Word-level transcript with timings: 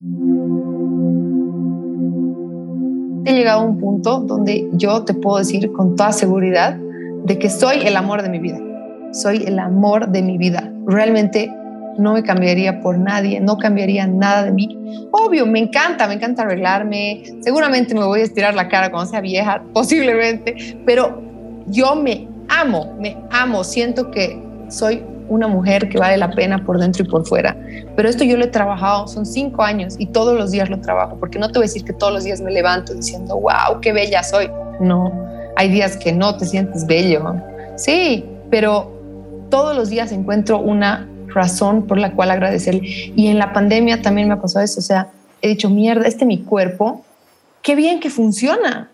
He 0.00 0.06
llegado 3.32 3.62
a 3.62 3.64
un 3.64 3.80
punto 3.80 4.20
donde 4.20 4.68
yo 4.74 5.04
te 5.04 5.12
puedo 5.12 5.38
decir 5.38 5.72
con 5.72 5.96
toda 5.96 6.12
seguridad 6.12 6.78
de 7.24 7.36
que 7.36 7.50
soy 7.50 7.84
el 7.84 7.96
amor 7.96 8.22
de 8.22 8.28
mi 8.28 8.38
vida. 8.38 8.60
Soy 9.12 9.42
el 9.44 9.58
amor 9.58 10.10
de 10.10 10.22
mi 10.22 10.38
vida. 10.38 10.72
Realmente 10.86 11.52
no 11.98 12.12
me 12.12 12.22
cambiaría 12.22 12.80
por 12.80 12.96
nadie, 12.96 13.40
no 13.40 13.58
cambiaría 13.58 14.06
nada 14.06 14.44
de 14.44 14.52
mí. 14.52 15.08
Obvio, 15.10 15.46
me 15.46 15.58
encanta, 15.58 16.06
me 16.06 16.14
encanta 16.14 16.42
arreglarme. 16.42 17.24
Seguramente 17.40 17.92
me 17.92 18.04
voy 18.04 18.20
a 18.20 18.24
estirar 18.24 18.54
la 18.54 18.68
cara 18.68 18.92
cuando 18.92 19.10
sea 19.10 19.20
vieja, 19.20 19.64
posiblemente, 19.72 20.78
pero 20.86 21.20
yo 21.66 21.96
me 21.96 22.28
amo, 22.48 22.94
me 23.00 23.16
amo. 23.32 23.64
Siento 23.64 24.12
que 24.12 24.40
soy 24.68 25.02
una 25.28 25.48
mujer 25.48 25.88
que 25.88 25.98
vale 25.98 26.16
la 26.16 26.30
pena 26.30 26.64
por 26.64 26.78
dentro 26.78 27.04
y 27.04 27.08
por 27.08 27.26
fuera. 27.26 27.56
Pero 27.96 28.08
esto 28.08 28.24
yo 28.24 28.36
lo 28.36 28.44
he 28.44 28.48
trabajado, 28.48 29.08
son 29.08 29.26
cinco 29.26 29.62
años 29.62 29.94
y 29.98 30.06
todos 30.06 30.36
los 30.36 30.50
días 30.50 30.70
lo 30.70 30.80
trabajo, 30.80 31.16
porque 31.18 31.38
no 31.38 31.48
te 31.48 31.58
voy 31.58 31.64
a 31.64 31.68
decir 31.68 31.84
que 31.84 31.92
todos 31.92 32.12
los 32.12 32.24
días 32.24 32.40
me 32.40 32.50
levanto 32.50 32.94
diciendo, 32.94 33.36
wow, 33.36 33.80
qué 33.80 33.92
bella 33.92 34.22
soy. 34.22 34.50
No, 34.80 35.12
hay 35.56 35.70
días 35.70 35.96
que 35.96 36.12
no 36.12 36.36
te 36.36 36.46
sientes 36.46 36.86
bello. 36.86 37.34
Sí, 37.76 38.24
pero 38.50 38.92
todos 39.50 39.76
los 39.76 39.88
días 39.88 40.12
encuentro 40.12 40.58
una 40.58 41.08
razón 41.28 41.86
por 41.86 41.98
la 41.98 42.12
cual 42.12 42.30
agradecerle. 42.30 42.80
Y 42.84 43.28
en 43.28 43.38
la 43.38 43.52
pandemia 43.52 44.02
también 44.02 44.28
me 44.28 44.36
pasado 44.36 44.64
eso, 44.64 44.80
o 44.80 44.82
sea, 44.82 45.08
he 45.42 45.48
dicho, 45.48 45.70
mierda, 45.70 46.06
este 46.06 46.24
mi 46.24 46.38
cuerpo, 46.38 47.04
qué 47.62 47.74
bien 47.74 48.00
que 48.00 48.10
funciona. 48.10 48.90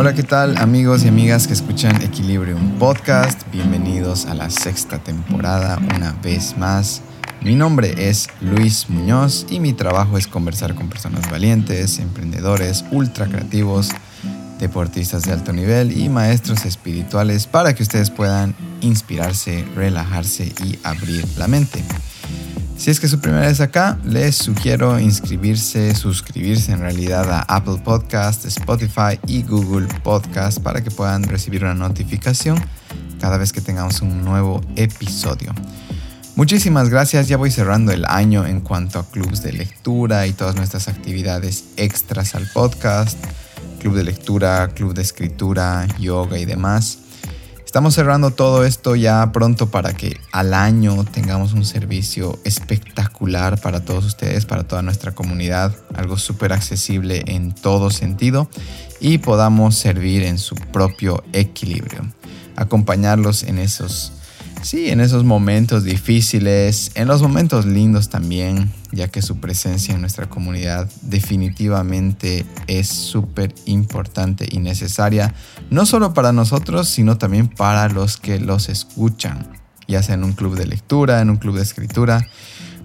Hola, 0.00 0.14
¿qué 0.14 0.22
tal 0.22 0.56
amigos 0.56 1.04
y 1.04 1.08
amigas 1.08 1.46
que 1.46 1.52
escuchan 1.52 2.00
Equilibrium 2.00 2.78
Podcast? 2.78 3.42
Bienvenidos 3.52 4.24
a 4.24 4.32
la 4.32 4.48
sexta 4.48 4.96
temporada 4.96 5.78
una 5.94 6.12
vez 6.22 6.56
más. 6.56 7.02
Mi 7.42 7.54
nombre 7.54 8.08
es 8.08 8.30
Luis 8.40 8.88
Muñoz 8.88 9.44
y 9.50 9.60
mi 9.60 9.74
trabajo 9.74 10.16
es 10.16 10.26
conversar 10.26 10.74
con 10.74 10.88
personas 10.88 11.30
valientes, 11.30 11.98
emprendedores, 11.98 12.82
ultra 12.90 13.26
creativos, 13.26 13.90
deportistas 14.58 15.24
de 15.24 15.32
alto 15.34 15.52
nivel 15.52 15.94
y 15.94 16.08
maestros 16.08 16.64
espirituales 16.64 17.46
para 17.46 17.74
que 17.74 17.82
ustedes 17.82 18.08
puedan 18.08 18.54
inspirarse, 18.80 19.66
relajarse 19.74 20.50
y 20.64 20.78
abrir 20.82 21.28
la 21.36 21.46
mente. 21.46 21.84
Si 22.80 22.90
es 22.90 22.98
que 22.98 23.08
su 23.08 23.20
primera 23.20 23.46
vez 23.46 23.60
acá, 23.60 23.98
les 24.06 24.34
sugiero 24.36 24.98
inscribirse, 24.98 25.94
suscribirse 25.94 26.72
en 26.72 26.80
realidad 26.80 27.30
a 27.30 27.40
Apple 27.42 27.76
Podcast, 27.84 28.46
Spotify 28.46 29.20
y 29.26 29.42
Google 29.42 29.86
Podcast 30.02 30.62
para 30.62 30.82
que 30.82 30.90
puedan 30.90 31.24
recibir 31.24 31.62
una 31.62 31.74
notificación 31.74 32.58
cada 33.20 33.36
vez 33.36 33.52
que 33.52 33.60
tengamos 33.60 34.00
un 34.00 34.24
nuevo 34.24 34.62
episodio. 34.76 35.52
Muchísimas 36.36 36.88
gracias, 36.88 37.28
ya 37.28 37.36
voy 37.36 37.50
cerrando 37.50 37.92
el 37.92 38.06
año 38.06 38.46
en 38.46 38.62
cuanto 38.62 38.98
a 38.98 39.06
clubs 39.06 39.42
de 39.42 39.52
lectura 39.52 40.26
y 40.26 40.32
todas 40.32 40.56
nuestras 40.56 40.88
actividades 40.88 41.64
extras 41.76 42.34
al 42.34 42.46
podcast, 42.46 43.18
club 43.78 43.94
de 43.94 44.04
lectura, 44.04 44.66
club 44.68 44.94
de 44.94 45.02
escritura, 45.02 45.86
yoga 45.98 46.38
y 46.38 46.46
demás. 46.46 46.96
Estamos 47.70 47.94
cerrando 47.94 48.32
todo 48.32 48.64
esto 48.64 48.96
ya 48.96 49.30
pronto 49.30 49.70
para 49.70 49.92
que 49.92 50.18
al 50.32 50.54
año 50.54 51.04
tengamos 51.04 51.52
un 51.52 51.64
servicio 51.64 52.36
espectacular 52.42 53.60
para 53.60 53.84
todos 53.84 54.04
ustedes, 54.06 54.44
para 54.44 54.64
toda 54.64 54.82
nuestra 54.82 55.12
comunidad, 55.12 55.72
algo 55.94 56.18
súper 56.18 56.52
accesible 56.52 57.22
en 57.28 57.54
todo 57.54 57.90
sentido 57.90 58.50
y 58.98 59.18
podamos 59.18 59.76
servir 59.76 60.24
en 60.24 60.38
su 60.38 60.56
propio 60.56 61.22
equilibrio, 61.32 62.00
acompañarlos 62.56 63.44
en 63.44 63.60
esos 63.60 64.14
Sí, 64.62 64.90
en 64.90 65.00
esos 65.00 65.24
momentos 65.24 65.84
difíciles, 65.84 66.90
en 66.94 67.08
los 67.08 67.22
momentos 67.22 67.64
lindos 67.64 68.10
también, 68.10 68.70
ya 68.92 69.08
que 69.08 69.22
su 69.22 69.40
presencia 69.40 69.94
en 69.94 70.02
nuestra 70.02 70.28
comunidad 70.28 70.86
definitivamente 71.00 72.44
es 72.66 72.88
súper 72.88 73.54
importante 73.64 74.46
y 74.50 74.58
necesaria, 74.58 75.34
no 75.70 75.86
solo 75.86 76.12
para 76.14 76.32
nosotros, 76.32 76.88
sino 76.88 77.16
también 77.16 77.48
para 77.48 77.88
los 77.88 78.16
que 78.16 78.40
los 78.40 78.68
escuchan, 78.68 79.46
ya 79.88 80.02
sea 80.02 80.16
en 80.16 80.24
un 80.24 80.32
club 80.32 80.56
de 80.56 80.66
lectura, 80.66 81.20
en 81.20 81.30
un 81.30 81.36
club 81.36 81.56
de 81.56 81.62
escritura, 81.62 82.26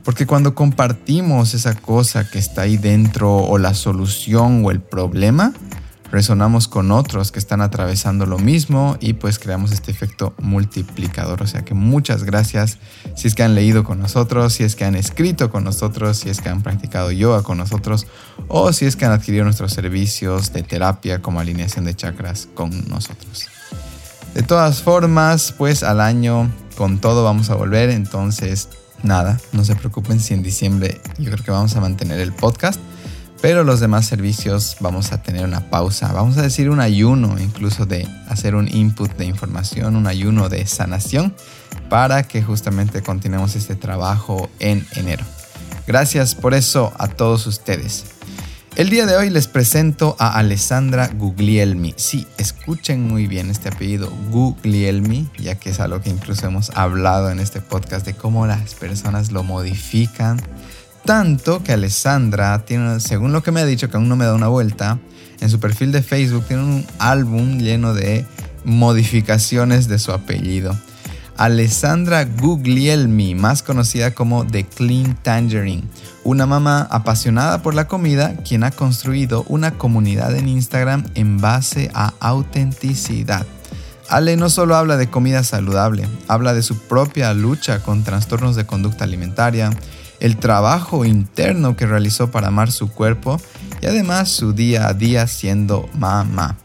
porque 0.03 0.27
cuando 0.27 0.53
compartimos 0.53 1.55
esa 1.55 1.73
cosa 1.73 2.29
que 2.29 2.37
está 2.37 2.61
ahí 2.61 2.77
dentro 2.77 3.35
o 3.37 3.57
la 3.57 3.73
solución 3.73 4.63
o 4.63 4.71
el 4.71 4.79
problema, 4.79 5.51
resonamos 6.15 6.69
con 6.69 6.93
otros 6.93 7.33
que 7.33 7.39
están 7.39 7.59
atravesando 7.59 8.25
lo 8.25 8.39
mismo 8.39 8.95
y 9.01 9.13
pues 9.13 9.37
creamos 9.37 9.73
este 9.73 9.91
efecto 9.91 10.33
multiplicador. 10.39 11.43
O 11.43 11.47
sea 11.47 11.65
que 11.65 11.73
muchas 11.73 12.23
gracias 12.23 12.77
si 13.17 13.27
es 13.27 13.35
que 13.35 13.43
han 13.43 13.53
leído 13.53 13.83
con 13.83 13.99
nosotros, 13.99 14.53
si 14.53 14.63
es 14.63 14.77
que 14.77 14.85
han 14.85 14.95
escrito 14.95 15.51
con 15.51 15.65
nosotros, 15.65 16.15
si 16.15 16.29
es 16.29 16.39
que 16.39 16.47
han 16.47 16.63
practicado 16.63 17.11
yoga 17.11 17.43
con 17.43 17.57
nosotros 17.57 18.07
o 18.47 18.71
si 18.71 18.85
es 18.85 18.95
que 18.95 19.03
han 19.03 19.11
adquirido 19.11 19.43
nuestros 19.43 19.73
servicios 19.73 20.53
de 20.53 20.63
terapia 20.63 21.21
como 21.21 21.41
alineación 21.41 21.83
de 21.83 21.93
chakras 21.95 22.47
con 22.53 22.87
nosotros. 22.87 23.49
De 24.33 24.41
todas 24.41 24.81
formas, 24.81 25.53
pues 25.57 25.83
al 25.83 25.99
año 25.99 26.49
con 26.77 26.99
todo 26.99 27.25
vamos 27.25 27.49
a 27.49 27.55
volver, 27.55 27.89
entonces 27.89 28.69
nada, 29.03 29.37
no 29.51 29.65
se 29.65 29.75
preocupen 29.75 30.21
si 30.21 30.33
en 30.33 30.43
diciembre 30.43 31.01
yo 31.17 31.29
creo 31.29 31.43
que 31.43 31.51
vamos 31.51 31.75
a 31.75 31.81
mantener 31.81 32.21
el 32.21 32.31
podcast 32.31 32.79
pero 33.41 33.63
los 33.63 33.79
demás 33.79 34.05
servicios 34.05 34.77
vamos 34.79 35.11
a 35.11 35.21
tener 35.21 35.45
una 35.45 35.69
pausa, 35.69 36.11
vamos 36.13 36.37
a 36.37 36.41
decir 36.41 36.69
un 36.69 36.79
ayuno 36.79 37.37
incluso 37.39 37.85
de 37.85 38.07
hacer 38.27 38.55
un 38.55 38.67
input 38.67 39.11
de 39.17 39.25
información, 39.25 39.95
un 39.95 40.07
ayuno 40.07 40.49
de 40.49 40.65
sanación 40.65 41.35
para 41.89 42.23
que 42.23 42.41
justamente 42.41 43.01
continuemos 43.01 43.55
este 43.55 43.75
trabajo 43.75 44.49
en 44.59 44.85
enero. 44.95 45.23
Gracias 45.87 46.33
por 46.33 46.53
eso 46.53 46.93
a 46.97 47.07
todos 47.07 47.45
ustedes. 47.45 48.05
El 48.75 48.89
día 48.89 49.05
de 49.05 49.15
hoy 49.15 49.29
les 49.29 49.47
presento 49.47 50.17
a 50.19 50.37
Alessandra 50.37 51.07
Guglielmi. 51.07 51.93
Sí, 51.95 52.27
escuchen 52.37 53.07
muy 53.07 53.25
bien 53.25 53.49
este 53.49 53.69
apellido 53.69 54.11
Guglielmi, 54.31 55.29
ya 55.37 55.55
que 55.55 55.69
es 55.69 55.79
algo 55.79 56.01
que 56.01 56.09
incluso 56.09 56.45
hemos 56.47 56.71
hablado 56.71 57.29
en 57.29 57.39
este 57.39 57.61
podcast 57.61 58.05
de 58.05 58.15
cómo 58.15 58.47
las 58.47 58.73
personas 58.75 59.31
lo 59.31 59.43
modifican 59.43 60.41
tanto 61.05 61.63
que 61.63 61.71
Alessandra 61.71 62.65
tiene, 62.65 62.99
según 62.99 63.31
lo 63.31 63.43
que 63.43 63.51
me 63.51 63.61
ha 63.61 63.65
dicho, 63.65 63.89
que 63.89 63.97
aún 63.97 64.09
no 64.09 64.15
me 64.15 64.25
da 64.25 64.33
una 64.33 64.47
vuelta, 64.47 64.99
en 65.39 65.49
su 65.49 65.59
perfil 65.59 65.91
de 65.91 66.01
Facebook 66.01 66.45
tiene 66.47 66.63
un 66.63 66.85
álbum 66.99 67.59
lleno 67.59 67.93
de 67.93 68.25
modificaciones 68.63 69.87
de 69.87 69.99
su 69.99 70.11
apellido. 70.11 70.75
Alessandra 71.37 72.25
Guglielmi, 72.25 73.35
más 73.35 73.61
conocida 73.61 74.11
como 74.11 74.47
The 74.47 74.65
Clean 74.65 75.15
Tangerine, 75.21 75.83
una 76.23 76.45
mamá 76.45 76.87
apasionada 76.89 77.61
por 77.61 77.75
la 77.75 77.87
comida 77.87 78.35
quien 78.37 78.63
ha 78.63 78.71
construido 78.71 79.43
una 79.47 79.71
comunidad 79.71 80.35
en 80.35 80.47
Instagram 80.47 81.05
en 81.13 81.39
base 81.39 81.91
a 81.93 82.13
autenticidad. 82.19 83.45
Ale 84.07 84.37
no 84.37 84.49
solo 84.49 84.75
habla 84.75 84.97
de 84.97 85.09
comida 85.09 85.43
saludable, 85.43 86.07
habla 86.27 86.53
de 86.53 86.63
su 86.63 86.77
propia 86.77 87.33
lucha 87.33 87.79
con 87.79 88.03
trastornos 88.03 88.55
de 88.55 88.65
conducta 88.65 89.03
alimentaria, 89.03 89.71
el 90.25 90.37
trabajo 90.37 91.05
interno 91.05 91.77
que 91.77 91.85
realizó 91.85 92.31
para 92.31 92.47
amar 92.47 92.71
su 92.71 92.89
cuerpo 92.89 93.39
y 93.79 93.85
además 93.85 94.27
su 94.29 94.53
día 94.53 94.87
a 94.87 94.95
día 94.95 95.27
siendo 95.27 95.87
mamá. 95.99 96.57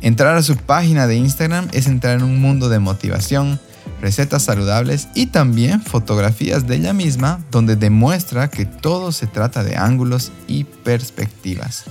Entrar 0.00 0.36
a 0.36 0.42
su 0.42 0.56
página 0.56 1.06
de 1.06 1.14
Instagram 1.14 1.68
es 1.70 1.86
entrar 1.86 2.16
en 2.16 2.24
un 2.24 2.40
mundo 2.40 2.68
de 2.68 2.80
motivación, 2.80 3.60
recetas 4.00 4.42
saludables 4.42 5.06
y 5.14 5.26
también 5.26 5.82
fotografías 5.82 6.66
de 6.66 6.74
ella 6.74 6.92
misma 6.92 7.38
donde 7.52 7.76
demuestra 7.76 8.50
que 8.50 8.66
todo 8.66 9.12
se 9.12 9.28
trata 9.28 9.62
de 9.62 9.76
ángulos 9.76 10.32
y 10.48 10.64
perspectivas. 10.64 11.84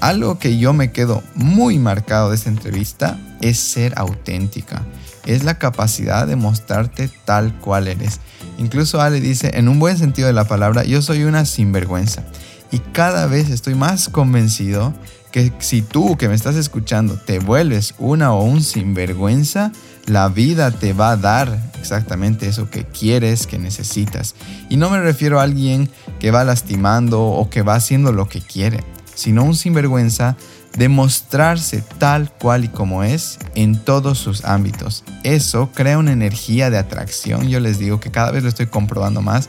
Algo 0.00 0.38
que 0.38 0.58
yo 0.58 0.74
me 0.74 0.92
quedo 0.92 1.22
muy 1.34 1.78
marcado 1.78 2.28
de 2.28 2.36
esta 2.36 2.50
entrevista 2.50 3.18
es 3.40 3.58
ser 3.58 3.94
auténtica. 3.96 4.82
Es 5.24 5.42
la 5.42 5.56
capacidad 5.58 6.26
de 6.26 6.36
mostrarte 6.36 7.08
tal 7.24 7.58
cual 7.60 7.88
eres 7.88 8.20
Incluso 8.60 9.00
Ale 9.00 9.22
dice, 9.22 9.52
en 9.54 9.68
un 9.68 9.78
buen 9.78 9.96
sentido 9.96 10.26
de 10.26 10.34
la 10.34 10.44
palabra, 10.44 10.84
yo 10.84 11.00
soy 11.00 11.24
una 11.24 11.46
sinvergüenza. 11.46 12.24
Y 12.70 12.78
cada 12.78 13.26
vez 13.26 13.48
estoy 13.48 13.74
más 13.74 14.10
convencido 14.10 14.92
que 15.32 15.50
si 15.60 15.80
tú 15.80 16.18
que 16.18 16.28
me 16.28 16.34
estás 16.34 16.56
escuchando 16.56 17.14
te 17.14 17.38
vuelves 17.38 17.94
una 17.98 18.34
o 18.34 18.44
un 18.44 18.62
sinvergüenza, 18.62 19.72
la 20.04 20.28
vida 20.28 20.70
te 20.72 20.92
va 20.92 21.12
a 21.12 21.16
dar 21.16 21.70
exactamente 21.80 22.48
eso 22.48 22.68
que 22.68 22.84
quieres, 22.84 23.46
que 23.46 23.58
necesitas. 23.58 24.34
Y 24.68 24.76
no 24.76 24.90
me 24.90 25.00
refiero 25.00 25.40
a 25.40 25.44
alguien 25.44 25.88
que 26.18 26.30
va 26.30 26.44
lastimando 26.44 27.22
o 27.22 27.48
que 27.48 27.62
va 27.62 27.76
haciendo 27.76 28.12
lo 28.12 28.28
que 28.28 28.42
quiere, 28.42 28.84
sino 29.14 29.42
un 29.42 29.56
sinvergüenza 29.56 30.36
demostrarse 30.76 31.82
tal 31.98 32.32
cual 32.32 32.64
y 32.64 32.68
como 32.68 33.02
es 33.02 33.38
en 33.54 33.78
todos 33.78 34.18
sus 34.18 34.44
ámbitos. 34.44 35.04
Eso 35.24 35.70
crea 35.74 35.98
una 35.98 36.12
energía 36.12 36.70
de 36.70 36.78
atracción, 36.78 37.48
yo 37.48 37.60
les 37.60 37.78
digo 37.78 38.00
que 38.00 38.10
cada 38.10 38.30
vez 38.30 38.42
lo 38.42 38.48
estoy 38.48 38.66
comprobando 38.66 39.22
más, 39.22 39.48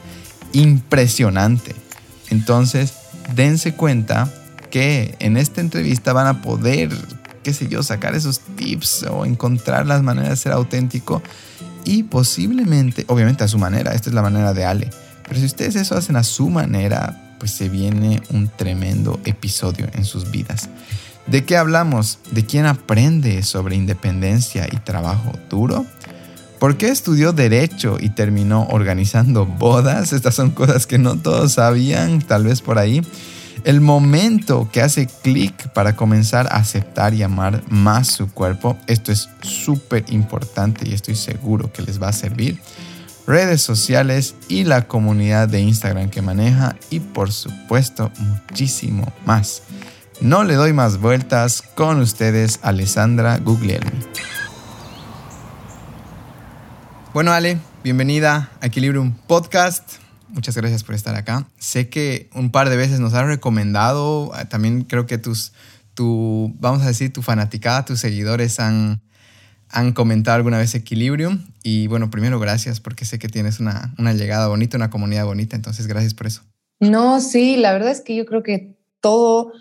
impresionante. 0.53 1.75
Entonces, 2.29 2.93
dense 3.35 3.73
cuenta 3.73 4.31
que 4.69 5.15
en 5.19 5.37
esta 5.37 5.61
entrevista 5.61 6.13
van 6.13 6.27
a 6.27 6.41
poder 6.41 6.89
qué 7.43 7.53
sé 7.53 7.67
yo, 7.67 7.83
sacar 7.83 8.15
esos 8.15 8.39
tips 8.39 9.03
o 9.09 9.25
encontrar 9.25 9.87
las 9.87 10.03
maneras 10.03 10.29
de 10.29 10.35
ser 10.37 10.51
auténtico 10.51 11.21
y 11.83 12.03
posiblemente, 12.03 13.05
obviamente 13.07 13.43
a 13.43 13.47
su 13.47 13.57
manera, 13.57 13.93
esta 13.93 14.09
es 14.09 14.15
la 14.15 14.21
manera 14.21 14.53
de 14.53 14.65
Ale, 14.65 14.89
pero 15.27 15.39
si 15.39 15.45
ustedes 15.45 15.75
eso 15.75 15.95
hacen 15.95 16.15
a 16.15 16.23
su 16.23 16.49
manera, 16.49 17.35
pues 17.39 17.51
se 17.51 17.69
viene 17.69 18.21
un 18.29 18.49
tremendo 18.49 19.19
episodio 19.25 19.87
en 19.93 20.05
sus 20.05 20.29
vidas. 20.29 20.69
¿De 21.27 21.45
qué 21.45 21.57
hablamos? 21.57 22.19
¿De 22.31 22.45
quién 22.45 22.65
aprende 22.65 23.43
sobre 23.43 23.75
independencia 23.75 24.67
y 24.71 24.77
trabajo 24.77 25.31
duro? 25.49 25.85
¿Por 26.59 26.77
qué 26.77 26.89
estudió 26.89 27.33
derecho 27.33 27.97
y 27.99 28.09
terminó 28.09 28.67
organizando 28.69 29.45
bodas? 29.45 30.13
Estas 30.13 30.35
son 30.35 30.51
cosas 30.51 30.85
que 30.85 30.97
no 30.97 31.17
todos 31.17 31.53
sabían, 31.53 32.21
tal 32.21 32.43
vez 32.43 32.61
por 32.61 32.77
ahí. 32.77 33.01
El 33.63 33.81
momento 33.81 34.69
que 34.71 34.81
hace 34.81 35.07
clic 35.07 35.69
para 35.69 35.95
comenzar 35.95 36.47
a 36.47 36.57
aceptar 36.57 37.13
y 37.13 37.21
amar 37.21 37.63
más 37.69 38.07
su 38.07 38.31
cuerpo, 38.31 38.77
esto 38.87 39.11
es 39.11 39.29
súper 39.41 40.05
importante 40.09 40.87
y 40.89 40.93
estoy 40.93 41.15
seguro 41.15 41.71
que 41.71 41.83
les 41.83 42.01
va 42.01 42.09
a 42.09 42.13
servir. 42.13 42.59
Redes 43.27 43.61
sociales 43.61 44.35
y 44.47 44.63
la 44.63 44.87
comunidad 44.87 45.47
de 45.47 45.61
Instagram 45.61 46.09
que 46.09 46.23
maneja 46.23 46.75
y 46.89 46.99
por 46.99 47.31
supuesto 47.31 48.11
muchísimo 48.19 49.13
más. 49.25 49.61
No 50.21 50.43
le 50.43 50.53
doy 50.53 50.71
más 50.71 51.01
vueltas 51.01 51.63
con 51.63 51.99
ustedes, 51.99 52.59
Alessandra 52.61 53.39
Guglielmi. 53.39 53.89
Bueno, 57.11 57.31
Ale, 57.31 57.57
bienvenida 57.83 58.51
a 58.61 58.67
Equilibrium 58.67 59.15
Podcast. 59.25 59.93
Muchas 60.29 60.55
gracias 60.55 60.83
por 60.83 60.93
estar 60.93 61.15
acá. 61.15 61.47
Sé 61.57 61.89
que 61.89 62.29
un 62.35 62.51
par 62.51 62.69
de 62.69 62.77
veces 62.77 62.99
nos 62.99 63.15
has 63.15 63.25
recomendado, 63.25 64.31
eh, 64.39 64.45
también 64.45 64.83
creo 64.83 65.07
que 65.07 65.17
tus, 65.17 65.53
tu, 65.95 66.53
vamos 66.59 66.83
a 66.83 66.87
decir, 66.87 67.11
tu 67.11 67.23
fanaticada, 67.23 67.85
tus 67.85 67.99
seguidores 67.99 68.59
han, 68.59 69.01
han 69.69 69.91
comentado 69.91 70.35
alguna 70.35 70.59
vez 70.59 70.75
Equilibrium. 70.75 71.47
Y 71.63 71.87
bueno, 71.87 72.11
primero 72.11 72.39
gracias 72.39 72.79
porque 72.79 73.05
sé 73.05 73.17
que 73.17 73.27
tienes 73.27 73.59
una, 73.59 73.95
una 73.97 74.13
llegada 74.13 74.47
bonita, 74.49 74.77
una 74.77 74.91
comunidad 74.91 75.25
bonita, 75.25 75.55
entonces 75.55 75.87
gracias 75.87 76.13
por 76.13 76.27
eso. 76.27 76.43
No, 76.79 77.19
sí, 77.21 77.57
la 77.57 77.73
verdad 77.73 77.89
es 77.89 78.01
que 78.01 78.15
yo 78.15 78.27
creo 78.27 78.43
que 78.43 78.77
todo, 78.99 79.51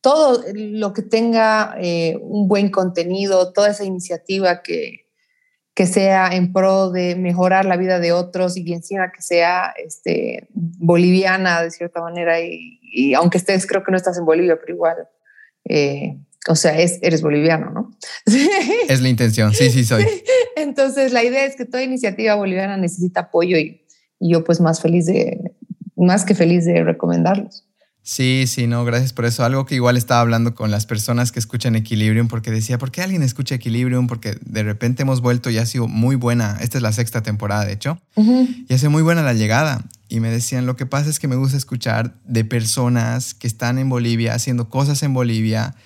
todo 0.00 0.42
lo 0.54 0.92
que 0.92 1.02
tenga 1.02 1.74
eh, 1.78 2.18
un 2.22 2.48
buen 2.48 2.70
contenido, 2.70 3.52
toda 3.52 3.70
esa 3.70 3.84
iniciativa 3.84 4.62
que, 4.62 5.06
que 5.74 5.86
sea 5.86 6.28
en 6.32 6.52
pro 6.52 6.90
de 6.90 7.16
mejorar 7.16 7.64
la 7.64 7.76
vida 7.76 8.00
de 8.00 8.12
otros 8.12 8.56
y 8.56 8.72
encima 8.72 9.12
que 9.12 9.22
sea 9.22 9.72
este, 9.76 10.48
boliviana 10.52 11.62
de 11.62 11.70
cierta 11.70 12.00
manera 12.00 12.40
y, 12.40 13.14
aunque 13.14 13.38
estés, 13.38 13.66
creo 13.66 13.84
que 13.84 13.90
no 13.90 13.96
estás 13.96 14.18
en 14.18 14.24
Bolivia, 14.24 14.58
pero 14.60 14.74
igual, 14.74 14.96
eh, 15.64 16.18
o 16.48 16.56
sea, 16.56 16.78
es, 16.78 16.98
eres 17.02 17.22
boliviano, 17.22 17.70
¿no? 17.70 17.90
Es 18.88 19.00
la 19.00 19.08
intención, 19.08 19.54
sí, 19.54 19.70
sí 19.70 19.84
soy. 19.84 20.04
Entonces, 20.56 21.12
la 21.12 21.22
idea 21.22 21.44
es 21.44 21.56
que 21.56 21.66
toda 21.66 21.82
iniciativa 21.82 22.34
boliviana 22.34 22.76
necesita 22.76 23.20
apoyo 23.20 23.56
y, 23.56 23.86
y 24.18 24.32
yo 24.32 24.42
pues 24.44 24.60
más 24.60 24.80
feliz 24.80 25.06
de, 25.06 25.38
más 25.96 26.24
que 26.24 26.34
feliz 26.34 26.64
de 26.64 26.82
recomendarlos. 26.82 27.69
Sí, 28.02 28.44
sí, 28.46 28.66
no, 28.66 28.84
gracias 28.84 29.12
por 29.12 29.26
eso. 29.26 29.44
Algo 29.44 29.66
que 29.66 29.74
igual 29.74 29.96
estaba 29.96 30.20
hablando 30.20 30.54
con 30.54 30.70
las 30.70 30.86
personas 30.86 31.32
que 31.32 31.38
escuchan 31.38 31.76
Equilibrium, 31.76 32.28
porque 32.28 32.50
decía, 32.50 32.78
¿por 32.78 32.90
qué 32.90 33.02
alguien 33.02 33.22
escucha 33.22 33.54
Equilibrium? 33.54 34.06
Porque 34.06 34.38
de 34.44 34.62
repente 34.62 35.02
hemos 35.02 35.20
vuelto 35.20 35.50
y 35.50 35.58
ha 35.58 35.66
sido 35.66 35.86
muy 35.86 36.16
buena. 36.16 36.56
Esta 36.60 36.78
es 36.78 36.82
la 36.82 36.92
sexta 36.92 37.22
temporada, 37.22 37.64
de 37.64 37.72
hecho. 37.72 38.00
Y 38.16 38.72
ha 38.72 38.78
sido 38.78 38.90
muy 38.90 39.02
buena 39.02 39.22
la 39.22 39.34
llegada. 39.34 39.84
Y 40.08 40.20
me 40.20 40.30
decían, 40.30 40.66
lo 40.66 40.76
que 40.76 40.86
pasa 40.86 41.10
es 41.10 41.20
que 41.20 41.28
me 41.28 41.36
gusta 41.36 41.56
escuchar 41.56 42.14
de 42.24 42.44
personas 42.44 43.34
que 43.34 43.46
están 43.46 43.78
en 43.78 43.88
Bolivia, 43.88 44.34
haciendo 44.34 44.68
cosas 44.68 45.02
en 45.02 45.14
Bolivia, 45.14 45.76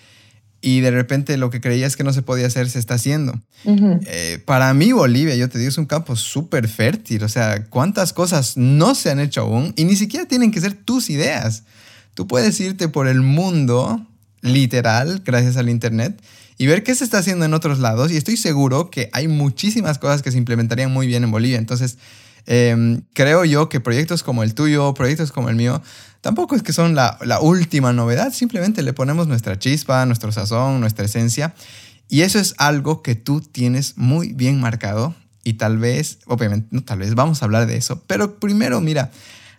y 0.65 0.81
de 0.81 0.91
repente 0.91 1.37
lo 1.37 1.51
que 1.51 1.61
creías 1.61 1.95
que 1.95 2.05
no 2.05 2.15
se 2.15 2.23
podía 2.23 2.47
hacer 2.47 2.71
se 2.71 2.79
está 2.79 2.95
haciendo. 2.95 3.39
Eh, 3.67 4.43
para 4.47 4.73
mí 4.73 4.93
Bolivia, 4.93 5.35
yo 5.35 5.51
te 5.51 5.59
digo, 5.59 5.69
es 5.69 5.77
un 5.77 5.85
campo 5.85 6.17
súper 6.17 6.69
fértil. 6.69 7.23
O 7.23 7.29
sea, 7.29 7.65
cuántas 7.67 8.15
cosas 8.15 8.57
no 8.57 8.95
se 8.95 9.11
han 9.11 9.21
hecho 9.21 9.43
aún 9.43 9.75
y 9.77 9.85
ni 9.85 9.95
siquiera 9.95 10.25
tienen 10.27 10.51
que 10.51 10.63
ser 10.63 10.73
tus 10.73 11.11
ideas. 11.11 11.65
Tú 12.15 12.27
puedes 12.27 12.59
irte 12.61 12.89
por 12.89 13.09
el 13.09 13.21
mundo 13.21 14.07
literal 14.41 15.23
gracias 15.25 15.57
al 15.57 15.69
Internet 15.69 16.21
y 16.59 16.67
ver 16.67 16.85
qué 16.85 16.95
se 16.95 17.05
está 17.05 17.19
haciendo 17.19 17.45
en 17.45 17.55
otros 17.55 17.81
lados. 17.81 18.13
Y 18.13 18.17
estoy 18.17 18.37
seguro 18.37 18.91
que 18.91 19.11
hay 19.13 19.27
muchísimas 19.27 19.99
cosas 19.99 20.23
que 20.23 20.31
se 20.31 20.39
implementarían 20.39 20.93
muy 20.93 21.07
bien 21.07 21.25
en 21.25 21.31
Bolivia. 21.31 21.59
Entonces, 21.59 21.99
em, 22.47 23.03
creo 23.15 23.45
yo 23.45 23.69
que 23.69 23.81
proyectos 23.81 24.23
como 24.23 24.43
el 24.43 24.55
tuyo, 24.55 24.95
proyectos 24.95 25.33
como 25.33 25.49
el 25.49 25.57
mío, 25.57 25.83
tampoco 26.21 26.55
es 26.55 26.63
que 26.63 26.73
son 26.73 26.95
la, 26.95 27.19
la 27.23 27.41
última 27.41 27.93
novedad. 27.93 28.33
Simplemente 28.33 28.83
le 28.83 28.93
ponemos 28.93 29.27
nuestra 29.27 29.59
chispa, 29.59 30.07
nuestro 30.07 30.31
sazón, 30.31 30.81
nuestra 30.81 31.07
esencia. 31.07 31.55
Y 32.09 32.21
eso 32.21 32.39
es 32.39 32.55
algo 32.59 33.03
que 33.03 33.15
tú 33.15 33.41
tienes 33.41 33.95
muy 33.97 34.33
bien 34.33 34.61
marcado. 34.61 35.15
Y 35.43 35.55
tal 35.55 35.79
vez, 35.79 36.19
obviamente, 36.27 36.69
no 36.71 36.83
tal 36.83 37.01
vez, 37.01 37.15
vamos 37.15 37.43
a 37.43 37.45
hablar 37.47 37.67
de 37.67 37.77
eso. 37.77 38.03
Pero 38.07 38.39
primero, 38.39 38.81
mira, 38.81 39.11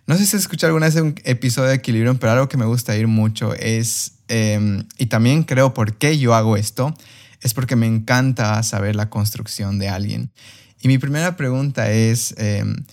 no 0.06 0.16
sé 0.16 0.24
si 0.24 0.36
has 0.36 0.42
escuchado 0.42 0.68
alguna 0.68 0.86
vez 0.86 0.96
un 0.96 1.14
episodio 1.24 1.70
de 1.70 1.76
Equilibrium, 1.76 2.16
pero 2.18 2.32
algo 2.32 2.48
que 2.48 2.56
me 2.56 2.64
gusta 2.64 2.96
ir 2.96 3.08
mucho 3.08 3.54
es, 3.54 4.18
em, 4.28 4.84
y 4.98 5.06
también 5.06 5.42
creo 5.42 5.74
por 5.74 5.94
qué 5.94 6.16
yo 6.18 6.34
hago 6.34 6.56
esto, 6.56 6.94
es 7.42 7.54
porque 7.54 7.74
me 7.74 7.86
encanta 7.86 8.62
saber 8.62 8.94
la 8.94 9.10
construcción 9.10 9.78
de 9.78 9.88
alguien. 9.88 10.30
Y 10.80 10.88
mi 10.88 10.98
primera 10.98 11.36
pregunta 11.36 11.90
es, 11.90 12.34
em, 12.38 12.84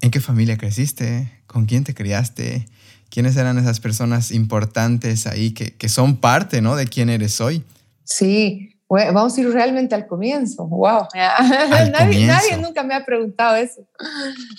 ¿en 0.00 0.10
qué 0.10 0.20
familia 0.20 0.56
creciste? 0.56 1.30
¿Con 1.46 1.66
quién 1.66 1.84
te 1.84 1.94
criaste? 1.94 2.66
¿Quiénes 3.10 3.36
eran 3.36 3.58
esas 3.58 3.80
personas 3.80 4.30
importantes 4.30 5.26
ahí 5.26 5.52
que, 5.52 5.74
que 5.74 5.88
son 5.88 6.16
parte 6.16 6.62
¿no? 6.62 6.76
de 6.76 6.86
quién 6.86 7.10
eres 7.10 7.40
hoy? 7.40 7.62
Sí, 8.04 8.74
vamos 8.88 9.36
a 9.36 9.40
ir 9.40 9.50
realmente 9.50 9.94
al 9.94 10.06
comienzo. 10.06 10.66
¡Wow! 10.66 11.08
nadie, 11.14 12.26
nadie, 12.26 12.56
nunca 12.56 12.82
me 12.82 12.94
ha 12.94 13.04
preguntado 13.04 13.56
eso. 13.56 13.86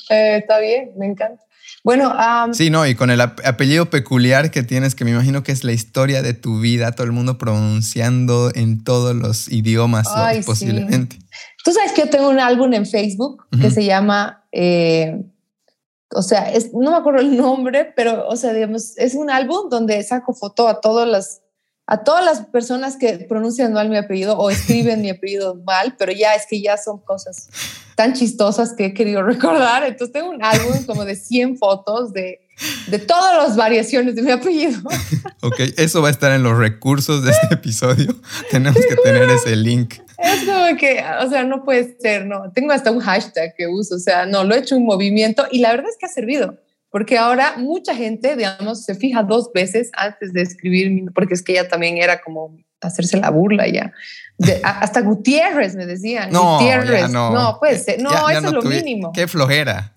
Eh, 0.10 0.38
está 0.38 0.60
bien, 0.60 0.92
me 0.98 1.07
encanta. 1.07 1.42
Bueno, 1.86 2.12
sí, 2.54 2.72
no, 2.72 2.88
y 2.88 2.96
con 2.96 3.12
el 3.12 3.22
apellido 3.22 3.92
peculiar 3.92 4.50
que 4.50 4.64
tienes, 4.64 4.96
que 4.96 5.06
me 5.06 5.12
imagino 5.12 5.44
que 5.44 5.52
es 5.52 5.64
la 5.64 5.72
historia 5.72 6.24
de 6.24 6.34
tu 6.34 6.60
vida, 6.60 6.94
todo 6.94 7.06
el 7.06 7.14
mundo 7.14 7.38
pronunciando 7.38 8.52
en 8.56 8.84
todos 8.84 9.16
los 9.16 9.48
idiomas 9.52 10.08
posiblemente. 10.48 11.20
Tú 11.64 11.72
sabes 11.72 11.92
que 11.92 12.02
yo 12.02 12.10
tengo 12.10 12.28
un 12.30 12.40
álbum 12.40 12.74
en 12.74 12.88
Facebook 12.88 13.46
que 13.62 13.70
se 13.70 13.86
llama, 13.86 14.48
eh, 14.52 15.26
o 16.10 16.24
sea, 16.24 16.52
es, 16.52 16.74
no 16.74 16.90
me 16.90 16.98
acuerdo 16.98 17.20
el 17.20 17.38
nombre, 17.38 17.94
pero, 17.96 18.28
o 18.30 18.36
sea, 18.36 18.52
digamos, 18.52 18.98
es 18.98 19.14
un 19.14 19.30
álbum 19.30 19.70
donde 19.70 20.02
saco 20.02 20.34
foto 20.34 20.68
a 20.68 20.81
todas 20.81 21.08
las 21.08 21.44
a 21.88 22.04
todas 22.04 22.26
las 22.26 22.42
personas 22.48 22.98
que 22.98 23.14
pronuncian 23.30 23.74
mal 23.74 23.90
mi 23.90 23.98
apellido 23.98 24.38
o 24.38 24.50
escriben 24.50 25.02
mi 25.02 25.12
apellido 25.12 25.56
mal, 25.56 25.95
pero 25.98 26.12
ya 26.12 26.33
es 26.33 26.45
que 26.50 26.62
ya 26.62 26.78
son 26.78 27.00
cosas 27.00 27.48
tan 27.95 28.14
chistosas 28.14 28.74
que 28.74 28.86
he 28.86 28.94
querido 28.94 29.21
recordar. 29.24 29.83
Entonces 29.83 30.12
tengo 30.12 30.30
un 30.30 30.44
álbum 30.44 30.83
como 30.86 31.06
de 31.06 31.16
100 31.16 31.57
fotos 31.57 32.12
de, 32.12 32.42
de 32.88 33.00
todas 33.00 33.38
las 33.38 33.56
variaciones 33.56 34.16
de 34.16 34.21
mi 34.21 34.31
apellido. 34.31 34.80
Ok, 35.42 35.59
eso 35.78 36.02
va 36.02 36.07
a 36.07 36.12
estar 36.12 36.31
en 36.31 36.42
los 36.42 36.57
recursos 36.57 37.24
de 37.24 37.30
este 37.30 37.54
episodio. 37.54 38.16
Tenemos 38.50 38.83
que 38.83 38.95
tener 38.95 39.30
ese 39.30 39.56
link. 39.56 39.95
Es 40.18 40.44
como 40.44 40.76
que, 40.76 41.04
o 41.24 41.30
sea, 41.30 41.44
no 41.44 41.64
puede 41.64 41.95
ser, 42.00 42.26
no. 42.26 42.52
Tengo 42.52 42.71
hasta 42.71 42.90
un 42.90 43.00
hashtag 43.00 43.54
que 43.56 43.68
uso, 43.68 43.95
o 43.95 44.00
sea, 44.00 44.26
no, 44.26 44.44
lo 44.44 44.56
he 44.56 44.59
hecho 44.59 44.76
un 44.76 44.86
movimiento 44.86 45.45
y 45.52 45.59
la 45.59 45.69
verdad 45.69 45.92
es 45.92 45.98
que 46.00 46.07
ha 46.07 46.09
servido 46.09 46.57
porque 46.95 47.18
ahora 47.18 47.56
mucha 47.57 47.94
gente, 47.94 48.37
digamos, 48.37 48.85
se 48.85 48.95
fija 48.95 49.21
dos 49.21 49.52
veces 49.54 49.92
antes 49.97 50.31
de 50.31 50.44
escribir, 50.44 51.11
porque 51.14 51.33
es 51.33 51.42
que 51.42 51.52
ella 51.52 51.68
también 51.68 51.97
era 51.97 52.21
como 52.21 52.56
hacerse 52.80 53.18
la 53.18 53.31
burla 53.31 53.68
ya. 53.68 53.92
hasta 54.64 55.02
Gutiérrez 55.02 55.75
me 55.75 55.85
decían. 55.85 56.31
No, 56.31 56.54
Gutiérrez. 56.54 57.09
no. 57.09 57.31
no, 57.31 57.59
puede 57.59 57.80
ser. 57.80 58.02
No, 58.02 58.30
eso 58.30 58.45
es 58.45 58.54
lo 58.54 58.61
mínimo. 58.61 59.11
Qué 59.11 59.28
flojera. 59.28 59.92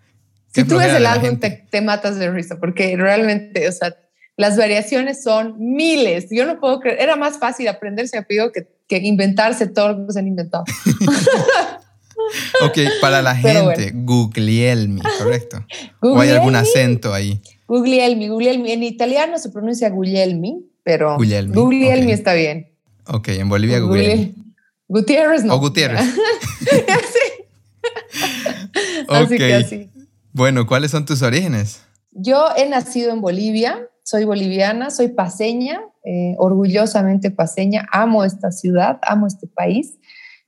si 0.53 0.65
tú 0.65 0.77
ves 0.77 0.93
el 0.93 1.07
álbum, 1.07 1.39
te, 1.39 1.69
te, 1.71 1.81
matas 1.83 2.19
de 2.19 2.33
risa, 2.33 2.57
porque 2.59 2.97
realmente, 2.97 3.69
o 3.69 3.71
sea, 3.71 3.95
las 4.37 4.57
variaciones 4.57 5.23
son 5.23 5.55
miles. 5.57 6.27
Yo 6.33 6.47
no 6.47 6.59
puedo 6.59 6.81
creer. 6.81 7.01
Era 7.01 7.15
más 7.15 7.39
fácil 7.39 7.69
aprenderse 7.69 8.19
a 8.19 8.25
que, 8.25 8.67
que 8.89 8.97
inventarse 8.97 9.69
todo 9.69 9.93
lo 9.93 10.05
que 10.05 10.15
se 10.15 10.19
han 10.19 10.27
inventado. 10.27 10.65
ok, 12.65 12.79
para 13.01 13.23
la 13.23 13.35
gente, 13.35 13.93
Guglielmi, 13.95 15.01
¿correcto? 15.19 15.65
¿O 16.01 16.21
hay 16.21 16.31
algún 16.31 16.57
acento 16.57 17.15
ahí? 17.15 17.41
Guglielmi, 17.67 18.29
Guglielmi. 18.29 18.73
En 18.73 18.83
italiano 18.83 19.39
se 19.39 19.51
pronuncia 19.51 19.89
Guglielmi, 19.91 20.65
pero 20.83 21.17
Guglielmi, 21.17 22.13
está 22.13 22.35
bien. 22.35 22.71
Ok, 23.07 23.29
en 23.29 23.49
Bolivia 23.49 23.79
Guglielmi. 23.81 24.35
Gutiérrez 24.89 25.45
no. 25.45 25.55
O 25.55 25.61
Gutiérrez. 25.61 26.01
así. 29.09 29.37
que 29.37 29.55
así. 29.55 29.91
Bueno, 30.33 30.67
¿cuáles 30.67 30.91
son 30.91 31.05
tus 31.05 31.23
orígenes? 31.23 31.83
Yo 32.13 32.49
he 32.57 32.69
nacido 32.69 33.13
en 33.13 33.21
Bolivia, 33.21 33.87
soy 34.03 34.25
boliviana, 34.25 34.91
soy 34.91 35.09
paseña, 35.09 35.81
eh, 36.05 36.35
orgullosamente 36.39 37.31
paseña, 37.31 37.87
amo 37.93 38.25
esta 38.25 38.51
ciudad, 38.51 38.99
amo 39.03 39.27
este 39.27 39.47
país. 39.47 39.99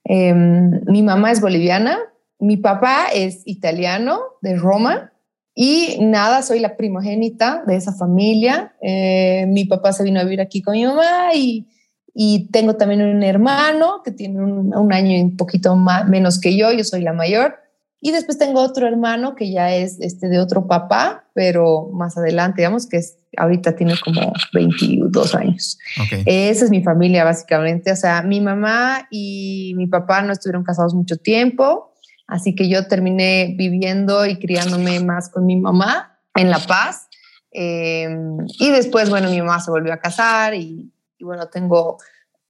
Em, 0.05 0.81
mi 0.87 1.03
mamá 1.03 1.31
es 1.33 1.41
boliviana, 1.41 1.99
mi 2.39 2.57
papá 2.57 3.07
es 3.15 3.43
italiano 3.45 4.21
de 4.41 4.57
Roma 4.57 5.13
y 5.55 5.99
nada, 6.01 6.43
soy 6.43 6.61
la 6.61 6.77
primogénita 6.77 7.65
de 7.67 7.77
esa 7.77 7.93
familia. 7.93 8.75
Eh, 8.81 9.47
mi 9.49 9.65
papá 9.65 9.93
se 9.93 10.05
vino 10.05 10.21
a 10.21 10.25
vivir 10.25 10.41
aquí 10.41 10.63
con 10.63 10.75
mi 10.75 10.85
mamá 10.85 11.35
y, 11.35 11.67
Y 12.15 12.49
tengo 12.51 12.75
también 12.75 13.03
un 13.03 13.23
hermano 13.23 14.03
que 14.05 14.11
tiene 14.11 14.43
un, 14.43 14.93
año 14.93 15.17
y 15.17 15.21
un 15.21 15.37
poquito 15.37 15.77
más, 15.77 16.09
menos 16.09 16.41
que 16.41 16.57
yo, 16.57 16.73
yo 16.73 16.85
soy 16.85 17.03
la 17.03 17.13
mayor. 17.13 17.55
Y 18.03 18.13
después 18.13 18.39
tengo 18.39 18.61
otro 18.63 18.87
hermano 18.87 19.35
que 19.35 19.51
ya 19.51 19.75
es 19.75 20.01
este, 20.01 20.29
de 20.29 20.39
otro 20.39 20.67
papá, 20.67 21.27
pero 21.35 21.91
más 21.93 22.17
adelante, 22.17 22.63
digamos 22.63 22.87
que 22.87 22.97
es, 22.97 23.19
ahorita 23.37 23.77
tiene 23.77 23.95
como 24.03 24.33
22 24.55 25.35
años. 25.35 25.79
Esa 26.25 26.65
es 26.65 26.71
mi 26.71 26.83
familia, 26.83 27.25
básicamente. 27.25 27.93
O 27.93 27.97
sea, 27.97 28.23
mi 28.23 28.41
mamá 28.41 29.07
y 29.11 29.75
mi 29.77 29.87
papá 29.87 30.23
no 30.23 30.33
estuvieron 30.33 30.65
casados 30.65 30.95
mucho 30.95 31.19
tiempo, 31.19 31.93
así 32.27 32.55
que 32.55 32.71
yo 32.71 32.87
terminé 32.89 33.55
viviendo 33.59 34.25
y 34.25 34.39
criándome 34.39 35.01
más 35.01 35.29
con 35.29 35.45
mi 35.45 35.57
mamá 35.57 36.19
en 36.35 36.49
La 36.49 36.59
Paz. 36.59 37.09
Em, 37.53 38.39
y 38.59 38.71
después, 38.71 39.11
bueno, 39.11 39.29
mi 39.29 39.41
mamá 39.41 39.61
se 39.61 39.71
volvió 39.71 39.93
a 39.93 39.99
casar 39.99 40.55
y, 40.55 40.91
y 41.19 41.25
bueno, 41.25 41.49
tengo 41.49 41.99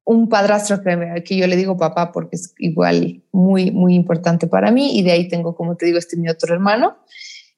un 0.04 0.28
padrastro 0.28 0.82
que, 0.82 1.22
que, 1.24 1.36
yo 1.36 1.46
le 1.46 1.56
digo 1.56 1.76
papá 1.76 2.12
porque 2.12 2.36
es 2.36 2.54
igual 2.58 3.22
muy, 3.32 3.70
muy 3.70 3.94
importante 3.94 4.46
para 4.46 4.70
mí 4.70 4.98
y 4.98 5.02
de 5.02 5.12
ahí 5.12 5.28
tengo, 5.28 5.54
como 5.54 5.76
te 5.76 5.86
digo, 5.86 5.98
este 5.98 6.16
mi 6.16 6.28
otro 6.28 6.54
hermano. 6.54 6.96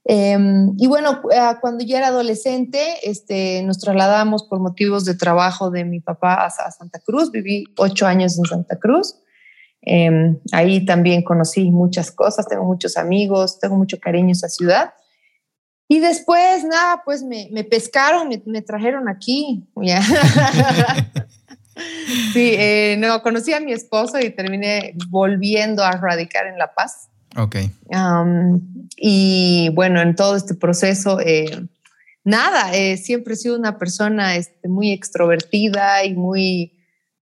Em, 0.04 0.74
y 0.78 0.88
bueno, 0.88 1.20
ah, 1.36 1.58
cuando 1.60 1.84
yo 1.84 1.96
era 1.96 2.08
adolescente, 2.08 2.80
este, 3.08 3.62
nos 3.62 3.78
trasladamos 3.78 4.44
por 4.44 4.58
motivos 4.58 5.04
de 5.04 5.14
trabajo 5.14 5.70
de 5.70 5.84
mi 5.84 6.00
papá 6.00 6.44
a, 6.46 6.50
Santa 6.50 6.98
Cruz. 6.98 7.30
Viví 7.30 7.64
ocho 7.76 8.06
años 8.06 8.36
en 8.38 8.44
Santa 8.44 8.78
Cruz. 8.78 9.16
Em, 9.80 10.38
ahí 10.52 10.84
también 10.84 11.22
conocí 11.22 11.70
muchas 11.70 12.10
cosas, 12.10 12.46
tengo 12.48 12.64
muchos 12.64 12.96
amigos, 12.96 13.58
tengo 13.60 13.76
mucho 13.76 13.98
cariño 14.00 14.28
a 14.28 14.32
esa 14.32 14.48
ciudad. 14.48 14.94
Y 15.88 16.00
después, 16.00 16.64
nada, 16.64 17.02
pues 17.04 17.22
me, 17.22 17.48
me 17.52 17.64
pescaron, 17.64 18.28
me, 18.28 18.42
me, 18.46 18.62
trajeron 18.62 19.08
aquí. 19.08 19.68
Sí, 22.32 22.54
eh, 22.58 22.96
no, 22.98 23.22
conocí 23.22 23.52
a 23.52 23.60
mi 23.60 23.72
esposo 23.72 24.18
y 24.18 24.30
terminé 24.30 24.94
volviendo 25.08 25.84
a 25.84 25.92
radicar 25.92 26.46
en 26.46 26.58
La 26.58 26.74
Paz. 26.74 27.08
Ok. 27.36 27.56
y 28.96 29.70
bueno, 29.74 30.00
en 30.00 30.14
todo 30.14 30.36
este 30.36 30.54
proceso, 30.54 31.18
eh, 31.20 31.66
nada, 32.24 32.74
eh, 32.74 32.96
siempre 32.96 33.34
he 33.34 33.36
sido 33.36 33.56
una 33.56 33.78
persona 33.78 34.36
este, 34.36 34.68
muy 34.68 34.92
extrovertida 34.92 36.04
y 36.04 36.14
muy, 36.14 36.72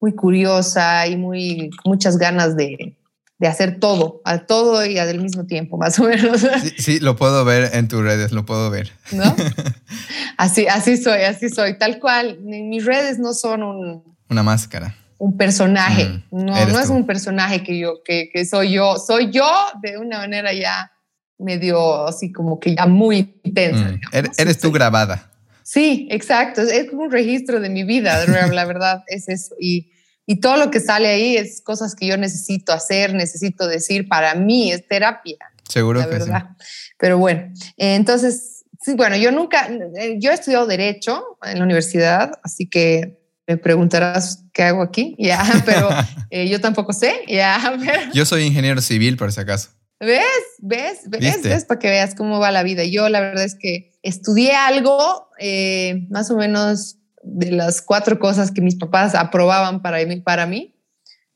muy 0.00 0.14
curiosa 0.14 1.06
y 1.06 1.16
muy, 1.16 1.70
muchas 1.84 2.18
ganas 2.18 2.56
de, 2.56 2.96
de 3.38 3.46
hacer 3.46 3.78
todo, 3.80 4.20
a 4.24 4.46
todo 4.46 4.84
y 4.86 4.98
al 4.98 5.20
mismo 5.20 5.46
tiempo, 5.46 5.76
más 5.78 5.98
o 5.98 6.04
menos. 6.04 6.40
Sí, 6.62 6.74
sí, 6.78 7.00
lo 7.00 7.16
puedo 7.16 7.44
ver 7.44 7.70
en 7.74 7.88
tus 7.88 8.02
redes, 8.02 8.32
lo 8.32 8.46
puedo 8.46 8.70
ver. 8.70 8.92
¿No? 9.12 9.34
Así, 10.38 10.66
así 10.66 10.98
soy, 10.98 11.22
así 11.22 11.48
soy, 11.48 11.78
tal 11.78 11.98
cual. 11.98 12.40
Mis 12.42 12.84
redes 12.84 13.18
no 13.18 13.32
son 13.32 13.62
un, 13.62 14.15
una 14.28 14.42
máscara. 14.42 14.94
Un 15.18 15.36
personaje. 15.36 16.22
no, 16.30 16.66
no 16.66 16.78
es 16.78 16.88
un 16.90 17.06
personaje 17.06 17.62
que 17.62 17.78
yo, 17.78 18.02
que, 18.04 18.28
que, 18.32 18.44
soy 18.44 18.72
yo. 18.72 18.98
Soy 18.98 19.30
yo 19.30 19.48
de 19.82 19.96
una 19.98 20.18
manera 20.18 20.52
ya 20.52 20.92
medio 21.38 22.06
así 22.06 22.32
como 22.32 22.58
que 22.60 22.74
ya 22.74 22.86
muy 22.86 23.40
intensa. 23.42 23.92
Mm. 23.92 24.30
Eres, 24.38 24.58
tú 24.58 24.72
grabada. 24.72 25.30
Sí, 25.62 26.06
exacto. 26.10 26.62
Es 26.62 26.90
como 26.90 27.02
un 27.02 27.10
registro 27.10 27.60
de 27.60 27.68
mi 27.68 27.84
vida, 27.84 28.24
la 28.26 28.64
verdad 28.64 29.02
es 29.06 29.28
eso. 29.28 29.54
Y, 29.58 29.90
y 30.26 30.40
todo 30.40 30.56
lo 30.56 30.70
que 30.70 30.80
sale 30.80 31.08
ahí 31.08 31.36
es 31.36 31.60
cosas 31.62 31.94
que 31.94 32.06
yo 32.06 32.16
necesito 32.16 32.72
hacer, 32.72 33.14
necesito 33.14 33.66
decir. 33.66 34.08
Para 34.08 34.34
mí 34.34 34.72
es 34.72 34.86
terapia. 34.86 35.38
Seguro 35.68 36.00
que 36.00 36.06
verdad. 36.06 36.50
Pero 36.98 37.18
bueno, 37.18 37.52
entonces, 37.76 38.64
sí, 38.80 38.94
bueno, 38.94 39.16
yo 39.16 39.32
nunca, 39.32 39.68
eh, 39.96 40.16
yo 40.18 40.30
he 40.30 40.34
estudiado 40.34 40.66
Derecho 40.66 41.38
en 41.42 41.58
la 41.58 41.64
universidad, 41.64 42.32
así 42.42 42.68
que 42.68 43.18
me 43.46 43.56
preguntarás 43.56 44.44
qué 44.52 44.64
hago 44.64 44.82
aquí, 44.82 45.14
ya, 45.18 45.44
pero 45.64 45.88
eh, 46.30 46.48
yo 46.48 46.60
tampoco 46.60 46.92
sé, 46.92 47.20
ya. 47.28 47.78
Yo 48.14 48.24
soy 48.24 48.44
ingeniero 48.44 48.80
civil, 48.80 49.16
por 49.16 49.32
si 49.32 49.40
acaso. 49.40 49.70
¿Ves? 49.98 50.22
¿Ves? 50.58 51.08
¿Ves? 51.08 51.42
¿Ves? 51.42 51.64
Para 51.64 51.78
que 51.78 51.88
veas 51.88 52.14
cómo 52.14 52.38
va 52.38 52.50
la 52.50 52.62
vida. 52.62 52.84
Yo 52.84 53.08
la 53.08 53.20
verdad 53.20 53.44
es 53.44 53.54
que 53.54 53.98
estudié 54.02 54.54
algo, 54.54 55.30
eh, 55.38 56.06
más 56.10 56.30
o 56.30 56.36
menos 56.36 56.96
de 57.22 57.50
las 57.50 57.80
cuatro 57.80 58.18
cosas 58.18 58.50
que 58.50 58.60
mis 58.60 58.76
papás 58.76 59.14
aprobaban 59.14 59.80
para 59.80 60.04
mí. 60.04 60.20
Para 60.20 60.46
mí. 60.46 60.74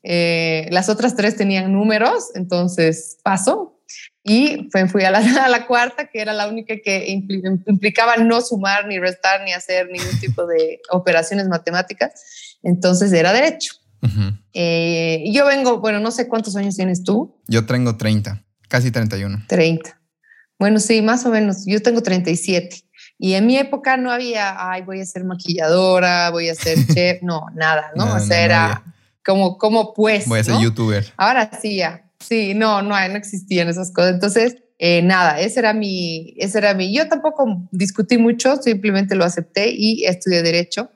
Eh, 0.02 0.68
las 0.70 0.88
otras 0.90 1.16
tres 1.16 1.36
tenían 1.36 1.72
números, 1.72 2.30
entonces 2.34 3.18
paso. 3.22 3.79
Y 4.22 4.68
fui 4.90 5.04
a 5.04 5.10
la, 5.10 5.18
a 5.44 5.48
la, 5.48 5.66
cuarta, 5.66 6.06
que 6.06 6.20
era 6.20 6.32
la 6.32 6.48
única 6.48 6.74
que 6.84 7.08
implicaba 7.08 8.16
no 8.16 8.40
sumar, 8.40 8.86
ni 8.86 8.98
restar, 8.98 9.42
ni 9.44 9.52
hacer 9.52 9.88
ningún 9.90 10.18
tipo 10.20 10.46
de 10.46 10.80
operaciones 10.90 11.48
matemáticas. 11.48 12.58
Entonces 12.62 13.12
era 13.12 13.32
derecho. 13.32 13.74
Eh, 14.52 15.24
yo 15.32 15.46
vengo, 15.46 15.80
bueno, 15.80 16.00
no 16.00 16.10
sé 16.10 16.28
cuántos 16.28 16.56
años 16.56 16.76
tienes 16.76 17.04
tú. 17.04 17.38
Yo 17.46 17.66
tengo 17.66 17.96
30, 17.96 18.42
casi 18.68 18.90
31. 18.90 19.44
30. 19.46 20.00
Bueno, 20.58 20.78
sí, 20.78 21.00
más 21.02 21.24
o 21.24 21.30
menos. 21.30 21.64
Yo 21.66 21.80
tengo 21.80 22.02
37. 22.02 22.84
Y 23.18 23.34
en 23.34 23.46
mi 23.46 23.56
época 23.56 23.96
no 23.96 24.10
había, 24.10 24.70
ay, 24.70 24.82
voy 24.82 25.00
a 25.00 25.06
ser 25.06 25.24
maquilladora, 25.24 26.30
voy 26.30 26.48
a 26.48 26.54
ser 26.54 26.78
chef, 26.94 27.22
no, 27.22 27.46
nada, 27.54 27.90
¿no? 27.94 28.14
o 28.14 28.18
sea, 28.20 28.44
era 28.44 28.84
como, 29.24 29.58
como 29.58 29.92
pues. 29.94 30.26
Voy 30.26 30.40
a 30.40 30.44
ser 30.44 30.58
youtuber. 30.58 31.06
Ahora 31.16 31.50
sí, 31.60 31.76
ya. 31.76 32.09
Sí, 32.20 32.54
no, 32.54 32.82
no, 32.82 32.90
no 32.90 33.16
existían 33.16 33.68
esas 33.68 33.92
cosas. 33.92 34.14
Entonces, 34.14 34.56
eh, 34.78 35.02
nada, 35.02 35.40
ese 35.40 35.60
era 35.60 35.72
mi, 35.72 36.34
ese 36.38 36.58
era 36.58 36.74
mi. 36.74 36.94
Yo 36.94 37.08
tampoco 37.08 37.68
discutí 37.70 38.18
mucho, 38.18 38.56
simplemente 38.56 39.14
lo 39.14 39.24
acepté 39.24 39.74
y 39.76 40.04
estudié 40.04 40.42
derecho. 40.42 40.90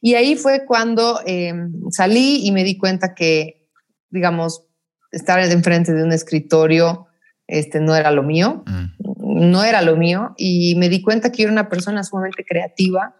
Y 0.00 0.14
ahí 0.14 0.36
fue 0.36 0.64
cuando 0.66 1.20
em, 1.26 1.72
salí 1.90 2.46
y 2.46 2.52
me 2.52 2.64
di 2.64 2.76
cuenta 2.76 3.14
que, 3.14 3.68
digamos, 4.10 4.66
estar 5.12 5.40
enfrente 5.40 5.92
de 5.92 6.02
un 6.02 6.12
escritorio, 6.12 7.06
este, 7.46 7.80
no 7.80 7.94
era 7.94 8.10
lo 8.10 8.22
mío, 8.22 8.62
mm. 8.66 9.50
no 9.50 9.64
era 9.64 9.82
lo 9.82 9.96
mío. 9.96 10.34
Y 10.36 10.74
me 10.76 10.88
di 10.88 11.02
cuenta 11.02 11.32
que 11.32 11.44
era 11.44 11.52
una 11.52 11.68
persona 11.68 12.02
sumamente 12.04 12.44
creativa 12.44 13.16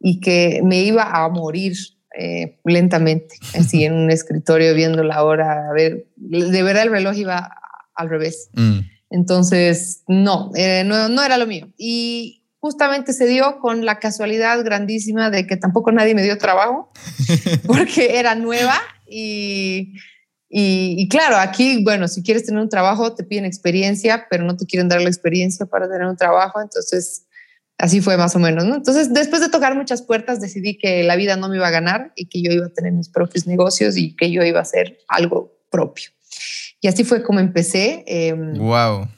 y 0.00 0.20
que 0.20 0.60
me 0.64 0.82
iba 0.82 1.02
a 1.02 1.28
morir 1.28 1.74
eh, 2.16 2.58
lentamente, 2.64 3.36
así 3.58 3.84
en 3.84 3.94
un 3.94 4.10
escritorio 4.10 4.74
viendo 4.74 5.02
la 5.02 5.24
hora, 5.24 5.68
a 5.68 5.72
ver, 5.72 6.06
de 6.16 6.62
verdad 6.62 6.84
el 6.84 6.90
reloj 6.90 7.16
iba 7.16 7.50
al 7.94 8.08
revés. 8.08 8.50
Mm. 8.54 8.80
Entonces, 9.10 10.02
no, 10.08 10.50
eh, 10.54 10.82
no, 10.84 11.08
no 11.08 11.22
era 11.22 11.38
lo 11.38 11.46
mío. 11.46 11.68
Y 11.76 12.44
justamente 12.58 13.12
se 13.12 13.26
dio 13.26 13.58
con 13.60 13.84
la 13.84 13.98
casualidad 13.98 14.64
grandísima 14.64 15.30
de 15.30 15.46
que 15.46 15.56
tampoco 15.56 15.92
nadie 15.92 16.14
me 16.14 16.22
dio 16.22 16.38
trabajo, 16.38 16.92
porque 17.66 18.18
era 18.18 18.34
nueva 18.34 18.80
y, 19.06 19.94
y, 20.48 20.96
y, 20.98 21.08
claro, 21.08 21.36
aquí, 21.36 21.82
bueno, 21.84 22.08
si 22.08 22.22
quieres 22.22 22.44
tener 22.46 22.60
un 22.60 22.68
trabajo, 22.68 23.14
te 23.14 23.24
piden 23.24 23.44
experiencia, 23.44 24.26
pero 24.30 24.44
no 24.44 24.56
te 24.56 24.66
quieren 24.66 24.88
dar 24.88 25.02
la 25.02 25.08
experiencia 25.08 25.66
para 25.66 25.88
tener 25.88 26.06
un 26.06 26.16
trabajo. 26.16 26.60
Entonces, 26.60 27.26
Así 27.76 28.00
fue 28.00 28.16
más 28.16 28.36
o 28.36 28.38
menos, 28.38 28.64
¿no? 28.64 28.76
Entonces, 28.76 29.12
después 29.12 29.42
de 29.42 29.48
tocar 29.48 29.74
muchas 29.74 30.02
puertas, 30.02 30.40
decidí 30.40 30.78
que 30.78 31.02
la 31.02 31.16
vida 31.16 31.36
no 31.36 31.48
me 31.48 31.56
iba 31.56 31.66
a 31.66 31.72
ganar 31.72 32.12
y 32.14 32.26
que 32.26 32.40
yo 32.40 32.52
iba 32.52 32.66
a 32.66 32.72
tener 32.72 32.92
mis 32.92 33.08
propios 33.08 33.46
negocios 33.46 33.96
y 33.96 34.14
que 34.14 34.30
yo 34.30 34.44
iba 34.44 34.60
a 34.60 34.62
hacer 34.62 34.98
algo 35.08 35.58
propio. 35.70 36.10
Y 36.80 36.86
así 36.86 37.02
fue 37.02 37.22
como 37.22 37.40
empecé. 37.40 38.04
wow. 38.58 39.02
Em, 39.02 39.08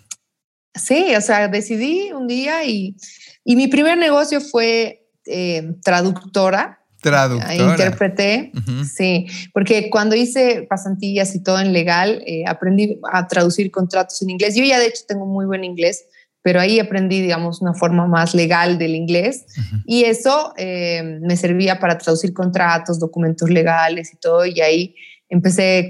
sí, 0.75 1.15
o 1.15 1.21
sea, 1.21 1.49
decidí 1.49 2.13
un 2.13 2.27
día 2.27 2.65
y, 2.65 2.97
y 3.45 3.57
mi 3.57 3.69
primer 3.69 3.99
negocio 3.99 4.41
fue 4.41 5.07
em, 5.27 5.79
traductora. 5.81 6.81
Traductora. 7.03 7.55
Interpreté, 7.55 8.53
sí, 8.91 9.27
porque 9.53 9.91
cuando 9.91 10.17
hice 10.17 10.67
pasantillas 10.69 11.35
y 11.35 11.43
todo 11.43 11.61
en 11.61 11.73
legal, 11.73 12.23
eh, 12.27 12.45
aprendí 12.47 12.99
a 13.13 13.29
traducir 13.29 13.71
contratos 13.71 14.21
en 14.23 14.31
inglés. 14.31 14.57
Yo 14.57 14.65
ya 14.65 14.81
de 14.81 14.87
hecho 14.87 15.03
tengo 15.07 15.27
muy 15.27 15.45
buen 15.45 15.63
inglés 15.63 16.07
pero 16.47 16.61
ahí 16.61 16.79
aprendí, 16.79 17.21
digamos, 17.21 17.61
una 17.61 17.75
forma 17.75 18.07
más 18.07 18.33
legal 18.33 18.79
del 18.79 18.95
inglés. 18.95 19.47
Y 19.85 20.05
eso 20.05 20.55
eh, 20.57 21.19
me 21.21 21.37
servía 21.37 21.81
para 21.81 21.99
traducir 21.99 22.33
contratos, 22.33 23.01
documentos 23.01 23.51
legales 23.51 24.13
y 24.13 24.17
todo, 24.17 24.47
y 24.47 24.61
ahí 24.61 24.95
empecé 25.29 25.89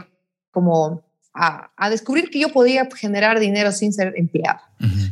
como 0.50 1.04
a, 1.34 1.70
a 1.76 1.90
descubrir 1.90 2.30
que 2.30 2.40
yo 2.40 2.54
podía 2.54 2.88
generar 2.96 3.38
dinero 3.38 3.70
sin 3.70 3.92
ser 3.92 4.14
empleado. 4.16 4.60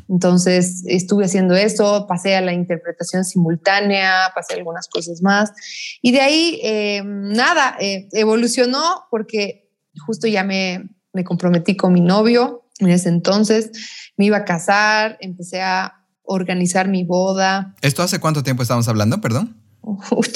Entonces 0.08 0.82
estuve 0.86 1.26
haciendo 1.26 1.54
eso, 1.54 2.06
pasé 2.08 2.36
a 2.36 2.40
la 2.40 2.54
interpretación 2.54 3.22
simultánea, 3.26 4.32
pasé 4.34 4.54
algunas 4.54 4.88
cosas 4.88 5.20
más, 5.20 5.52
y 6.00 6.12
de 6.12 6.22
ahí 6.22 6.58
eh, 6.64 7.02
nada, 7.04 7.76
eh, 7.80 8.08
evolucionó 8.12 9.04
porque 9.10 9.70
justo 10.06 10.26
ya 10.26 10.42
me, 10.42 10.88
me 11.12 11.22
comprometí 11.22 11.76
con 11.76 11.92
mi 11.92 12.00
novio 12.00 12.63
en 12.78 12.90
ese 12.90 13.09
entonces 13.09 13.71
me 14.16 14.26
iba 14.26 14.38
a 14.38 14.45
casar, 14.45 15.16
empecé 15.21 15.62
a 15.62 16.04
organizar 16.23 16.88
mi 16.88 17.04
boda. 17.04 17.75
¿Esto 17.83 18.02
hace 18.02 18.19
cuánto 18.19 18.43
tiempo 18.43 18.62
estamos 18.62 18.88
hablando, 18.88 19.21
perdón? 19.21 19.57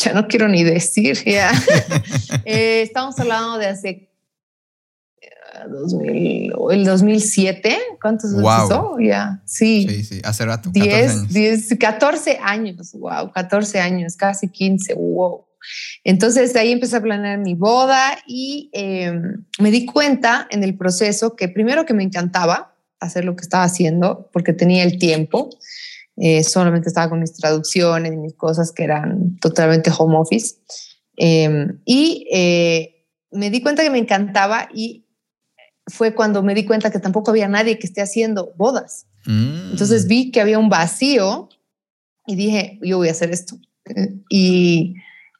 ya 0.04 0.12
no 0.12 0.28
quiero 0.28 0.48
ni 0.48 0.62
decir, 0.64 1.22
ya. 1.24 1.50
Eh, 2.44 2.82
estamos 2.82 3.18
hablando 3.18 3.58
de 3.58 3.66
hace 3.66 4.10
2000, 5.70 6.08
eh, 6.10 6.52
el 6.70 6.84
2007, 6.84 7.78
¿cuántos 8.00 8.32
wow. 8.34 8.98
Ya, 9.00 9.42
sí. 9.44 9.86
Sí, 9.88 10.04
sí, 10.04 10.20
hace 10.24 10.46
rato. 10.46 10.70
10, 10.70 10.86
14 10.88 11.10
años. 11.10 11.32
10, 11.32 11.78
14 11.78 12.38
años, 12.42 12.92
wow, 12.94 13.32
14 13.32 13.80
años, 13.80 14.16
casi 14.16 14.48
15, 14.48 14.94
wow. 14.94 15.44
Entonces 16.04 16.52
de 16.52 16.60
ahí 16.60 16.72
empecé 16.72 16.96
a 16.96 17.02
planear 17.02 17.38
mi 17.38 17.54
boda 17.54 18.18
y 18.26 18.70
em, 18.72 19.44
me 19.58 19.70
di 19.70 19.86
cuenta 19.86 20.46
en 20.50 20.64
el 20.64 20.76
proceso 20.76 21.36
que 21.36 21.48
primero 21.48 21.84
que 21.86 21.94
me 21.94 22.02
encantaba 22.02 22.74
hacer 23.00 23.24
lo 23.24 23.36
que 23.36 23.42
estaba 23.42 23.64
haciendo 23.64 24.28
porque 24.32 24.52
tenía 24.52 24.82
el 24.82 24.98
tiempo, 24.98 25.50
eh, 26.16 26.42
solamente 26.42 26.88
estaba 26.88 27.10
con 27.10 27.20
mis 27.20 27.32
traducciones 27.32 28.12
y 28.12 28.16
mis 28.16 28.34
cosas 28.34 28.72
que 28.72 28.84
eran 28.84 29.36
totalmente 29.36 29.90
home 29.96 30.16
office. 30.16 30.56
Em, 31.16 31.80
y 31.84 32.26
eh, 32.32 33.06
me 33.30 33.50
di 33.50 33.60
cuenta 33.62 33.82
que 33.82 33.90
me 33.90 33.98
encantaba 33.98 34.68
y 34.74 35.04
fue 35.86 36.14
cuando 36.14 36.42
me 36.42 36.54
di 36.54 36.64
cuenta 36.64 36.90
que 36.90 36.98
tampoco 36.98 37.30
había 37.30 37.48
nadie 37.48 37.78
que 37.78 37.86
esté 37.86 38.00
haciendo 38.00 38.52
bodas. 38.56 39.06
Mm. 39.26 39.70
Entonces 39.72 40.06
vi 40.06 40.30
que 40.30 40.40
había 40.40 40.58
un 40.58 40.68
vacío 40.68 41.48
y 42.26 42.36
dije, 42.36 42.78
yo 42.82 42.98
voy 42.98 43.08
a 43.08 43.12
hacer 43.12 43.30
esto. 43.30 43.58
Y, 44.28 44.96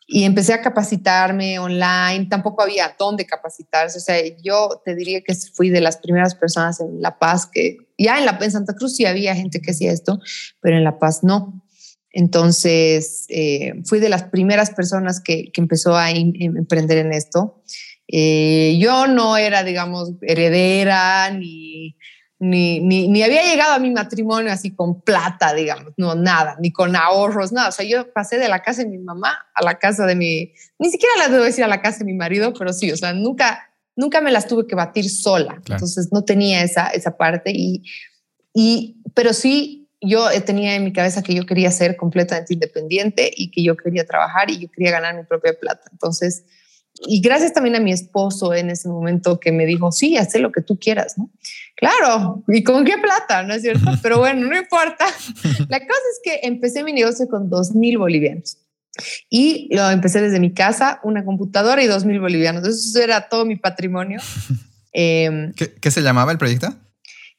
y, 0.09 0.25
empecé 0.25 0.55
a 0.55 0.63
capacitarme 0.63 1.59
online, 1.59 2.27
tampoco 2.31 2.63
había 2.63 2.97
dónde 2.99 3.27
capacitarse, 3.27 3.99
o 3.99 4.01
sea, 4.01 4.17
yo 4.43 4.81
te 4.85 4.95
diría 4.95 5.21
que 5.21 5.35
fui 5.35 5.69
de 5.71 5.81
las 5.81 5.99
primeras 5.99 6.35
personas 6.35 6.81
en 6.81 7.01
La 7.01 7.19
Paz 7.19 7.47
que, 7.47 7.77
ya 7.99 8.19
en, 8.19 8.27
la, 8.27 8.39
en 8.41 8.51
Santa 8.51 8.75
Cruz 8.75 8.97
sí 8.97 9.05
había 9.05 9.35
gente 9.35 9.61
que 9.61 9.73
hacía 9.73 9.93
esto, 9.93 10.19
pero 10.61 10.77
en 10.77 10.85
La 10.85 10.99
Paz 10.99 11.23
no. 11.23 11.63
Entonces, 12.11 13.27
eh, 13.29 13.75
fui 13.85 14.01
de 14.01 14.09
las 14.09 14.25
primeras 14.25 14.71
personas 14.71 15.21
que, 15.21 15.53
que 15.53 15.61
empezó 15.61 15.95
a 15.95 16.11
emprender 16.11 16.99
en 16.99 17.13
esto. 17.13 17.63
Eh, 18.09 18.79
yo 18.81 19.07
no 19.07 19.37
era, 19.37 19.63
digamos, 19.63 20.13
heredera 20.23 21.31
ni 21.31 21.97
ni, 22.41 22.81
ni, 22.81 23.23
había 23.23 23.43
llegado 23.43 23.73
a 23.73 23.79
mi 23.81 23.91
matrimonio 23.91 24.53
así 24.53 24.73
con 24.75 25.01
plata, 25.01 25.55
digamos, 25.55 25.93
no, 25.97 26.15
nada, 26.15 26.57
ni 26.61 26.71
con 26.71 26.95
ahorros, 26.95 27.53
nada. 27.53 27.69
O 27.69 27.73
sea, 27.73 27.85
yo 27.85 28.13
pasé 28.13 28.39
de 28.39 28.49
la 28.49 28.63
casa 28.63 28.83
de 28.83 28.89
mi 28.89 28.99
mamá 28.99 29.47
a 29.55 29.65
la 29.65 29.79
casa 29.79 30.07
de 30.07 30.15
mi, 30.15 30.53
ni 30.79 30.91
siquiera 30.91 31.15
la 31.19 31.29
debo 31.29 31.45
decir 31.45 31.65
a 31.65 31.69
la 31.69 31.83
casa 31.83 31.99
de 31.99 32.05
mi 32.05 32.15
marido, 32.15 32.53
pero 32.57 32.73
sí, 32.73 32.93
o 32.93 32.97
sea, 32.97 33.13
nunca, 33.13 33.71
nunca 33.97 34.21
me 34.21 34.31
las 34.31 34.47
tuve 34.47 34.67
que 34.67 34.77
batir 34.77 35.11
sola. 35.11 35.61
Entonces 35.69 36.11
no 36.13 36.25
tenía 36.25 36.63
esa, 36.63 36.89
esa 36.89 37.17
parte 37.17 37.51
y, 37.53 37.83
y, 38.55 39.03
pero 39.15 39.33
sí, 39.33 39.89
yo 40.01 40.29
tenía 40.43 40.77
en 40.77 40.85
mi 40.85 40.93
cabeza 40.93 41.23
que 41.23 41.35
yo 41.35 41.45
quería 41.45 41.73
ser 41.73 41.97
completamente 41.97 42.55
independiente 42.55 43.33
y 43.35 43.51
que 43.51 43.65
yo 43.65 43.77
quería 43.77 44.07
trabajar 44.07 44.49
y 44.49 44.59
yo 44.59 44.71
quería 44.71 44.93
ganar 44.93 45.17
mi 45.17 45.25
propia 45.25 45.55
plata. 45.59 45.89
Entonces, 45.91 46.45
y 47.07 47.21
gracias 47.21 47.53
también 47.53 47.77
a 47.77 47.81
mi 47.81 47.93
esposo 47.93 48.55
en 48.55 48.71
ese 48.71 48.89
momento 48.89 49.39
que 49.39 49.53
me 49.53 49.67
dijo, 49.67 49.93
sí, 49.93 50.17
haz 50.17 50.35
lo 50.37 50.53
que 50.53 50.63
tú 50.63 50.79
quieras, 50.79 51.17
¿no? 51.19 51.31
Claro, 51.79 52.43
¿y 52.49 52.65
con 52.65 52.85
qué 52.85 52.99
plata? 52.99 53.45
¿No 53.45 53.55
es 53.55 53.63
cierto? 53.63 53.87
Pero 54.03 54.19
bueno, 54.19 54.47
no 54.49 54.57
importa. 54.57 55.07
La 55.69 55.79
cosa 55.79 56.03
es 56.13 56.21
que 56.25 56.41
empecé 56.43 56.83
mi 56.83 56.93
negocio 56.93 57.29
con 57.29 57.49
dos 57.49 57.75
mil 57.75 57.99
bolivianos. 57.99 58.59
Y 59.31 59.69
lo 59.73 59.89
empecé 59.91 60.21
desde 60.21 60.41
mi 60.41 60.53
casa, 60.53 60.99
una 61.05 61.25
computadora 61.25 61.83
y 61.83 61.87
dos 61.87 62.05
mil 62.05 62.19
bolivianos. 62.19 62.67
Eso 62.67 63.01
era 63.01 63.29
todo 63.29 63.45
mi 63.45 63.57
patrimonio. 63.57 64.21
Em, 64.91 65.53
¿Qué, 65.53 65.91
se 65.91 66.01
llamaba 66.01 66.33
el 66.33 66.39
proyecto? 66.39 66.75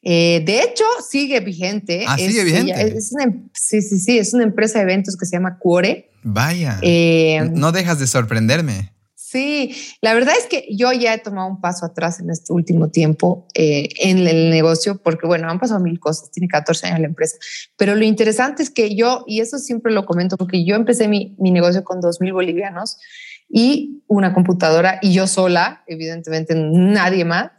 Eh, 0.04 0.42
de 0.46 0.62
hecho, 0.62 0.86
sigue 1.06 1.42
vigente. 1.42 2.06
Ah, 2.08 2.16
sigue 2.16 2.44
vigente. 2.44 2.80
Em, 2.80 3.50
sí, 3.54 3.82
sí, 3.82 4.00
sí. 4.00 4.18
Es 4.18 4.34
una 4.34 4.44
empresa 4.44 4.78
de 4.78 4.84
eventos 4.84 5.18
que 5.18 5.26
se 5.26 5.36
llama 5.36 5.58
Cuore. 5.58 6.12
Vaya. 6.24 6.78
Em, 6.82 7.52
no 7.56 7.74
dejas 7.74 8.00
de 8.00 8.08
sorprenderme. 8.08 8.94
Sí, 9.32 9.76
la 10.02 10.16
verdad 10.16 10.34
es 10.40 10.48
que 10.48 10.66
yo 10.76 10.92
ya 10.92 11.14
he 11.14 11.20
tomado 11.20 11.48
un 11.48 11.62
paso 11.62 11.86
atrás 11.86 12.20
en 12.20 12.32
este 12.32 12.52
último 12.52 12.90
tiempo 12.90 13.46
eh, 13.54 13.88
en 14.00 14.28
el 14.28 14.50
negocio, 14.50 15.00
porque 15.04 15.28
bueno, 15.28 15.48
han 15.48 15.60
pasado 15.60 15.80
mil 15.82 16.00
cosas, 16.00 16.32
tiene 16.32 16.48
14 16.48 16.88
años 16.88 17.02
la 17.02 17.06
empresa, 17.06 17.38
pero 17.78 17.94
lo 17.94 18.04
interesante 18.04 18.64
es 18.64 18.72
que 18.72 18.96
yo, 18.96 19.24
y 19.28 19.42
eso 19.42 19.60
siempre 19.60 19.94
lo 19.94 20.08
comento, 20.08 20.36
porque 20.36 20.66
yo 20.66 20.76
empecé 20.76 21.08
mi, 21.08 21.36
mi 21.38 21.52
negocio 21.52 21.84
con 21.84 22.02
2 22.02 22.22
mil 22.22 22.34
bolivianos 22.34 22.98
y 23.48 24.02
una 24.08 24.34
computadora 24.34 24.98
y 25.00 25.14
yo 25.14 25.28
sola, 25.28 25.84
evidentemente 25.86 26.56
nadie 26.56 27.24
más, 27.24 27.52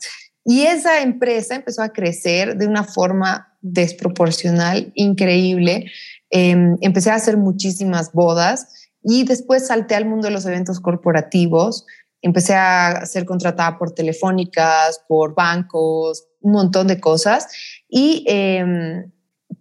y 0.44 0.62
esa 0.62 1.02
empresa 1.02 1.54
empezó 1.54 1.82
a 1.82 1.92
crecer 1.92 2.56
de 2.56 2.66
una 2.66 2.82
forma 2.82 3.56
desproporcional, 3.60 4.90
increíble. 4.96 5.86
Em, 6.30 6.76
empecé 6.80 7.10
a 7.10 7.14
hacer 7.14 7.36
muchísimas 7.36 8.10
bodas 8.12 8.79
y 9.02 9.24
después 9.24 9.66
salté 9.66 9.94
al 9.94 10.06
mundo 10.06 10.28
de 10.28 10.32
los 10.32 10.46
eventos 10.46 10.80
corporativos. 10.80 11.86
Empecé 12.22 12.54
a 12.54 13.06
ser 13.06 13.24
contratada 13.24 13.78
por 13.78 13.92
telefónicas, 13.92 15.02
por 15.08 15.34
bancos, 15.34 16.26
un 16.40 16.52
montón 16.52 16.86
de 16.86 17.00
cosas. 17.00 17.48
Y 17.88 18.24
em, 18.26 19.10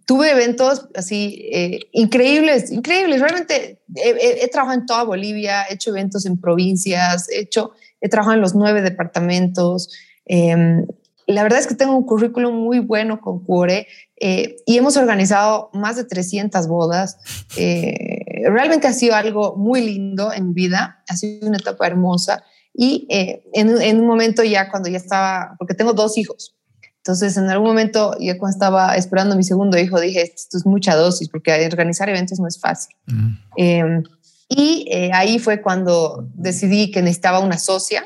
tuve 0.06 0.30
eventos 0.30 0.88
así 0.94 1.48
eh, 1.52 1.80
increíbles, 1.92 2.70
increíbles. 2.70 3.20
Realmente 3.20 3.82
he, 3.94 4.48
trabajado 4.48 4.80
en 4.80 4.86
toda 4.86 5.04
Bolivia, 5.04 5.64
he 5.70 5.74
hecho 5.74 5.90
eventos 5.90 6.26
en 6.26 6.38
provincias, 6.38 7.28
he, 7.30 7.40
hecho, 7.40 7.72
he 8.00 8.08
trabajado 8.08 8.34
en 8.34 8.42
los 8.42 8.54
nueve 8.54 8.82
departamentos. 8.82 9.90
Em, 10.26 10.86
la 11.26 11.42
verdad 11.42 11.60
es 11.60 11.66
que 11.66 11.74
tengo 11.74 11.96
un 11.96 12.04
currículum 12.04 12.54
muy 12.54 12.80
bueno 12.80 13.20
con 13.20 13.44
Cuore 13.44 13.86
eh, 14.16 14.56
y 14.66 14.76
hemos 14.76 14.96
organizado 14.96 15.70
más 15.72 15.96
de 15.96 16.04
300 16.04 16.66
bodas. 16.66 17.18
Eh, 17.56 18.19
realmente 18.48 18.86
ha 18.86 18.92
sido 18.92 19.14
algo 19.14 19.56
muy 19.56 19.82
lindo 19.82 20.32
en 20.32 20.48
mi 20.48 20.54
vida, 20.54 21.02
ha 21.08 21.16
sido 21.16 21.48
una 21.48 21.58
etapa 21.58 21.86
hermosa. 21.86 22.44
Y 22.72 23.06
eh, 23.10 23.42
en, 23.52 24.00
un 24.00 24.06
momento 24.06 24.42
ya 24.44 24.70
cuando 24.70 24.88
ya 24.88 24.96
estaba, 24.96 25.56
porque 25.58 25.74
tengo 25.74 25.92
dos 25.92 26.16
hijos, 26.16 26.56
entonces 26.98 27.36
en 27.36 27.48
algún 27.48 27.68
momento 27.68 28.16
ya 28.20 28.38
cuando 28.38 28.54
estaba 28.54 28.94
esperando 28.94 29.34
a 29.34 29.36
mi 29.36 29.42
segundo 29.42 29.78
hijo 29.78 29.98
dije, 29.98 30.22
esto 30.22 30.56
es 30.58 30.66
mucha 30.66 30.94
dosis 30.94 31.28
porque 31.28 31.66
organizar 31.66 32.08
eventos 32.08 32.38
no 32.38 32.46
es 32.46 32.60
fácil. 32.60 32.94
Em, 33.56 34.02
y 34.48 34.88
ahí 35.12 35.38
fue 35.38 35.62
cuando 35.62 36.28
decidí 36.34 36.90
que 36.90 37.02
necesitaba 37.02 37.40
una 37.40 37.58
socia 37.58 38.04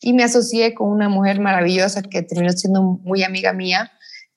y 0.00 0.12
me 0.12 0.22
asocié 0.24 0.74
con 0.74 0.88
una 0.90 1.08
mujer 1.08 1.40
maravillosa 1.40 2.02
que 2.02 2.22
terminó 2.22 2.52
siendo 2.52 2.82
muy 2.82 3.24
amiga 3.24 3.52
mía, 3.52 3.90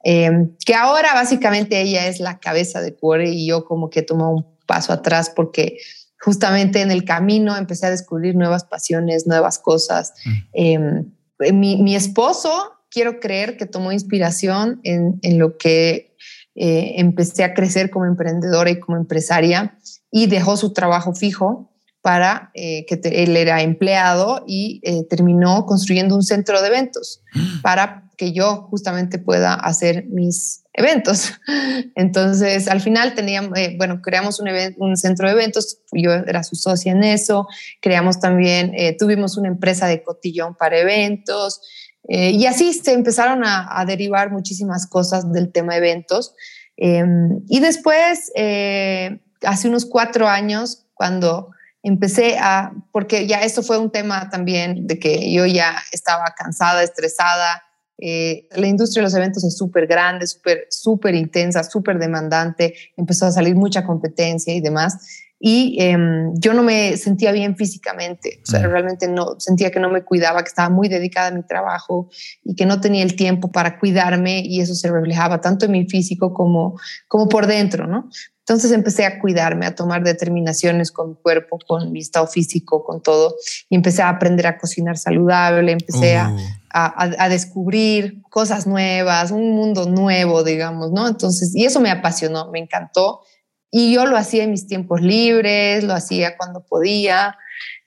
em, 0.03 0.55
que 0.65 0.73
ahora 0.73 1.13
básicamente 1.13 1.79
ella 1.81 2.07
es 2.07 2.19
la 2.19 2.39
cabeza 2.39 2.81
de 2.81 2.95
Cuore 2.95 3.29
y 3.29 3.47
yo 3.47 3.65
como 3.65 3.89
que 3.89 4.01
tomo 4.01 4.31
un 4.31 4.50
paso 4.71 4.93
atrás 4.93 5.29
porque 5.35 5.79
justamente 6.17 6.81
en 6.81 6.91
el 6.91 7.03
camino 7.03 7.57
empecé 7.57 7.87
a 7.87 7.89
descubrir 7.89 8.35
nuevas 8.35 8.63
pasiones, 8.63 9.27
nuevas 9.27 9.59
cosas. 9.59 10.13
Mm. 10.23 10.31
Em, 10.53 11.11
mi, 11.53 11.95
esposo, 11.95 12.71
quiero 12.89 13.19
creer 13.19 13.57
que 13.57 13.65
tomó 13.65 13.91
inspiración 13.91 14.79
en, 14.83 15.19
en 15.23 15.39
lo 15.39 15.57
que 15.57 16.15
eh, 16.55 16.93
empecé 16.97 17.43
a 17.43 17.53
crecer 17.53 17.89
como 17.89 18.05
emprendedora 18.05 18.69
y 18.69 18.79
como 18.79 18.95
empresaria 18.95 19.77
y 20.09 20.27
dejó 20.27 20.55
su 20.55 20.71
trabajo 20.71 21.13
fijo 21.13 21.73
para 22.01 22.49
eh, 22.53 22.85
que 22.85 22.99
él 23.03 23.35
era 23.35 23.61
empleado 23.61 24.45
y 24.47 24.79
eh, 24.83 25.03
terminó 25.09 25.65
construyendo 25.65 26.15
un 26.15 26.23
centro 26.23 26.61
de 26.61 26.67
eventos 26.67 27.21
para 27.61 28.09
que 28.17 28.31
yo 28.31 28.67
justamente 28.69 29.19
pueda 29.19 29.53
hacer 29.53 30.05
mis 30.07 30.60
eventos. 30.73 31.33
Entonces, 31.95 32.67
al 32.67 32.81
final 32.81 33.13
teníamos, 33.13 33.57
eh, 33.57 33.75
bueno, 33.77 34.01
creamos 34.01 34.39
un, 34.39 34.49
un, 34.77 34.97
centro 34.97 35.27
de 35.27 35.33
eventos, 35.33 35.79
yo 35.91 36.11
era 36.13 36.43
su 36.43 36.55
socia 36.55 36.91
en 36.91 37.03
eso, 37.03 37.47
creamos 37.81 38.19
también, 38.19 38.73
tuvimos 38.97 39.37
una 39.37 39.47
empresa 39.47 39.87
de 39.87 40.03
cotillón 40.03 40.55
para 40.55 40.77
eventos 40.77 41.61
y 42.07 42.45
así 42.47 42.73
se 42.73 42.93
empezaron 42.93 43.45
a, 43.45 43.79
a, 43.79 43.85
derivar 43.85 44.31
muchísimas 44.31 44.87
cosas 44.87 45.31
del 45.31 45.51
tema 45.51 45.77
eventos. 45.77 46.33
Em, 46.75 47.41
y 47.47 47.59
después, 47.59 48.31
hace 48.35 49.67
unos 49.67 49.85
cuatro 49.85 50.27
años, 50.27 50.87
cuando 50.93 51.51
empecé 51.83 52.37
a, 52.39 52.73
porque 52.91 53.27
ya 53.27 53.41
esto 53.41 53.63
fue 53.63 53.77
un 53.77 53.91
tema 53.91 54.29
también 54.29 54.87
de 54.87 54.99
que 54.99 55.31
yo 55.31 55.45
ya 55.45 55.81
estaba 55.91 56.25
cansada, 56.37 56.83
estresada. 56.83 57.63
Eh, 58.01 58.47
la 58.55 58.67
industria 58.67 59.01
de 59.01 59.05
los 59.05 59.13
eventos 59.13 59.43
es 59.43 59.55
súper 59.55 59.85
grande, 59.85 60.25
súper 60.25 60.65
súper 60.69 61.15
intensa, 61.15 61.63
súper 61.63 61.99
demandante. 61.99 62.73
Empezó 62.97 63.27
a 63.27 63.31
salir 63.31 63.55
mucha 63.55 63.85
competencia 63.85 64.53
y 64.53 64.59
demás. 64.59 64.97
Y 65.43 65.77
em, 65.81 66.33
yo 66.35 66.53
no 66.53 66.61
me 66.61 66.97
sentía 66.97 67.31
bien 67.31 67.55
físicamente, 67.55 68.41
o 68.43 68.45
sea, 68.45 68.67
realmente 68.67 69.07
no 69.07 69.39
sentía 69.39 69.71
que 69.71 69.79
no 69.79 69.89
me 69.89 70.03
cuidaba, 70.03 70.43
que 70.43 70.49
estaba 70.49 70.69
muy 70.69 70.87
dedicada 70.87 71.29
a 71.29 71.31
mi 71.31 71.41
trabajo 71.41 72.11
y 72.43 72.53
que 72.53 72.67
no 72.67 72.79
tenía 72.79 73.01
el 73.01 73.15
tiempo 73.15 73.51
para 73.51 73.79
cuidarme 73.79 74.43
y 74.45 74.61
eso 74.61 74.75
se 74.75 74.91
reflejaba 74.91 75.41
tanto 75.41 75.65
en 75.65 75.71
mi 75.71 75.87
físico 75.87 76.31
como, 76.31 76.79
como 77.07 77.27
por 77.27 77.47
dentro, 77.47 77.87
¿no? 77.87 78.07
Entonces 78.41 78.71
empecé 78.71 79.05
a 79.05 79.19
cuidarme, 79.19 79.65
a 79.65 79.73
tomar 79.73 80.03
determinaciones 80.03 80.91
con 80.91 81.09
mi 81.09 81.15
cuerpo, 81.15 81.57
con 81.67 81.91
mi 81.91 82.01
estado 82.01 82.27
físico, 82.27 82.83
con 82.83 83.01
todo. 83.01 83.35
Y 83.69 83.75
empecé 83.75 84.03
a 84.03 84.09
aprender 84.09 84.45
a 84.45 84.57
cocinar 84.57 84.97
saludable, 84.97 85.71
empecé 85.71 86.17
a, 86.17 86.35
uh. 86.73 87.29
descubrir 87.29 88.21
cosas 88.29 88.67
nuevas, 88.67 89.31
un 89.31 89.51
mundo 89.51 89.85
nuevo, 89.85 90.43
digamos, 90.43 90.91
¿no? 90.91 91.07
Entonces, 91.07 91.55
y 91.55 91.65
eso 91.65 91.79
me 91.79 91.91
apasionó, 91.91 92.49
me 92.51 92.59
encantó. 92.59 93.21
Y 93.69 93.93
yo 93.93 94.05
lo 94.05 94.17
hacía 94.17 94.43
en 94.43 94.51
mis 94.51 94.67
tiempos 94.67 95.01
libres, 95.01 95.83
lo 95.83 95.93
hacía 95.93 96.37
cuando 96.37 96.63
podía. 96.63 97.37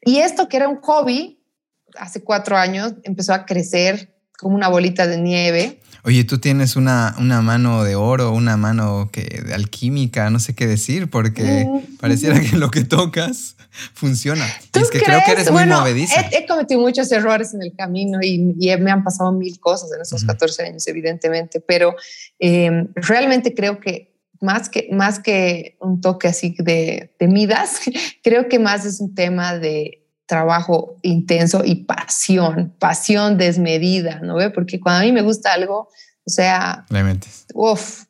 Y 0.01 0.19
esto 0.19 0.49
que 0.49 0.57
era 0.57 0.69
un 0.69 0.81
hobby, 0.81 1.43
hace 1.99 2.23
cuatro 2.23 2.57
años, 2.57 2.95
empezó 3.03 3.35
a 3.35 3.45
crecer 3.45 4.15
como 4.39 4.55
una 4.55 4.69
bolita 4.69 5.07
de 5.07 5.19
nieve. 5.19 5.81
Oye, 6.07 6.25
tú 6.25 6.39
tienes 6.39 6.77
una, 6.77 7.15
una 7.19 7.41
mano 7.41 7.83
de 7.83 7.97
oro, 7.97 8.33
una 8.33 8.59
mano 8.59 9.09
que, 9.11 9.23
de 9.23 9.55
alquímica, 9.55 10.29
no 10.29 10.39
sé 10.39 10.55
qué 10.55 10.67
decir, 10.67 11.09
porque 11.09 11.67
pareciera 11.99 12.39
que 12.41 12.57
lo 12.57 12.71
que 12.71 12.85
tocas 12.85 13.57
funciona. 13.95 14.47
¿Tú 14.71 14.81
es 14.81 14.91
que 14.91 15.01
creo 15.01 15.21
que 15.25 15.33
eres 15.33 15.51
muy 15.51 15.65
movediza. 15.65 16.21
He, 16.31 16.47
cometido 16.47 16.79
muchos 16.79 17.11
errores 17.11 17.55
en 17.55 17.63
el 17.63 17.75
camino 17.75 18.19
y, 18.23 18.39
me 18.39 18.91
han 18.91 19.03
pasado 19.03 19.33
mil 19.33 19.59
cosas 19.61 19.91
en 19.93 20.03
esos 20.03 20.25
14 20.25 20.65
años, 20.65 20.87
evidentemente, 20.89 21.61
pero 21.61 21.97
eh, 22.39 22.87
realmente 22.97 23.55
creo 23.55 23.81
que 23.81 24.15
más 24.43 24.69
que, 24.69 24.89
más 24.93 25.21
que 25.21 25.79
un 25.81 26.03
toque 26.03 26.29
así 26.29 26.55
de, 26.59 27.15
de 27.19 27.29
Midas, 27.29 27.81
creo 28.23 28.49
que 28.51 28.59
más 28.59 28.85
es 28.85 29.01
un 29.01 29.15
tema 29.15 29.57
de 29.57 30.04
trabajo 30.35 30.97
intenso 31.03 31.63
y 31.65 31.85
pasión, 31.85 32.75
pasión 32.81 33.39
desmedida, 33.39 34.19
¿no 34.21 34.35
ve? 34.35 34.51
Porque 34.51 34.81
cuando 34.81 35.03
a 35.03 35.05
mí 35.05 35.13
me 35.13 35.23
gusta 35.23 35.53
algo, 35.53 35.89
o 36.27 36.31
sea, 36.31 36.85
uff. 37.55 38.07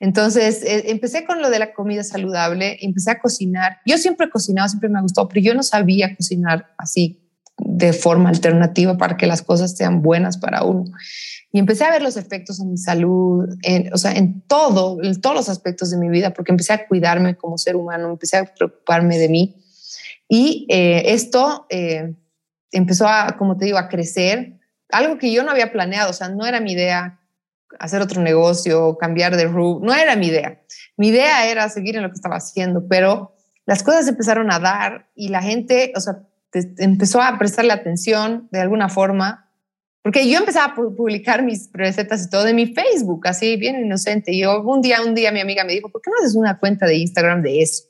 Entonces 0.00 0.62
eh, 0.62 0.84
empecé 0.86 1.26
con 1.26 1.42
lo 1.42 1.50
de 1.50 1.58
la 1.58 1.74
comida 1.74 2.02
saludable, 2.02 2.78
empecé 2.80 3.10
a 3.10 3.18
cocinar. 3.18 3.76
Yo 3.84 3.98
siempre 3.98 4.26
he 4.26 4.30
cocinado, 4.30 4.68
siempre 4.70 4.88
me 4.88 4.98
ha 4.98 5.02
gustado, 5.02 5.28
pero 5.28 5.42
yo 5.42 5.54
no 5.54 5.62
sabía 5.62 6.16
cocinar 6.16 6.72
así 6.78 7.22
de 7.58 7.92
forma 7.92 8.30
alternativa 8.30 8.96
para 8.96 9.18
que 9.18 9.26
las 9.26 9.42
cosas 9.42 9.76
sean 9.76 10.00
buenas 10.00 10.38
para 10.38 10.62
uno. 10.62 10.84
Y 11.52 11.58
empecé 11.58 11.84
a 11.84 11.90
ver 11.90 12.00
los 12.00 12.16
efectos 12.16 12.58
en 12.58 12.70
mi 12.70 12.78
salud, 12.78 13.46
en, 13.62 13.92
o 13.92 13.98
sea, 13.98 14.12
en 14.12 14.40
todo, 14.42 15.02
en 15.02 15.20
todos 15.20 15.36
los 15.36 15.48
aspectos 15.50 15.90
de 15.90 15.98
mi 15.98 16.08
vida, 16.08 16.32
porque 16.32 16.52
empecé 16.52 16.72
a 16.72 16.86
cuidarme 16.86 17.36
como 17.36 17.58
ser 17.58 17.76
humano, 17.76 18.10
empecé 18.10 18.38
a 18.38 18.44
preocuparme 18.46 19.18
de 19.18 19.28
mí. 19.28 19.62
Y 20.28 20.66
eh, 20.68 21.02
esto 21.06 21.66
eh, 21.70 22.14
empezó 22.72 23.06
a, 23.06 23.36
como 23.38 23.56
te 23.56 23.66
digo, 23.66 23.78
a 23.78 23.88
crecer, 23.88 24.58
algo 24.90 25.18
que 25.18 25.32
yo 25.32 25.42
no 25.42 25.50
había 25.50 25.72
planeado, 25.72 26.10
o 26.10 26.12
sea, 26.12 26.28
no 26.28 26.46
era 26.46 26.60
mi 26.60 26.72
idea 26.72 27.20
hacer 27.78 28.00
otro 28.00 28.22
negocio, 28.22 28.96
cambiar 28.98 29.36
de 29.36 29.46
route, 29.46 29.84
no 29.84 29.94
era 29.94 30.16
mi 30.16 30.28
idea. 30.28 30.62
Mi 30.96 31.08
idea 31.08 31.46
era 31.46 31.68
seguir 31.68 31.96
en 31.96 32.02
lo 32.02 32.08
que 32.08 32.14
estaba 32.14 32.36
haciendo, 32.36 32.86
pero 32.88 33.34
las 33.66 33.82
cosas 33.82 34.06
empezaron 34.08 34.52
a 34.52 34.58
dar 34.58 35.08
y 35.14 35.28
la 35.28 35.42
gente, 35.42 35.92
o 35.96 36.00
sea, 36.00 36.22
empezó 36.78 37.20
a 37.20 37.38
prestarle 37.38 37.72
atención 37.72 38.48
de 38.50 38.60
alguna 38.60 38.88
forma 38.88 39.45
porque 40.06 40.30
yo 40.30 40.38
empezaba 40.38 40.66
a 40.66 40.74
publicar 40.76 41.42
mis 41.42 41.68
recetas 41.72 42.24
y 42.24 42.30
todo 42.30 42.44
de 42.44 42.54
mi 42.54 42.72
Facebook, 42.72 43.26
así 43.26 43.56
bien 43.56 43.84
inocente. 43.84 44.32
Y 44.32 44.42
yo, 44.42 44.62
un 44.62 44.80
día, 44.80 45.02
un 45.02 45.16
día 45.16 45.32
mi 45.32 45.40
amiga 45.40 45.64
me 45.64 45.72
dijo, 45.72 45.88
¿por 45.88 46.00
qué 46.00 46.10
no 46.10 46.16
haces 46.20 46.36
una 46.36 46.60
cuenta 46.60 46.86
de 46.86 46.94
Instagram 46.94 47.42
de 47.42 47.60
eso? 47.60 47.82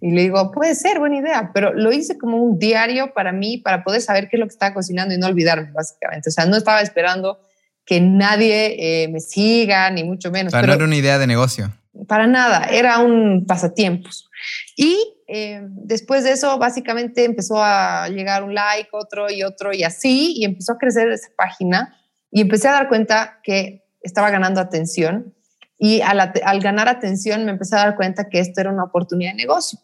Y 0.00 0.12
le 0.12 0.20
digo, 0.20 0.52
puede 0.52 0.76
ser, 0.76 1.00
buena 1.00 1.16
idea, 1.16 1.50
pero 1.52 1.74
lo 1.74 1.90
hice 1.90 2.18
como 2.18 2.40
un 2.40 2.60
diario 2.60 3.12
para 3.14 3.32
mí, 3.32 3.58
para 3.58 3.82
poder 3.82 4.00
saber 4.00 4.28
qué 4.28 4.36
es 4.36 4.40
lo 4.40 4.46
que 4.46 4.52
estaba 4.52 4.74
cocinando 4.74 5.12
y 5.12 5.18
no 5.18 5.26
olvidarme, 5.26 5.72
básicamente. 5.72 6.28
O 6.28 6.32
sea, 6.32 6.46
no 6.46 6.56
estaba 6.56 6.80
esperando 6.82 7.40
que 7.84 8.00
nadie 8.00 8.76
eh, 9.02 9.08
me 9.08 9.18
siga, 9.18 9.90
ni 9.90 10.04
mucho 10.04 10.30
menos. 10.30 10.52
Para 10.52 10.68
no 10.68 10.72
era 10.74 10.84
una 10.84 10.94
idea 10.94 11.18
de 11.18 11.26
negocio. 11.26 11.72
Para 12.06 12.28
nada, 12.28 12.66
era 12.66 13.00
un 13.00 13.44
pasatiempos. 13.44 14.30
Y 14.76 14.96
eh, 15.26 15.60
después 15.68 16.24
de 16.24 16.32
eso, 16.32 16.58
básicamente 16.58 17.24
empezó 17.24 17.62
a 17.62 18.08
llegar 18.08 18.44
un 18.44 18.54
like, 18.54 18.90
otro 18.92 19.30
y 19.30 19.42
otro 19.42 19.72
y 19.72 19.82
así, 19.82 20.34
y 20.36 20.44
empezó 20.44 20.72
a 20.72 20.78
crecer 20.78 21.08
esa 21.08 21.28
página 21.36 21.96
y 22.30 22.42
empecé 22.42 22.68
a 22.68 22.72
dar 22.72 22.88
cuenta 22.88 23.40
que 23.42 23.84
estaba 24.00 24.30
ganando 24.30 24.60
atención 24.60 25.34
y 25.78 26.00
al, 26.00 26.20
al 26.20 26.60
ganar 26.60 26.88
atención 26.88 27.44
me 27.44 27.50
empecé 27.50 27.76
a 27.76 27.80
dar 27.80 27.96
cuenta 27.96 28.28
que 28.28 28.40
esto 28.40 28.60
era 28.60 28.70
una 28.70 28.84
oportunidad 28.84 29.32
de 29.32 29.36
negocio. 29.36 29.80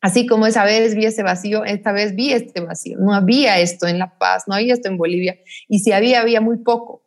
Así 0.00 0.26
como 0.26 0.46
esa 0.46 0.64
vez 0.64 0.94
vi 0.94 1.06
ese 1.06 1.22
vacío, 1.22 1.64
esta 1.64 1.92
vez 1.92 2.14
vi 2.14 2.32
este 2.32 2.60
vacío. 2.60 2.98
No 2.98 3.14
había 3.14 3.58
esto 3.58 3.86
en 3.88 3.98
La 3.98 4.16
Paz, 4.18 4.44
no 4.46 4.54
había 4.54 4.74
esto 4.74 4.88
en 4.88 4.96
Bolivia. 4.96 5.38
Y 5.66 5.80
si 5.80 5.92
había, 5.92 6.20
había 6.20 6.40
muy 6.40 6.58
poco. 6.58 7.02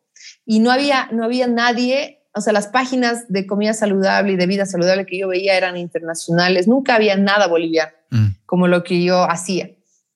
Y 0.45 0.59
no 0.59 0.71
había, 0.71 1.07
no 1.11 1.23
había 1.23 1.47
nadie 1.47 2.20
o 2.33 2.41
sea, 2.41 2.53
las 2.53 2.67
páginas 2.67 3.27
de 3.27 3.45
comida 3.45 3.73
saludable 3.73 4.33
y 4.33 4.35
de 4.37 4.47
vida 4.47 4.65
saludable 4.65 5.05
que 5.05 5.19
yo 5.19 5.27
veía 5.27 5.57
eran 5.57 5.77
internacionales, 5.77 6.67
nunca 6.67 6.95
había 6.95 7.17
nada 7.17 7.47
boliviano 7.47 7.91
mm. 8.09 8.27
como 8.45 8.67
lo 8.67 8.83
que 8.83 9.03
yo 9.03 9.29
hacía. 9.29 9.71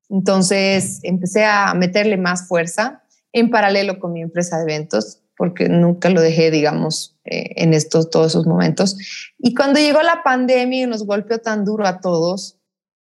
Entonces 0.10 1.00
empecé 1.04 1.46
a 1.46 1.74
meterle 1.74 2.18
más 2.18 2.48
fuerza 2.48 3.04
en 3.34 3.50
paralelo 3.50 4.00
con 4.00 4.14
mi 4.14 4.22
empresa 4.22 4.58
de 4.58 4.64
eventos, 4.64 5.22
porque 5.36 5.68
nunca 5.68 6.10
lo 6.10 6.22
dejé, 6.22 6.52
digamos, 6.52 7.18
eh, 7.26 7.52
en 7.58 7.74
estos, 7.74 8.10
todos 8.10 8.28
esos 8.28 8.46
momentos. 8.46 8.98
Y 9.38 9.54
cuando 9.54 9.80
llegó 9.80 10.02
la 10.02 10.24
pandemia 10.24 10.84
y 10.84 10.88
nos 10.88 11.06
golpeó 11.06 11.40
tan 11.40 11.66
duro 11.66 11.86
a 11.86 12.00
todos, 12.00 12.58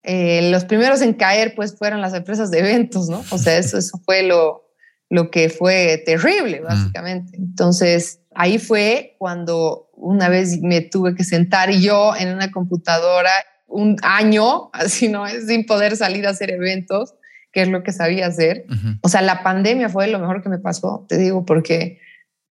eh, 0.02 0.50
los 0.50 0.64
primeros 0.64 1.02
en 1.02 1.14
caer 1.14 1.54
pues 1.54 1.76
fueron 1.76 2.00
las 2.00 2.14
empresas 2.14 2.50
de 2.50 2.60
eventos, 2.60 3.08
¿no? 3.08 3.22
O 3.30 3.38
sea, 3.38 3.58
eso, 3.58 3.76
eso 3.76 4.00
fue 4.04 4.22
lo, 4.22 4.64
lo 5.10 5.30
que 5.30 5.48
fue 5.50 6.02
terrible, 6.04 6.60
mm. 6.60 6.64
básicamente. 6.64 7.36
Entonces, 7.36 8.20
ahí 8.34 8.58
fue 8.58 9.16
cuando 9.18 9.90
una 9.92 10.28
vez 10.28 10.60
me 10.60 10.80
tuve 10.80 11.14
que 11.14 11.24
sentar 11.24 11.70
yo 11.70 12.14
en 12.16 12.34
una 12.34 12.50
computadora 12.50 13.30
un 13.66 13.96
año, 14.02 14.70
así 14.72 15.08
no 15.08 15.26
es, 15.26 15.46
sin 15.46 15.66
poder 15.66 15.96
salir 15.96 16.26
a 16.26 16.30
hacer 16.30 16.50
eventos, 16.50 17.14
que 17.52 17.62
es 17.62 17.68
lo 17.68 17.82
que 17.82 17.92
sabía 17.92 18.26
hacer. 18.26 18.66
O 19.00 19.08
sea, 19.08 19.22
la 19.22 19.44
pandemia 19.44 19.88
fue 19.88 20.08
lo 20.08 20.18
mejor 20.18 20.42
que 20.42 20.48
me 20.48 20.58
pasó, 20.58 21.06
te 21.08 21.16
digo, 21.16 21.44
porque 21.44 22.00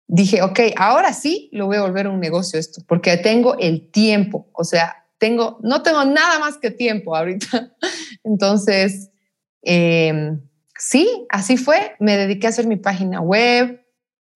dije, 0.07 0.41
ok, 0.41 0.59
ahora 0.77 1.11
sí 1.11 1.49
lo 1.51 1.65
voy 1.65 1.77
a 1.77 1.81
volver 1.81 2.05
a 2.05 2.11
un 2.11 2.21
negocio 2.21 2.57
esto, 2.57 2.81
porque 2.88 3.17
tengo 3.17 3.57
el 3.59 3.91
tiempo, 3.91 4.47
o 4.53 4.63
sea, 4.63 5.05
tengo, 5.17 5.59
no 5.63 5.81
tengo 5.81 6.03
nada 6.05 6.39
más 6.39 6.57
que 6.57 6.71
tiempo 6.71 7.15
ahorita. 7.15 7.73
Entonces, 8.23 9.11
em, 9.61 10.41
sí, 10.77 11.25
así 11.29 11.57
fue. 11.57 11.95
Me 11.99 12.17
dediqué 12.17 12.47
a 12.47 12.49
hacer 12.49 12.67
mi 12.67 12.75
página 12.75 13.21
web, 13.21 13.84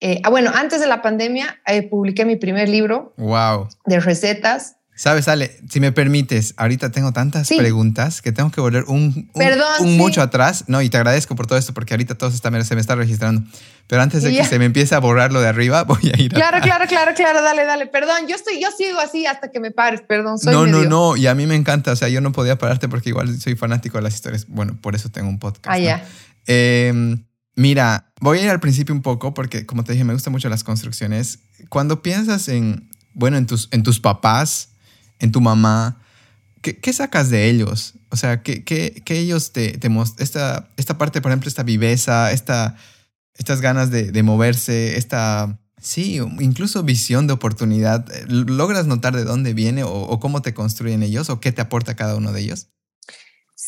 eh, 0.00 0.20
ah, 0.24 0.30
bueno, 0.30 0.50
antes 0.54 0.80
de 0.80 0.86
la 0.86 1.02
pandemia 1.02 1.60
eh, 1.66 1.82
publiqué 1.82 2.24
mi 2.24 2.36
primer 2.36 2.68
libro 2.68 3.12
wow. 3.18 3.68
de 3.84 4.00
recetas. 4.00 4.76
Sabes, 4.94 5.28
Ale, 5.28 5.56
si 5.70 5.80
me 5.80 5.92
permites, 5.92 6.52
ahorita 6.58 6.90
tengo 6.90 7.12
tantas 7.12 7.48
preguntas 7.48 8.20
que 8.20 8.32
tengo 8.32 8.50
que 8.50 8.60
volver 8.60 8.84
un, 8.86 9.30
un, 9.80 9.96
mucho 9.96 10.20
atrás. 10.20 10.64
No, 10.66 10.82
y 10.82 10.90
te 10.90 10.98
agradezco 10.98 11.34
por 11.34 11.46
todo 11.46 11.58
esto 11.58 11.72
porque 11.72 11.94
ahorita 11.94 12.16
todo 12.16 12.28
se, 12.28 12.36
está, 12.36 12.50
se 12.64 12.74
me 12.74 12.82
está 12.82 12.96
registrando. 12.96 13.42
Pero 13.86 14.02
antes 14.02 14.22
de 14.22 14.30
que 14.30 14.44
se 14.44 14.58
me 14.58 14.66
empiece 14.66 14.94
a 14.94 14.98
borrar 14.98 15.32
lo 15.32 15.40
de 15.40 15.48
arriba, 15.48 15.84
voy 15.88 16.12
a 16.14 16.20
ir. 16.20 16.34
Claro, 16.34 16.60
claro, 16.60 16.84
claro, 16.86 17.12
claro, 17.14 17.40
dale, 17.40 17.64
dale. 17.64 17.86
Perdón, 17.86 18.28
yo 18.28 18.36
estoy, 18.36 18.60
yo 18.60 18.68
sigo 18.76 19.00
así 19.00 19.24
hasta 19.24 19.50
que 19.50 19.58
me 19.58 19.70
pares. 19.70 20.02
Perdón, 20.02 20.38
soy 20.38 20.52
No, 20.52 20.66
no, 20.66 20.84
no. 20.84 21.16
Y 21.16 21.28
a 21.28 21.34
mí 21.34 21.46
me 21.46 21.54
encanta. 21.54 21.92
O 21.92 21.96
sea, 21.96 22.08
yo 22.10 22.20
no 22.20 22.32
podía 22.32 22.58
pararte 22.58 22.86
porque 22.86 23.08
igual 23.08 23.40
soy 23.40 23.56
fanático 23.56 23.96
de 23.96 24.02
las 24.02 24.14
historias. 24.14 24.46
Bueno, 24.48 24.76
por 24.82 24.94
eso 24.94 25.08
tengo 25.08 25.30
un 25.30 25.38
podcast. 25.38 25.66
Ah, 25.66 25.78
ya. 25.78 26.04
Eh, 26.46 27.16
Mira, 27.60 28.10
voy 28.22 28.38
a 28.38 28.42
ir 28.44 28.48
al 28.48 28.58
principio 28.58 28.94
un 28.94 29.02
poco 29.02 29.34
porque, 29.34 29.66
como 29.66 29.84
te 29.84 29.92
dije, 29.92 30.02
me 30.02 30.14
gustan 30.14 30.32
mucho 30.32 30.48
las 30.48 30.64
construcciones. 30.64 31.40
Cuando 31.68 32.00
piensas 32.00 32.48
en, 32.48 32.88
bueno, 33.12 33.36
en 33.36 33.44
tus, 33.44 33.68
en 33.70 33.82
tus 33.82 34.00
papás, 34.00 34.70
en 35.18 35.30
tu 35.30 35.42
mamá, 35.42 36.00
¿qué, 36.62 36.92
sacas 36.94 37.28
de 37.28 37.50
ellos? 37.50 37.96
O 38.08 38.16
sea, 38.16 38.42
¿qué, 38.42 38.64
qué, 38.64 39.02
ellos 39.06 39.52
te, 39.52 39.76
te 39.76 39.90
esta, 40.20 40.70
esta 40.78 40.96
parte, 40.96 41.20
por 41.20 41.32
ejemplo, 41.32 41.50
esta 41.50 41.62
viveza, 41.62 42.32
esta, 42.32 42.76
estas 43.34 43.60
ganas 43.60 43.90
de, 43.90 44.10
de 44.10 44.22
moverse, 44.22 44.96
esta, 44.96 45.60
sí, 45.82 46.18
incluso 46.38 46.82
visión 46.82 47.26
de 47.26 47.34
oportunidad, 47.34 48.06
¿logras 48.26 48.86
notar 48.86 49.14
de 49.14 49.24
dónde 49.24 49.52
viene 49.52 49.84
o 49.84 50.18
cómo 50.18 50.40
te 50.40 50.54
construyen 50.54 51.02
ellos 51.02 51.28
o 51.28 51.40
qué 51.40 51.52
te 51.52 51.60
aporta 51.60 51.94
cada 51.94 52.16
uno 52.16 52.32
de 52.32 52.40
ellos? 52.40 52.68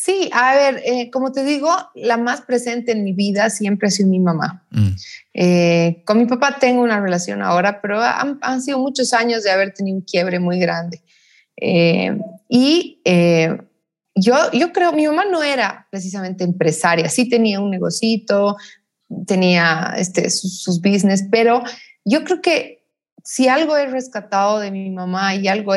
Sí, 0.05 0.29
a 0.33 0.53
ver, 0.53 0.81
eh, 0.83 1.09
como 1.11 1.31
te 1.31 1.45
digo, 1.45 1.69
la 1.95 2.17
más 2.17 2.41
presente 2.41 2.91
en 2.91 3.05
mi 3.05 3.13
vida 3.13 3.49
siempre 3.49 3.87
ha 3.87 3.89
sido 3.89 4.09
mi 4.09 4.19
mamá. 4.19 4.67
Mm. 4.69 4.89
Eh, 5.33 6.03
con 6.05 6.17
mi 6.17 6.25
papá 6.25 6.57
tengo 6.59 6.81
una 6.81 6.99
relación 6.99 7.41
ahora, 7.41 7.79
pero 7.81 8.01
han, 8.01 8.61
sido 8.61 8.79
muchos 8.79 9.13
años 9.13 9.43
de 9.43 9.51
haber 9.51 9.73
tenido 9.73 9.95
un 9.95 10.03
quiebre 10.03 10.41
muy 10.41 10.59
grande. 10.59 11.01
Eh, 11.55 12.19
y 12.49 12.99
yo, 14.13 14.35
yo 14.51 14.73
creo, 14.73 14.91
mi 14.91 15.07
mamá 15.07 15.23
no 15.23 15.41
era 15.41 15.87
precisamente 15.89 16.43
empresaria, 16.43 17.07
sí 17.07 17.29
tenía 17.29 17.61
un 17.61 17.69
negocito, 17.69 18.57
tenía 19.25 19.93
este, 19.95 20.29
sus, 20.29 20.81
business, 20.81 21.23
pero 21.31 21.63
yo 22.03 22.25
creo 22.25 22.41
que 22.41 22.83
si 23.23 23.47
algo 23.47 23.77
he 23.77 23.85
rescatado 23.85 24.59
de 24.59 24.69
mi 24.69 24.89
mamá 24.89 25.33
y 25.35 25.47
algo 25.47 25.75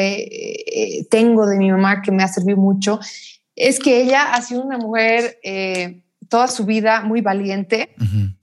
tengo 1.10 1.46
de 1.46 1.58
mi 1.58 1.70
mamá 1.70 2.02
que 2.02 2.10
me 2.10 2.24
ha 2.24 2.28
servido 2.28 2.56
mucho, 2.56 2.98
es 3.56 3.80
que 3.80 4.02
ella 4.02 4.34
ha 4.34 4.42
sido 4.42 4.62
una 4.62 4.76
mujer 4.76 5.38
eh, 5.42 6.02
toda 6.28 6.46
su 6.46 6.66
vida 6.66 7.00
muy 7.00 7.22
valiente, 7.22 7.94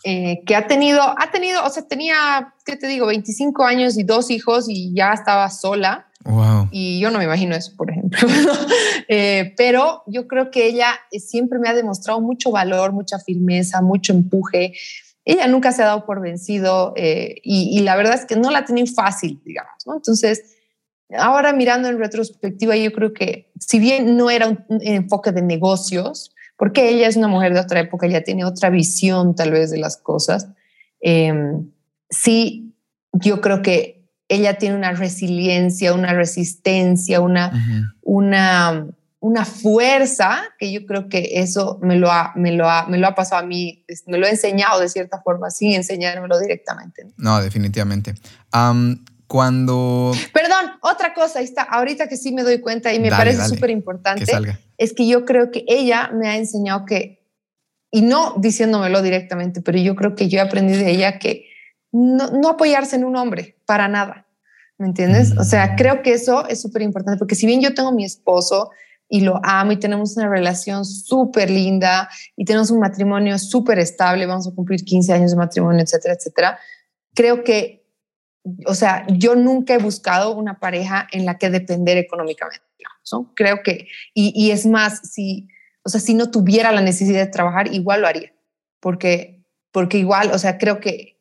eh, 0.04 0.42
que 0.46 0.56
ha 0.56 0.68
tenido, 0.68 1.02
ha 1.02 1.32
tenido, 1.32 1.64
o 1.64 1.70
sea, 1.70 1.88
tenía, 1.88 2.54
¿qué 2.66 2.76
te 2.76 2.88
digo? 2.88 3.06
25 3.08 3.64
años 3.64 3.98
y 3.98 4.04
dos 4.04 4.32
hijos 4.32 4.66
y 4.68 4.94
ya 4.96 5.14
estaba 5.14 5.50
sola. 5.50 6.08
Wow. 6.26 6.70
Y 6.72 7.00
yo 7.00 7.12
no 7.12 7.20
me 7.20 7.26
imagino 7.26 7.56
eso, 7.56 7.74
por 7.78 7.92
ejemplo. 7.92 8.28
Eh, 9.10 9.54
pero 9.58 10.02
yo 10.08 10.28
creo 10.30 10.50
que 10.50 10.66
ella 10.66 10.88
siempre 11.12 11.60
me 11.60 11.68
ha 11.68 11.74
demostrado 11.74 12.22
mucho 12.22 12.52
valor, 12.52 12.94
mucha 12.94 13.20
firmeza, 13.20 13.82
mucho 13.82 14.14
empuje. 14.14 14.74
Ella 15.26 15.46
nunca 15.48 15.74
se 15.74 15.84
ha 15.84 15.88
dado 15.88 16.06
por 16.06 16.22
vencido 16.22 16.94
y, 16.96 17.42
y, 17.44 17.80
la 17.82 17.98
verdad 17.98 18.14
es 18.14 18.26
que 18.26 18.38
no 18.38 18.50
la 18.50 18.60
ha 18.60 18.66
tenido 18.66 18.88
fácil, 18.88 19.42
digamos, 19.44 19.74
¿no? 19.86 19.96
Entonces, 19.96 20.53
ahora 21.18 21.54
mirando 21.54 21.90
en 21.90 22.00
retrospectiva, 22.00 22.76
yo 22.76 22.92
creo 22.92 23.14
que 23.14 23.52
si 23.60 23.80
bien 23.80 24.18
no 24.18 24.30
era 24.30 24.48
un 24.48 24.60
enfoque 24.82 25.32
de 25.32 25.42
negocios, 25.42 26.32
porque 26.58 26.90
ella 26.90 27.08
es 27.08 27.16
una 27.16 27.28
mujer 27.28 27.54
de 27.54 27.60
otra 27.60 27.80
época, 27.80 28.08
ella 28.08 28.24
tiene 28.24 28.46
otra 28.46 28.70
visión 28.70 29.36
tal 29.36 29.52
vez 29.52 29.72
de 29.72 29.80
las 29.80 29.98
cosas, 29.98 30.48
Em, 31.04 31.70
sí, 32.10 32.74
yo 33.12 33.42
creo 33.42 33.62
que 33.62 34.10
ella 34.30 34.58
tiene 34.58 34.78
una 34.78 34.94
resiliencia, 34.94 35.94
una 35.94 36.14
resistencia, 36.14 37.20
una, 37.20 37.92
una, 38.02 38.88
una 39.20 39.46
fuerza 39.46 40.44
que 40.58 40.72
yo 40.72 40.86
creo 40.86 41.10
que 41.10 41.42
eso 41.42 41.78
me 41.84 41.98
lo, 41.98 42.10
ha, 42.10 42.32
me, 42.36 42.54
lo 42.54 42.70
ha, 42.70 42.88
me 42.88 42.98
lo 42.98 43.08
ha 43.08 43.16
pasado 43.16 43.44
a 43.44 43.46
mí, 43.46 43.86
me 44.08 44.18
lo 44.18 44.26
ha 44.26 44.30
enseñado 44.30 44.80
de 44.80 44.88
cierta 44.88 45.22
forma, 45.22 45.52
sin 45.52 45.74
enseñármelo 45.74 46.40
directamente. 46.40 47.06
No, 47.18 47.42
definitivamente. 47.42 48.16
Cuando... 49.34 50.12
Perdón, 50.32 50.74
otra 50.82 51.16
cosa, 51.16 51.42
está, 51.42 51.64
ahorita 51.64 52.08
que 52.08 52.18
sí 52.18 52.32
me 52.32 52.44
doy 52.44 52.62
cuenta 52.62 52.94
y 52.94 53.00
me 53.00 53.10
parece 53.10 53.44
súper 53.48 53.72
importante, 53.72 54.32
es 54.78 54.94
que 54.94 55.08
yo 55.08 55.26
creo 55.26 55.50
que 55.50 55.66
ella 55.68 56.12
me 56.14 56.28
ha 56.30 56.38
enseñado 56.38 56.86
que, 56.86 57.26
y 57.90 58.04
no 58.04 58.36
diciéndomelo 58.38 59.02
directamente, 59.02 59.64
pero 59.64 59.80
yo 59.80 59.96
creo 59.96 60.14
que 60.14 60.30
yo 60.30 60.38
he 60.38 60.42
aprendido 60.42 60.78
de 60.78 60.92
ella 60.92 61.18
que 61.18 61.48
no, 61.92 62.48
apoyarse 62.48 62.96
en 62.96 63.06
un 63.06 63.16
hombre 63.16 63.58
para 63.66 63.88
nada. 63.88 64.28
¿Me 64.78 64.86
entiendes? 64.86 65.36
O 65.40 65.44
sea, 65.44 65.76
creo 65.76 66.04
que 66.04 66.14
eso 66.14 66.48
es 66.48 66.62
súper 66.62 66.84
importante 66.84 67.18
porque 67.18 67.34
si 67.34 67.48
bien 67.48 67.60
yo 67.60 67.74
tengo 67.74 67.92
mi 67.92 68.06
esposo 68.06 68.70
y 69.10 69.22
lo 69.22 69.40
amo 69.42 69.72
y 69.72 69.78
tenemos 69.80 70.16
una 70.16 70.30
relación 70.30 70.86
súper 70.86 71.50
linda 71.50 72.08
y 72.36 72.46
tenemos 72.46 72.70
un 72.70 72.82
matrimonio 72.82 73.40
súper 73.40 73.80
estable, 73.80 74.28
vamos 74.28 74.48
a 74.48 74.52
cumplir 74.52 74.84
15 74.84 75.12
años 75.12 75.32
de 75.32 75.38
matrimonio, 75.38 75.82
etcétera, 75.82 76.14
etcétera, 76.14 76.60
creo 77.16 77.44
que, 77.44 77.83
o 78.66 78.76
sea, 78.76 79.06
yo 79.08 79.36
nunca 79.36 79.74
he 79.74 79.78
buscado 79.78 80.36
una 80.36 80.60
pareja 80.60 81.08
en 81.12 81.26
la 81.26 81.38
que 81.38 81.50
depender 81.50 81.98
económicamente. 81.98 82.66
Creo 83.36 83.62
que, 83.64 83.88
y, 84.14 84.34
y 84.36 84.52
es 84.52 84.66
más, 84.66 85.02
si, 85.12 85.48
o 85.84 85.90
sea, 85.90 86.00
si 86.00 86.14
no 86.14 86.32
tuviera 86.32 86.72
la 86.72 86.82
necesidad 86.82 87.26
de 87.26 87.32
trabajar, 87.32 87.74
igual 87.74 88.02
lo 88.02 88.08
haría, 88.08 88.34
porque, 88.80 89.44
porque 89.72 89.98
igual, 89.98 90.32
o 90.32 90.40
sea, 90.40 90.58
creo 90.58 90.80
que 90.80 91.20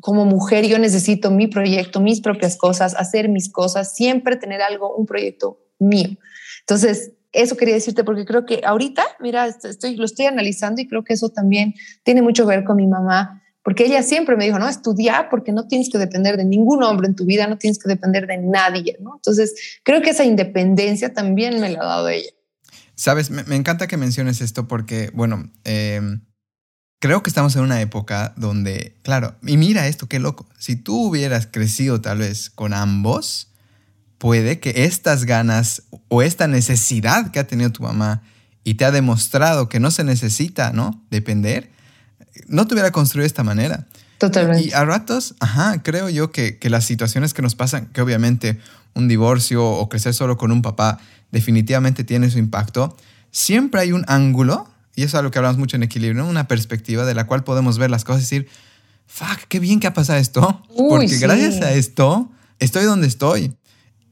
como 0.00 0.24
mujer 0.24 0.66
yo 0.66 0.78
necesito 0.78 1.30
mi 1.30 1.48
proyecto, 1.48 2.00
mis 2.00 2.20
propias 2.20 2.56
cosas, 2.56 2.94
hacer 2.94 3.28
mis 3.28 3.50
cosas, 3.50 3.94
siempre 3.94 4.36
tener 4.36 4.62
algo, 4.62 4.94
un 4.96 5.06
proyecto 5.06 5.60
mío. 5.78 6.10
Entonces, 6.60 7.12
eso 7.32 7.56
quería 7.56 7.74
decirte 7.74 8.04
porque 8.04 8.24
creo 8.24 8.46
que 8.46 8.62
ahorita, 8.64 9.02
mira, 9.20 9.46
estoy, 9.46 9.96
lo 9.96 10.04
estoy 10.04 10.26
analizando 10.26 10.80
y 10.80 10.88
creo 10.88 11.04
que 11.04 11.14
eso 11.14 11.30
también 11.30 11.74
tiene 12.04 12.22
mucho 12.22 12.44
que 12.44 12.56
ver 12.56 12.64
con 12.64 12.76
mi 12.76 12.86
mamá, 12.86 13.41
porque 13.62 13.84
ella 13.84 14.02
siempre 14.02 14.36
me 14.36 14.44
dijo, 14.44 14.58
no, 14.58 14.68
estudiar 14.68 15.28
porque 15.30 15.52
no 15.52 15.68
tienes 15.68 15.88
que 15.90 15.98
depender 15.98 16.36
de 16.36 16.44
ningún 16.44 16.82
hombre 16.82 17.06
en 17.06 17.14
tu 17.14 17.24
vida, 17.24 17.46
no 17.46 17.58
tienes 17.58 17.78
que 17.78 17.88
depender 17.88 18.26
de 18.26 18.38
nadie, 18.38 18.96
¿no? 19.00 19.14
Entonces, 19.16 19.54
creo 19.84 20.02
que 20.02 20.10
esa 20.10 20.24
independencia 20.24 21.12
también 21.12 21.60
me 21.60 21.68
la 21.70 21.80
ha 21.80 21.84
dado 21.84 22.08
ella. 22.08 22.30
Sabes, 22.94 23.30
me, 23.30 23.56
encanta 23.56 23.86
que 23.86 23.96
menciones 23.96 24.40
esto 24.40 24.68
porque, 24.68 25.10
bueno, 25.14 25.50
eh, 25.64 26.00
creo 26.98 27.22
que 27.22 27.30
estamos 27.30 27.56
en 27.56 27.62
una 27.62 27.80
época 27.80 28.32
donde, 28.36 28.96
claro, 29.02 29.36
y 29.42 29.56
mira 29.56 29.88
esto, 29.88 30.08
qué 30.08 30.18
loco, 30.18 30.46
si 30.58 30.76
tú 30.76 31.08
hubieras 31.08 31.46
crecido 31.46 32.00
tal 32.00 32.18
vez 32.18 32.50
con 32.50 32.74
ambos, 32.74 33.52
puede 34.18 34.60
que 34.60 34.84
estas 34.84 35.24
ganas 35.24 35.82
o 36.08 36.22
esta 36.22 36.46
necesidad 36.46 37.32
que 37.32 37.40
ha 37.40 37.46
tenido 37.46 37.70
tu 37.72 37.82
mamá 37.82 38.22
y 38.62 38.74
te 38.74 38.84
ha 38.84 38.92
demostrado 38.92 39.68
que 39.68 39.80
no 39.80 39.90
se 39.90 40.04
necesita, 40.04 40.72
¿no? 40.72 41.04
Depender, 41.10 41.72
no 42.46 42.66
te 42.66 42.74
hubiera 42.74 42.90
construido 42.90 43.22
de 43.22 43.28
esta 43.28 43.44
manera. 43.44 43.86
Totalmente. 44.18 44.68
Y 44.68 44.72
a 44.72 44.84
ratos, 44.84 45.34
ajá, 45.40 45.82
creo 45.82 46.08
yo 46.08 46.30
que, 46.30 46.58
que 46.58 46.70
las 46.70 46.84
situaciones 46.84 47.34
que 47.34 47.42
nos 47.42 47.54
pasan, 47.54 47.86
que 47.86 48.00
obviamente 48.00 48.58
un 48.94 49.08
divorcio 49.08 49.64
o 49.64 49.88
crecer 49.88 50.14
solo 50.14 50.36
con 50.36 50.52
un 50.52 50.62
papá 50.62 50.98
definitivamente 51.30 52.04
tiene 52.04 52.30
su 52.30 52.38
impacto, 52.38 52.96
siempre 53.30 53.80
hay 53.80 53.92
un 53.92 54.04
ángulo 54.06 54.68
y 54.94 55.02
eso 55.02 55.16
es 55.16 55.20
algo 55.20 55.30
que 55.30 55.38
hablamos 55.38 55.58
mucho 55.58 55.76
en 55.76 55.82
equilibrio, 55.82 56.26
una 56.26 56.46
perspectiva 56.46 57.04
de 57.04 57.14
la 57.14 57.26
cual 57.26 57.44
podemos 57.44 57.78
ver 57.78 57.90
las 57.90 58.04
cosas 58.04 58.20
y 58.20 58.24
decir, 58.24 58.48
fuck, 59.06 59.38
qué 59.48 59.58
bien 59.58 59.80
que 59.80 59.86
ha 59.86 59.94
pasado 59.94 60.18
esto, 60.18 60.62
porque 60.88 61.16
gracias 61.18 61.62
a 61.62 61.72
esto 61.72 62.30
estoy 62.58 62.84
donde 62.84 63.06
estoy. 63.06 63.56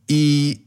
Y 0.08 0.64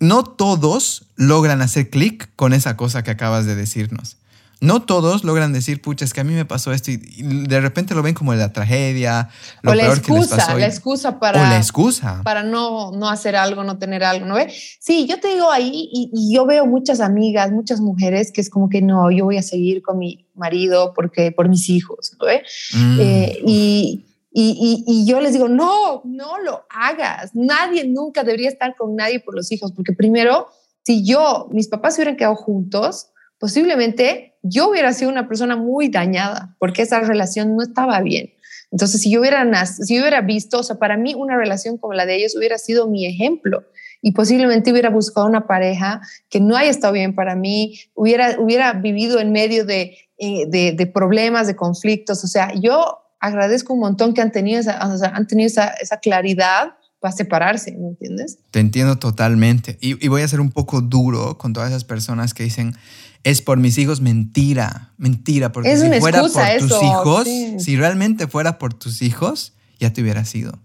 no 0.00 0.24
todos 0.24 1.06
logran 1.14 1.60
hacer 1.62 1.90
clic 1.90 2.30
con 2.34 2.54
esa 2.54 2.76
cosa 2.76 3.04
que 3.04 3.10
acabas 3.10 3.44
de 3.44 3.54
decirnos 3.54 4.16
no 4.60 4.82
todos 4.82 5.24
logran 5.24 5.54
decir, 5.54 5.80
pucha, 5.80 6.04
es 6.04 6.12
que 6.12 6.20
a 6.20 6.24
mí 6.24 6.34
me 6.34 6.44
pasó 6.44 6.72
esto 6.72 6.90
y, 6.90 6.98
de 6.98 7.60
repente 7.60 7.94
lo 7.94 8.02
ven 8.02 8.14
como 8.14 8.34
la 8.34 8.52
tragedia, 8.52 9.30
lo 9.62 9.70
o 9.70 9.74
la 9.74 9.86
excusa, 9.86 10.54
la 10.54 10.66
excusa 10.66 11.18
para, 11.18 11.40
o 11.40 11.44
la 11.44 11.56
excusa. 11.56 12.20
para 12.22 12.42
no, 12.42 12.92
no 12.92 13.08
hacer 13.08 13.36
algo, 13.36 13.64
no 13.64 13.78
tener 13.78 14.04
algo, 14.04 14.26
¿no 14.26 14.34
ve? 14.34 14.52
Sí, 14.78 15.06
yo 15.06 15.18
te 15.18 15.28
digo 15.28 15.50
ahí 15.50 15.88
y, 15.90 16.34
yo 16.34 16.44
veo 16.44 16.66
muchas 16.66 17.00
amigas, 17.00 17.50
muchas 17.50 17.80
mujeres 17.80 18.32
que 18.32 18.42
es 18.42 18.50
como 18.50 18.68
que 18.68 18.82
no, 18.82 19.10
yo 19.10 19.24
voy 19.24 19.38
a 19.38 19.42
seguir 19.42 19.80
con 19.80 19.98
mi 19.98 20.28
marido 20.34 20.92
porque 20.94 21.32
por 21.32 21.48
mis 21.48 21.70
hijos, 21.70 22.12
¿no 22.20 22.26
ve? 22.26 22.42
Mm, 22.74 23.00
eh, 23.00 23.38
y, 23.46 24.04
y, 24.30 24.84
y, 24.86 25.06
yo 25.06 25.22
les 25.22 25.32
digo, 25.32 25.48
no, 25.48 26.02
no 26.04 26.38
lo 26.38 26.66
hagas. 26.68 27.30
Nadie 27.34 27.88
nunca 27.88 28.24
debería 28.24 28.50
estar 28.50 28.76
con 28.76 28.94
nadie 28.94 29.20
por 29.20 29.34
los 29.34 29.50
hijos, 29.50 29.72
porque 29.72 29.94
primero, 29.94 30.48
si 30.82 31.02
yo, 31.02 31.48
mis 31.50 31.68
papás 31.68 31.94
se 31.94 32.02
hubieran 32.02 32.16
quedado 32.16 32.36
juntos, 32.36 33.08
posiblemente 33.38 34.29
yo 34.42 34.70
hubiera 34.70 34.92
sido 34.92 35.10
una 35.10 35.28
persona 35.28 35.56
muy 35.56 35.88
dañada 35.88 36.54
porque 36.58 36.82
esa 36.82 37.00
relación 37.00 37.56
no 37.56 37.62
estaba 37.62 38.00
bien. 38.00 38.32
Entonces, 38.70 39.02
si 39.02 39.10
yo 39.10 39.20
hubiera, 39.20 39.66
si 39.66 39.98
hubiera 39.98 40.20
visto, 40.20 40.60
o 40.60 40.62
sea, 40.62 40.76
para 40.76 40.96
mí 40.96 41.14
una 41.14 41.36
relación 41.36 41.76
como 41.76 41.94
la 41.94 42.06
de 42.06 42.16
ellos 42.16 42.36
hubiera 42.36 42.56
sido 42.56 42.88
mi 42.88 43.06
ejemplo 43.06 43.64
y 44.00 44.12
posiblemente 44.12 44.70
hubiera 44.70 44.90
buscado 44.90 45.26
una 45.26 45.46
pareja 45.46 46.00
que 46.28 46.40
no 46.40 46.56
haya 46.56 46.70
estado 46.70 46.92
bien 46.92 47.14
para 47.14 47.34
mí, 47.34 47.80
hubiera, 47.94 48.36
hubiera 48.38 48.72
vivido 48.72 49.20
en 49.20 49.32
medio 49.32 49.64
de, 49.64 49.98
eh, 50.18 50.46
de, 50.46 50.86
problemas, 50.86 51.46
de 51.46 51.56
conflictos. 51.56 52.22
O 52.24 52.26
sea, 52.26 52.54
yo 52.54 52.98
agradezco 53.18 53.74
un 53.74 53.80
montón 53.80 54.14
que 54.14 54.22
han 54.22 54.32
tenido 54.32 54.60
esa, 54.60 54.78
han 54.80 55.26
tenido 55.26 55.48
esa, 55.48 55.68
esa 55.68 55.98
claridad 55.98 56.74
para 57.00 57.12
separarse, 57.12 57.72
¿me 57.72 57.88
entiendes? 57.88 58.38
Te 58.50 58.60
entiendo 58.60 58.98
totalmente. 58.98 59.78
Y, 59.80 60.02
y, 60.04 60.08
voy 60.08 60.22
a 60.22 60.28
ser 60.28 60.40
un 60.40 60.50
poco 60.50 60.82
duro 60.82 61.38
con 61.38 61.54
todas 61.54 61.70
esas 61.70 61.84
personas 61.84 62.34
que 62.34 62.42
dicen, 62.42 62.74
es 63.24 63.42
por 63.42 63.58
mis 63.58 63.76
hijos, 63.78 64.00
mentira, 64.00 64.92
mentira, 64.96 65.52
porque 65.52 65.76
si 65.76 66.00
fuera 66.00 66.22
por 66.22 66.58
tus 66.58 66.82
hijos, 66.82 67.28
si 67.58 67.76
realmente 67.76 68.26
fuera 68.26 68.58
por 68.58 68.74
tus 68.74 69.02
hijos, 69.02 69.52
ya 69.78 69.92
te 69.92 70.02
hubiera 70.02 70.24
sido. 70.24 70.58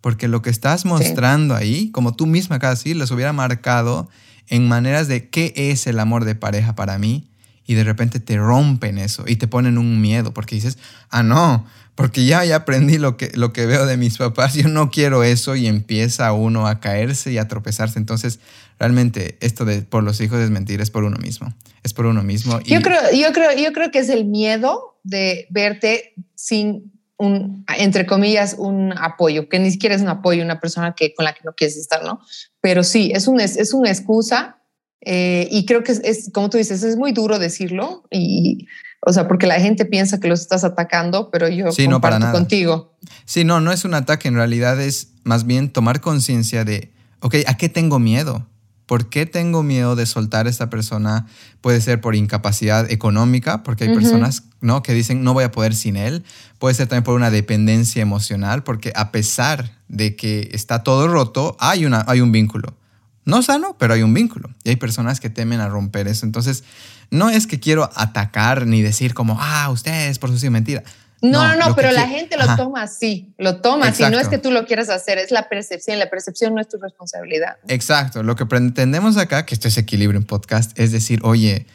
Porque 0.00 0.28
lo 0.28 0.42
que 0.42 0.50
estás 0.50 0.84
mostrando 0.84 1.54
ahí, 1.54 1.90
como 1.90 2.14
tú 2.14 2.26
misma 2.26 2.56
acabas 2.56 2.78
de 2.78 2.90
decir, 2.90 2.96
les 2.96 3.10
hubiera 3.10 3.32
marcado 3.32 4.08
en 4.48 4.66
maneras 4.66 5.08
de 5.08 5.30
qué 5.30 5.54
es 5.56 5.86
el 5.86 5.98
amor 6.00 6.24
de 6.24 6.34
pareja 6.34 6.74
para 6.74 6.98
mí 6.98 7.28
y 7.66 7.74
de 7.74 7.84
repente 7.84 8.20
te 8.20 8.36
rompen 8.36 8.98
eso 8.98 9.24
y 9.26 9.36
te 9.36 9.48
ponen 9.48 9.78
un 9.78 10.00
miedo 10.00 10.34
porque 10.34 10.54
dices, 10.56 10.78
ah, 11.10 11.22
no, 11.22 11.66
porque 11.94 12.24
ya, 12.24 12.44
ya 12.44 12.56
aprendí 12.56 12.98
lo 12.98 13.16
que, 13.16 13.30
lo 13.34 13.52
que 13.52 13.66
veo 13.66 13.86
de 13.86 13.96
mis 13.96 14.18
papás, 14.18 14.54
yo 14.54 14.68
no 14.68 14.90
quiero 14.90 15.24
eso 15.24 15.56
y 15.56 15.66
empieza 15.66 16.32
uno 16.32 16.66
a 16.66 16.80
caerse 16.80 17.32
y 17.32 17.38
a 17.38 17.48
tropezarse. 17.48 17.98
Entonces, 17.98 18.40
realmente 18.78 19.36
esto 19.40 19.64
de 19.64 19.82
por 19.82 20.02
los 20.02 20.20
hijos 20.20 20.40
es 20.40 20.50
mentir, 20.50 20.80
es 20.80 20.90
por 20.90 21.04
uno 21.04 21.18
mismo, 21.18 21.54
es 21.82 21.92
por 21.92 22.06
uno 22.06 22.22
mismo. 22.22 22.60
Yo, 22.60 22.80
creo, 22.80 23.00
yo, 23.12 23.32
creo, 23.32 23.56
yo 23.56 23.72
creo 23.72 23.90
que 23.90 23.98
es 23.98 24.08
el 24.08 24.24
miedo 24.24 24.98
de 25.04 25.46
verte 25.50 26.14
sin 26.34 26.92
un, 27.18 27.64
entre 27.78 28.06
comillas, 28.06 28.56
un 28.58 28.92
apoyo, 28.98 29.48
que 29.48 29.58
ni 29.58 29.70
siquiera 29.70 29.94
es 29.94 30.02
un 30.02 30.08
apoyo, 30.08 30.42
una 30.42 30.60
persona 30.60 30.94
que, 30.94 31.14
con 31.14 31.24
la 31.24 31.34
que 31.34 31.42
no 31.44 31.52
quieres 31.52 31.76
estar, 31.76 32.02
¿no? 32.02 32.20
Pero 32.60 32.82
sí, 32.82 33.12
es, 33.14 33.28
un, 33.28 33.40
es, 33.40 33.72
una 33.74 33.90
excusa 33.90 34.61
eh, 35.04 35.48
y 35.50 35.66
creo 35.66 35.82
que 35.82 35.92
es, 35.92 36.30
como 36.32 36.48
tú 36.48 36.58
dices, 36.58 36.82
es 36.84 36.96
muy 36.96 37.12
duro 37.12 37.38
decirlo 37.38 38.04
y, 38.10 38.68
o 39.00 39.12
sea, 39.12 39.26
porque 39.26 39.48
la 39.48 39.60
gente 39.60 39.84
piensa 39.84 40.20
que 40.20 40.28
los 40.28 40.40
estás 40.40 40.62
atacando, 40.62 41.28
pero 41.30 41.48
yo 41.48 41.72
sí, 41.72 41.88
no 41.88 42.00
para 42.00 42.20
nada. 42.20 42.32
contigo. 42.32 42.94
Sí, 43.24 43.44
no, 43.44 43.60
no 43.60 43.72
es 43.72 43.84
un 43.84 43.94
ataque, 43.94 44.28
en 44.28 44.34
realidad 44.34 44.80
es 44.80 45.08
más 45.24 45.44
bien 45.44 45.70
tomar 45.70 46.00
conciencia 46.00 46.64
de, 46.64 46.92
ok, 47.20 47.36
¿a 47.46 47.56
qué 47.56 47.68
tengo 47.68 47.98
miedo? 47.98 48.46
¿Por 48.86 49.08
qué 49.08 49.26
tengo 49.26 49.62
miedo 49.62 49.96
de 49.96 50.06
soltar 50.06 50.46
a 50.46 50.50
esta 50.50 50.70
persona? 50.70 51.26
Puede 51.60 51.80
ser 51.80 52.00
por 52.00 52.14
incapacidad 52.14 52.90
económica, 52.90 53.62
porque 53.62 53.84
hay 53.84 53.94
personas 53.94 54.44
¿no? 54.60 54.82
que 54.82 54.92
dicen 54.92 55.24
no 55.24 55.32
voy 55.32 55.44
a 55.44 55.50
poder 55.50 55.74
sin 55.74 55.96
él. 55.96 56.24
Puede 56.58 56.74
ser 56.74 56.88
también 56.88 57.04
por 57.04 57.14
una 57.14 57.30
dependencia 57.30 58.02
emocional, 58.02 58.64
porque 58.64 58.92
a 58.94 59.10
pesar 59.10 59.78
de 59.88 60.14
que 60.14 60.50
está 60.52 60.82
todo 60.82 61.08
roto, 61.08 61.56
hay, 61.58 61.86
una, 61.86 62.04
hay 62.06 62.20
un 62.20 62.32
vínculo. 62.32 62.76
No 63.24 63.42
sano, 63.42 63.76
pero 63.78 63.94
hay 63.94 64.02
un 64.02 64.14
vínculo. 64.14 64.50
Y 64.64 64.70
hay 64.70 64.76
personas 64.76 65.20
que 65.20 65.30
temen 65.30 65.60
a 65.60 65.68
romper 65.68 66.08
eso. 66.08 66.26
Entonces, 66.26 66.64
no 67.10 67.30
es 67.30 67.46
que 67.46 67.60
quiero 67.60 67.90
atacar 67.94 68.66
ni 68.66 68.82
decir 68.82 69.14
como, 69.14 69.36
ah, 69.40 69.70
ustedes 69.70 70.18
por 70.18 70.36
su 70.36 70.50
mentira. 70.50 70.82
No, 71.22 71.46
no, 71.46 71.68
no, 71.68 71.76
pero 71.76 71.92
la 71.92 72.08
gente 72.08 72.36
lo 72.36 72.56
toma 72.56 72.82
así, 72.82 73.32
lo 73.38 73.60
toma 73.60 73.88
así, 73.88 74.02
no 74.10 74.18
es 74.18 74.26
que 74.26 74.38
tú 74.38 74.50
lo 74.50 74.66
quieras 74.66 74.88
hacer, 74.88 75.18
es 75.18 75.30
la 75.30 75.48
percepción, 75.48 76.00
la 76.00 76.10
percepción 76.10 76.52
no 76.52 76.60
es 76.60 76.68
tu 76.68 76.78
responsabilidad. 76.78 77.58
Exacto, 77.68 78.24
lo 78.24 78.34
que 78.34 78.44
pretendemos 78.44 79.16
acá, 79.16 79.46
que 79.46 79.54
esto 79.54 79.68
es 79.68 79.78
equilibrio 79.78 80.18
en 80.18 80.26
podcast, 80.26 80.76
es 80.76 80.90
decir, 80.90 81.20
oye, 81.22 81.66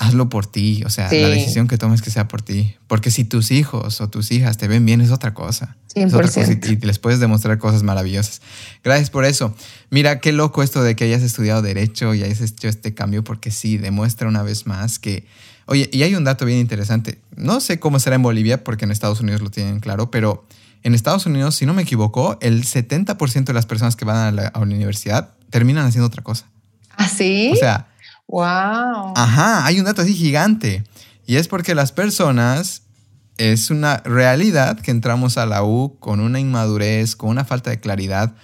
hazlo 0.00 0.30
por 0.30 0.46
ti, 0.46 0.82
o 0.86 0.90
sea, 0.90 1.12
la 1.12 1.28
decisión 1.28 1.68
que 1.68 1.76
tomes 1.76 2.00
que 2.00 2.10
sea 2.10 2.26
por 2.26 2.40
ti, 2.40 2.74
porque 2.86 3.10
si 3.10 3.24
tus 3.24 3.50
hijos 3.50 4.00
o 4.00 4.08
tus 4.08 4.32
hijas 4.32 4.56
te 4.56 4.66
ven 4.66 4.86
bien 4.86 5.02
es 5.02 5.10
otra 5.10 5.34
cosa. 5.34 5.76
100%. 5.94 6.06
Es 6.06 6.14
otra 6.14 6.26
cosa 6.26 6.52
y, 6.52 6.76
les 6.76 6.98
puedes 6.98 7.20
demostrar 7.20 7.58
cosas 7.58 7.82
maravillosas. 7.82 8.40
Gracias 8.82 9.10
por 9.10 9.26
eso. 9.26 9.54
Mira, 9.90 10.20
qué 10.20 10.32
loco 10.32 10.62
esto 10.62 10.82
de 10.82 10.96
que 10.96 11.04
hayas 11.04 11.22
estudiado 11.22 11.60
derecho 11.60 12.14
y 12.14 12.22
hayas 12.22 12.40
hecho 12.40 12.66
este 12.66 12.94
cambio, 12.94 13.22
porque 13.22 13.50
sí, 13.50 13.76
demuestra 13.76 14.26
una 14.26 14.42
vez 14.42 14.66
más 14.66 14.98
que 14.98 15.26
Oye, 15.66 15.88
y 15.92 16.02
hay 16.02 16.16
un 16.16 16.24
dato 16.24 16.46
bien 16.46 16.58
interesante. 16.58 17.20
No 17.36 17.60
sé 17.60 17.78
cómo 17.78 18.00
será 18.00 18.16
en 18.16 18.22
Bolivia, 18.22 18.64
porque 18.64 18.86
en 18.86 18.90
Estados 18.90 19.20
Unidos 19.20 19.40
lo 19.40 19.50
tienen 19.50 19.78
claro, 19.78 20.10
pero 20.10 20.44
en 20.82 20.94
Estados 20.94 21.26
Unidos, 21.26 21.54
si 21.54 21.66
no 21.66 21.74
me 21.74 21.82
equivoco, 21.82 22.38
el 22.40 22.64
70% 22.64 23.44
de 23.44 23.52
las 23.52 23.66
personas 23.66 23.94
que 23.94 24.04
van 24.04 24.16
a 24.16 24.32
la, 24.32 24.52
universidad 24.58 25.34
terminan 25.50 25.86
haciendo 25.86 26.06
otra 26.06 26.24
cosa. 26.24 26.46
¿Ah, 26.96 27.06
sí? 27.06 27.52
O 27.52 27.56
sea, 27.56 27.89
wow. 28.30 29.12
Ajá, 29.16 29.66
hay 29.66 29.78
un 29.78 29.84
dato 29.84 30.02
así 30.02 30.14
gigante. 30.14 30.84
Y 31.26 31.36
es 31.36 31.48
porque 31.48 31.74
las 31.74 31.92
personas 31.92 32.82
es 33.36 33.70
una 33.70 33.98
realidad 33.98 34.78
que 34.80 34.90
entramos 34.90 35.38
a 35.38 35.46
la 35.46 35.64
U 35.64 35.96
con 35.98 36.20
una 36.20 36.40
inmadurez, 36.40 37.16
con 37.16 37.30
una 37.30 37.44
falta 37.44 37.70
de 37.70 37.80
claridad, 37.80 38.34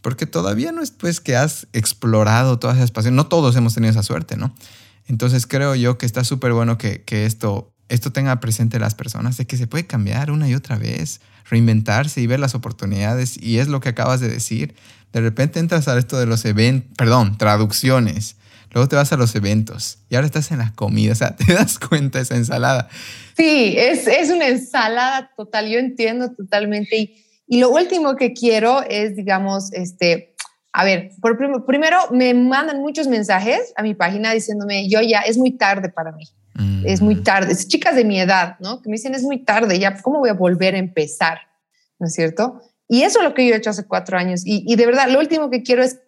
porque 0.00 0.26
todavía 0.26 0.72
no 0.72 0.82
es 0.82 0.90
pues 0.90 1.20
que 1.20 1.36
has 1.36 1.66
explorado 1.72 2.58
todas 2.58 2.76
esas 2.76 2.90
pasiones. 2.90 3.16
No 3.16 3.26
todos 3.26 3.56
hemos 3.56 3.74
tenido 3.74 3.90
esa 3.90 4.02
suerte, 4.02 4.36
¿no? 4.36 4.54
Entonces 5.06 5.46
creo 5.46 5.74
yo 5.74 5.98
que 5.98 6.06
está 6.06 6.24
súper 6.24 6.52
bueno 6.52 6.78
que, 6.78 7.02
que, 7.02 7.26
esto, 7.26 7.72
esto 7.88 8.12
tenga 8.12 8.40
presente 8.40 8.78
las 8.78 8.94
personas, 8.94 9.36
de 9.36 9.46
que 9.46 9.56
se 9.56 9.66
puede 9.66 9.86
cambiar 9.86 10.30
una 10.30 10.48
y 10.48 10.54
otra 10.54 10.76
vez, 10.76 11.20
reinventarse 11.48 12.20
y 12.20 12.26
ver 12.26 12.40
las 12.40 12.54
oportunidades. 12.54 13.40
Y 13.42 13.58
es 13.58 13.68
lo 13.68 13.80
que 13.80 13.90
acabas 13.90 14.20
de 14.20 14.28
decir. 14.28 14.74
De 15.12 15.20
repente 15.20 15.60
entras 15.60 15.88
a 15.88 15.98
esto 15.98 16.18
de 16.18 16.26
los 16.26 16.44
eventos, 16.44 16.90
perdón, 16.96 17.36
traducciones. 17.38 18.36
Luego 18.70 18.88
te 18.88 18.96
vas 18.96 19.12
a 19.12 19.16
los 19.16 19.34
eventos 19.34 19.98
y 20.08 20.14
ahora 20.14 20.26
estás 20.26 20.50
en 20.50 20.58
las 20.58 20.72
comidas. 20.72 21.18
O 21.18 21.26
sea, 21.26 21.36
te 21.36 21.52
das 21.52 21.78
cuenta 21.78 22.20
esa 22.20 22.36
ensalada. 22.36 22.88
Sí, 23.36 23.74
es, 23.76 24.06
es 24.06 24.30
una 24.30 24.48
ensalada 24.48 25.30
total. 25.36 25.68
Yo 25.68 25.78
entiendo 25.78 26.32
totalmente. 26.32 26.96
Y, 26.96 27.24
y 27.46 27.60
lo 27.60 27.70
último 27.70 28.16
que 28.16 28.32
quiero 28.32 28.82
es, 28.82 29.14
digamos, 29.14 29.72
este, 29.72 30.34
a 30.72 30.84
ver, 30.84 31.10
por 31.20 31.36
primero 31.66 31.98
me 32.10 32.32
mandan 32.32 32.80
muchos 32.80 33.06
mensajes 33.08 33.74
a 33.76 33.82
mi 33.82 33.94
página 33.94 34.32
diciéndome, 34.32 34.88
yo 34.88 35.02
ya, 35.02 35.20
es 35.20 35.36
muy 35.36 35.52
tarde 35.58 35.90
para 35.90 36.12
mí. 36.12 36.24
Es 36.84 37.00
muy 37.00 37.16
mm. 37.16 37.22
tarde. 37.22 37.52
Es 37.52 37.68
chicas 37.68 37.96
de 37.96 38.04
mi 38.04 38.20
edad, 38.20 38.56
¿no? 38.60 38.82
Que 38.82 38.88
me 38.88 38.96
dicen, 38.96 39.14
es 39.14 39.22
muy 39.22 39.44
tarde, 39.44 39.78
ya, 39.78 40.00
¿cómo 40.00 40.18
voy 40.18 40.30
a 40.30 40.34
volver 40.34 40.74
a 40.74 40.78
empezar? 40.78 41.38
¿No 41.98 42.06
es 42.06 42.14
cierto? 42.14 42.60
Y 42.88 43.02
eso 43.02 43.20
es 43.20 43.24
lo 43.24 43.34
que 43.34 43.46
yo 43.46 43.54
he 43.54 43.56
hecho 43.56 43.70
hace 43.70 43.86
cuatro 43.86 44.18
años. 44.18 44.42
Y, 44.44 44.64
y 44.66 44.76
de 44.76 44.86
verdad, 44.86 45.08
lo 45.08 45.18
último 45.18 45.50
que 45.50 45.62
quiero 45.62 45.82
es 45.82 46.00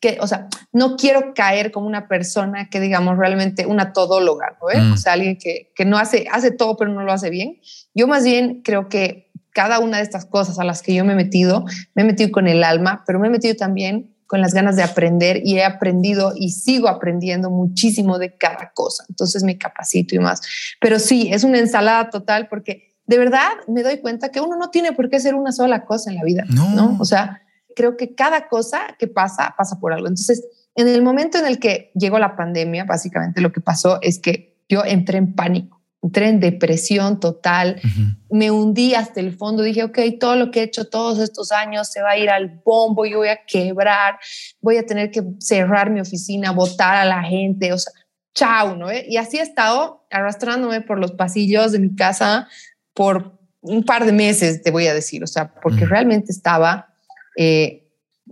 que, 0.00 0.18
o 0.20 0.26
sea, 0.26 0.48
no 0.72 0.96
quiero 0.96 1.34
caer 1.34 1.70
como 1.70 1.86
una 1.86 2.08
persona 2.08 2.68
que, 2.70 2.80
digamos, 2.80 3.18
realmente 3.18 3.66
una 3.66 3.92
todóloga, 3.92 4.58
¿no? 4.60 4.82
Mm. 4.82 4.92
O 4.92 4.96
sea, 4.96 5.12
alguien 5.12 5.36
que, 5.36 5.72
que 5.76 5.84
no 5.84 5.98
hace, 5.98 6.26
hace 6.30 6.50
todo, 6.50 6.76
pero 6.76 6.90
no 6.90 7.02
lo 7.02 7.12
hace 7.12 7.30
bien. 7.30 7.60
Yo 7.94 8.08
más 8.08 8.24
bien 8.24 8.62
creo 8.62 8.88
que 8.88 9.30
cada 9.52 9.78
una 9.78 9.98
de 9.98 10.02
estas 10.02 10.24
cosas 10.24 10.58
a 10.58 10.64
las 10.64 10.82
que 10.82 10.94
yo 10.94 11.04
me 11.04 11.12
he 11.12 11.16
metido, 11.16 11.64
me 11.94 12.02
he 12.02 12.04
metido 12.04 12.32
con 12.32 12.48
el 12.48 12.64
alma, 12.64 13.04
pero 13.06 13.20
me 13.20 13.28
he 13.28 13.30
metido 13.30 13.54
también 13.54 14.11
con 14.32 14.40
las 14.40 14.54
ganas 14.54 14.76
de 14.76 14.82
aprender 14.82 15.42
y 15.44 15.58
he 15.58 15.62
aprendido 15.62 16.32
y 16.34 16.52
sigo 16.52 16.88
aprendiendo 16.88 17.50
muchísimo 17.50 18.18
de 18.18 18.34
cada 18.34 18.72
cosa. 18.72 19.04
Entonces 19.10 19.42
me 19.42 19.58
capacito 19.58 20.14
y 20.14 20.20
más. 20.20 20.40
Pero 20.80 20.98
sí, 20.98 21.28
es 21.30 21.44
una 21.44 21.58
ensalada 21.58 22.08
total 22.08 22.48
porque 22.48 22.94
de 23.04 23.18
verdad 23.18 23.50
me 23.68 23.82
doy 23.82 23.98
cuenta 23.98 24.30
que 24.30 24.40
uno 24.40 24.56
no 24.56 24.70
tiene 24.70 24.92
por 24.92 25.10
qué 25.10 25.20
ser 25.20 25.34
una 25.34 25.52
sola 25.52 25.84
cosa 25.84 26.08
en 26.08 26.16
la 26.16 26.24
vida, 26.24 26.44
¿no? 26.48 26.70
¿no? 26.70 26.96
O 26.98 27.04
sea, 27.04 27.42
creo 27.76 27.98
que 27.98 28.14
cada 28.14 28.48
cosa 28.48 28.96
que 28.98 29.06
pasa, 29.06 29.54
pasa 29.58 29.78
por 29.78 29.92
algo. 29.92 30.08
Entonces, 30.08 30.42
en 30.76 30.88
el 30.88 31.02
momento 31.02 31.36
en 31.36 31.44
el 31.44 31.58
que 31.58 31.92
llegó 31.94 32.18
la 32.18 32.34
pandemia, 32.34 32.84
básicamente 32.84 33.42
lo 33.42 33.52
que 33.52 33.60
pasó 33.60 34.00
es 34.00 34.18
que 34.18 34.56
yo 34.66 34.82
entré 34.82 35.18
en 35.18 35.34
pánico, 35.34 35.81
entré 36.02 36.28
en 36.28 36.40
depresión 36.40 37.20
total, 37.20 37.80
me 38.28 38.50
hundí 38.50 38.94
hasta 38.94 39.20
el 39.20 39.36
fondo, 39.36 39.62
dije, 39.62 39.84
ok, 39.84 39.98
todo 40.18 40.36
lo 40.36 40.50
que 40.50 40.60
he 40.60 40.62
hecho 40.64 40.88
todos 40.88 41.20
estos 41.20 41.52
años 41.52 41.88
se 41.88 42.02
va 42.02 42.10
a 42.10 42.18
ir 42.18 42.28
al 42.28 42.60
bombo, 42.64 43.06
yo 43.06 43.18
voy 43.18 43.28
a 43.28 43.40
quebrar, 43.46 44.18
voy 44.60 44.76
a 44.78 44.86
tener 44.86 45.10
que 45.10 45.22
cerrar 45.38 45.90
mi 45.90 46.00
oficina, 46.00 46.50
votar 46.50 46.96
a 46.96 47.04
la 47.04 47.22
gente, 47.22 47.72
o 47.72 47.78
sea, 47.78 47.92
chao, 48.34 48.74
¿no? 48.74 48.88
Y 48.92 49.16
así 49.16 49.38
he 49.38 49.42
estado 49.42 50.06
arrastrándome 50.10 50.80
por 50.80 50.98
los 50.98 51.12
pasillos 51.12 51.72
de 51.72 51.78
mi 51.78 51.94
casa 51.94 52.48
por 52.94 53.38
un 53.60 53.84
par 53.84 54.04
de 54.04 54.12
meses, 54.12 54.62
te 54.62 54.72
voy 54.72 54.88
a 54.88 54.94
decir, 54.94 55.22
o 55.22 55.28
sea, 55.28 55.54
porque 55.54 55.86
realmente 55.86 56.32
estaba 56.32 56.88
eh, 57.36 57.82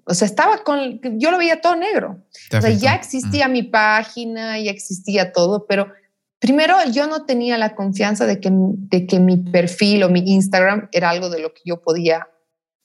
o 0.05 0.15
sea, 0.15 0.27
estaba 0.27 0.65
con, 0.65 1.01
yo 1.19 1.31
lo 1.31 1.39
veía 1.39 1.61
todo 1.61 1.77
negro. 1.77 2.25
O 2.53 2.61
sea, 2.61 2.71
ya 2.71 2.95
existía 2.95 3.49
mi 3.49 3.63
página, 3.63 4.59
ya 4.59 4.71
existía 4.71 5.33
todo, 5.33 5.67
pero 5.67 5.93
primero 6.41 6.77
yo 6.91 7.07
no 7.07 7.25
tenía 7.25 7.57
la 7.59 7.77
confianza 7.77 8.27
de 8.27 8.41
que, 8.41 8.51
de 8.53 9.07
que 9.07 9.21
mi 9.21 9.37
perfil 9.37 10.03
o 10.03 10.09
mi 10.09 10.21
Instagram 10.27 10.89
era 10.91 11.11
algo 11.11 11.31
de 11.31 11.39
lo 11.39 11.55
que 11.55 11.61
yo 11.65 11.81
podía 11.81 12.29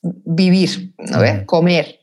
vivir, 0.02 0.94
¿no? 1.00 1.20
Comer. 1.48 2.00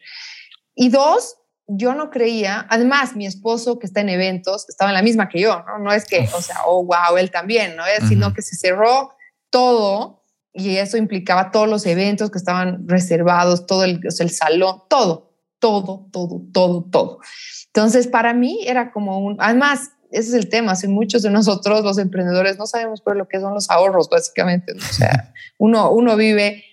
Y 0.75 0.89
dos, 0.89 1.37
yo 1.69 1.95
no 1.95 2.11
creía, 2.11 2.67
además 2.69 3.15
mi 3.15 3.27
esposo 3.27 3.79
que 3.79 3.87
está 3.87 4.01
en 4.01 4.09
eventos 4.09 4.69
estaba 4.69 4.91
en 4.91 4.95
la 4.95 5.03
misma 5.03 5.29
que 5.29 5.41
yo, 5.41 5.63
¿no? 5.67 5.79
No 5.79 5.93
es 5.93 6.07
que, 6.07 6.29
o 6.35 6.43
sea, 6.43 6.57
oh, 6.67 6.85
wow, 6.85 7.17
él 7.19 7.31
también, 7.31 7.77
¿no? 7.77 7.85
es 7.87 8.09
Sino 8.09 8.33
que 8.33 8.43
se 8.43 8.57
cerró 8.57 9.13
todo 9.51 10.25
y 10.53 10.77
eso 10.77 10.97
implicaba 10.97 11.51
todos 11.51 11.69
los 11.69 11.87
eventos 11.87 12.31
que 12.31 12.39
estaban 12.39 12.89
reservados, 12.89 13.67
todo 13.67 13.85
el, 13.85 14.01
el 14.03 14.31
salón, 14.31 14.83
todo, 14.89 15.35
todo, 15.59 16.09
todo, 16.11 16.43
todo, 16.53 16.85
todo. 16.91 17.21
Entonces, 17.67 18.07
para 18.07 18.35
mí 18.35 18.61
era 18.67 18.91
como 18.91 19.19
un, 19.19 19.37
además, 19.39 19.93
ese 20.13 20.29
es 20.29 20.35
el 20.35 20.49
tema, 20.49 20.77
si 20.77 20.89
muchos 20.89 21.23
de 21.23 21.31
nosotros, 21.31 21.83
los 21.83 21.99
emprendedores, 21.99 22.59
no 22.59 22.67
sabemos 22.67 23.01
por 23.01 23.17
lo 23.17 23.29
que 23.29 23.41
son 23.41 23.55
los 23.55 23.71
ahorros, 23.71 24.09
básicamente. 24.09 24.73
O 24.73 24.93
sea, 24.93 25.33
uno, 25.59 25.91
uno 25.91 26.17
vive, 26.17 26.65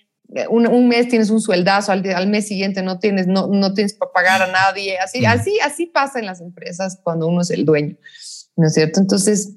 un, 0.48 0.66
un, 0.66 0.88
mes 0.88 1.08
tienes 1.08 1.30
un 1.30 1.40
sueldazo, 1.40 1.92
al, 1.92 2.08
al 2.14 2.28
mes 2.28 2.46
siguiente 2.46 2.82
no 2.82 2.98
tienes, 2.98 3.26
no, 3.26 3.48
no 3.48 3.74
tienes 3.74 3.94
para 3.94 4.12
pagar 4.12 4.42
a 4.42 4.46
nadie. 4.46 4.98
Así, 4.98 5.24
así, 5.24 5.58
así 5.64 5.86
pasa 5.86 6.18
en 6.18 6.26
las 6.26 6.40
empresas 6.40 7.00
cuando 7.02 7.26
uno 7.26 7.40
es 7.40 7.50
el 7.50 7.64
dueño, 7.64 7.96
¿no 8.56 8.66
es 8.66 8.74
cierto? 8.74 9.00
Entonces, 9.00 9.56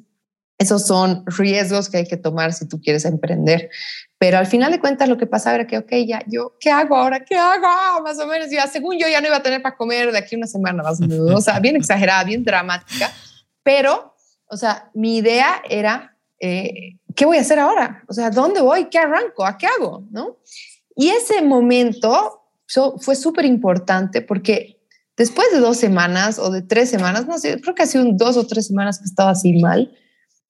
esos 0.58 0.86
son 0.86 1.24
riesgos 1.26 1.89
que 1.89 1.98
hay 1.98 2.08
que 2.08 2.17
tomar 2.17 2.54
si 2.54 2.67
tú 2.67 2.80
quieres 2.80 3.06
emprender. 3.06 3.69
Pero 4.17 4.38
al 4.38 4.48
final 4.48 4.72
de 4.72 4.80
cuentas 4.80 5.10
lo 5.10 5.17
que 5.17 5.28
pasaba 5.28 5.56
era 5.56 5.67
que, 5.67 5.78
ok, 5.78 5.91
ya, 6.08 6.24
yo, 6.28 6.56
¿qué 6.60 6.72
hago 6.72 6.96
ahora? 6.96 7.26
¿Qué 7.26 7.36
hago? 7.36 8.02
Más 8.04 8.17
o 8.19 8.28
menos, 8.28 8.50
ya, 8.50 8.67
según 8.67 8.98
yo 8.98 9.08
ya 9.08 9.19
no 9.19 9.28
iba 9.28 9.38
a 9.38 9.43
tener 9.43 9.62
para 9.62 9.76
comer 9.76 10.12
de 10.12 10.17
aquí 10.17 10.36
una 10.36 10.48
semana 10.48 10.82
más 10.82 11.02
o 11.02 11.08
menos. 11.08 11.32
O 11.32 11.41
sea, 11.41 11.60
bien 11.60 11.76
exagerada, 11.76 12.24
bien 12.24 12.43
dramática. 12.43 13.12
Pero, 13.63 14.15
o 14.47 14.58
sea, 14.58 14.91
mi 14.93 15.17
idea 15.17 15.62
era, 15.69 16.17
eh, 16.39 16.99
¿qué 17.15 17.26
voy 17.26 17.38
a 17.38 17.41
hacer 17.41 17.60
ahora? 17.60 18.04
O 18.08 18.13
sea, 18.13 18.30
¿dónde 18.30 18.62
voy? 18.62 18.86
¿Qué 18.86 18.99
arranco? 18.99 19.45
¿A 19.45 19.58
qué 19.58 19.67
hago? 19.67 20.06
¿No? 20.12 20.38
Y 20.95 21.10
ese 21.10 21.41
momento 21.41 22.41
fue 22.99 23.15
súper 23.15 23.45
importante 23.45 24.21
porque 24.21 24.80
después 25.17 25.47
de 25.52 25.60
dos 25.60 25.78
semanas 25.78 26.39
o 26.39 26.49
de 26.49 26.62
tres 26.62 26.89
semanas, 26.89 27.28
no 27.28 27.38
sé, 27.38 27.60
creo 27.62 27.76
que 27.76 27.84
ha 27.84 27.88
sido 27.88 28.06
dos 28.13 28.38
o 28.38 28.47
tres 28.47 28.67
semanas 28.67 28.99
que 28.99 29.06
estaba 29.06 29.32
así 29.32 29.54
mal, 29.60 29.95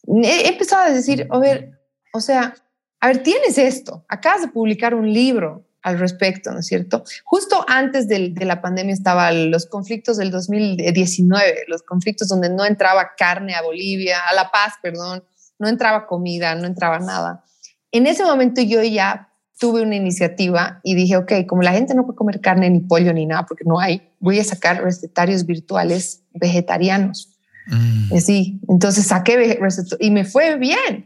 he 0.08 0.48
empezado 0.48 0.84
a 0.84 0.92
decir, 0.92 1.28
a 1.30 1.40
ver, 1.40 1.80
o 2.14 2.20
sea, 2.20 2.56
a 3.00 3.08
ver, 3.08 3.24
tienes 3.24 3.58
esto, 3.58 4.06
acabas 4.08 4.42
de 4.42 4.48
publicar 4.50 4.96
un 4.96 5.12
libro 5.12 5.66
al 5.84 6.00
respecto, 6.00 6.52
¿no 6.52 6.60
es 6.60 6.66
cierto? 6.66 7.04
Justo 7.26 7.64
antes 7.68 8.08
de, 8.08 8.34
la 8.40 8.62
pandemia 8.62 8.94
estaban 8.94 9.52
los 9.52 9.66
conflictos 9.66 10.18
del 10.18 10.32
2019, 10.32 11.66
los 11.68 11.84
conflictos 11.84 12.30
donde 12.30 12.50
no 12.50 12.66
entraba 12.66 13.12
carne 13.18 13.54
a 13.54 13.62
Bolivia, 13.62 14.20
a 14.30 14.34
La 14.34 14.50
Paz, 14.50 14.74
perdón, 14.82 15.24
no 15.60 15.68
entraba 15.68 16.08
comida, 16.08 16.56
no 16.56 16.66
entraba 16.68 17.00
nada. 17.00 17.44
En 17.92 18.08
ese 18.08 18.24
momento 18.24 18.62
yo 18.62 18.82
ya 18.82 19.30
tuve 19.60 19.82
una 19.82 19.96
iniciativa 19.96 20.80
y 20.84 20.96
dije, 20.96 21.18
ok, 21.18 21.32
como 21.48 21.62
la 21.62 21.74
gente 21.74 21.94
no 21.94 22.06
puede 22.06 22.18
comer 22.18 22.42
carne 22.42 22.70
ni 22.70 22.80
pollo 22.80 23.14
ni 23.14 23.26
nada, 23.26 23.46
porque 23.46 23.66
no 23.66 23.80
hay, 23.80 24.10
voy 24.20 24.40
a 24.40 24.44
sacar 24.44 24.82
recetarios 24.82 25.46
virtuales 25.46 26.24
vegetarianos. 26.34 27.30
Mm. 27.68 28.18
Sí, 28.18 28.60
entonces 28.68 29.08
saqué 29.08 29.60
y 30.00 30.12
me 30.12 30.24
fue 30.24 30.58
bien. 30.58 31.06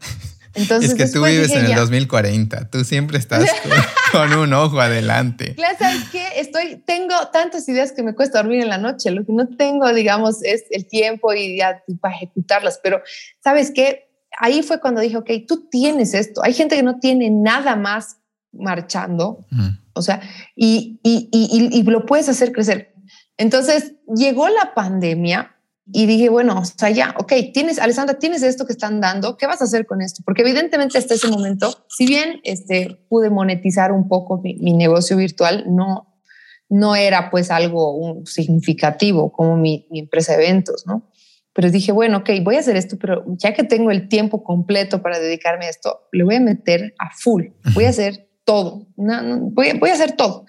Entonces, 0.58 0.92
es 0.92 0.98
que 0.98 1.08
tú 1.08 1.24
vives 1.24 1.52
en 1.52 1.66
el 1.66 1.76
2040, 1.76 2.70
tú 2.70 2.84
siempre 2.84 3.18
estás 3.18 3.50
con, 4.12 4.34
un 4.34 4.54
ojo 4.54 4.80
adelante. 4.82 5.54
Claro, 5.56 5.78
¿sabes 5.78 6.10
qué? 6.12 6.28
Estoy, 6.36 6.84
tengo 6.86 7.14
tantas 7.32 7.68
ideas 7.70 7.92
que 7.92 8.04
me 8.04 8.16
cuesta 8.16 8.40
dormir 8.40 8.62
en 8.62 8.70
la 8.70 8.78
noche, 8.78 9.12
lo 9.12 9.26
que 9.26 9.34
no 9.34 9.48
tengo, 9.48 9.94
digamos, 9.94 10.44
es 10.44 10.66
el 10.72 10.88
tiempo 10.88 11.34
y 11.34 11.58
ya 11.58 11.84
para 12.02 12.16
ejecutarlas, 12.16 12.80
pero 12.82 13.02
¿sabes 13.44 13.72
qué? 13.74 14.10
Ahí 14.40 14.64
fue 14.64 14.80
cuando 14.80 15.02
dije, 15.02 15.18
ok, 15.18 15.30
tú 15.48 15.70
tienes 15.70 16.14
esto, 16.14 16.44
hay 16.44 16.54
gente 16.54 16.76
que 16.76 16.84
no 16.84 17.00
tiene 17.00 17.30
nada 17.30 17.76
más 17.76 18.18
marchando, 18.52 19.46
o 19.94 20.02
sea, 20.02 20.22
y, 20.56 21.00
y, 21.04 21.30
y, 21.32 21.80
y 21.80 21.84
lo 21.84 22.06
puedes 22.06 22.28
hacer 22.30 22.52
crecer. 22.52 22.94
Entonces, 23.38 23.94
llegó 24.16 24.50
la 24.50 24.74
pandemia 24.74 25.57
y 25.94 26.06
dije, 26.06 26.30
bueno, 26.30 26.60
o 26.60 26.66
sea, 26.66 26.90
ya, 26.90 27.16
ok, 27.18 27.32
tienes, 27.54 27.80
Alessandra, 27.80 28.20
tienes 28.20 28.44
esto 28.44 28.66
que 28.66 28.74
están 28.74 29.00
dando, 29.00 29.38
¿qué 29.38 29.48
vas 29.48 29.62
a 29.62 29.66
hacer 29.66 29.86
con 29.86 30.02
esto? 30.02 30.22
Porque 30.26 30.42
evidentemente 30.42 30.98
hasta 30.98 31.14
ese 31.14 31.30
momento, 31.30 31.86
si 31.90 32.06
bien 32.06 32.42
este, 32.44 33.00
pude 33.08 33.30
monetizar 33.30 33.94
un 33.94 34.10
poco 34.10 34.42
mi, 34.42 34.74
negocio 34.74 35.16
virtual, 35.16 35.64
no, 35.68 36.20
no 36.68 36.96
era 36.96 37.30
pues 37.30 37.52
algo 37.52 38.22
significativo 38.26 39.32
como 39.32 39.56
mi, 39.56 39.88
empresa 39.92 40.36
de 40.36 40.44
eventos, 40.44 40.86
¿no? 40.86 41.10
Pero 41.54 41.72
dije, 41.72 41.92
bueno, 41.92 42.18
ok, 42.18 42.30
voy 42.44 42.58
a 42.58 42.60
hacer 42.60 42.76
esto, 42.76 42.98
pero 43.00 43.24
ya 43.38 43.54
que 43.54 43.64
tengo 43.64 43.90
el 43.90 44.10
tiempo 44.10 44.44
completo 44.44 45.02
para 45.02 45.20
dedicarme 45.20 45.66
a 45.66 45.70
esto, 45.70 46.02
le 46.12 46.24
voy 46.24 46.36
a 46.36 46.40
meter 46.42 46.94
a 47.00 47.10
full, 47.18 47.46
voy 47.74 47.86
a 47.86 47.90
hacer 47.90 48.30
todo, 48.44 48.88
no, 48.98 49.40
voy, 49.52 49.72
voy, 49.80 49.90
a 49.90 49.94
hacer 49.94 50.12
todo. 50.12 50.46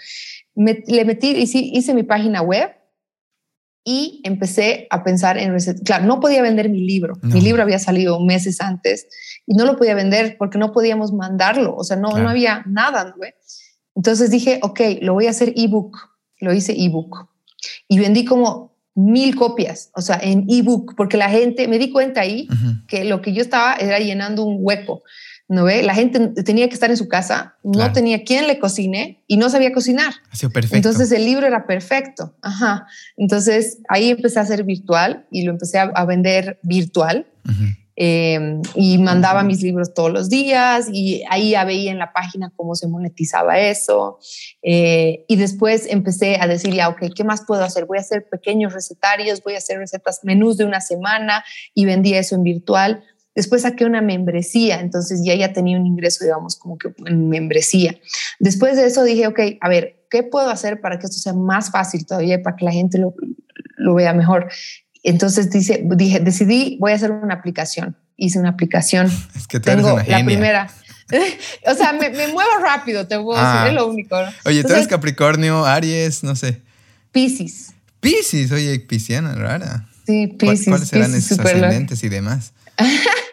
Me, 0.54 0.82
le 0.86 1.04
metí, 1.04 1.30
hice, 1.30 1.58
hice 1.58 1.94
mi 1.94 2.02
página 2.02 2.42
web, 2.42 2.77
y 3.90 4.20
empecé 4.22 4.86
a 4.90 5.02
pensar 5.02 5.38
en 5.38 5.52
recetas. 5.52 5.80
Claro, 5.82 6.04
no 6.04 6.20
podía 6.20 6.42
vender 6.42 6.68
mi 6.68 6.86
libro. 6.86 7.14
Mi 7.22 7.40
libro 7.40 7.62
había 7.62 7.78
salido 7.78 8.20
meses 8.20 8.60
antes 8.60 9.06
y 9.46 9.54
no 9.54 9.64
lo 9.64 9.78
podía 9.78 9.94
vender 9.94 10.36
porque 10.38 10.58
no 10.58 10.72
podíamos 10.72 11.14
mandarlo. 11.14 11.74
O 11.74 11.84
sea, 11.84 11.96
no, 11.96 12.18
no 12.18 12.28
había 12.28 12.64
nada. 12.66 13.04
¿no? 13.04 13.14
Entonces 13.94 14.30
dije, 14.30 14.60
ok, 14.62 14.80
lo 15.00 15.14
voy 15.14 15.26
a 15.26 15.30
hacer 15.30 15.54
ebook. 15.56 15.96
Lo 16.38 16.52
hice 16.52 16.74
ebook 16.76 17.28
y 17.88 17.98
vendí 17.98 18.26
como 18.26 18.76
mil 18.94 19.36
copias, 19.36 19.90
o 19.94 20.00
sea, 20.00 20.18
en 20.20 20.44
ebook, 20.48 20.94
porque 20.96 21.16
la 21.16 21.30
gente, 21.30 21.68
me 21.68 21.78
di 21.78 21.90
cuenta 21.90 22.20
ahí 22.20 22.48
que 22.88 23.04
lo 23.04 23.22
que 23.22 23.32
yo 23.32 23.42
estaba 23.42 23.74
era 23.74 23.98
llenando 24.00 24.44
un 24.44 24.58
hueco. 24.60 25.02
¿No 25.48 25.64
ve? 25.64 25.82
La 25.82 25.94
gente 25.94 26.28
tenía 26.42 26.68
que 26.68 26.74
estar 26.74 26.90
en 26.90 26.96
su 26.98 27.08
casa, 27.08 27.56
no 27.64 27.90
tenía 27.92 28.22
quien 28.22 28.46
le 28.46 28.58
cocine 28.58 29.22
y 29.26 29.38
no 29.38 29.48
sabía 29.48 29.72
cocinar. 29.72 30.12
Ha 30.30 30.36
sido 30.36 30.52
perfecto. 30.52 30.76
Entonces 30.76 31.10
el 31.10 31.24
libro 31.24 31.46
era 31.46 31.66
perfecto. 31.66 32.36
Ajá. 32.42 32.86
Entonces 33.16 33.78
ahí 33.88 34.10
empecé 34.10 34.38
a 34.38 34.42
hacer 34.42 34.64
virtual 34.64 35.26
y 35.30 35.44
lo 35.44 35.52
empecé 35.52 35.78
a, 35.78 36.04
vender 36.04 36.58
virtual. 36.62 37.26
Em, 38.00 38.62
y 38.76 38.96
mandaba 38.98 39.42
mis 39.42 39.60
libros 39.60 39.92
todos 39.92 40.12
los 40.12 40.28
días 40.28 40.86
y 40.92 41.24
ahí 41.30 41.50
ya 41.50 41.64
veía 41.64 41.90
en 41.90 41.98
la 41.98 42.12
página 42.12 42.52
cómo 42.54 42.76
se 42.76 42.86
monetizaba 42.86 43.58
eso. 43.58 44.20
Eh, 44.62 45.24
y 45.26 45.34
después 45.34 45.86
empecé 45.88 46.36
a 46.40 46.46
decir, 46.46 46.74
ya, 46.74 46.90
ok, 46.90 47.06
¿qué 47.12 47.24
más 47.24 47.42
puedo 47.44 47.64
hacer? 47.64 47.86
Voy 47.86 47.98
a 47.98 48.02
hacer 48.02 48.28
pequeños 48.28 48.72
recetarios, 48.72 49.42
voy 49.42 49.54
a 49.54 49.58
hacer 49.58 49.78
recetas, 49.78 50.20
menús 50.22 50.58
de 50.58 50.64
una 50.64 50.80
semana 50.80 51.44
y 51.74 51.86
vendí 51.86 52.14
eso 52.14 52.36
en 52.36 52.44
virtual 52.44 53.02
Después 53.38 53.62
saqué 53.62 53.84
una 53.84 54.02
membresía, 54.02 54.80
entonces 54.80 55.20
ya 55.24 55.32
ya 55.32 55.52
tenía 55.52 55.78
un 55.78 55.86
ingreso, 55.86 56.24
digamos, 56.24 56.56
como 56.56 56.76
que 56.76 56.92
en 57.06 57.28
membresía. 57.28 57.94
Después 58.40 58.74
de 58.74 58.84
eso 58.84 59.04
dije, 59.04 59.28
ok, 59.28 59.38
a 59.60 59.68
ver, 59.68 60.02
¿qué 60.10 60.24
puedo 60.24 60.50
hacer 60.50 60.80
para 60.80 60.98
que 60.98 61.06
esto 61.06 61.18
sea 61.18 61.34
más 61.34 61.70
fácil 61.70 62.04
todavía, 62.04 62.42
para 62.42 62.56
que 62.56 62.64
la 62.64 62.72
gente 62.72 62.98
lo, 62.98 63.14
lo 63.76 63.94
vea 63.94 64.12
mejor? 64.12 64.48
Entonces 65.04 65.50
dice, 65.50 65.84
dije, 65.84 66.18
decidí, 66.18 66.78
voy 66.80 66.90
a 66.90 66.96
hacer 66.96 67.12
una 67.12 67.34
aplicación. 67.34 67.96
Hice 68.16 68.40
una 68.40 68.48
aplicación. 68.48 69.08
Es 69.36 69.46
que 69.46 69.60
tengo 69.60 69.96
la 69.96 70.24
primera. 70.24 70.68
o 71.68 71.74
sea, 71.76 71.92
me, 71.92 72.10
muevo 72.10 72.58
rápido, 72.60 73.06
te 73.06 73.20
puedo 73.20 73.38
decir, 73.38 73.54
ah. 73.54 73.68
es 73.68 73.74
lo 73.74 73.86
único. 73.86 74.16
Oye, 74.46 74.64
tú 74.64 74.72
eres 74.72 74.88
Capricornio, 74.88 75.64
Aries, 75.64 76.24
no 76.24 76.34
sé. 76.34 76.60
Piscis. 77.12 77.72
Piscis, 78.00 78.50
oye, 78.50 78.80
pisciana, 78.80 79.36
rara. 79.36 79.88
Sí, 80.04 80.26
Piscis. 80.26 80.66
¿Cuáles 80.66 80.88
serán 80.88 81.14
esos 81.14 81.38
ascendentes 81.38 82.02
y 82.02 82.08
demás? 82.08 82.52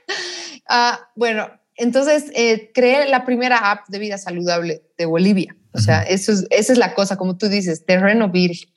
Ah, 0.67 0.99
bueno, 1.15 1.49
entonces 1.75 2.31
eh, 2.35 2.71
creé 2.73 3.07
la 3.09 3.25
primera 3.25 3.71
app 3.71 3.87
de 3.89 3.99
vida 3.99 4.17
saludable 4.17 4.83
de 4.97 5.05
Bolivia. 5.05 5.55
O 5.73 5.79
sea, 5.79 6.03
eso 6.03 6.31
es, 6.31 6.47
esa 6.49 6.73
es 6.73 6.79
la 6.79 6.93
cosa, 6.93 7.17
como 7.17 7.37
tú 7.37 7.49
dices, 7.49 7.85
terreno 7.85 8.29
virgen. 8.29 8.69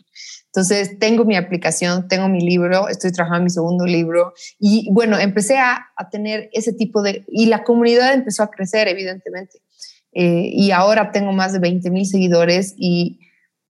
Entonces, 0.46 0.98
tengo 0.98 1.24
mi 1.24 1.36
aplicación, 1.36 2.08
tengo 2.08 2.28
mi 2.28 2.40
libro, 2.40 2.88
estoy 2.88 3.12
trabajando 3.12 3.44
mi 3.44 3.50
segundo 3.50 3.86
libro 3.86 4.32
y 4.58 4.88
bueno, 4.92 5.18
empecé 5.18 5.58
a, 5.58 5.86
tener 6.10 6.48
ese 6.52 6.72
tipo 6.72 7.02
de... 7.02 7.24
Y 7.28 7.46
la 7.46 7.62
comunidad 7.62 8.14
empezó 8.14 8.42
a 8.42 8.50
crecer, 8.50 8.88
evidentemente. 8.88 9.60
Eh, 10.12 10.50
y 10.52 10.70
ahora 10.70 11.12
tengo 11.12 11.32
más 11.32 11.52
de 11.52 11.58
20 11.58 11.90
mil 11.90 12.06
seguidores 12.06 12.74
y, 12.76 13.20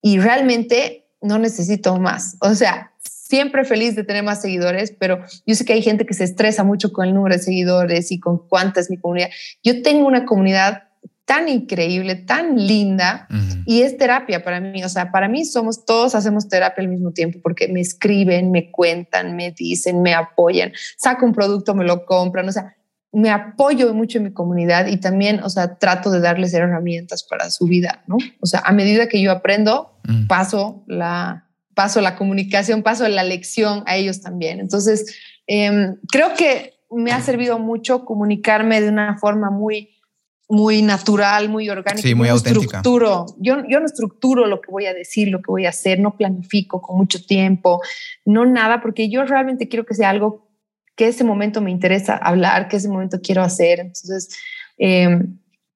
y 0.00 0.20
realmente 0.20 1.10
no 1.20 1.38
necesito 1.38 1.98
más. 1.98 2.36
O 2.40 2.54
sea, 2.54 2.92
siempre 3.28 3.64
feliz 3.64 3.94
de 3.94 4.04
tener 4.04 4.22
más 4.22 4.40
seguidores, 4.40 4.94
pero 4.98 5.20
yo 5.46 5.54
sé 5.54 5.64
que 5.64 5.74
hay 5.74 5.82
gente 5.82 6.06
que 6.06 6.14
se 6.14 6.24
estresa 6.24 6.64
mucho 6.64 6.92
con 6.92 7.06
el 7.06 7.14
número 7.14 7.36
de 7.36 7.42
seguidores 7.42 8.10
y 8.10 8.18
con 8.18 8.38
cuánta 8.48 8.80
es 8.80 8.90
mi 8.90 8.96
comunidad. 8.96 9.28
Yo 9.62 9.82
tengo 9.82 10.06
una 10.06 10.24
comunidad 10.24 10.84
tan 11.26 11.46
increíble, 11.46 12.14
tan 12.14 12.56
linda 12.56 13.28
y 13.66 13.82
es 13.82 13.98
terapia 13.98 14.42
para 14.42 14.60
mí. 14.60 14.82
O 14.82 14.88
sea, 14.88 15.12
para 15.12 15.28
mí 15.28 15.44
somos 15.44 15.84
todos 15.84 16.14
hacemos 16.14 16.48
terapia 16.48 16.82
al 16.82 16.88
mismo 16.88 17.12
tiempo 17.12 17.38
porque 17.42 17.68
me 17.68 17.82
escriben, 17.82 18.50
me 18.50 18.70
cuentan, 18.70 19.36
me 19.36 19.50
dicen, 19.50 20.00
me 20.00 20.14
apoyan, 20.14 20.72
saco 20.96 21.26
un 21.26 21.34
producto, 21.34 21.74
me 21.74 21.84
lo 21.84 22.06
compran. 22.06 22.48
O 22.48 22.52
sea, 22.52 22.76
me 23.12 23.28
apoyo 23.28 23.92
mucho 23.92 24.16
en 24.16 24.24
mi 24.24 24.32
comunidad 24.32 24.86
y 24.86 24.96
también, 24.96 25.42
o 25.42 25.50
sea, 25.50 25.74
trato 25.76 26.10
de 26.10 26.20
darles 26.20 26.54
herramientas 26.54 27.24
para 27.24 27.50
su 27.50 27.66
vida, 27.66 28.02
¿no? 28.06 28.16
O 28.40 28.46
sea, 28.46 28.60
a 28.64 28.72
medida 28.72 29.06
que 29.06 29.20
yo 29.20 29.30
aprendo, 29.30 30.00
paso 30.28 30.82
la, 30.86 31.47
paso 31.78 32.00
la 32.00 32.16
comunicación, 32.16 32.82
paso 32.82 33.06
la 33.06 33.22
lección 33.22 33.84
a 33.86 33.94
ellos 33.94 34.20
también. 34.20 34.58
Entonces, 34.58 35.16
em, 35.46 35.94
creo 36.10 36.34
que 36.34 36.74
me 36.90 37.12
ha 37.12 37.20
servido 37.20 37.60
mucho 37.60 38.04
comunicarme 38.04 38.80
de 38.80 38.88
una 38.88 39.16
forma 39.16 39.48
muy, 39.50 39.90
muy 40.48 40.82
natural, 40.82 41.48
muy 41.48 41.70
orgánica. 41.70 42.02
Sí, 42.02 42.16
muy 42.16 42.30
auténtica. 42.30 42.78
Estructuro. 42.78 43.26
Yo, 43.38 43.58
yo 43.68 43.78
no 43.78 43.86
estructuro 43.86 44.48
lo 44.48 44.60
que 44.60 44.72
voy 44.72 44.86
a 44.86 44.92
decir, 44.92 45.28
lo 45.28 45.38
que 45.40 45.52
voy 45.52 45.66
a 45.66 45.68
hacer, 45.68 46.00
no 46.00 46.16
planifico 46.16 46.82
con 46.82 46.96
mucho 46.96 47.24
tiempo, 47.24 47.80
no 48.24 48.44
nada, 48.44 48.80
porque 48.80 49.08
yo 49.08 49.24
realmente 49.24 49.68
quiero 49.68 49.86
que 49.86 49.94
sea 49.94 50.10
algo 50.10 50.50
que 50.96 51.06
ese 51.06 51.22
momento 51.22 51.60
me 51.60 51.70
interesa 51.70 52.16
hablar, 52.16 52.66
que 52.66 52.78
ese 52.78 52.88
momento 52.88 53.20
quiero 53.22 53.42
hacer. 53.42 53.78
Entonces, 53.78 54.36
eh, 54.78 55.26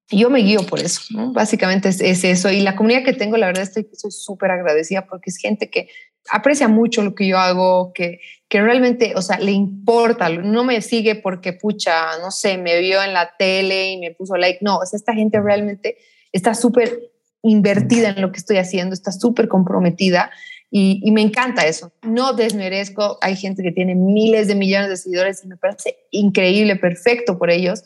yo 0.09 0.29
me 0.29 0.39
guío 0.39 0.65
por 0.65 0.79
eso, 0.79 1.01
Básicamente 1.33 1.89
es, 1.89 2.23
eso. 2.23 2.51
Y 2.51 2.61
la 2.61 2.75
comunidad 2.75 3.03
que 3.03 3.13
tengo, 3.13 3.37
la 3.37 3.47
verdad, 3.47 3.63
estoy 3.63 3.87
súper 4.09 4.51
agradecida 4.51 5.05
porque 5.05 5.29
es 5.29 5.37
gente 5.37 5.69
que 5.69 5.89
aprecia 6.29 6.67
mucho 6.67 7.01
lo 7.01 7.15
que 7.15 7.27
yo 7.27 7.37
hago, 7.37 7.93
que, 7.93 8.19
que 8.47 8.61
realmente, 8.61 9.13
o 9.15 9.21
sea, 9.21 9.39
le 9.39 9.51
importa, 9.51 10.29
no 10.29 10.63
me 10.63 10.81
sigue 10.81 11.15
porque, 11.15 11.53
pucha, 11.53 12.17
no 12.19 12.31
sé, 12.31 12.57
me 12.57 12.79
vio 12.79 13.03
en 13.03 13.13
la 13.13 13.33
tele 13.37 13.91
y 13.91 13.99
me 13.99 14.11
puso 14.11 14.37
like. 14.37 14.59
No, 14.61 14.77
o 14.77 14.85
sea, 14.85 14.97
esta 14.97 15.13
gente 15.13 15.39
realmente 15.41 15.97
está 16.31 16.53
súper 16.53 16.99
invertida 17.41 18.09
en 18.09 18.21
lo 18.21 18.31
que 18.31 18.39
estoy 18.39 18.57
haciendo, 18.57 18.93
está 18.93 19.11
súper 19.11 19.47
comprometida 19.47 20.31
y, 20.71 21.01
y, 21.03 21.11
me 21.11 21.21
encanta 21.21 21.67
eso. 21.67 21.91
No 22.01 22.33
desmerezco, 22.33 23.17
hay 23.21 23.35
gente 23.35 23.61
que 23.61 23.71
tiene 23.71 23.95
miles 23.95 24.47
de 24.47 24.55
millones 24.55 24.89
de 24.89 24.97
seguidores 24.97 25.43
y 25.43 25.47
me 25.47 25.57
parece 25.57 25.97
increíble, 26.09 26.77
perfecto 26.77 27.37
por 27.37 27.51
ellos, 27.51 27.83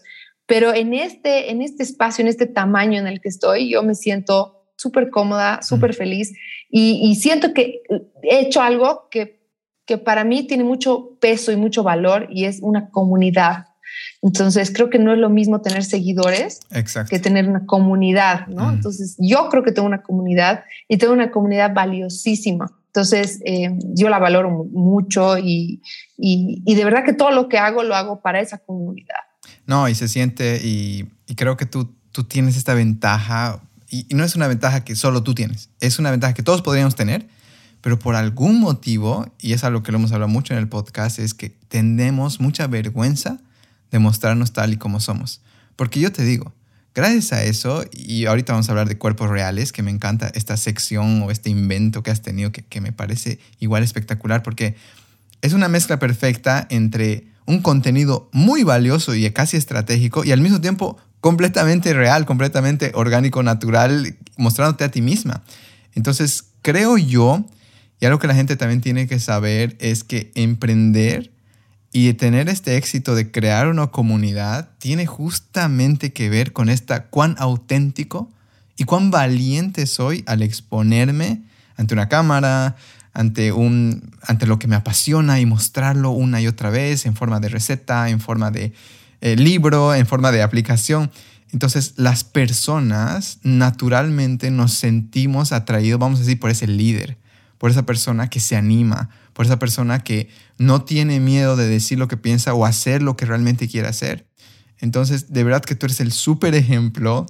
pero 0.47 0.73
en 0.73 0.93
este, 0.93 1.51
en 1.51 1.61
este 1.61 1.83
espacio, 1.83 2.23
en 2.23 2.29
este 2.29 2.47
tamaño 2.47 2.99
en 2.99 3.05
el 3.05 3.21
que 3.21 3.29
estoy, 3.29 3.69
yo 3.69 3.83
me 3.83 3.93
siento 3.93 4.63
súper 4.77 5.09
cómoda, 5.09 5.61
súper 5.61 5.93
feliz 5.93 6.33
y, 6.69 7.15
siento 7.15 7.53
que 7.53 7.81
he 8.23 8.39
hecho 8.39 8.61
algo 8.61 9.07
que, 9.11 9.41
que 9.85 9.97
para 9.97 10.23
mí 10.23 10.47
tiene 10.47 10.63
mucho 10.63 11.17
peso 11.19 11.51
y 11.51 11.57
mucho 11.57 11.83
valor 11.83 12.27
y 12.29 12.45
es 12.45 12.59
una 12.61 12.89
comunidad. 12.89 13.65
Entonces, 14.21 14.71
creo 14.71 14.89
que 14.89 14.99
no 14.99 15.13
es 15.13 15.19
lo 15.19 15.29
mismo 15.29 15.61
tener 15.61 15.83
seguidores 15.83 16.59
que 17.09 17.19
tener 17.19 17.47
una 17.47 17.65
comunidad, 17.65 18.47
¿no? 18.47 18.69
Entonces, 18.69 19.15
yo 19.17 19.49
creo 19.49 19.63
que 19.63 19.71
tengo 19.71 19.87
una 19.87 20.03
comunidad 20.03 20.63
y 20.87 20.97
tengo 20.97 21.13
una 21.13 21.31
comunidad 21.31 21.73
valiosísima. 21.73 22.69
Entonces, 22.87 23.39
eh, 23.45 23.77
yo 23.93 24.09
la 24.09 24.19
valoro 24.19 24.49
mucho 24.49 25.37
y, 25.37 25.81
y, 26.17 26.61
y 26.65 26.75
de 26.75 26.83
verdad 26.83 27.03
que 27.05 27.13
todo 27.13 27.31
lo 27.31 27.47
que 27.47 27.57
hago 27.57 27.83
lo 27.83 27.95
hago 27.95 28.21
para 28.21 28.39
esa 28.39 28.57
comunidad. 28.57 29.26
No, 29.67 29.89
y 29.89 29.95
se 29.95 30.07
siente, 30.07 30.61
y, 30.63 31.09
creo 31.35 31.57
que 31.57 31.65
tú, 31.65 31.93
tú 32.13 32.23
tienes 32.23 32.55
esta 32.55 32.73
ventaja, 32.73 33.61
y, 33.89 34.07
no 34.15 34.23
es 34.23 34.35
una 34.35 34.47
ventaja 34.47 34.83
que 34.83 34.95
solo 34.95 35.21
tú 35.23 35.35
tienes, 35.35 35.69
es 35.81 35.99
una 35.99 36.09
ventaja 36.09 36.33
que 36.33 36.41
todos 36.41 36.61
podríamos 36.61 36.95
tener, 36.95 37.27
pero 37.81 37.99
por 37.99 38.15
algún 38.15 38.59
motivo, 38.59 39.31
y 39.39 39.53
es 39.53 39.65
algo 39.65 39.83
que 39.83 39.91
lo 39.91 39.97
hemos 39.97 40.13
hablado 40.13 40.29
mucho 40.29 40.53
en 40.53 40.59
el 40.59 40.69
podcast, 40.69 41.19
es 41.19 41.33
que 41.33 41.49
tenemos 41.49 42.39
mucha 42.39 42.65
vergüenza 42.67 43.39
de 43.91 43.99
mostrarnos 43.99 44.53
tal 44.53 44.73
y 44.73 44.77
como 44.77 44.99
somos. 45.01 45.41
Porque 45.75 45.99
yo 45.99 46.11
te 46.11 46.23
digo, 46.23 46.53
gracias 46.95 47.33
a 47.33 47.43
eso, 47.43 47.83
y 47.91 48.25
ahorita 48.25 48.53
vamos 48.53 48.69
a 48.69 48.71
hablar 48.71 48.87
de 48.87 48.97
cuerpos 48.97 49.29
reales, 49.29 49.73
que 49.73 49.83
me 49.83 49.91
encanta 49.91 50.31
esta 50.33 50.55
sección 50.55 51.21
o 51.23 51.29
este 51.31 51.49
invento 51.49 52.03
que 52.03 52.11
has 52.11 52.21
tenido, 52.21 52.53
que, 52.53 52.63
que 52.63 52.79
me 52.79 52.93
parece 52.93 53.39
igual 53.59 53.83
espectacular, 53.83 54.43
porque 54.43 54.75
es 55.41 55.51
una 55.51 55.67
mezcla 55.67 55.99
perfecta 55.99 56.65
entre 56.69 57.27
un 57.47 57.61
contenido 57.61 58.29
muy 58.33 58.63
valioso 58.63 59.15
y 59.15 59.29
casi 59.31 59.57
estratégico 59.57 60.23
y 60.23 60.31
al 60.31 60.41
mismo 60.41 60.61
tiempo 60.61 60.97
completamente 61.21 61.93
real, 61.93 62.25
completamente 62.25 62.91
orgánico, 62.93 63.41
natural, 63.41 64.15
mostrándote 64.37 64.83
a 64.83 64.91
ti 64.91 65.01
misma. 65.01 65.43
Entonces, 65.95 66.49
creo 66.61 66.97
yo, 66.97 67.45
y 67.99 68.05
algo 68.05 68.19
que 68.19 68.27
la 68.27 68.35
gente 68.35 68.55
también 68.55 68.81
tiene 68.81 69.07
que 69.07 69.19
saber 69.19 69.75
es 69.79 70.03
que 70.03 70.31
emprender 70.35 71.31
y 71.91 72.13
tener 72.13 72.49
este 72.49 72.77
éxito 72.77 73.15
de 73.15 73.31
crear 73.31 73.67
una 73.67 73.87
comunidad 73.87 74.69
tiene 74.77 75.05
justamente 75.05 76.13
que 76.13 76.29
ver 76.29 76.53
con 76.53 76.69
esta 76.69 77.05
cuán 77.07 77.35
auténtico 77.39 78.29
y 78.75 78.83
cuán 78.83 79.09
valiente 79.09 79.87
soy 79.87 80.23
al 80.27 80.43
exponerme 80.43 81.41
ante 81.77 81.93
una 81.93 82.09
cámara, 82.09 82.75
ante, 83.17 83.51
un, 83.51 84.11
ante 84.21 84.45
lo 84.45 84.59
que 84.59 84.67
me 84.67 84.75
apasiona 84.75 85.39
y 85.39 85.47
mostrarlo 85.47 86.11
una 86.11 86.39
y 86.39 86.45
otra 86.45 86.69
vez 86.69 87.07
en 87.07 87.15
forma 87.15 87.39
de 87.39 87.49
receta, 87.49 88.09
en 88.09 88.19
forma 88.19 88.51
de 88.51 88.73
eh, 89.21 89.35
libro, 89.35 89.95
en 89.95 90.05
forma 90.05 90.31
de 90.31 90.43
aplicación. 90.43 91.09
Entonces 91.51 91.93
las 91.97 92.23
personas 92.23 93.39
naturalmente 93.41 94.51
nos 94.51 94.75
sentimos 94.75 95.51
atraídos, 95.51 95.99
vamos 95.99 96.19
a 96.19 96.21
decir, 96.21 96.39
por 96.39 96.51
ese 96.51 96.67
líder, 96.67 97.17
por 97.57 97.71
esa 97.71 97.87
persona 97.87 98.29
que 98.29 98.39
se 98.39 98.55
anima, 98.55 99.09
por 99.33 99.47
esa 99.47 99.57
persona 99.57 100.03
que 100.03 100.29
no 100.59 100.83
tiene 100.83 101.19
miedo 101.19 101.55
de 101.55 101.67
decir 101.67 101.97
lo 101.97 102.07
que 102.07 102.17
piensa 102.17 102.53
o 102.53 102.65
hacer 102.65 103.01
lo 103.01 103.17
que 103.17 103.25
realmente 103.25 103.67
quiere 103.67 103.87
hacer. 103.87 104.27
Entonces, 104.77 105.33
de 105.33 105.43
verdad 105.43 105.63
que 105.63 105.73
tú 105.73 105.87
eres 105.87 106.01
el 106.01 106.11
súper 106.11 106.53
ejemplo 106.53 107.25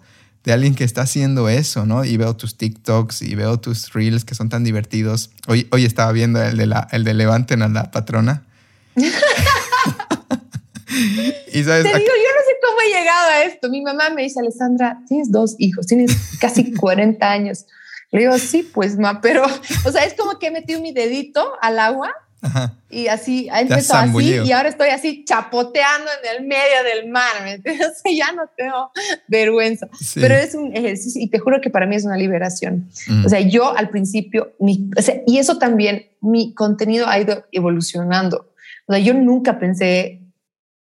de 0.48 0.54
alguien 0.54 0.74
que 0.76 0.86
está 0.86 1.02
haciendo 1.02 1.50
eso, 1.50 1.86
¿no? 1.86 2.06
Y 2.06 2.16
veo 2.16 2.38
tus 2.38 2.58
TikToks 2.58 3.22
y 3.22 3.36
veo 3.36 3.60
tus 3.60 3.92
reels 3.92 4.24
que 4.24 4.34
son 4.34 4.48
tan 4.48 4.64
divertidos. 4.64 5.30
Hoy, 5.46 5.68
hoy 5.72 5.84
estaba 5.84 6.14
viendo 6.14 6.42
el 6.42 6.56
de, 6.56 6.68
la, 6.68 6.88
el 6.94 7.04
de 7.04 7.14
levanten 7.14 7.62
a 7.64 7.68
la 7.68 7.92
patrona. 7.92 8.46
y 8.96 9.02
sabes, 9.04 9.20
Te 11.84 11.90
digo, 11.90 11.92
yo 11.92 11.94
no 12.00 12.00
sé 12.00 12.56
cómo 12.66 12.80
he 12.80 12.88
llegado 12.98 13.30
a 13.30 13.44
esto. 13.44 13.70
Mi 13.70 13.82
mamá 13.82 14.10
me 14.10 14.24
dice, 14.24 14.40
Alessandra, 14.40 15.02
tienes 15.10 15.34
dos 15.34 15.56
hijos, 15.58 15.86
tienes 15.86 16.16
casi 16.40 16.72
40 16.74 17.30
años. 17.30 17.66
Le 18.12 18.22
digo, 18.22 18.38
sí, 18.38 18.64
pues, 18.74 18.98
ma, 18.98 19.20
pero, 19.20 19.46
o 19.84 19.92
sea, 19.92 20.06
es 20.06 20.14
como 20.14 20.40
que 20.40 20.48
he 20.48 20.52
metido 20.52 20.80
mi 20.80 20.94
dedito 20.94 21.46
al 21.60 21.78
agua 21.78 22.14
y 22.90 23.08
así 23.08 23.50
ha 23.50 23.62
empezado 23.62 24.18
así 24.18 24.40
y 24.46 24.52
ahora 24.52 24.70
estoy 24.70 24.90
así 24.90 25.26
chapoteando 25.26 26.10
en 26.24 26.38
el 26.38 26.48
medio 26.48 26.84
del 26.84 27.10
mar, 27.10 27.34
¿me 27.44 27.62
ya 28.16 28.32
no 28.32 28.44
tengo 28.56 28.92
vergüenza. 29.28 29.88
Pero 30.16 30.36
es 30.36 30.54
un 30.54 30.76
ejercicio 30.76 31.22
y 31.22 31.30
te 31.30 31.40
juro 31.40 31.60
que 31.62 31.70
para 31.70 31.86
mí 31.86 31.96
es 31.96 32.06
una 32.06 32.18
liberación. 32.18 32.90
Mm. 33.08 33.26
O 33.26 33.30
sea, 33.30 33.40
yo 33.40 33.76
al 33.76 33.90
principio, 33.90 34.54
mi, 34.60 34.90
y 35.26 35.38
eso 35.40 35.58
también, 35.58 36.08
mi 36.22 36.54
contenido 36.54 37.08
ha 37.08 37.20
ido 37.20 37.46
evolucionando. 37.52 38.54
O 38.88 38.94
sea, 38.94 39.02
yo 39.02 39.14
nunca 39.14 39.60
pensé 39.60 40.22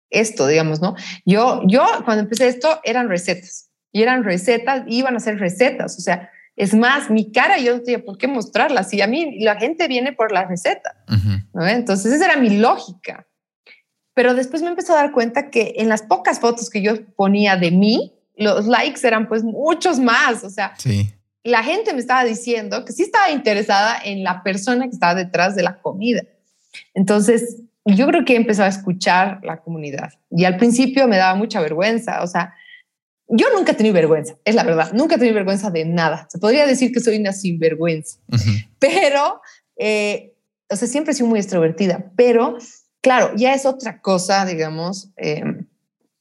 esto, 0.10 0.48
digamos, 0.48 0.82
¿no? 0.82 0.96
Yo, 1.26 1.62
yo 1.66 1.86
cuando 2.06 2.24
empecé 2.24 2.48
esto 2.48 2.80
eran 2.84 3.10
recetas 3.10 3.70
y 3.92 4.04
eran 4.04 4.24
recetas, 4.24 4.84
iban 4.88 5.16
a 5.16 5.20
ser 5.20 5.40
recetas, 5.40 5.98
o 5.98 6.02
sea, 6.02 6.30
es 6.58 6.74
más, 6.74 7.12
mi 7.12 7.32
cara 7.32 7.60
yo 7.60 7.78
no 7.78 7.84
tenía 7.84 8.04
por 8.04 8.18
qué 8.18 8.28
mostrarla. 8.28 8.84
Si 8.84 9.00
a 9.00 9.08
mí 9.08 9.40
la 9.40 9.58
gente 9.58 9.88
viene 9.88 10.12
por 10.12 10.32
la 10.32 10.46
receta. 10.46 11.06
Entonces 11.54 12.12
esa 12.12 12.26
era 12.26 12.38
mi 12.38 12.58
lógica. 12.58 13.28
Pero 14.16 14.34
después 14.34 14.64
me 14.64 14.70
empezó 14.70 14.94
a 14.94 14.98
dar 14.98 15.12
cuenta 15.12 15.52
que 15.52 15.76
en 15.78 15.88
las 15.88 16.02
pocas 16.02 16.40
fotos 16.40 16.72
que 16.72 16.82
yo 16.82 17.06
ponía 17.16 17.56
de 17.56 17.70
mí, 17.70 18.16
los 18.36 18.66
likes 18.66 19.08
eran 19.08 19.28
pues 19.28 19.44
muchos 19.44 20.00
más. 20.00 20.44
O 20.44 20.50
sea, 20.50 20.74
la 21.44 21.64
gente 21.64 21.94
me 21.94 22.00
estaba 22.00 22.24
diciendo 22.24 22.84
que 22.84 22.92
sí 22.92 23.04
estaba 23.04 23.30
interesada 23.30 23.96
en 24.04 24.24
la 24.24 24.42
persona 24.42 24.86
que 24.86 24.94
estaba 24.94 25.14
detrás 25.14 25.56
de 25.56 25.62
la 25.62 25.80
comida. 25.80 26.24
Entonces, 26.96 27.62
yo 27.86 28.08
creo 28.08 28.26
que 28.26 28.36
empezó 28.36 28.64
a 28.64 28.68
escuchar 28.68 29.42
la 29.44 29.58
comunidad. 29.58 30.10
Y 30.32 30.46
al 30.46 30.58
principio 30.58 31.08
me 31.08 31.18
daba 31.18 31.36
mucha 31.36 31.62
vergüenza. 31.62 32.24
O 32.24 32.28
sea, 32.28 32.56
yo 33.30 33.48
nunca 33.56 33.74
he 33.74 33.76
tenido 33.76 33.94
vergüenza, 33.94 34.36
es 34.46 34.56
la 34.56 34.64
verdad, 34.64 34.92
nunca 34.94 35.16
he 35.16 35.18
tenido 35.18 35.36
vergüenza 35.36 35.70
de 35.70 35.86
nada. 35.86 36.28
Se 36.30 36.40
podría 36.40 36.66
decir 36.66 36.92
que 36.92 37.00
soy 37.00 37.18
una 37.18 37.34
sinvergüenza, 37.34 38.20
pero, 38.80 39.42
eh, 39.78 40.34
o 40.70 40.76
sea, 40.76 40.88
siempre 40.88 41.12
he 41.12 41.16
sido 41.16 41.28
muy 41.28 41.40
extrovertida, 41.40 42.12
pero 42.16 42.58
claro, 43.02 43.32
ya 43.36 43.54
es 43.54 43.66
otra 43.66 44.02
cosa, 44.02 44.46
digamos, 44.46 45.10
eh, 45.18 45.44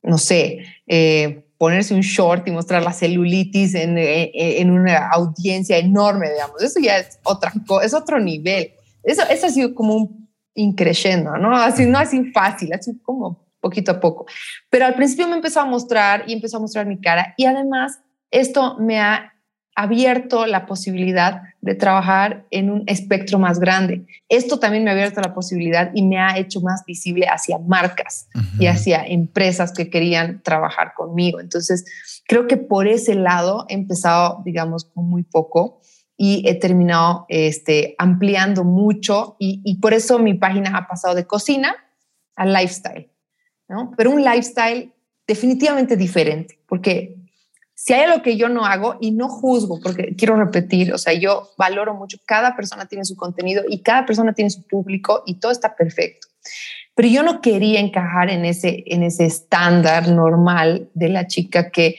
no 0.02 0.18
sé, 0.18 0.64
eh, 0.86 1.44
ponerse 1.58 1.94
un 1.94 2.02
short 2.02 2.46
y 2.48 2.50
mostrar 2.50 2.82
la 2.82 2.92
celulitis 2.92 3.74
en, 3.74 3.96
en, 3.96 4.70
una 4.70 5.08
audiencia 5.08 5.78
enorme, 5.78 6.30
digamos, 6.30 6.62
eso 6.62 6.80
ya 6.80 6.98
es 6.98 7.18
otra 7.22 7.52
cosa, 7.66 7.86
es 7.86 7.94
otro 7.94 8.20
nivel. 8.20 8.72
Eso, 9.02 9.22
eso 9.30 9.46
ha 9.46 9.50
sido 9.50 9.74
como 9.74 9.94
un 9.94 10.28
increyendo, 10.54 11.36
¿no? 11.36 11.56
Así, 11.56 11.86
no 11.86 11.98
así 11.98 12.32
fácil, 12.32 12.72
así 12.72 12.98
como 13.02 13.45
poquito 13.66 13.90
a 13.90 14.00
poco. 14.00 14.26
Pero 14.70 14.86
al 14.86 14.94
principio 14.94 15.26
me 15.26 15.34
empezó 15.34 15.60
a 15.60 15.64
mostrar 15.64 16.24
y 16.28 16.32
empezó 16.32 16.58
a 16.58 16.60
mostrar 16.60 16.86
mi 16.86 17.00
cara 17.00 17.34
y 17.36 17.46
además 17.46 17.98
esto 18.30 18.76
me 18.78 19.00
ha 19.00 19.32
abierto 19.74 20.46
la 20.46 20.64
posibilidad 20.64 21.42
de 21.60 21.74
trabajar 21.74 22.46
en 22.50 22.70
un 22.70 22.84
espectro 22.86 23.38
más 23.38 23.58
grande. 23.58 24.06
Esto 24.28 24.58
también 24.58 24.84
me 24.84 24.90
ha 24.90 24.94
abierto 24.94 25.20
la 25.20 25.34
posibilidad 25.34 25.90
y 25.94 26.02
me 26.02 26.18
ha 26.18 26.38
hecho 26.38 26.60
más 26.62 26.84
visible 26.86 27.26
hacia 27.26 27.58
marcas 27.58 28.28
y 28.58 28.66
hacia 28.68 29.04
empresas 29.04 29.72
que 29.72 29.90
querían 29.90 30.42
trabajar 30.42 30.94
conmigo. 30.96 31.40
Entonces, 31.40 31.84
creo 32.26 32.46
que 32.46 32.56
por 32.56 32.88
ese 32.88 33.14
lado 33.14 33.66
he 33.68 33.74
empezado, 33.74 34.40
digamos, 34.46 34.86
con 34.86 35.10
muy 35.10 35.24
poco 35.24 35.82
y 36.16 36.48
he 36.48 36.54
terminado 36.54 37.26
este, 37.28 37.96
ampliando 37.98 38.64
mucho 38.64 39.36
y, 39.38 39.60
y 39.62 39.78
por 39.80 39.92
eso 39.92 40.18
mi 40.18 40.32
página 40.34 40.74
ha 40.74 40.86
pasado 40.86 41.14
de 41.14 41.26
cocina 41.26 41.76
a 42.36 42.46
lifestyle. 42.46 43.10
Pero 43.96 44.10
un 44.10 44.22
lifestyle 44.22 44.92
definitivamente 45.26 45.96
diferente, 45.96 46.58
porque 46.68 47.16
si 47.74 47.92
hay 47.92 48.04
algo 48.04 48.22
que 48.22 48.36
yo 48.36 48.48
no 48.48 48.64
hago 48.64 48.96
y 49.00 49.10
no 49.10 49.28
juzgo, 49.28 49.80
porque 49.80 50.14
quiero 50.16 50.36
repetir, 50.36 50.94
o 50.94 50.98
sea, 50.98 51.12
yo 51.12 51.50
valoro 51.58 51.94
mucho, 51.94 52.16
cada 52.24 52.56
persona 52.56 52.86
tiene 52.86 53.04
su 53.04 53.16
contenido 53.16 53.64
y 53.68 53.82
cada 53.82 54.06
persona 54.06 54.32
tiene 54.32 54.50
su 54.50 54.62
público 54.62 55.22
y 55.26 55.34
todo 55.34 55.52
está 55.52 55.76
perfecto. 55.76 56.28
Pero 56.94 57.08
yo 57.08 57.22
no 57.22 57.42
quería 57.42 57.80
encajar 57.80 58.30
en 58.30 58.46
ese, 58.46 58.82
en 58.86 59.02
ese 59.02 59.26
estándar 59.26 60.08
normal 60.08 60.88
de 60.94 61.10
la 61.10 61.26
chica 61.26 61.70
que 61.70 61.96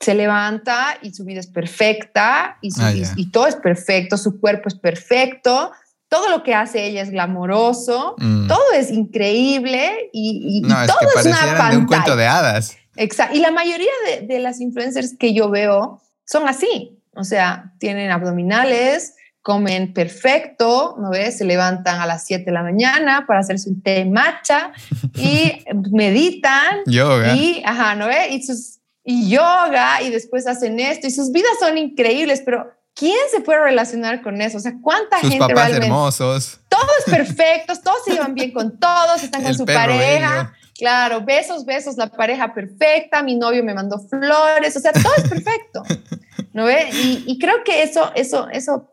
se 0.00 0.14
levanta 0.14 0.98
y 1.02 1.12
su 1.12 1.24
vida 1.24 1.38
es 1.38 1.46
perfecta 1.46 2.58
y, 2.60 2.70
ah, 2.80 2.92
y 3.16 3.30
todo 3.30 3.46
es 3.46 3.54
perfecto, 3.54 4.16
su 4.16 4.40
cuerpo 4.40 4.68
es 4.68 4.74
perfecto, 4.74 5.70
todo 6.10 6.28
lo 6.28 6.42
que 6.42 6.54
hace 6.54 6.84
ella 6.86 7.02
es 7.02 7.10
glamoroso, 7.10 8.16
mm. 8.18 8.48
todo 8.48 8.72
es 8.74 8.90
increíble 8.90 10.10
y, 10.12 10.60
todo 10.62 10.98
es, 11.16 11.24
una 11.24 11.36
pantalla. 11.36 11.78
un 11.78 11.86
cuento 11.86 12.16
de 12.16 12.26
hadas. 12.26 12.76
Exacto. 12.96 13.36
Y 13.36 13.40
la 13.40 13.52
mayoría 13.52 13.92
de, 14.20 14.38
las 14.40 14.60
influencers 14.60 15.16
que 15.16 15.32
yo 15.32 15.48
veo 15.50 16.02
son 16.26 16.48
así. 16.48 16.98
O 17.14 17.22
sea, 17.22 17.72
tienen 17.78 18.10
abdominales, 18.10 19.14
comen 19.40 19.94
perfecto, 19.94 20.96
¿no 21.00 21.10
ves? 21.10 21.38
Se 21.38 21.44
levantan 21.44 22.00
a 22.00 22.06
las 22.06 22.26
7 22.26 22.44
de 22.44 22.52
la 22.52 22.64
mañana 22.64 23.24
para 23.28 23.40
hacerse 23.40 23.70
un 23.70 23.80
té 23.80 24.04
matcha 24.04 24.72
y 25.14 25.62
meditan. 25.92 26.80
Yoga. 26.86 27.36
Y, 27.36 27.62
ajá, 27.64 27.94
¿no 27.94 28.08
ves? 28.08 28.32
Y, 28.32 28.42
sus, 28.42 28.80
y 29.04 29.30
yoga 29.30 30.02
y 30.02 30.10
después 30.10 30.48
hacen 30.48 30.80
esto 30.80 31.06
y 31.06 31.12
sus 31.12 31.30
vidas 31.30 31.52
son 31.60 31.78
increíbles, 31.78 32.42
pero 32.44 32.66
¿quién 33.00 33.16
se 33.30 33.40
puede 33.40 33.60
relacionar 33.60 34.20
con 34.20 34.42
eso? 34.42 34.58
O 34.58 34.60
sea, 34.60 34.74
¿cuánta 34.80 35.18
Sus 35.20 35.30
gente 35.30 35.48
papás 35.48 35.70
hermosos. 35.70 36.60
Todos 36.68 37.04
perfectos, 37.06 37.80
todos 37.82 38.04
se 38.04 38.12
llevan 38.12 38.34
bien 38.34 38.52
con 38.52 38.78
todos, 38.78 39.22
están 39.22 39.42
con 39.42 39.54
su 39.54 39.64
pareja. 39.64 40.52
Claro, 40.78 41.22
besos, 41.22 41.64
besos, 41.64 41.96
la 41.96 42.08
pareja 42.08 42.52
perfecta, 42.54 43.22
mi 43.22 43.36
novio 43.36 43.64
me 43.64 43.74
mandó 43.74 43.98
flores, 43.98 44.76
o 44.76 44.80
sea, 44.80 44.92
todo 44.92 45.12
es 45.16 45.28
perfecto. 45.28 45.82
¿No 46.52 46.64
ve? 46.64 46.90
Y, 46.92 47.38
creo 47.38 47.64
que 47.64 47.82
eso, 47.82 48.12
eso, 48.14 48.48
eso, 48.50 48.90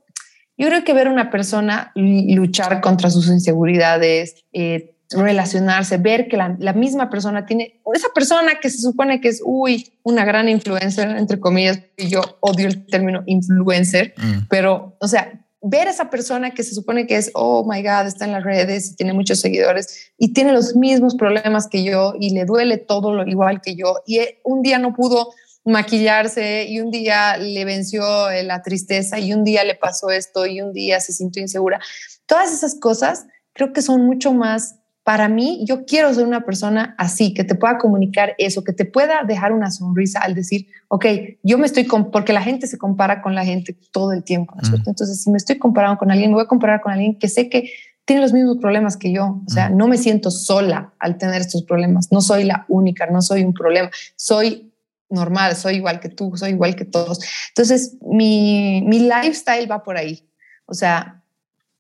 yo 0.58 0.68
creo 0.68 0.84
que 0.84 0.93
ver 0.93 1.08
a 1.08 1.12
una 1.12 1.30
persona 1.30 1.91
luchar 1.95 2.82
contra 2.82 3.10
sus 3.10 3.28
inseguridades, 3.28 4.45
eh, 4.53 4.97
relacionarse, 5.12 5.97
ver 5.97 6.28
que 6.28 6.38
la, 6.38 6.74
misma 6.74 7.10
persona 7.10 7.45
tiene, 7.45 7.80
esa 7.93 8.10
persona 8.14 8.60
que 8.62 8.70
se 8.70 8.80
supone 8.80 9.22
que 9.22 9.30
es, 9.30 9.41
uy, 9.43 9.93
una 10.03 10.26
gran 10.26 10.49
influencer, 10.49 11.10
entre 11.18 11.39
comillas, 11.39 11.80
y 11.95 12.10
yo 12.10 12.22
odio 12.41 12.68
el 12.68 12.86
término 12.86 13.24
influencer, 13.26 14.14
mm. 14.18 14.47
pero, 14.49 14.97
o 14.99 15.08
sea, 15.08 15.45
ver 15.62 15.88
a 15.88 15.91
esa 15.91 16.10
persona 16.10 16.51
que 16.51 16.64
se 16.64 16.76
supone 16.76 17.08
que 17.08 17.18
es, 17.18 17.32
oh 17.34 17.66
my 17.70 17.82
God, 17.82 18.08
está 18.08 18.26
en 18.26 18.32
las 18.32 18.43
redes 18.43 18.91
y 18.91 18.95
tiene 18.95 19.14
muchos 19.14 19.39
seguidores 19.39 20.12
y 20.18 20.34
tiene 20.34 20.51
los 20.51 20.76
mismos 20.76 21.16
problemas 21.16 21.68
que 21.68 21.84
yo 21.84 22.14
y 22.20 22.32
le 22.32 22.45
duele 22.45 22.78
todo 22.78 23.14
lo 23.14 23.28
igual 23.28 23.62
que 23.62 23.76
yo 23.76 23.97
y 24.05 24.20
un 24.43 24.62
día 24.62 24.78
no 24.78 24.93
pudo 24.93 25.32
maquillarse 25.66 26.66
y 26.66 26.80
un 26.80 26.91
día 26.91 27.38
le 27.38 27.66
venció 27.66 28.03
la 28.43 28.62
tristeza 28.62 29.20
y 29.20 29.34
un 29.34 29.43
día 29.43 29.64
le 29.64 29.76
pasó 29.76 30.10
esto 30.10 30.45
y 30.45 30.62
un 30.62 30.72
día 30.72 30.99
se 30.99 31.12
sintió 31.12 31.41
insegura. 31.41 31.80
Todas 32.26 32.53
esas 32.53 32.76
cosas 32.76 33.26
creo 33.53 33.74
que 33.74 33.82
son 33.82 34.05
mucho 34.05 34.34
más 34.34 34.76
para 35.08 35.30
mí, 35.30 35.64
yo 35.64 35.86
quiero 35.86 36.14
ser 36.14 36.28
una 36.28 36.43
persona 36.43 36.93
así, 36.97 37.34
que 37.34 37.45
te 37.45 37.55
pueda 37.55 37.78
comunicar 37.78 38.36
eso, 38.38 38.66
que 38.66 38.74
te 38.74 38.84
pueda 38.84 39.24
dejar 39.26 39.53
una 39.53 39.72
sonrisa 39.72 40.20
al 40.20 40.36
decir, 40.36 40.68
ok, 40.89 41.05
yo 41.43 41.58
me 41.58 41.66
estoy, 41.66 41.86
con, 41.86 42.12
porque 42.12 42.34
la 42.34 42.41
gente 42.41 42.68
se 42.68 42.78
compara 42.78 43.22
con 43.22 43.34
la 43.34 43.45
gente 43.45 43.74
todo 43.93 44.12
el 44.12 44.26
tiempo, 44.26 44.53
¿no 44.62 44.76
Entonces, 44.86 45.24
si 45.24 45.32
me 45.32 45.38
estoy 45.38 45.60
comparando 45.60 45.97
con 45.97 46.12
alguien, 46.12 46.32
me 46.32 46.34
voy 46.34 46.43
a 46.43 46.47
comparar 46.47 46.82
con 46.82 46.91
alguien 46.91 47.18
que 47.18 47.30
sé 47.30 47.47
que 47.47 47.72
tiene 48.03 48.22
los 48.22 48.34
mismos 48.34 48.58
problemas 48.58 48.97
que 48.97 49.14
yo, 49.14 49.41
o 49.47 49.49
sea, 49.49 49.70
no 49.70 49.88
me 49.88 49.97
siento 49.97 50.30
sola 50.30 50.93
al 50.99 51.18
tener 51.18 51.39
estos 51.39 51.64
problemas, 51.64 52.12
no 52.12 52.20
soy 52.20 52.43
la 52.43 52.66
única, 52.68 53.05
no 53.05 53.22
soy 53.22 53.45
un 53.45 53.53
problema, 53.53 53.89
soy 54.18 54.74
normal, 55.10 55.55
soy 55.55 55.76
igual 55.76 56.01
que 56.01 56.10
tú, 56.10 56.36
soy 56.36 56.49
igual 56.49 56.76
que 56.76 56.84
todos. 56.84 57.22
Entonces, 57.51 57.95
mi, 58.01 58.82
mi 58.86 58.99
lifestyle 58.99 59.72
va 59.72 59.84
por 59.84 59.95
ahí, 59.95 60.30
o 60.66 60.74
sea, 60.74 61.16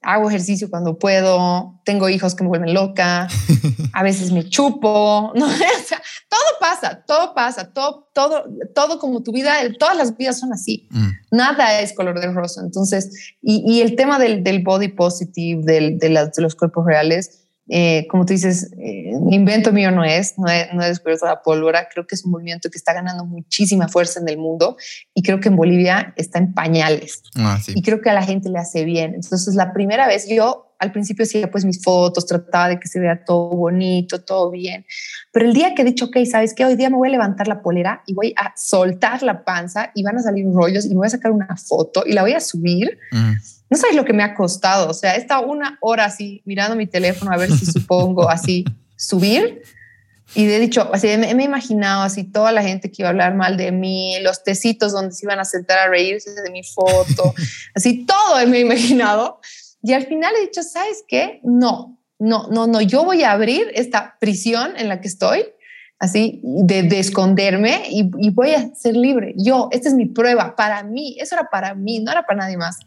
hago 0.07 0.29
ejercicio 0.29 0.69
cuando 0.69 0.97
puedo, 0.97 1.81
tengo 1.83 2.07
hijos 2.07 2.33
que 2.33 2.43
me 2.43 2.47
vuelven 2.47 2.73
loca, 2.73 3.27
a 3.93 4.03
veces 4.03 4.31
me 4.31 4.47
chupo, 4.47 5.33
¿no? 5.35 5.45
todo 6.29 6.41
pasa, 6.61 7.03
todo 7.05 7.33
pasa, 7.33 7.73
todo, 7.73 8.07
todo, 8.13 8.45
todo 8.73 8.99
como 8.99 9.21
tu 9.21 9.33
vida, 9.33 9.55
todas 9.77 9.97
las 9.97 10.15
vidas 10.15 10.39
son 10.39 10.53
así, 10.53 10.87
mm. 10.91 11.09
nada 11.31 11.81
es 11.81 11.93
color 11.93 12.21
de 12.21 12.31
rosa. 12.31 12.61
Entonces, 12.61 13.35
y, 13.41 13.81
el 13.81 13.97
tema 13.97 14.17
del, 14.17 14.63
body 14.63 14.87
positive, 14.87 15.61
del, 15.63 15.99
de, 15.99 16.07
de 16.07 16.41
los 16.41 16.55
cuerpos 16.55 16.85
reales, 16.85 17.46
eh, 17.69 18.07
como 18.09 18.25
tú 18.25 18.33
dices, 18.33 18.71
eh, 18.79 19.11
invento 19.29 19.73
mío 19.73 19.91
no 19.91 20.03
es, 20.03 20.37
no 20.37 20.47
he, 20.47 20.69
no 20.73 20.83
he, 20.83 20.87
descubierto 20.87 21.25
la 21.25 21.41
pólvora, 21.41 21.87
creo 21.91 22.07
que 22.07 22.15
es 22.15 22.23
un 22.23 22.31
movimiento 22.31 22.69
que 22.69 22.77
está 22.77 22.93
ganando 22.93 23.25
muchísima 23.25 23.87
fuerza 23.87 24.19
en 24.19 24.29
el 24.29 24.37
mundo 24.37 24.77
y 25.13 25.21
creo 25.21 25.39
que 25.39 25.49
en 25.49 25.55
Bolivia 25.55 26.13
está 26.15 26.39
en 26.39 26.53
pañales 26.53 27.21
ah, 27.35 27.59
y 27.67 27.81
creo 27.81 28.01
que 28.01 28.09
a 28.09 28.13
la 28.13 28.23
gente 28.23 28.49
le 28.49 28.59
hace 28.59 28.85
bien. 28.85 29.15
Entonces, 29.15 29.55
la 29.55 29.73
primera 29.73 30.07
vez 30.07 30.27
yo 30.29 30.67
al 30.79 30.91
principio 30.91 31.23
hacía 31.23 31.49
pues 31.49 31.65
mis 31.65 31.81
fotos, 31.81 32.25
trataba 32.25 32.69
de 32.69 32.79
que 32.79 32.87
se 32.87 32.99
vea 32.99 33.23
todo 33.25 33.49
bonito, 33.49 34.21
todo 34.23 34.51
bien. 34.51 34.85
Pero 35.31 35.45
el 35.45 35.53
día 35.53 35.73
que 35.73 35.81
he 35.81 35.85
dicho, 35.85 36.05
ok, 36.05 36.17
¿sabes 36.29 36.53
qué? 36.53 36.65
Hoy 36.65 36.75
día 36.75 36.89
me 36.89 36.97
voy 36.97 37.09
a 37.09 37.11
levantar 37.11 37.47
la 37.47 37.61
polera 37.61 38.03
y 38.05 38.13
voy 38.13 38.33
a 38.37 38.53
soltar 38.55 39.23
la 39.23 39.43
panza 39.43 39.91
y 39.95 40.03
van 40.03 40.17
a 40.17 40.21
salir 40.21 40.45
rollos 40.51 40.85
y 40.85 40.89
me 40.89 40.95
voy 40.95 41.07
a 41.07 41.11
sacar 41.11 41.31
una 41.31 41.55
foto 41.57 42.03
y 42.05 42.13
la 42.13 42.21
voy 42.21 42.33
a 42.33 42.39
subir. 42.39 42.97
Mm. 43.11 43.33
No 43.69 43.77
sabes 43.77 43.95
lo 43.95 44.05
que 44.05 44.13
me 44.13 44.23
ha 44.23 44.33
costado. 44.33 44.89
O 44.89 44.93
sea, 44.93 45.15
he 45.15 45.19
estado 45.19 45.45
una 45.45 45.77
hora 45.81 46.05
así 46.05 46.41
mirando 46.45 46.75
mi 46.75 46.87
teléfono 46.87 47.31
a 47.31 47.37
ver 47.37 47.51
si 47.51 47.65
supongo 47.65 48.29
así 48.29 48.65
subir 48.95 49.61
y 50.35 50.45
de 50.45 50.59
dicho, 50.59 50.89
así 50.93 51.07
me, 51.17 51.31
he 51.31 51.43
imaginado 51.43 52.03
así 52.03 52.23
toda 52.23 52.51
la 52.51 52.61
gente 52.61 52.91
que 52.91 53.01
iba 53.01 53.09
a 53.09 53.11
hablar 53.11 53.35
mal 53.35 53.55
de 53.55 53.71
mí, 53.71 54.19
los 54.21 54.43
tecitos 54.43 54.91
donde 54.91 55.13
se 55.13 55.25
iban 55.25 55.39
a 55.39 55.45
sentar 55.45 55.79
a 55.79 55.87
reírse 55.87 56.31
de 56.33 56.51
mi 56.51 56.63
foto, 56.63 57.33
así 57.75 58.05
todo 58.05 58.45
me 58.47 58.57
he 58.57 58.61
imaginado. 58.61 59.39
Y 59.81 59.93
al 59.93 60.05
final 60.05 60.33
he 60.37 60.41
dicho, 60.41 60.63
¿sabes 60.63 61.03
qué? 61.07 61.39
No, 61.43 61.97
no, 62.19 62.47
no, 62.49 62.67
no, 62.67 62.81
yo 62.81 63.05
voy 63.05 63.23
a 63.23 63.31
abrir 63.31 63.71
esta 63.73 64.17
prisión 64.19 64.75
en 64.75 64.89
la 64.89 64.99
que 64.99 65.07
estoy, 65.07 65.45
así, 65.97 66.41
de, 66.43 66.83
de 66.83 66.99
esconderme 66.99 67.83
y, 67.89 68.11
y, 68.19 68.29
voy 68.31 68.51
a 68.51 68.75
ser 68.75 68.95
libre. 68.95 69.33
Yo, 69.37 69.69
esta 69.71 69.87
es 69.87 69.95
mi 69.95 70.07
prueba 70.07 70.55
para 70.55 70.83
mí, 70.83 71.15
eso 71.19 71.35
era 71.35 71.49
para 71.49 71.73
mí, 71.73 71.99
no 71.99 72.11
era 72.11 72.23
para 72.23 72.41
nadie 72.41 72.57
más. 72.57 72.79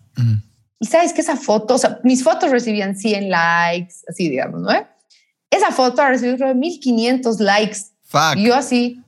Y 0.80 0.86
sabes 0.86 1.12
que 1.12 1.20
esa 1.20 1.36
foto, 1.36 1.74
o 1.74 1.78
sea, 1.78 2.00
mis 2.02 2.24
fotos 2.24 2.50
recibían 2.50 2.96
100 2.96 3.28
likes, 3.30 3.96
así 4.08 4.30
digamos, 4.30 4.62
¿no? 4.62 4.70
Esa 5.50 5.70
foto 5.72 6.00
ha 6.00 6.08
recibido 6.08 6.54
1500 6.54 7.38
likes. 7.40 7.78
Fuck. 8.04 8.36
Y 8.36 8.44
yo 8.44 8.54
así. 8.54 9.00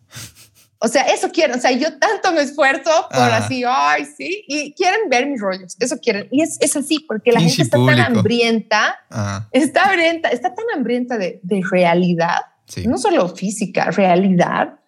O 0.85 0.89
sea, 0.89 1.03
eso 1.05 1.31
quieren, 1.31 1.57
o 1.57 1.61
sea, 1.61 1.71
yo 1.71 1.97
tanto 1.99 2.33
me 2.33 2.43
esfuerzo 2.43 2.91
por 3.09 3.21
ah. 3.21 3.37
así, 3.37 3.63
ay, 3.65 4.05
sí, 4.05 4.45
y 4.49 4.75
quieren 4.75 5.09
ver 5.09 5.27
mis 5.29 5.41
rollos, 5.41 5.77
eso 5.79 5.97
quieren. 5.99 6.27
Y 6.33 6.43
es, 6.43 6.59
es 6.61 6.77
así, 6.77 6.99
porque 7.07 7.31
la 7.31 7.39
gente 7.39 7.63
está 7.63 7.79
tan 7.87 8.01
hambrienta, 8.01 8.99
ah. 9.09 9.47
está 9.53 9.85
hambrienta, 9.85 10.31
está 10.31 10.53
tan 10.53 10.65
hambrienta 10.75 11.19
de, 11.19 11.39
de 11.45 11.63
realidad, 11.71 12.41
no 12.85 12.99
solo 12.99 13.29
física, 13.29 13.93
realidad, 13.93 14.81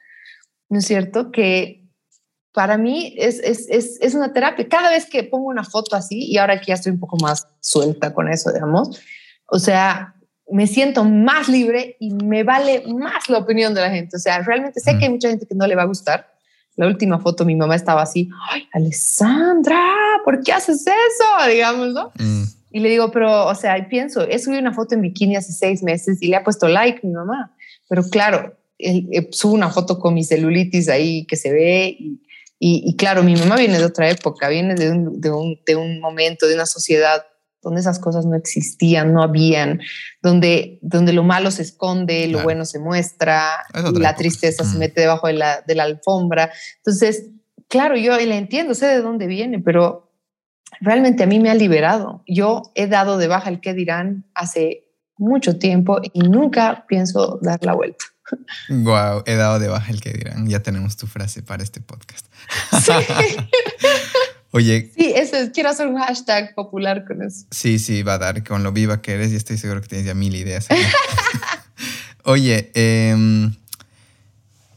¿no 0.69 0.81
es 0.81 0.85
cierto? 0.85 1.31
Que 1.31 1.84
para 2.55 2.79
mí 2.79 3.13
es, 3.19 3.41
es, 3.41 3.69
es, 3.69 3.99
es, 4.01 4.15
una 4.15 4.33
terapia. 4.33 4.69
Cada 4.69 4.89
vez 4.89 5.07
que 5.07 5.25
pongo 5.25 5.49
una 5.49 5.65
foto 5.65 5.97
así, 5.97 6.25
y 6.25 6.39
ahora 6.39 6.61
que 6.61 6.67
ya 6.67 6.75
estoy 6.75 6.93
un 6.93 7.01
poco 7.01 7.17
más 7.21 7.49
suelta 7.61 8.15
con 8.15 8.29
eso, 8.29 8.53
digamos, 8.53 9.01
o 9.47 9.59
sea, 9.59 10.15
me 10.49 10.69
siento 10.69 11.03
más 11.03 11.49
libre 11.49 11.97
y 11.99 12.13
me 12.13 12.45
vale 12.45 12.85
más 12.87 13.29
la 13.29 13.39
opinión 13.39 13.75
de 13.75 13.81
la 13.81 13.91
gente. 13.91 14.17
O 14.17 14.21
sea, 14.21 14.39
realmente 14.43 14.79
sé 14.79 14.97
que 14.97 15.07
hay 15.07 15.11
mucha 15.11 15.29
gente 15.29 15.47
que 15.47 15.55
no 15.57 15.67
le 15.67 15.75
va 15.75 15.83
a 15.83 15.87
gustar. 15.87 16.33
La 16.77 16.87
última 16.87 17.19
foto, 17.19 17.45
mi 17.45 17.57
mamá 17.57 17.75
estaba 17.75 18.03
así, 18.03 18.31
ay, 18.51 18.69
Alessandra, 18.73 19.83
¿por 20.25 20.41
qué 20.45 20.53
haces 20.53 20.87
eso? 20.87 21.51
Digamos, 21.51 21.89
¿no? 21.89 22.13
Mm. 22.21 22.45
Y 22.71 22.81
le 22.81 22.89
digo, 22.89 23.11
pero, 23.11 23.47
o 23.47 23.55
sea, 23.57 23.89
pienso, 23.89 24.23
he 24.29 24.39
subido 24.39 24.61
una 24.61 24.73
foto 24.73 24.95
en 24.95 25.01
bikini 25.01 25.35
hace 25.35 25.53
seis 25.53 25.83
meses 25.83 26.23
y 26.23 26.29
le 26.29 26.37
ha 26.37 26.45
puesto 26.45 26.69
like 26.69 27.05
mi 27.05 27.13
mamá. 27.13 27.53
Pero 27.89 28.05
claro, 28.05 28.57
eh, 28.79 29.29
subo 29.31 29.55
una 29.55 29.71
foto 29.71 29.99
con 29.99 30.15
mi 30.15 30.25
celulitis 30.25 30.89
ahí 30.89 31.27
que 31.27 31.37
se 31.37 31.53
ve 31.53 31.97
y, 31.99 32.21
y, 32.67 32.97
claro, 32.97 33.23
mi 33.23 33.37
mamá 33.37 33.57
viene 33.57 33.77
de 33.77 33.85
otra 33.85 34.09
época, 34.09 34.49
viene 34.49 34.75
de 34.75 34.91
un, 34.91 35.21
de 35.21 35.31
un, 35.31 35.61
de 35.67 35.77
un 35.77 36.01
momento, 36.01 36.47
de 36.47 36.55
una 36.55 36.65
sociedad 36.65 37.27
donde 37.61 37.83
esas 37.83 37.99
cosas 37.99 38.25
no 38.25 38.37
existían, 38.37 39.13
no 39.13 39.23
habían, 39.23 39.81
donde, 40.23 40.79
donde 40.81 41.13
lo 41.13 41.25
malo 41.25 41.51
se 41.51 41.61
esconde, 41.61 42.27
lo 42.29 42.43
bueno 42.43 42.65
se 42.65 42.79
muestra, 42.79 43.51
la 43.93 44.15
tristeza 44.15 44.65
se 44.65 44.79
mete 44.79 45.03
debajo 45.03 45.27
de 45.27 45.35
la, 45.35 45.63
de 45.67 45.75
la 45.75 45.83
alfombra. 45.83 46.53
Entonces, 46.79 47.27
claro, 47.69 47.99
yo 47.99 48.17
le 48.17 48.39
entiendo, 48.39 48.75
sé 48.75 48.87
de 48.87 49.03
dónde 49.03 49.27
viene, 49.27 49.59
pero 49.59 50.11
realmente 50.81 51.23
a 51.23 51.27
mí 51.27 51.41
me 51.41 51.51
ha 51.51 51.55
liberado. 51.55 52.23
Yo 52.27 52.73
he 52.75 52.87
dado 52.87 53.19
de 53.19 53.29
baja 53.29 53.51
el 53.51 53.61
que 53.61 53.75
dirán 53.75 54.25
hace 54.35 54.87
mucho 55.19 55.59
tiempo 55.59 56.01
y 56.15 56.21
nunca 56.21 56.87
pienso 56.89 57.39
dar 57.43 57.63
la 57.63 57.75
vuelta. 57.75 58.07
Wow, 58.69 59.23
he 59.27 59.35
dado 59.35 59.59
de 59.59 59.69
baja 59.69 59.93
el 59.93 60.01
que 60.01 60.13
dirán. 60.13 60.49
Ya 60.49 60.61
tenemos 60.61 60.97
tu 60.97 61.07
frase 61.07 61.43
para 61.43 61.63
este 61.63 61.81
podcast. 61.81 62.27
Sí. 62.83 62.93
Oye. 64.51 64.93
Sí, 64.97 65.13
eso 65.15 65.37
es. 65.37 65.51
Quiero 65.51 65.71
hacer 65.71 65.89
un 65.89 65.99
hashtag 65.99 66.55
popular 66.55 67.05
con 67.05 67.23
eso. 67.23 67.45
Sí, 67.51 67.79
sí, 67.79 68.03
va 68.03 68.15
a 68.15 68.19
dar 68.19 68.45
con 68.45 68.63
lo 68.63 68.71
viva 68.71 69.03
que 69.03 69.15
eres 69.15 69.33
y 69.33 69.37
estoy 69.37 69.59
seguro 69.59 69.81
que 69.81 69.89
tienes 69.89 70.07
ya 70.07 70.15
mil 70.15 70.35
ideas. 70.35 70.69
Oye, 72.25 72.71
em, 72.75 73.55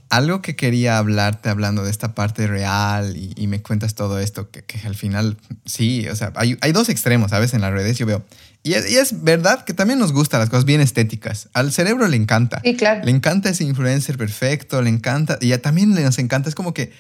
algo 0.09 0.41
que 0.41 0.55
quería 0.55 0.97
hablarte 0.97 1.49
hablando 1.49 1.83
de 1.83 1.91
esta 1.91 2.15
parte 2.15 2.47
real 2.47 3.15
y, 3.17 3.47
me 3.47 3.61
cuentas 3.61 3.95
todo 3.95 4.19
esto, 4.19 4.49
que, 4.49 4.63
al 4.85 4.95
final, 4.95 5.37
sí, 5.65 6.07
o 6.07 6.15
sea, 6.15 6.31
hay, 6.35 6.57
hay, 6.61 6.71
dos 6.71 6.89
extremos, 6.89 7.31
¿sabes? 7.31 7.53
En 7.53 7.61
las 7.61 7.71
redes 7.71 7.97
yo 7.97 8.05
veo. 8.05 8.25
Y 8.63 8.73
es, 8.73 8.89
y 8.89 8.97
es, 8.97 9.23
verdad 9.23 9.63
que 9.65 9.73
también 9.73 9.99
nos 9.99 10.13
gustan 10.13 10.39
las 10.39 10.49
cosas 10.49 10.65
bien 10.65 10.81
estéticas. 10.81 11.49
Al 11.53 11.71
cerebro 11.71 12.07
le 12.07 12.17
encanta. 12.17 12.61
Sí, 12.63 12.75
claro. 12.75 13.03
Le 13.03 13.11
encanta 13.11 13.49
ese 13.49 13.63
influencer 13.63 14.17
perfecto, 14.17 14.81
le 14.81 14.89
encanta, 14.89 15.37
y 15.41 15.55
también 15.57 15.93
nos 15.93 16.19
encanta, 16.19 16.49
es 16.49 16.55
como 16.55 16.73
que 16.73 16.91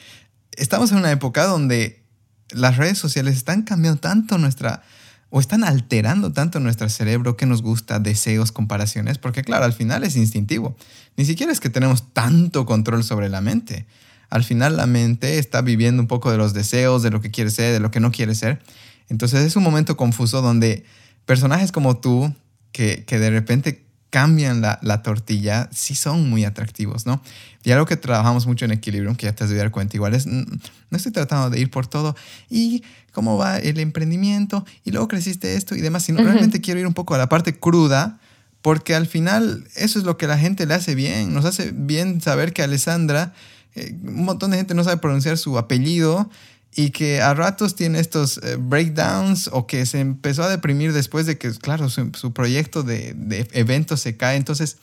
estamos 0.57 0.91
en 0.91 0.97
una 0.97 1.11
época 1.11 1.45
donde 1.45 2.03
las 2.51 2.77
redes 2.77 2.97
sociales 2.97 3.35
están 3.35 3.63
cambiando 3.63 3.99
tanto 3.99 4.37
nuestra, 4.37 4.83
o 5.29 5.39
están 5.39 5.63
alterando 5.63 6.31
tanto 6.31 6.59
nuestro 6.59 6.87
cerebro 6.89 7.35
que 7.35 7.45
nos 7.45 7.61
gusta, 7.61 7.99
deseos, 7.99 8.51
comparaciones, 8.51 9.17
porque 9.17 9.43
claro, 9.43 9.65
al 9.65 9.73
final 9.73 10.03
es 10.03 10.15
instintivo. 10.15 10.75
Ni 11.17 11.25
siquiera 11.25 11.51
es 11.51 11.59
que 11.59 11.69
tenemos 11.69 12.13
tanto 12.13 12.65
control 12.65 13.03
sobre 13.03 13.29
la 13.29 13.41
mente. 13.41 13.85
Al 14.29 14.43
final 14.43 14.77
la 14.77 14.87
mente 14.87 15.39
está 15.39 15.61
viviendo 15.61 16.01
un 16.01 16.07
poco 16.07 16.31
de 16.31 16.37
los 16.37 16.53
deseos, 16.53 17.03
de 17.03 17.11
lo 17.11 17.21
que 17.21 17.31
quiere 17.31 17.49
ser, 17.49 17.73
de 17.73 17.79
lo 17.79 17.91
que 17.91 17.99
no 17.99 18.11
quiere 18.11 18.35
ser. 18.35 18.61
Entonces 19.09 19.45
es 19.45 19.55
un 19.55 19.63
momento 19.63 19.97
confuso 19.97 20.41
donde 20.41 20.85
personajes 21.25 21.71
como 21.71 21.97
tú, 21.97 22.33
que, 22.71 23.03
que 23.05 23.19
de 23.19 23.29
repente 23.29 23.86
cambian 24.09 24.61
la, 24.61 24.79
la, 24.81 25.01
tortilla, 25.01 25.69
sí 25.73 25.95
son 25.95 26.29
muy 26.29 26.45
atractivos, 26.45 27.05
¿no? 27.05 27.21
Y 27.63 27.71
algo 27.71 27.85
que 27.85 27.97
trabajamos 27.97 28.47
mucho 28.47 28.65
en 28.65 28.71
Equilibrium, 28.71 29.15
que 29.15 29.25
ya 29.25 29.35
te 29.35 29.43
has 29.43 29.49
de 29.49 29.57
dar 29.57 29.71
cuenta, 29.71 29.97
igual 29.97 30.13
es, 30.13 30.25
no 30.25 30.47
estoy 30.91 31.11
tratando 31.11 31.49
de 31.49 31.59
ir 31.59 31.69
por 31.69 31.87
todo 31.87 32.15
y 32.49 32.83
cómo 33.11 33.37
va 33.37 33.57
el 33.57 33.79
emprendimiento 33.79 34.65
y 34.85 34.91
luego 34.91 35.07
creciste 35.07 35.55
esto 35.55 35.75
y 35.75 35.81
demás, 35.81 36.03
sino 36.03 36.23
realmente 36.23 36.61
quiero 36.61 36.79
ir 36.79 36.87
un 36.87 36.93
poco 36.93 37.15
a 37.15 37.17
la 37.17 37.27
parte 37.27 37.59
cruda, 37.59 38.19
porque 38.61 38.95
al 38.95 39.07
final 39.07 39.67
eso 39.75 39.99
es 39.99 40.05
lo 40.05 40.17
que 40.17 40.27
la 40.27 40.37
gente 40.37 40.65
le 40.65 40.75
hace 40.75 40.95
bien, 40.95 41.33
nos 41.33 41.45
hace 41.45 41.71
bien 41.73 42.21
saber 42.21 42.53
que 42.53 42.63
Alessandra, 42.63 43.33
eh, 43.75 43.93
un 44.03 44.23
montón 44.23 44.51
de 44.51 44.57
gente 44.57 44.73
no 44.73 44.83
sabe 44.83 44.97
pronunciar 44.97 45.37
su 45.37 45.57
apellido, 45.57 46.29
y 46.77 46.91
que 46.91 47.21
a 47.23 47.33
ratos 47.33 47.75
tiene 47.75 47.99
estos 47.99 48.37
eh, 48.37 48.55
breakdowns 48.55 49.49
o 49.51 49.65
que 49.65 49.87
se 49.87 49.99
empezó 49.99 50.43
a 50.43 50.47
deprimir 50.47 50.93
después 50.93 51.25
de 51.25 51.39
que, 51.39 51.51
claro, 51.53 51.89
su, 51.89 52.33
proyecto 52.33 52.83
de, 52.83 53.15
de, 53.15 53.47
eventos 53.53 54.01
se 54.01 54.15
cae. 54.15 54.37
Entonces, 54.37 54.77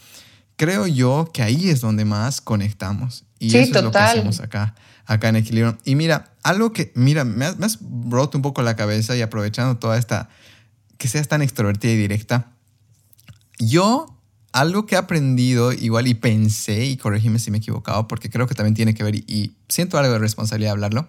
creo 0.57 0.89
yo 0.89 1.31
que 1.33 1.45
ahí 1.45 1.71
es 1.71 1.81
donde 1.81 2.05
más 2.05 2.41
conectamos. 2.41 3.23
Y 3.39 3.57
eso 3.57 3.79
es 3.79 3.85
lo 3.85 3.93
que 3.93 3.99
hacemos 3.99 4.41
acá, 4.41 4.75
acá 5.07 5.29
en 5.29 5.37
Equilibrio. 5.37 5.79
Y 5.85 5.95
mira, 5.95 6.33
algo 6.43 6.73
que, 6.73 6.91
mira, 6.97 7.23
me 7.23 7.45
has, 7.45 7.59
me 7.61 7.67
has 7.67 7.79
roto 8.09 8.39
un 8.39 8.43
poco 8.43 8.63
la 8.63 8.75
cabeza 8.75 9.17
y 9.17 9.23
aprovechando 9.23 9.77
toda 9.77 9.97
esta, 9.97 10.29
que 10.99 11.07
seas 11.07 11.29
tan 11.29 11.43
extrovertida 11.43 11.93
y 11.93 11.97
directa. 11.97 12.51
Yo, 13.61 14.21
algo 14.51 14.85
que 14.87 14.97
he 14.97 14.99
aprendido 14.99 15.73
igual 15.73 16.09
y 16.09 16.15
pensé, 16.15 16.87
y 16.87 16.97
corregime 16.97 17.39
si 17.39 17.53
me 17.53 17.59
he 17.59 17.61
equivocado, 17.61 18.09
porque 18.09 18.31
creo 18.31 18.49
que 18.49 18.57
también 18.57 18.75
tiene 18.75 18.95
que 18.95 19.05
ver 19.05 19.15
y, 19.15 19.25
y 19.29 19.57
siento 19.69 19.97
algo 19.97 20.15
de 20.15 20.19
responsabilidad 20.19 20.71
de 20.71 20.73
hablarlo 20.73 21.09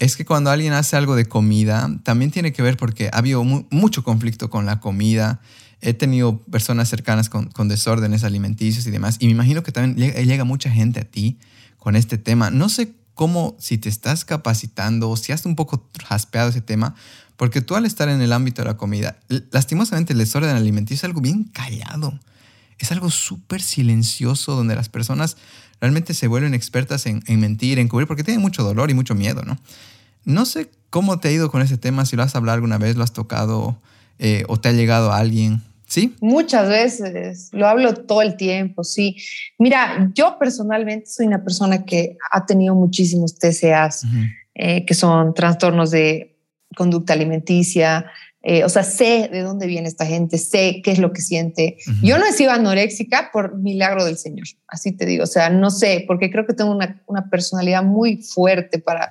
es 0.00 0.16
que 0.16 0.24
cuando 0.24 0.50
alguien 0.50 0.72
hace 0.72 0.96
algo 0.96 1.14
de 1.14 1.26
comida, 1.26 1.88
también 2.02 2.30
tiene 2.30 2.54
que 2.54 2.62
ver 2.62 2.78
porque 2.78 3.10
ha 3.12 3.18
habido 3.18 3.44
mucho 3.44 4.02
conflicto 4.02 4.48
con 4.48 4.64
la 4.64 4.80
comida. 4.80 5.40
He 5.82 5.92
tenido 5.92 6.38
personas 6.38 6.88
cercanas 6.88 7.28
con, 7.28 7.68
desórdenes 7.68 8.24
alimenticios 8.24 8.86
y 8.86 8.90
demás. 8.90 9.16
Y 9.20 9.26
me 9.26 9.32
imagino 9.32 9.62
que 9.62 9.72
también 9.72 10.14
llega, 10.26 10.44
mucha 10.44 10.70
gente 10.70 11.00
a 11.00 11.04
ti 11.04 11.38
con 11.76 11.96
este 11.96 12.16
tema. 12.16 12.48
No 12.50 12.70
sé 12.70 12.94
cómo, 13.12 13.56
si 13.60 13.76
te 13.76 13.90
estás 13.90 14.24
capacitando 14.24 15.10
o 15.10 15.18
si 15.18 15.32
has 15.32 15.44
un 15.44 15.54
poco 15.54 15.86
jaspeado 16.02 16.48
ese 16.48 16.62
tema, 16.62 16.94
porque 17.36 17.60
tú 17.60 17.76
al 17.76 17.84
estar 17.84 18.08
en 18.08 18.22
el 18.22 18.32
ámbito 18.32 18.62
de 18.62 18.68
la 18.68 18.78
comida, 18.78 19.18
lastimosamente 19.50 20.14
el 20.14 20.18
desorden 20.18 20.56
alimenticio 20.56 20.96
es 20.96 21.04
algo 21.04 21.20
bien 21.20 21.44
callado. 21.44 22.18
Es 22.78 22.90
algo 22.90 23.10
súper 23.10 23.60
silencioso 23.60 24.56
donde 24.56 24.74
las 24.74 24.88
personas 24.88 25.36
realmente 25.80 26.14
se 26.14 26.26
vuelven 26.26 26.54
expertas 26.54 27.06
en, 27.06 27.22
mentir, 27.38 27.78
en 27.78 27.88
cubrir, 27.88 28.06
porque 28.06 28.24
tienen 28.24 28.40
mucho 28.40 28.62
dolor 28.62 28.90
y 28.90 28.94
mucho 28.94 29.14
miedo, 29.14 29.42
¿no? 29.42 29.58
No 30.24 30.44
sé 30.44 30.70
cómo 30.90 31.18
te 31.18 31.28
ha 31.28 31.32
ido 31.32 31.50
con 31.50 31.62
ese 31.62 31.78
tema, 31.78 32.04
si 32.04 32.16
lo 32.16 32.22
has 32.22 32.34
hablado 32.34 32.56
alguna 32.56 32.78
vez, 32.78 32.96
lo 32.96 33.04
has 33.04 33.12
tocado 33.12 33.80
eh, 34.18 34.44
o 34.48 34.58
te 34.58 34.68
ha 34.68 34.72
llegado 34.72 35.12
a 35.12 35.18
alguien. 35.18 35.62
¿Sí? 35.86 36.14
Muchas 36.20 36.68
veces, 36.68 37.48
lo 37.50 37.66
hablo 37.66 37.94
todo 37.94 38.22
el 38.22 38.36
tiempo, 38.36 38.84
sí. 38.84 39.16
Mira, 39.58 40.08
yo 40.14 40.38
personalmente 40.38 41.06
soy 41.06 41.26
una 41.26 41.42
persona 41.42 41.84
que 41.84 42.16
ha 42.30 42.46
tenido 42.46 42.76
muchísimos 42.76 43.36
TCAs, 43.36 44.06
eh, 44.54 44.86
que 44.86 44.94
son 44.94 45.34
trastornos 45.34 45.90
de 45.90 46.38
conducta 46.76 47.14
alimenticia, 47.14 48.06
eh, 48.42 48.64
o 48.64 48.68
sea, 48.68 48.84
sé 48.84 49.28
de 49.32 49.42
dónde 49.42 49.66
viene 49.66 49.88
esta 49.88 50.06
gente, 50.06 50.38
sé 50.38 50.80
qué 50.82 50.92
es 50.92 50.98
lo 50.98 51.12
que 51.12 51.20
siente. 51.20 51.76
Yo 52.02 52.18
no 52.18 52.24
he 52.24 52.32
sido 52.32 52.52
anoréxica 52.52 53.30
por 53.32 53.58
milagro 53.58 54.04
del 54.04 54.16
Señor, 54.16 54.46
así 54.68 54.92
te 54.92 55.04
digo. 55.04 55.24
O 55.24 55.26
sea, 55.26 55.50
no 55.50 55.70
sé, 55.70 56.04
porque 56.06 56.30
creo 56.30 56.46
que 56.46 56.54
tengo 56.54 56.70
una, 56.70 57.02
una 57.06 57.28
personalidad 57.28 57.82
muy 57.82 58.22
fuerte 58.22 58.78
para, 58.78 59.10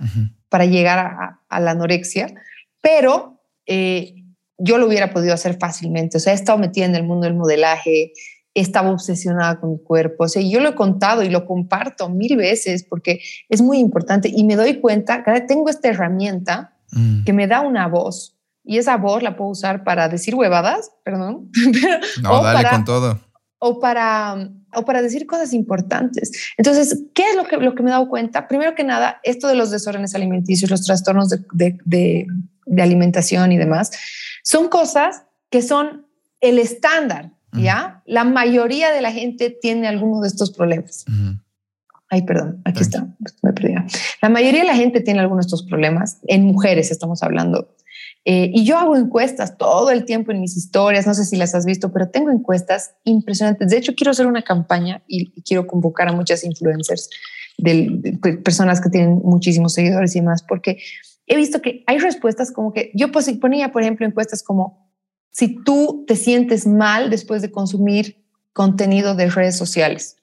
para 0.50 0.66
llegar 0.66 1.00
a, 1.00 1.42
a, 1.48 1.60
la 1.60 1.72
anorexia, 1.72 2.34
pero 2.82 3.42
eh, 3.66 4.16
yo 4.58 4.78
lo 4.78 4.88
hubiera 4.88 5.12
podido 5.12 5.34
hacer 5.34 5.58
fácilmente. 5.60 6.18
O 6.18 6.20
sea, 6.20 6.34
he 6.34 6.36
estado 6.36 6.58
metida 6.58 6.86
en 6.86 6.96
el 6.96 7.04
mundo 7.04 7.26
del 7.26 7.36
modelaje, 7.36 8.14
estaba 8.54 8.92
obsesionada 8.92 9.60
con 9.60 9.72
mi 9.72 9.80
cuerpo. 9.80 10.26
O 10.26 10.28
sea, 10.28 10.42
yo 10.42 10.60
lo 10.60 10.70
he 10.70 10.76
contado 10.76 11.24
y 11.24 11.30
lo 11.30 11.46
comparto 11.46 12.10
mil 12.10 12.36
veces 12.36 12.84
porque 12.84 13.22
es 13.48 13.62
muy 13.62 13.80
importante 13.80 14.30
y 14.34 14.44
me 14.44 14.56
doy 14.56 14.80
cuenta 14.80 15.24
que 15.24 15.42
tengo 15.42 15.70
esta 15.70 15.90
herramienta 15.90 16.74
mm. 16.92 17.24
que 17.24 17.34
me 17.34 17.48
da 17.48 17.62
una 17.62 17.88
voz 17.88 18.36
y 18.64 18.78
esa 18.78 18.98
voz 18.98 19.24
la 19.24 19.36
puedo 19.36 19.52
usar 19.52 19.84
para 19.84 20.10
decir 20.10 20.36
huevadas, 20.36 20.92
perdón. 21.04 21.50
no, 22.22 22.44
dale 22.44 22.70
con 22.70 22.86
todo. 22.86 23.20
O 23.58 23.80
para, 23.80 24.50
o 24.74 24.86
para 24.86 25.02
decir 25.02 25.26
cosas 25.26 25.54
importantes. 25.54 26.32
Entonces, 26.58 27.04
¿qué 27.14 27.30
es 27.30 27.36
lo 27.36 27.46
que, 27.46 27.58
lo 27.58 27.76
que 27.76 27.84
me 27.84 27.90
he 27.90 27.94
dado 27.94 28.10
cuenta? 28.10 28.48
Primero 28.48 28.76
que 28.76 28.84
nada, 28.84 29.20
esto 29.24 29.48
de 29.48 29.56
los 29.56 29.72
desórdenes 29.72 30.16
alimenticios, 30.16 30.70
los 30.70 30.86
trastornos 30.86 31.30
de, 31.30 31.78
de, 31.86 32.28
de 32.66 32.82
alimentación 32.82 33.52
y 33.52 33.58
demás, 33.58 33.92
son 34.44 34.70
cosas 34.70 35.24
que 35.50 35.62
son 35.62 36.06
el 36.42 36.60
estándar 36.60 37.32
¿ya? 37.54 38.04
La 38.06 38.24
mayoría 38.24 38.92
de 38.92 39.02
la 39.02 39.12
gente 39.12 39.50
tiene 39.50 39.88
alguno 39.88 40.22
de 40.22 40.28
estos 40.28 40.52
problemas. 40.52 41.06
Ay, 42.10 42.24
perdón, 42.24 42.62
aquí 42.66 42.82
está, 42.82 43.08
me 43.42 43.54
perdí. 43.54 43.76
La 44.22 44.30
mayoría 44.30 44.62
de 44.62 44.68
la 44.68 44.76
gente 44.76 45.02
tiene 45.02 45.20
alguno 45.20 45.38
de 45.38 45.46
estos 45.46 45.64
problemas, 45.64 46.20
en 46.28 46.46
mujeres 46.46 46.92
estamos 46.92 47.22
hablando. 47.24 47.76
Eh, 48.26 48.52
y 48.54 48.66
yo 48.66 48.78
hago 48.78 48.96
encuestas 48.96 49.58
todo 49.58 49.92
el 49.92 50.06
tiempo 50.06 50.32
en 50.32 50.42
mis 50.42 50.58
historias, 50.58 51.08
no 51.08 51.14
sé 51.14 51.26
si 51.26 51.38
las 51.38 51.56
has 51.56 51.66
visto, 51.66 51.92
pero 51.92 52.10
tengo 52.10 52.32
encuestas 52.32 52.96
impresionantes. 53.06 53.70
De 53.70 53.78
hecho, 53.78 53.96
quiero 53.96 54.12
hacer 54.12 54.28
una 54.28 54.44
campaña 54.44 55.04
y, 55.08 55.42
quiero 55.42 55.66
convocar 55.66 56.10
a 56.10 56.12
muchas 56.12 56.44
influencers, 56.44 57.10
de, 57.58 58.20
personas 58.44 58.82
que 58.82 58.90
tienen 58.90 59.22
muchísimos 59.24 59.74
seguidores 59.74 60.16
y 60.16 60.22
más, 60.22 60.44
porque 60.44 60.80
he 61.28 61.36
visto 61.36 61.62
que 61.62 61.84
hay 61.88 61.98
respuestas 62.00 62.52
como 62.52 62.74
que 62.74 62.92
yo 62.94 63.12
ponía, 63.12 63.72
por 63.72 63.82
ejemplo, 63.82 64.06
encuestas 64.06 64.44
como 64.44 64.90
si 65.32 65.64
tú 65.64 66.04
te 66.08 66.16
sientes 66.16 66.68
mal 66.68 67.10
después 67.10 67.42
de 67.42 67.52
consumir 67.52 68.26
contenido 68.54 69.16
de 69.16 69.30
redes 69.30 69.58
sociales. 69.58 70.18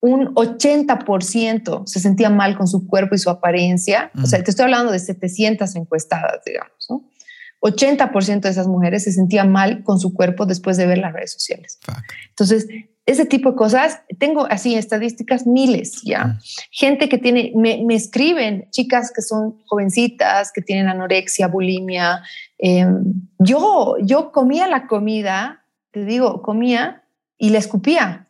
Un 0.00 0.34
80% 0.34 1.86
se 1.86 2.00
sentía 2.00 2.30
mal 2.30 2.56
con 2.56 2.68
su 2.68 2.86
cuerpo 2.86 3.14
y 3.14 3.18
su 3.18 3.30
apariencia. 3.30 4.12
O 4.22 4.26
sea, 4.26 4.42
te 4.42 4.50
estoy 4.50 4.64
hablando 4.64 4.92
de 4.92 4.98
700 4.98 5.74
encuestadas, 5.76 6.40
digamos. 6.44 6.86
¿no? 6.88 7.04
80% 7.60 8.40
de 8.40 8.48
esas 8.50 8.68
mujeres 8.68 9.04
se 9.04 9.12
sentían 9.12 9.50
mal 9.50 9.82
con 9.82 9.98
su 9.98 10.14
cuerpo 10.14 10.46
después 10.46 10.76
de 10.76 10.86
ver 10.86 10.98
las 10.98 11.12
redes 11.12 11.32
sociales. 11.32 11.78
Entonces, 12.28 12.68
ese 13.04 13.24
tipo 13.24 13.50
de 13.50 13.56
cosas, 13.56 14.02
tengo 14.18 14.46
así 14.50 14.74
estadísticas 14.74 15.46
miles 15.46 16.02
ya. 16.04 16.26
Mm. 16.26 16.38
Gente 16.70 17.08
que 17.08 17.18
tiene, 17.18 17.52
me, 17.56 17.82
escriben, 17.94 18.68
chicas 18.70 19.12
que 19.14 19.22
son 19.22 19.62
jovencitas, 19.66 20.52
que 20.52 20.62
tienen 20.62 20.88
anorexia, 20.88 21.48
bulimia. 21.48 22.22
Em, 22.58 23.14
yo, 23.38 23.96
yo 24.02 24.30
comía 24.30 24.68
la 24.68 24.86
comida, 24.86 25.64
te 25.90 26.04
digo, 26.04 26.42
comía 26.42 27.02
y 27.38 27.50
la 27.50 27.58
escupía. 27.58 28.28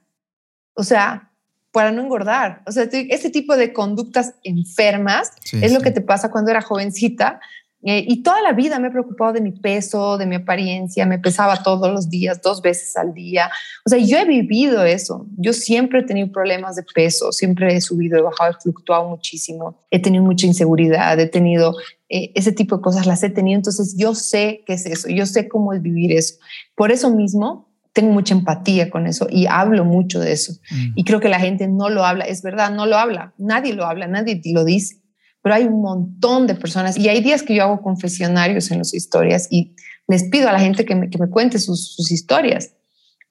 O 0.75 0.85
sea, 0.85 1.28
para 1.73 1.93
no 1.93 2.03
engordar. 2.03 2.62
O 2.66 2.73
sea, 2.73 2.89
ese 2.91 3.31
tipo 3.31 3.57
de 3.57 3.73
conductas 3.73 4.35
enfermas 4.43 5.33
es 5.53 5.73
lo 5.73 5.81
que 5.81 5.91
te 5.91 6.01
pasa 6.01 6.31
cuando 6.31 6.51
era 6.51 6.62
jovencita 6.62 7.41
eh, 7.83 8.05
y 8.09 8.25
toda 8.25 8.43
la 8.43 8.53
vida 8.53 8.81
me 8.81 8.89
he 8.89 8.91
preocupado 8.91 9.33
de 9.33 9.41
mi 9.41 9.53
peso, 9.53 10.19
de 10.19 10.27
mi 10.27 10.35
apariencia, 10.35 11.07
me 11.07 11.21
pesaba 11.21 11.62
todos 11.62 11.93
los 11.93 12.11
días, 12.11 12.43
dos 12.43 12.61
veces 12.61 12.97
al 12.97 13.14
día. 13.14 13.51
O 13.85 13.91
sea, 13.91 13.99
yo 13.99 14.19
he 14.19 14.25
vivido 14.25 14.85
eso. 14.85 15.27
Yo 15.37 15.53
siempre 15.53 16.01
he 16.01 16.03
tenido 16.03 16.33
problemas 16.33 16.75
de 16.75 16.83
peso, 16.83 17.31
siempre 17.31 17.75
he 17.77 17.81
subido, 17.81 18.19
he 18.19 18.23
bajado, 18.23 18.51
he 18.51 18.61
fluctuado 18.61 19.09
muchísimo. 19.09 19.79
He 19.91 20.01
tenido 20.01 20.25
mucha 20.25 20.47
inseguridad, 20.47 21.19
he 21.21 21.29
tenido 21.29 21.77
eh, 22.09 22.33
ese 22.35 22.51
tipo 22.51 22.77
de 22.77 22.83
cosas, 22.83 23.07
las 23.07 23.23
he 23.23 23.31
tenido. 23.31 23.57
Entonces, 23.57 23.95
yo 23.97 24.14
sé 24.14 24.64
qué 24.66 24.73
es 24.73 24.85
eso, 24.87 25.09
yo 25.09 25.25
sé 25.25 25.49
cómo 25.49 25.73
es 25.73 25.81
vivir 25.81 26.12
eso. 26.12 26.35
Por 26.75 26.91
eso 26.91 27.11
mismo, 27.14 27.68
tengo 28.01 28.12
mucha 28.12 28.34
empatía 28.34 28.90
con 28.90 29.07
eso 29.07 29.26
y 29.30 29.46
hablo 29.46 29.84
mucho 29.84 30.20
de 30.20 30.32
eso. 30.32 30.53
Mm. 30.70 30.92
Y 30.94 31.05
creo 31.05 31.20
que 31.20 31.28
la 31.28 31.40
gente 31.40 31.66
no 31.66 31.88
lo 31.88 32.05
habla, 32.05 32.24
es 32.24 32.42
verdad, 32.42 32.70
no 32.70 32.86
lo 32.86 32.96
habla, 32.96 33.34
nadie 33.38 33.72
lo 33.72 33.86
habla, 33.86 34.07
nadie 34.07 34.40
lo 34.44 34.64
dice 34.64 35.03
pero 35.42 35.55
hay 35.55 35.64
un 35.64 35.80
montón 35.80 36.46
de 36.46 36.55
personas 36.55 36.99
y 36.99 37.09
hay 37.09 37.22
días 37.22 37.42
que 37.42 37.55
yo 37.55 37.62
hago 37.62 37.80
confesionarios 37.80 38.70
en 38.70 38.78
las 38.78 38.92
historias 38.92 39.49
y 39.51 39.74
les 40.07 40.24
pido 40.24 40.49
a 40.49 40.53
la 40.53 40.61
gente 40.61 40.84
que 40.84 40.94
me, 40.94 41.11
que 41.11 41.18
me 41.18 41.30
cuente 41.30 41.59
sus, 41.59 41.94
sus 41.94 42.11
historias. 42.11 42.74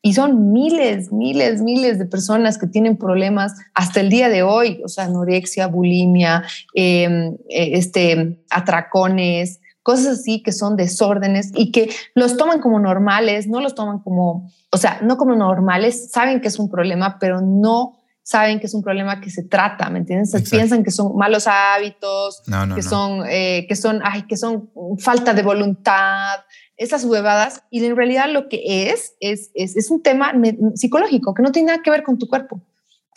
Y 0.01 0.13
son 0.13 0.51
miles, 0.51 1.11
miles, 1.11 1.61
miles 1.61 1.99
de 1.99 2.05
personas 2.05 2.57
que 2.57 2.67
tienen 2.67 2.97
problemas 2.97 3.53
hasta 3.73 3.99
el 3.99 4.09
día 4.09 4.29
de 4.29 4.43
hoy, 4.43 4.79
o 4.85 4.87
sea, 4.87 5.05
anorexia, 5.05 5.67
bulimia, 5.67 6.43
em, 6.75 7.33
eh, 7.49 7.71
este, 7.73 8.39
atracones, 8.49 9.59
cosas 9.87 10.19
así 10.19 10.43
que 10.43 10.51
son 10.51 10.75
desórdenes 10.75 11.51
y 11.55 11.71
que 11.71 11.89
los 12.13 12.35
toman 12.35 12.59
como 12.59 12.77
normales, 12.77 13.47
no 13.47 13.61
los 13.61 13.73
toman 13.73 13.99
como, 13.99 14.51
o 14.69 14.77
sea, 14.77 14.99
no 15.01 15.15
como 15.15 15.33
normales, 15.33 16.11
saben 16.11 16.41
que 16.41 16.49
es 16.49 16.59
un 16.59 16.69
problema, 16.69 17.19
pero 17.21 17.39
no 17.39 17.97
saben 18.21 18.59
que 18.59 18.65
es 18.65 18.73
un 18.73 18.83
problema 18.83 19.21
que 19.21 19.29
se 19.29 19.43
trata, 19.43 19.89
¿me 19.89 19.99
entiendes? 19.99 20.49
Piensan 20.51 20.83
que 20.83 20.91
son 20.91 21.15
malos 21.15 21.47
hábitos, 21.47 22.43
que, 22.75 22.83
Son, 22.83 23.23
eh, 23.29 23.65
que, 23.69 23.77
son, 23.77 24.01
ay, 24.03 24.23
que 24.23 24.35
son 24.35 24.69
falta 24.99 25.33
de 25.33 25.41
voluntad, 25.41 26.41
esas 26.75 27.05
huevadas. 27.05 27.63
Y 27.69 27.85
en 27.85 27.95
realidad 27.95 28.29
lo 28.29 28.49
que 28.49 28.89
es, 28.91 29.13
es, 29.21 29.51
es, 29.53 29.89
un 29.89 30.03
tema 30.03 30.33
psicológico 30.75 31.33
que 31.33 31.43
no 31.43 31.53
tiene 31.53 31.67
nada 31.67 31.81
que 31.81 31.91
ver 31.91 32.03
con 32.03 32.17
tu 32.17 32.27
cuerpo 32.27 32.59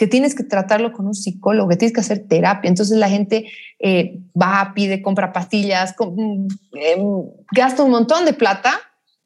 que 0.01 0.07
tienes 0.07 0.35
que 0.35 0.45
tratarlo 0.45 0.95
con 0.95 1.07
un 1.07 1.15
psicólogo, 1.15 1.69
que 1.69 1.77
tienes 1.77 1.93
que 1.93 2.01
hacer 2.01 2.27
terapia. 2.27 2.71
Entonces 2.71 2.97
la 2.97 3.11
gente 3.11 3.53
eh, 3.79 4.19
va, 4.35 4.73
pide, 4.75 5.03
compra 5.03 5.31
pastillas, 5.31 5.95
mm, 5.99 6.47
em, 6.73 7.25
gasta 7.53 7.83
un 7.83 7.91
montón 7.91 8.25
de 8.25 8.33
plata 8.33 8.73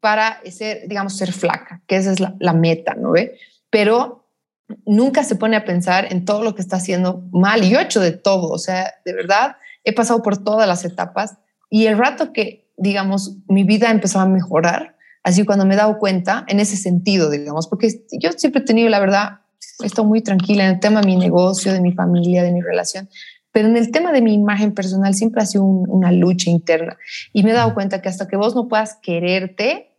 para 0.01 0.41
ser, 0.51 0.85
digamos, 0.89 1.15
ser 1.15 1.31
flaca, 1.31 1.81
que 1.87 1.95
esa 1.95 2.11
es 2.11 2.19
la, 2.19 2.35
la 2.39 2.51
meta, 2.51 2.93
¿no 2.93 3.11
ve? 3.11 3.37
Pero 3.69 4.27
nunca 4.85 5.23
se 5.23 5.37
pone 5.37 5.55
a 5.55 5.63
pensar 5.63 6.11
en 6.11 6.25
todo 6.25 6.43
lo 6.43 6.55
que 6.55 6.61
está 6.61 6.75
haciendo 6.75 7.23
mal. 7.31 7.63
Y 7.63 7.69
yo 7.69 7.79
he 7.79 7.83
hecho 7.83 8.01
de 8.01 8.11
todo, 8.11 8.49
o 8.49 8.57
sea, 8.57 8.95
de 9.05 9.13
verdad, 9.13 9.55
he 9.85 9.93
pasado 9.93 10.21
por 10.21 10.43
todas 10.43 10.67
las 10.67 10.83
etapas 10.83 11.37
y 11.69 11.85
el 11.85 11.97
rato 11.97 12.33
que, 12.33 12.69
digamos, 12.75 13.37
mi 13.47 13.63
vida 13.63 13.91
empezó 13.91 14.19
a 14.19 14.25
mejorar, 14.25 14.97
así 15.23 15.45
cuando 15.45 15.65
me 15.65 15.75
he 15.75 15.77
dado 15.77 15.99
cuenta 15.99 16.43
en 16.49 16.59
ese 16.59 16.75
sentido, 16.75 17.29
digamos, 17.29 17.69
porque 17.69 18.03
yo 18.19 18.33
siempre 18.33 18.61
he 18.61 18.65
tenido, 18.65 18.89
la 18.89 18.99
verdad, 18.99 19.39
estado 19.83 20.07
muy 20.07 20.21
tranquila 20.21 20.65
en 20.65 20.75
el 20.75 20.79
tema 20.79 21.01
de 21.01 21.07
mi 21.07 21.15
negocio, 21.15 21.73
de 21.73 21.81
mi 21.81 21.91
familia, 21.91 22.43
de 22.43 22.51
mi 22.51 22.61
relación, 22.61 23.09
pero 23.51 23.67
en 23.67 23.77
el 23.77 23.91
tema 23.91 24.11
de 24.11 24.21
mi 24.21 24.33
imagen 24.33 24.73
personal 24.73 25.13
siempre 25.13 25.41
ha 25.41 25.45
sido 25.45 25.63
una 25.63 26.11
lucha 26.11 26.49
interna 26.49 26.97
y 27.31 27.43
me 27.43 27.51
he 27.51 27.53
dado 27.53 27.73
cuenta 27.73 28.01
que 28.01 28.09
hasta 28.09 28.27
que 28.27 28.35
vos 28.35 28.55
no 28.55 28.67
puedas 28.67 28.97
quererte, 29.01 29.95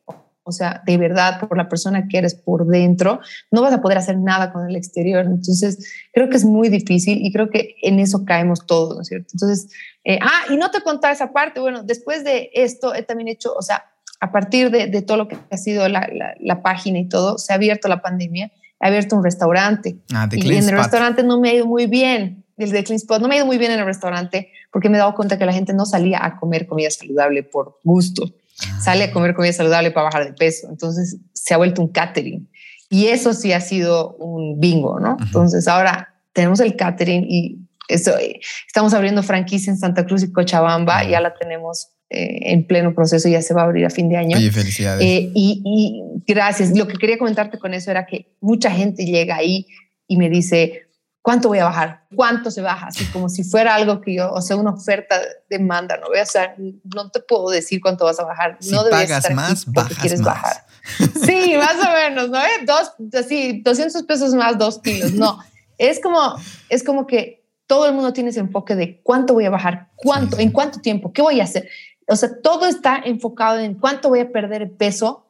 o 0.48 0.52
sea, 0.52 0.82
de 0.86 0.96
verdad, 0.96 1.40
por 1.40 1.56
la 1.58 1.68
persona 1.68 2.06
que 2.06 2.18
eres 2.18 2.34
por 2.34 2.66
dentro, 2.68 3.18
no 3.50 3.62
vas 3.62 3.72
a 3.72 3.80
poder 3.80 3.98
hacer 3.98 4.16
nada 4.16 4.52
con 4.52 4.68
el 4.68 4.76
exterior. 4.76 5.24
Entonces, 5.24 5.92
creo 6.12 6.28
que 6.28 6.36
es 6.36 6.44
muy 6.44 6.68
difícil 6.68 7.18
y 7.20 7.32
creo 7.32 7.50
que 7.50 7.74
en 7.82 7.98
eso 7.98 8.24
caemos 8.24 8.64
todos, 8.64 8.94
¿no 8.94 9.02
es 9.02 9.08
cierto? 9.08 9.26
Entonces, 9.32 9.72
eh, 10.04 10.20
ah, 10.22 10.52
y 10.52 10.56
no 10.56 10.70
te 10.70 10.82
contaba 10.82 11.12
esa 11.12 11.32
parte, 11.32 11.58
bueno, 11.58 11.82
después 11.82 12.22
de 12.22 12.50
esto 12.54 12.94
he 12.94 13.02
también 13.02 13.26
hecho, 13.26 13.54
o 13.54 13.62
sea, 13.62 13.86
a 14.20 14.30
partir 14.30 14.70
de, 14.70 14.86
de 14.86 15.02
todo 15.02 15.16
lo 15.16 15.28
que 15.28 15.36
ha 15.50 15.56
sido 15.56 15.88
la, 15.88 16.08
la, 16.38 16.62
página 16.62 16.98
y 16.98 17.08
todo, 17.08 17.38
se 17.38 17.52
ha 17.52 17.56
abierto 17.56 17.88
la 17.88 18.00
pandemia, 18.00 18.52
he 18.80 18.86
abierto 18.86 19.16
un 19.16 19.24
restaurante. 19.24 19.98
Ah, 20.12 20.28
y 20.30 20.54
en 20.54 20.68
el 20.68 20.76
restaurante 20.76 21.22
no 21.22 21.40
me 21.40 21.50
ha 21.50 21.54
ido 21.54 21.66
muy 21.66 21.86
bien, 21.86 22.44
el 22.56 22.70
de 22.70 22.84
Clean 22.84 22.96
Spot, 22.96 23.20
no 23.20 23.28
me 23.28 23.34
ha 23.34 23.38
ido 23.38 23.46
muy 23.46 23.58
bien 23.58 23.72
en 23.72 23.80
el 23.80 23.86
restaurante 23.86 24.50
porque 24.72 24.88
me 24.88 24.96
he 24.96 25.00
dado 25.00 25.14
cuenta 25.14 25.38
que 25.38 25.46
la 25.46 25.52
gente 25.52 25.74
no 25.74 25.84
salía 25.84 26.24
a 26.24 26.36
comer 26.36 26.66
comida 26.66 26.90
saludable 26.90 27.42
por 27.42 27.78
gusto 27.84 28.32
sale 28.80 29.04
a 29.04 29.12
comer 29.12 29.34
comida 29.34 29.52
saludable 29.52 29.90
para 29.90 30.04
bajar 30.04 30.24
de 30.24 30.32
peso. 30.32 30.68
Entonces 30.70 31.18
se 31.32 31.54
ha 31.54 31.56
vuelto 31.56 31.82
un 31.82 31.88
catering. 31.88 32.48
Y 32.88 33.06
eso 33.06 33.34
sí 33.34 33.52
ha 33.52 33.60
sido 33.60 34.14
un 34.16 34.60
bingo, 34.60 35.00
¿no? 35.00 35.16
Entonces 35.20 35.66
ahora 35.66 36.14
tenemos 36.32 36.60
el 36.60 36.76
catering 36.76 37.26
y 37.28 37.58
eso, 37.88 38.12
estamos 38.66 38.94
abriendo 38.94 39.22
franquicia 39.22 39.70
en 39.70 39.78
Santa 39.78 40.06
Cruz 40.06 40.22
y 40.22 40.32
Cochabamba, 40.32 41.04
ya 41.04 41.20
la 41.20 41.34
tenemos 41.34 41.88
eh, 42.08 42.52
en 42.52 42.66
pleno 42.66 42.94
proceso, 42.94 43.28
ya 43.28 43.42
se 43.42 43.52
va 43.52 43.62
a 43.62 43.64
abrir 43.64 43.84
a 43.84 43.90
fin 43.90 44.08
de 44.08 44.16
año. 44.16 44.36
Oye, 44.36 44.52
felicidades. 44.52 45.02
Eh, 45.04 45.30
y, 45.34 45.62
y, 45.64 46.22
gracias. 46.26 46.76
Lo 46.76 46.86
que 46.86 46.96
quería 46.98 47.18
comentarte 47.18 47.58
con 47.58 47.74
eso 47.74 47.90
era 47.90 48.06
que 48.06 48.36
mucha 48.40 48.70
gente 48.70 49.04
llega 49.04 49.36
ahí 49.36 49.66
y 50.06 50.16
me 50.16 50.30
dice, 50.30 50.86
¿cuánto 51.26 51.48
voy 51.48 51.58
a 51.58 51.64
bajar? 51.64 52.04
¿Cuánto 52.14 52.52
se 52.52 52.62
baja? 52.62 52.86
Así 52.86 53.04
como 53.06 53.28
si 53.28 53.42
fuera 53.42 53.74
algo 53.74 54.00
que 54.00 54.14
yo, 54.14 54.30
o 54.30 54.40
sea, 54.40 54.54
una 54.54 54.70
oferta 54.70 55.20
demanda, 55.50 55.96
¿no? 55.96 56.06
O 56.06 56.26
sea, 56.26 56.54
no 56.94 57.10
te 57.10 57.18
puedo 57.18 57.50
decir 57.50 57.80
cuánto 57.80 58.04
vas 58.04 58.20
a 58.20 58.24
bajar. 58.24 58.56
Si 58.60 58.70
no 58.70 58.84
debes 58.84 59.08
pagas 59.08 59.30
más, 59.32 59.66
bajas 59.66 59.98
quieres 59.98 60.20
más. 60.20 60.26
bajar. 60.26 60.56
Sí, 61.24 61.54
más 61.56 61.74
o 61.84 61.92
menos, 61.92 62.30
¿no? 62.30 62.38
¿Eh? 62.38 62.64
Dos, 62.64 62.92
así, 63.18 63.60
200 63.64 64.04
pesos 64.04 64.32
más, 64.34 64.56
dos 64.56 64.78
kilos. 64.78 65.14
No, 65.14 65.40
es 65.78 65.98
como, 65.98 66.36
es 66.68 66.84
como 66.84 67.08
que 67.08 67.44
todo 67.66 67.86
el 67.86 67.94
mundo 67.94 68.12
tiene 68.12 68.30
ese 68.30 68.38
enfoque 68.38 68.76
de 68.76 69.00
cuánto 69.02 69.34
voy 69.34 69.46
a 69.46 69.50
bajar, 69.50 69.88
cuánto, 69.96 70.38
en 70.38 70.52
cuánto 70.52 70.80
tiempo, 70.80 71.12
qué 71.12 71.22
voy 71.22 71.40
a 71.40 71.44
hacer. 71.44 71.68
O 72.08 72.16
sea, 72.16 72.40
todo 72.42 72.66
está 72.66 73.00
enfocado 73.04 73.58
en 73.58 73.74
cuánto 73.74 74.08
voy 74.08 74.20
a 74.20 74.30
perder 74.30 74.76
peso 74.76 75.26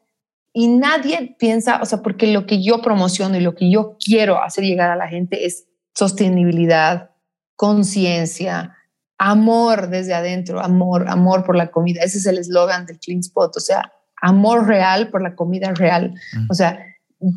y 0.52 0.68
nadie 0.68 1.36
piensa, 1.38 1.80
o 1.82 1.86
sea, 1.86 2.02
porque 2.02 2.26
lo 2.26 2.46
que 2.46 2.62
yo 2.62 2.80
promociono 2.80 3.36
y 3.36 3.40
lo 3.40 3.54
que 3.54 3.70
yo 3.70 3.96
quiero 4.02 4.42
hacer 4.42 4.64
llegar 4.64 4.90
a 4.90 4.96
la 4.96 5.08
gente 5.08 5.46
es 5.46 5.66
sostenibilidad, 5.94 7.10
conciencia, 7.56 8.76
amor 9.18 9.88
desde 9.88 10.14
adentro, 10.14 10.60
amor, 10.60 11.08
amor 11.08 11.44
por 11.44 11.56
la 11.56 11.70
comida. 11.70 12.02
Ese 12.02 12.18
es 12.18 12.26
el 12.26 12.38
eslogan 12.38 12.86
del 12.86 12.98
Clean 12.98 13.20
Spot, 13.20 13.54
o 13.56 13.60
sea, 13.60 13.92
amor 14.20 14.66
real 14.66 15.10
por 15.10 15.22
la 15.22 15.34
comida 15.34 15.72
real. 15.74 16.14
O 16.50 16.54
sea, 16.54 16.78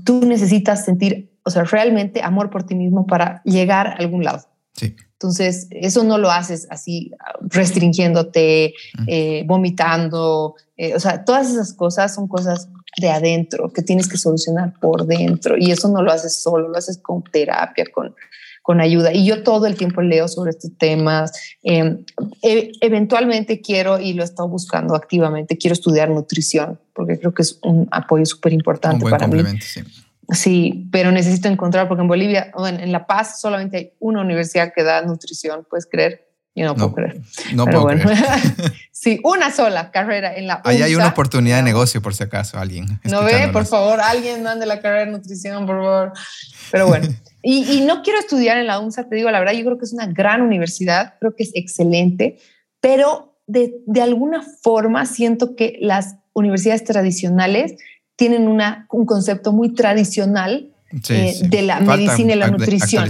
tú 0.06 0.26
necesitas 0.26 0.86
sentir, 0.86 1.38
o 1.44 1.50
sea, 1.50 1.64
realmente 1.64 2.22
amor 2.22 2.50
por 2.50 2.64
ti 2.64 2.76
mismo 2.76 3.06
para 3.06 3.42
llegar 3.44 3.88
a 3.88 3.94
algún 3.94 4.24
lado. 4.24 4.46
Sí. 4.74 4.96
Entonces, 5.22 5.68
eso 5.72 6.06
no 6.06 6.18
lo 6.18 6.32
haces 6.32 6.66
así 6.70 7.12
restringiéndote, 7.42 8.74
eh, 9.06 9.44
vomitando. 9.46 10.56
Eh, 10.78 10.96
o 10.96 11.00
sea, 11.02 11.26
todas 11.26 11.52
esas 11.52 11.74
cosas 11.74 12.16
son 12.16 12.30
cosas 12.30 12.70
de 13.02 13.10
adentro 13.10 13.70
que 13.74 13.82
tienes 13.82 14.08
que 14.08 14.16
solucionar 14.16 14.80
por 14.80 15.06
dentro. 15.06 15.58
Y 15.58 15.72
eso 15.72 15.90
no 15.90 16.02
lo 16.02 16.14
haces 16.14 16.42
solo, 16.42 16.70
lo 16.70 16.78
haces 16.78 17.00
con 17.00 17.22
terapia, 17.22 17.84
con, 17.94 18.16
con 18.62 18.80
ayuda. 18.80 19.12
Y 19.12 19.26
yo 19.26 19.44
todo 19.44 19.66
el 19.66 19.76
tiempo 19.76 20.02
leo 20.02 20.30
sobre 20.30 20.52
estos 20.52 20.72
temas. 20.78 21.34
Em, 21.64 22.06
e, 22.42 22.72
eventualmente 22.80 23.60
quiero, 23.60 24.00
y 24.00 24.14
lo 24.14 24.22
he 24.22 24.26
estado 24.26 24.48
buscando 24.48 24.96
activamente, 24.96 25.58
quiero 25.58 25.74
estudiar 25.74 26.10
nutrición, 26.10 26.80
porque 26.94 27.20
creo 27.20 27.34
que 27.34 27.42
es 27.42 27.60
un 27.62 27.90
apoyo 27.92 28.26
súper 28.26 28.54
importante 28.54 29.04
para 29.10 29.28
mí. 29.28 29.44
Sí. 29.60 29.82
Sí, 30.32 30.88
pero 30.92 31.12
necesito 31.12 31.48
encontrar, 31.48 31.88
porque 31.88 32.02
en 32.02 32.08
Bolivia, 32.08 32.52
bueno, 32.56 32.80
en 32.80 32.92
La 32.92 33.08
Paz 33.08 33.42
solamente 33.42 33.78
hay 33.78 33.94
una 34.00 34.22
universidad 34.22 34.74
que 34.74 34.84
da 34.84 35.02
nutrición, 35.02 35.66
¿puedes 35.70 35.88
creer? 35.88 36.28
Yo 36.56 36.66
no, 36.66 36.76
puedo 36.76 36.94
creer. 36.94 37.22
No 37.54 37.66
puedo 37.66 37.88
creer. 37.88 38.08
sí, 38.92 39.20
una 39.24 39.52
sola 39.52 39.92
carrera 39.92 40.36
en 40.36 40.48
la 40.48 40.62
Ahí 40.66 40.82
hay 40.82 40.96
una 40.96 41.08
oportunidad 41.08 41.58
de 41.58 41.64
negocio, 41.64 42.02
por 42.02 42.14
si 42.14 42.24
acaso, 42.24 42.58
alguien. 42.60 42.86
No 43.04 43.24
ve, 43.24 43.50
por 43.54 43.66
favor, 43.66 44.00
alguien 44.02 44.44
mande 44.44 44.66
la 44.66 44.82
carrera 44.82 45.06
de 45.06 45.12
nutrición, 45.12 45.66
por 45.66 45.78
favor. 45.78 46.14
Pero 46.72 46.88
bueno, 46.88 47.08
y, 47.42 47.78
y, 47.78 47.82
no 47.82 48.02
quiero 48.02 48.20
estudiar 48.20 48.58
en 48.58 48.68
la 48.68 48.80
UNSA, 48.80 49.08
te 49.08 49.16
digo 49.16 49.32
la 49.32 49.40
verdad, 49.40 49.54
yo 49.54 49.64
creo 49.64 49.78
que 49.78 49.86
es 49.86 49.94
una 49.94 50.08
gran 50.08 50.42
universidad, 50.42 51.16
creo 51.20 51.36
que 51.36 51.44
es 51.44 51.52
excelente, 51.54 52.40
pero 52.82 53.38
de, 53.48 53.76
de 53.86 54.02
alguna 54.02 54.44
forma 54.62 55.06
siento 55.06 55.56
que 55.56 55.78
las 55.82 56.18
universidades 56.34 56.84
tradicionales 56.84 57.76
tienen 58.20 58.50
una, 58.50 58.86
un 58.92 59.06
concepto 59.06 59.54
muy 59.54 59.74
tradicional 59.74 60.74
eh, 61.08 61.36
de 61.42 61.62
la 61.62 61.80
medicina 61.80 62.34
y 62.34 62.36
la 62.36 62.52
nutrición. 62.52 63.06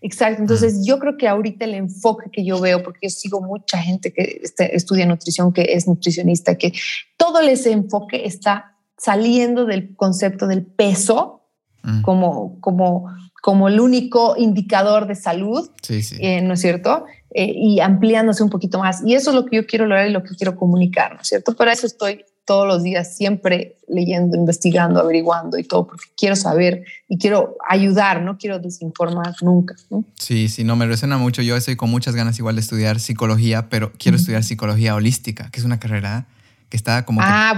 Exacto. 0.00 0.40
Entonces, 0.40 0.82
yo 0.82 0.98
creo 0.98 1.18
que 1.18 1.28
ahorita 1.28 1.66
el 1.66 1.74
enfoque 1.74 2.30
que 2.32 2.42
yo 2.42 2.58
veo, 2.58 2.82
porque 2.82 3.00
yo 3.02 3.10
sigo 3.10 3.42
mucha 3.42 3.76
gente 3.76 4.14
que 4.14 4.40
este, 4.42 4.74
estudia 4.74 5.04
nutrición, 5.04 5.52
que 5.52 5.74
es 5.74 5.86
nutricionista, 5.86 6.56
que 6.56 6.72
todo 7.18 7.40
ese 7.40 7.72
enfoque 7.72 8.24
está 8.24 8.78
saliendo 8.96 9.66
del 9.66 9.94
concepto 9.94 10.46
del 10.46 10.64
peso 10.64 11.42
mm. 11.82 12.00
como, 12.00 12.58
como, 12.60 13.10
como 13.42 13.68
el 13.68 13.78
único 13.78 14.36
indicador 14.38 15.06
de 15.06 15.16
salud, 15.16 15.68
eh, 15.90 16.40
¿no 16.40 16.54
es 16.54 16.60
cierto? 16.62 17.04
Eh, 17.34 17.52
y 17.54 17.80
ampliándose 17.80 18.42
un 18.42 18.48
poquito 18.48 18.78
más. 18.78 19.02
Y 19.04 19.12
eso 19.12 19.30
es 19.30 19.36
lo 19.36 19.44
que 19.44 19.56
yo 19.56 19.66
quiero 19.66 19.84
lograr 19.84 20.08
y 20.08 20.12
lo 20.12 20.22
que 20.22 20.34
quiero 20.34 20.56
comunicar, 20.56 21.14
¿no 21.14 21.20
es 21.20 21.28
cierto? 21.28 21.54
Para 21.54 21.74
eso 21.74 21.86
estoy 21.86 22.24
todos 22.46 22.66
los 22.66 22.82
días 22.82 23.16
siempre 23.16 23.76
leyendo, 23.88 24.36
investigando, 24.36 25.00
averiguando 25.00 25.58
y 25.58 25.64
todo, 25.64 25.88
porque 25.88 26.06
quiero 26.16 26.36
saber 26.36 26.84
y 27.08 27.18
quiero 27.18 27.56
ayudar, 27.68 28.22
no 28.22 28.38
quiero 28.38 28.58
desinformar 28.58 29.34
nunca. 29.42 29.74
Sí, 30.14 30.48
sí, 30.48 30.64
no, 30.64 30.76
me 30.76 30.86
resuena 30.86 31.18
mucho. 31.18 31.42
Yo 31.42 31.56
estoy 31.56 31.76
con 31.76 31.90
muchas 31.90 32.14
ganas 32.14 32.38
igual 32.38 32.54
de 32.54 32.60
estudiar 32.62 33.00
psicología, 33.00 33.68
pero 33.68 33.92
quiero 33.98 34.16
estudiar 34.16 34.44
psicología 34.44 34.94
holística, 34.94 35.50
que 35.50 35.58
es 35.58 35.66
una 35.66 35.78
carrera 35.80 36.26
que 36.68 36.76
está 36.76 37.04
como 37.04 37.20
ah, 37.22 37.54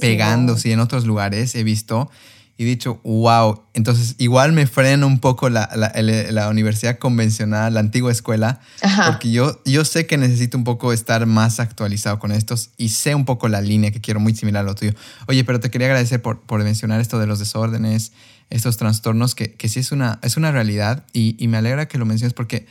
pegando, 0.00 0.56
sí, 0.56 0.72
en 0.72 0.80
otros 0.80 1.06
lugares 1.06 1.54
he 1.54 1.62
visto 1.62 2.10
y 2.60 2.64
dicho, 2.64 3.00
wow, 3.04 3.62
entonces 3.72 4.16
igual 4.18 4.52
me 4.52 4.66
frena 4.66 5.06
un 5.06 5.18
poco 5.18 5.48
la, 5.48 5.70
la, 5.74 6.48
universidad 6.50 6.98
convencional, 6.98 7.72
la 7.72 7.80
antigua 7.80 8.12
escuela, 8.12 8.60
porque 9.06 9.30
yo, 9.30 9.62
yo 9.64 9.86
sé 9.86 10.06
que 10.06 10.18
necesito 10.18 10.58
un 10.58 10.64
poco 10.64 10.92
estar 10.92 11.24
más 11.24 11.58
actualizado 11.58 12.18
con 12.18 12.32
estos 12.32 12.68
y 12.76 12.90
sé 12.90 13.14
un 13.14 13.24
poco 13.24 13.48
la 13.48 13.62
línea 13.62 13.92
que 13.92 14.02
quiero 14.02 14.20
muy 14.20 14.34
similar 14.34 14.62
a 14.64 14.66
lo 14.66 14.74
tuyo. 14.74 14.92
Oye, 15.26 15.42
pero 15.42 15.58
te 15.58 15.70
quería 15.70 15.86
agradecer 15.86 16.20
por, 16.20 16.42
por 16.42 16.62
mencionar 16.62 17.00
esto 17.00 17.18
de 17.18 17.26
los 17.26 17.38
desórdenes, 17.38 18.12
estos 18.50 18.76
trastornos, 18.76 19.34
que, 19.34 19.54
que 19.54 19.70
sí 19.70 19.80
es 19.80 19.90
una, 19.90 20.18
es 20.20 20.36
una 20.36 20.52
realidad 20.52 21.06
y, 21.14 21.42
y 21.42 21.48
me 21.48 21.56
alegra 21.56 21.88
que 21.88 21.96
lo 21.96 22.04
menciones 22.04 22.34
porque 22.34 22.66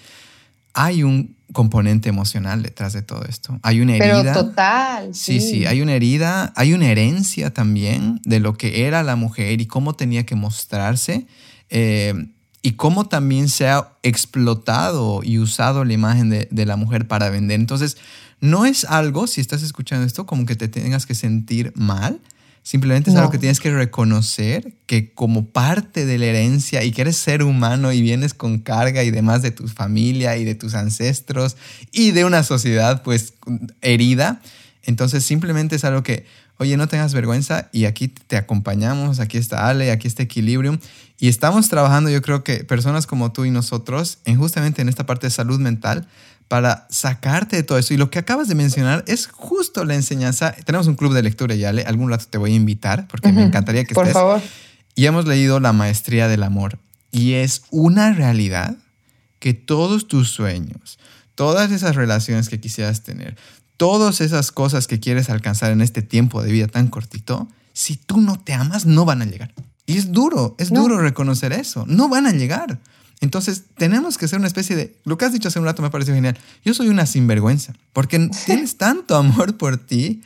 hay 0.73 1.03
un 1.03 1.35
componente 1.51 2.09
emocional 2.09 2.61
detrás 2.61 2.93
de 2.93 3.01
todo 3.01 3.23
esto. 3.25 3.59
Hay 3.63 3.81
una 3.81 3.95
herida. 3.95 4.21
Pero 4.21 4.45
total. 4.45 5.15
Sí, 5.15 5.39
sí, 5.39 5.65
hay 5.65 5.81
una 5.81 5.93
herida, 5.93 6.53
hay 6.55 6.73
una 6.73 6.87
herencia 6.87 7.53
también 7.53 8.21
de 8.23 8.39
lo 8.39 8.55
que 8.55 8.85
era 8.85 9.03
la 9.03 9.15
mujer 9.15 9.59
y 9.59 9.65
cómo 9.65 9.95
tenía 9.95 10.25
que 10.25 10.35
mostrarse 10.35 11.25
eh, 11.69 12.13
y 12.61 12.73
cómo 12.73 13.07
también 13.07 13.49
se 13.49 13.67
ha 13.67 13.93
explotado 14.03 15.21
y 15.23 15.39
usado 15.39 15.85
la 15.85 15.93
imagen 15.93 16.29
de, 16.29 16.47
de 16.51 16.65
la 16.65 16.75
mujer 16.75 17.07
para 17.07 17.29
vender. 17.29 17.59
Entonces, 17.59 17.97
no 18.41 18.65
es 18.65 18.85
algo, 18.85 19.27
si 19.27 19.41
estás 19.41 19.63
escuchando 19.63 20.05
esto, 20.05 20.25
como 20.25 20.45
que 20.45 20.55
te 20.55 20.67
tengas 20.67 21.05
que 21.05 21.15
sentir 21.15 21.73
mal, 21.75 22.21
Simplemente 22.63 23.09
es 23.09 23.15
algo 23.15 23.31
que 23.31 23.37
tienes 23.37 23.59
que 23.59 23.71
reconocer 23.71 24.73
que 24.85 25.11
como 25.13 25.47
parte 25.47 26.05
de 26.05 26.17
la 26.17 26.25
herencia 26.25 26.83
y 26.83 26.91
que 26.91 27.01
eres 27.01 27.17
ser 27.17 27.41
humano 27.43 27.91
y 27.91 28.01
vienes 28.01 28.33
con 28.33 28.59
carga 28.59 29.03
y 29.03 29.11
demás 29.11 29.41
de 29.41 29.51
tu 29.51 29.67
familia 29.67 30.37
y 30.37 30.45
de 30.45 30.55
tus 30.55 30.75
ancestros 30.75 31.57
y 31.91 32.11
de 32.11 32.25
una 32.25 32.43
sociedad 32.43 33.01
pues 33.01 33.33
herida. 33.81 34.41
Entonces 34.83 35.23
simplemente 35.23 35.77
es 35.77 35.83
algo 35.83 36.03
que, 36.03 36.25
oye, 36.57 36.77
no 36.77 36.87
tengas 36.87 37.13
vergüenza 37.13 37.69
y 37.71 37.85
aquí 37.85 38.07
te 38.07 38.37
acompañamos, 38.37 39.19
aquí 39.19 39.37
está 39.37 39.67
Ale, 39.67 39.91
aquí 39.91 40.07
está 40.07 40.23
Equilibrium 40.23 40.79
y 41.17 41.27
estamos 41.27 41.69
trabajando 41.69 42.09
yo 42.09 42.21
creo 42.21 42.43
que 42.43 42.63
personas 42.63 43.07
como 43.07 43.31
tú 43.31 43.45
y 43.45 43.51
nosotros 43.51 44.19
en 44.25 44.37
justamente 44.37 44.81
en 44.81 44.89
esta 44.89 45.05
parte 45.05 45.27
de 45.27 45.31
salud 45.31 45.59
mental 45.59 46.07
para 46.49 46.87
sacarte 46.89 47.55
de 47.55 47.63
todo 47.63 47.77
eso. 47.77 47.93
Y 47.93 47.97
lo 47.97 48.09
que 48.09 48.19
acabas 48.19 48.49
de 48.49 48.55
mencionar 48.55 49.05
es 49.07 49.27
justo 49.27 49.85
la 49.85 49.95
enseñanza. 49.95 50.51
Tenemos 50.65 50.87
un 50.87 50.95
club 50.95 51.13
de 51.13 51.21
lectura, 51.23 51.55
ya 51.55 51.69
algún 51.69 52.09
rato 52.09 52.25
te 52.29 52.37
voy 52.37 52.51
a 52.51 52.55
invitar 52.55 53.07
porque 53.07 53.31
me 53.31 53.43
encantaría 53.43 53.85
que 53.85 53.93
Por 53.93 54.05
estés. 54.07 54.15
favor. 54.15 54.41
Y 54.95 55.05
hemos 55.05 55.25
leído 55.25 55.59
La 55.59 55.71
Maestría 55.71 56.27
del 56.27 56.43
Amor. 56.43 56.79
Y 57.11 57.33
es 57.33 57.61
una 57.69 58.13
realidad 58.13 58.75
que 59.37 59.53
todos 59.53 60.07
tus 60.07 60.31
sueños, 60.31 60.99
todas 61.35 61.71
esas 61.71 61.95
relaciones 61.95 62.49
que 62.49 62.59
quisieras 62.59 63.03
tener, 63.03 63.37
todas 63.77 64.19
esas 64.19 64.51
cosas 64.51 64.87
que 64.87 64.99
quieres 64.99 65.29
alcanzar 65.29 65.71
en 65.71 65.81
este 65.81 66.01
tiempo 66.01 66.41
de 66.41 66.51
vida 66.51 66.67
tan 66.67 66.87
cortito, 66.87 67.47
si 67.73 67.95
tú 67.95 68.19
no 68.19 68.39
te 68.39 68.53
amas, 68.53 68.87
no 68.87 69.05
van 69.05 69.21
a 69.21 69.25
llegar. 69.25 69.53
Y 69.85 69.97
es 69.97 70.11
duro, 70.11 70.55
es 70.57 70.69
duro 70.69 70.99
reconocer 70.99 71.53
eso. 71.53 71.85
No 71.87 72.09
van 72.09 72.25
a 72.25 72.31
llegar. 72.31 72.79
Entonces, 73.21 73.63
tenemos 73.75 74.17
que 74.17 74.29
ser 74.29 74.39
una 74.39 74.47
especie 74.47 74.77
de... 74.77 74.95
Lo 75.03 75.17
que 75.17 75.25
has 75.25 75.33
dicho 75.33 75.49
hace 75.49 75.59
un 75.59 75.65
rato 75.65 75.81
me 75.81 75.89
pareció 75.89 76.13
genial. 76.13 76.37
Yo 76.63 76.73
soy 76.73 76.87
una 76.87 77.05
sinvergüenza, 77.05 77.73
porque 77.91 78.29
tienes 78.45 78.77
tanto 78.77 79.15
amor 79.17 79.57
por 79.57 79.77
ti. 79.77 80.21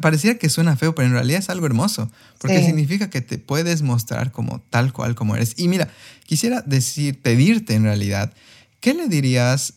parecía 0.00 0.38
que 0.38 0.48
suena 0.48 0.74
feo, 0.76 0.94
pero 0.94 1.06
en 1.08 1.12
realidad 1.12 1.40
es 1.40 1.50
algo 1.50 1.66
hermoso, 1.66 2.10
porque 2.38 2.64
significa 2.64 3.10
que 3.10 3.20
te 3.20 3.36
puedes 3.36 3.82
mostrar 3.82 4.32
como 4.32 4.60
tal 4.70 4.94
cual 4.94 5.14
como 5.14 5.36
eres. 5.36 5.54
Y 5.58 5.68
mira, 5.68 5.88
quisiera 6.24 6.62
decir, 6.62 7.20
pedirte 7.20 7.74
en 7.74 7.82
realidad, 7.82 8.32
¿qué 8.80 8.94
le 8.94 9.08
dirías 9.08 9.74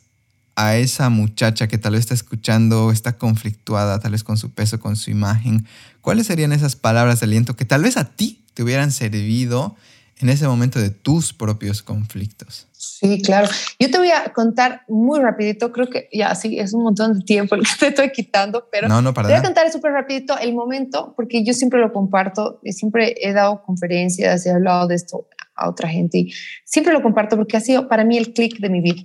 a 0.56 0.78
esa 0.78 1.10
muchacha 1.10 1.68
que 1.68 1.78
tal 1.78 1.94
vez 1.94 2.02
está 2.02 2.14
escuchando, 2.14 2.92
está 2.92 3.18
conflictuada, 3.18 4.00
tal 4.00 4.14
vez 4.14 4.24
con 4.24 4.38
su 4.38 4.52
peso, 4.52 4.80
con 4.80 4.96
su 4.96 5.12
imagen? 5.12 5.66
¿Cuáles 6.00 6.28
serían 6.28 6.54
esas 6.54 6.78
palabras 6.78 7.20
de 7.20 7.26
aliento 7.26 7.58
que 7.58 7.66
tal 7.66 7.84
vez 7.84 7.98
a 7.98 8.06
ti 8.06 8.46
te 8.54 8.64
hubieran 8.64 8.94
servido 8.94 9.76
en 10.22 10.30
ese 10.30 10.48
momento 10.48 10.80
de 10.80 10.90
tus 10.90 11.34
propios 11.34 11.82
conflictos. 11.82 12.68
Sí, 12.72 13.22
claro. 13.22 13.48
Yo 13.80 13.90
te 13.90 13.98
voy 13.98 14.12
a 14.12 14.32
contar 14.34 14.84
muy 14.88 15.20
rapidito, 15.20 15.72
creo 15.72 15.90
que 15.90 16.10
ya 16.12 16.34
sí, 16.36 16.60
es 16.60 16.74
un 16.74 16.84
montón 16.84 17.20
de 17.20 17.26
tiempo 17.26 17.56
el 17.56 17.62
que 17.62 17.72
te 17.80 17.88
estoy 17.88 18.12
quitando, 18.12 18.68
pero 18.72 18.88
no, 18.88 19.02
no, 19.02 19.14
para 19.14 19.28
te 19.28 19.34
voy 19.34 19.40
a 19.40 19.44
contar 19.44 19.72
súper 19.72 19.92
rapidito 19.92 20.38
el 20.38 20.54
momento, 20.54 21.14
porque 21.16 21.44
yo 21.44 21.54
siempre 21.54 21.80
lo 21.80 21.92
comparto, 21.92 22.60
siempre 22.66 23.16
he 23.22 23.34
dado 23.34 23.64
conferencias, 23.64 24.46
he 24.46 24.52
hablado 24.52 24.88
de 24.88 24.96
esto 24.96 25.28
a 25.56 25.70
otra 25.70 25.90
gente 25.90 26.20
y 26.20 26.34
siempre 26.66 26.94
lo 26.94 27.02
comparto 27.02 27.36
porque 27.36 27.58
ha 27.58 27.62
sido 27.62 27.88
para 27.88 28.04
mí 28.04 28.18
el 28.18 28.34
clic 28.34 28.60
de 28.60 28.70
mi 28.70 28.82
vida. 28.82 29.04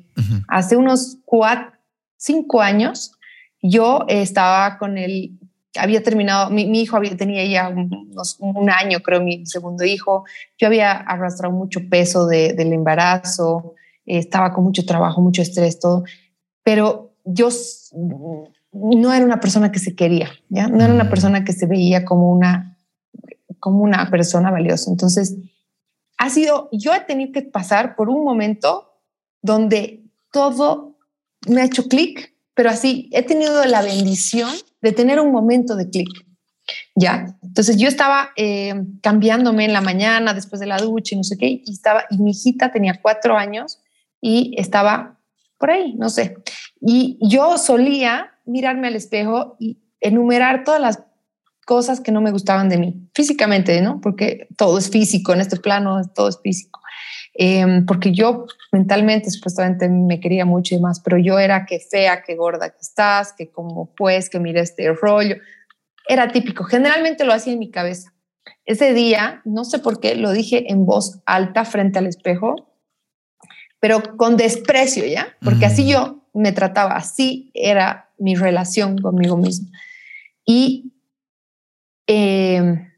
Hace 0.49 0.77
unos 0.77 1.19
cuatro, 1.25 1.73
cinco 2.17 2.61
años, 2.61 3.13
yo 3.63 4.05
estaba 4.09 4.79
con 4.79 4.99
el 4.99 5.39
había 5.79 6.03
terminado, 6.03 6.51
mi, 6.51 6.63
hijo 6.81 6.97
había, 6.97 7.17
tenía 7.17 7.45
ya 7.45 7.69
un 7.69 8.71
año, 8.71 9.01
creo, 9.01 9.21
mi 9.21 9.47
segundo 9.47 9.85
hijo. 9.85 10.25
Yo 10.59 10.67
había 10.67 10.93
arrastrado 10.93 11.55
mucho 11.55 11.81
peso 11.89 12.27
del 12.27 12.73
embarazo, 12.73 13.75
estaba 14.05 14.53
con 14.53 14.65
mucho 14.65 14.85
trabajo, 14.85 15.21
mucho 15.21 15.43
estrés, 15.43 15.79
todo. 15.79 16.05
Pero 16.63 17.15
yo 17.25 17.49
no 18.73 19.13
era 19.13 19.25
una 19.25 19.41
persona 19.41 19.73
que 19.73 19.79
se 19.79 19.95
quería, 19.95 20.31
¿ya? 20.49 20.69
No 20.69 20.85
era 20.85 20.93
una 20.93 21.09
persona 21.09 21.45
que 21.45 21.53
se 21.53 21.67
veía 21.67 22.05
como 22.05 22.31
una, 22.31 22.77
como 23.59 23.83
una 23.83 24.11
persona 24.11 24.51
valiosa. 24.51 24.91
Entonces, 24.91 25.37
ha 26.19 26.31
sido, 26.31 26.69
yo 26.73 26.95
he 26.95 27.01
tenido 27.01 27.33
que 27.33 27.43
pasar 27.43 27.97
por 27.97 28.09
un 28.09 28.25
momento 28.25 29.01
donde 29.43 30.05
todo 30.33 30.97
me 31.49 31.61
ha 31.61 31.65
hecho 31.65 31.89
clic, 31.89 32.35
pero 32.55 32.71
así, 32.71 33.09
he 33.13 33.23
tenido 33.23 33.65
la 33.65 33.83
bendición 33.83 34.51
de 34.87 34.93
tener 34.93 35.19
un 35.19 35.33
momento 35.33 35.75
de 35.75 35.91
clic. 35.91 36.09
Ya, 36.95 37.37
entonces 37.43 37.77
yo 37.77 37.89
estaba 37.89 38.31
eh, 38.37 38.75
cambiándome 39.03 39.65
en 39.65 39.73
la 39.73 39.81
mañana 39.81 40.33
después 40.33 40.61
de 40.61 40.67
la 40.67 40.79
ducha 40.79 41.15
y 41.15 41.19
no 41.19 41.25
sé 41.25 41.37
qué, 41.37 41.63
y 41.65 41.73
estaba, 41.73 42.05
y 42.11 42.19
mi 42.19 42.31
hijita 42.31 42.73
tenía 42.73 43.01
cuatro 43.03 43.37
años 43.37 43.81
y 44.21 44.55
estaba 44.59 45.19
por 45.59 45.71
ahí, 45.71 45.95
no 45.95 46.09
sé. 46.09 46.37
Y 46.81 47.19
yo 47.21 47.59
solía 47.59 48.33
mirarme 48.45 48.89
al 48.89 48.97
espejo 48.97 49.57
y 49.59 49.79
enumerar 50.01 50.65
todas 50.65 50.81
las 50.81 51.03
cosas 51.65 52.01
que 52.01 52.13
no 52.13 52.21
me 52.21 52.31
gustaban 52.31 52.69
de 52.69 52.79
mí, 52.79 53.09
físicamente, 53.13 53.81
¿no? 53.81 54.01
Porque 54.01 54.47
todo 54.57 54.79
es 54.79 54.89
físico, 54.89 55.33
en 55.33 55.41
este 55.41 55.57
plano 55.57 56.01
todo 56.15 56.29
es 56.29 56.39
físico. 56.41 56.81
Em, 57.39 57.85
porque 57.85 58.13
yo 58.13 58.47
mentalmente 58.73 59.31
supuestamente 59.31 59.91
me 59.91 60.21
quería 60.21 60.47
mucho 60.47 60.75
y 60.75 60.81
más, 60.81 61.01
pero 61.01 61.19
yo 61.19 61.39
era 61.39 61.67
que 61.67 61.81
fea, 61.81 62.23
que 62.23 62.35
gorda 62.35 62.71
que 62.71 62.81
estás, 62.81 63.35
que 63.35 63.51
como 63.51 63.95
pues, 63.95 64.31
que 64.31 64.41
mira 64.41 64.63
este 64.63 64.91
rollo. 64.93 65.37
Era 66.09 66.29
típico, 66.29 66.65
generalmente 66.65 67.25
lo 67.25 67.35
hacía 67.35 67.53
en 67.53 67.59
mi 67.59 67.71
cabeza. 67.71 68.15
Ese 68.65 68.95
día, 68.95 69.43
no 69.45 69.65
sé 69.65 69.81
por 69.81 70.01
qué, 70.01 70.15
lo 70.15 70.33
dije 70.33 70.73
en 70.73 70.87
voz 70.87 71.21
alta 71.27 71.65
frente 71.65 71.99
al 71.99 72.07
espejo, 72.07 72.73
pero 73.81 74.17
con 74.17 74.37
desprecio, 74.37 75.05
¿ya? 75.05 75.37
Porque 75.43 75.67
así 75.67 75.87
yo 75.87 76.27
me 76.33 76.53
trataba, 76.53 76.97
así 76.97 77.51
era 77.55 78.11
mi 78.19 78.35
relación 78.35 78.97
conmigo 78.99 79.37
misma. 79.37 79.69
Y 80.45 80.95
em, 82.07 82.91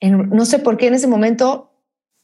no 0.00 0.44
sé 0.46 0.58
por 0.58 0.76
qué 0.78 0.88
en 0.88 0.94
ese 0.94 1.06
momento 1.06 1.73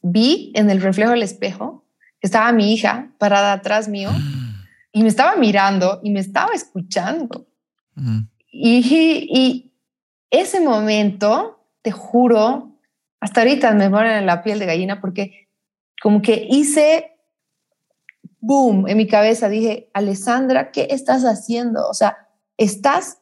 vi 0.01 0.51
en 0.55 0.69
el 0.69 0.81
reflejo 0.81 1.11
del 1.11 1.23
espejo 1.23 1.85
que 2.19 2.27
estaba 2.27 2.51
mi 2.51 2.73
hija 2.73 3.11
parada 3.17 3.53
atrás 3.53 3.87
mío 3.87 4.09
y 4.91 5.01
me 5.03 5.09
estaba 5.09 5.35
mirando 5.35 5.99
y 6.03 6.11
me 6.11 6.19
estaba 6.19 6.53
escuchando. 6.53 7.47
y, 8.51 9.67
ese 10.29 10.61
momento, 10.61 11.65
te 11.81 11.91
juro, 11.91 12.77
hasta 13.19 13.41
ahorita 13.41 13.73
me 13.73 13.89
ponen 13.89 14.13
en 14.13 14.25
la 14.25 14.43
piel 14.43 14.59
de 14.59 14.65
gallina 14.65 15.01
porque 15.01 15.49
como 16.01 16.21
que 16.21 16.47
hice 16.49 17.17
boom 18.39 18.87
en 18.87 18.97
mi 18.97 19.07
cabeza. 19.07 19.49
Dije, 19.49 19.89
Alessandra, 19.93 20.71
¿qué 20.71 20.87
estás 20.91 21.23
haciendo? 21.23 21.87
O 21.87 21.93
sea, 21.93 22.29
estás, 22.57 23.19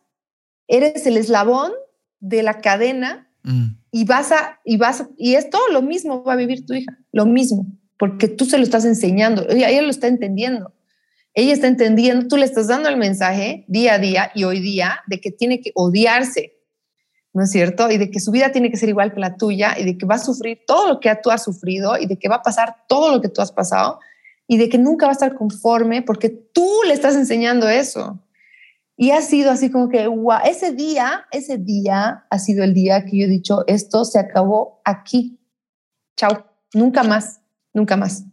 eres 0.68 1.06
el 1.08 1.18
eslabón 1.18 1.72
de 2.20 2.44
la 2.44 2.62
cadena 2.62 3.29
mm 3.44 3.80
y 3.92 4.06
vas 4.06 4.32
a, 4.32 4.60
y 4.64 4.78
vas, 4.78 5.06
y 5.18 5.36
es 5.36 5.50
todo 5.50 5.68
lo 5.70 5.82
mismo 5.82 6.24
va 6.24 6.34
a 6.34 6.38
vivir 6.38 6.66
tu 6.66 6.74
hija, 6.74 6.98
lo 7.12 7.26
mismo, 7.26 7.66
porque 7.98 8.28
tú 8.28 8.46
se 8.46 8.58
lo 8.58 8.64
estás 8.64 8.86
enseñando, 8.86 9.48
ella, 9.50 9.70
ella 9.70 9.82
lo 9.82 9.90
está 9.90 10.08
entendiendo, 10.08 10.74
ella 11.34 11.54
está 11.54 11.68
entendiendo, 11.68 12.28
tú 12.28 12.38
le 12.38 12.46
estás 12.46 12.68
dando 12.68 12.90
el 12.90 12.98
mensaje 12.98 13.66
día 13.68 13.96
a 13.96 14.00
día 14.00 14.32
y 14.36 14.44
hoy 14.44 14.60
día 14.60 15.02
de 15.08 15.20
que 15.20 15.32
tiene 15.32 15.62
que 15.62 15.72
odiarse, 15.74 16.54
¿no 17.34 17.44
es 17.44 17.52
cierto? 17.52 17.90
Y 17.90 17.98
de 17.98 18.10
que 18.10 18.20
su 18.20 18.32
vida 18.32 18.52
tiene 18.52 18.72
que 18.72 18.78
ser 18.78 18.90
igual 18.90 19.14
que 19.14 19.20
la 19.20 19.38
tuya 19.38 19.78
y 19.78 19.86
de 19.86 19.98
que 19.98 20.06
va 20.06 20.16
a 20.16 20.20
sufrir 20.20 20.62
todo 20.66 20.88
lo 20.88 21.00
que 21.00 21.16
tú 21.22 21.32
has 21.32 21.44
sufrido 21.44 21.98
y 21.98 22.08
de 22.08 22.18
que 22.18 22.30
va 22.30 22.38
a 22.38 22.42
pasar 22.42 22.76
todo 22.88 23.12
lo 23.12 23.22
que 23.22 23.30
tú 23.30 23.42
has 23.42 23.52
pasado 23.52 24.00
y 24.48 24.58
de 24.58 24.68
que 24.68 24.80
nunca 24.80 25.06
va 25.06 25.12
a 25.12 25.14
estar 25.14 25.36
conforme 25.36 26.02
porque 26.02 26.30
tú 26.30 26.68
le 26.88 26.94
estás 26.94 27.16
enseñando 27.16 27.70
eso. 27.70 28.20
Y 29.02 29.12
ha 29.12 29.22
sido 29.22 29.50
así 29.50 29.72
como 29.72 29.88
que, 29.88 30.08
wow, 30.08 30.40
ese 30.44 30.74
día, 30.74 31.26
ese 31.32 31.58
día 31.58 32.26
ha 32.30 32.38
sido 32.38 32.66
el 32.66 32.74
día 32.74 33.06
que 33.06 33.18
yo 33.18 33.26
he 33.28 33.30
dicho, 33.30 33.64
esto 33.66 34.04
se 34.04 34.20
acabó 34.20 34.82
aquí. 34.84 35.40
Chao, 36.18 36.46
nunca 36.74 37.04
más, 37.04 37.40
nunca 37.74 37.96
más. 37.96 38.26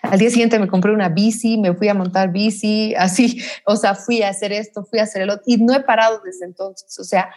Al 0.00 0.18
día 0.18 0.30
siguiente 0.30 0.58
me 0.58 0.66
compré 0.66 0.94
una 0.94 1.10
bici, 1.10 1.58
me 1.58 1.74
fui 1.74 1.88
a 1.88 1.94
montar 1.94 2.32
bici, 2.32 2.94
así, 2.98 3.42
o 3.66 3.76
sea, 3.76 3.94
fui 3.94 4.22
a 4.22 4.30
hacer 4.30 4.50
esto, 4.54 4.86
fui 4.86 4.98
a 4.98 5.02
hacer 5.02 5.20
el 5.20 5.28
otro, 5.28 5.42
y 5.44 5.58
no 5.58 5.74
he 5.74 5.80
parado 5.80 6.22
desde 6.24 6.46
entonces. 6.46 6.98
O 6.98 7.04
sea, 7.04 7.28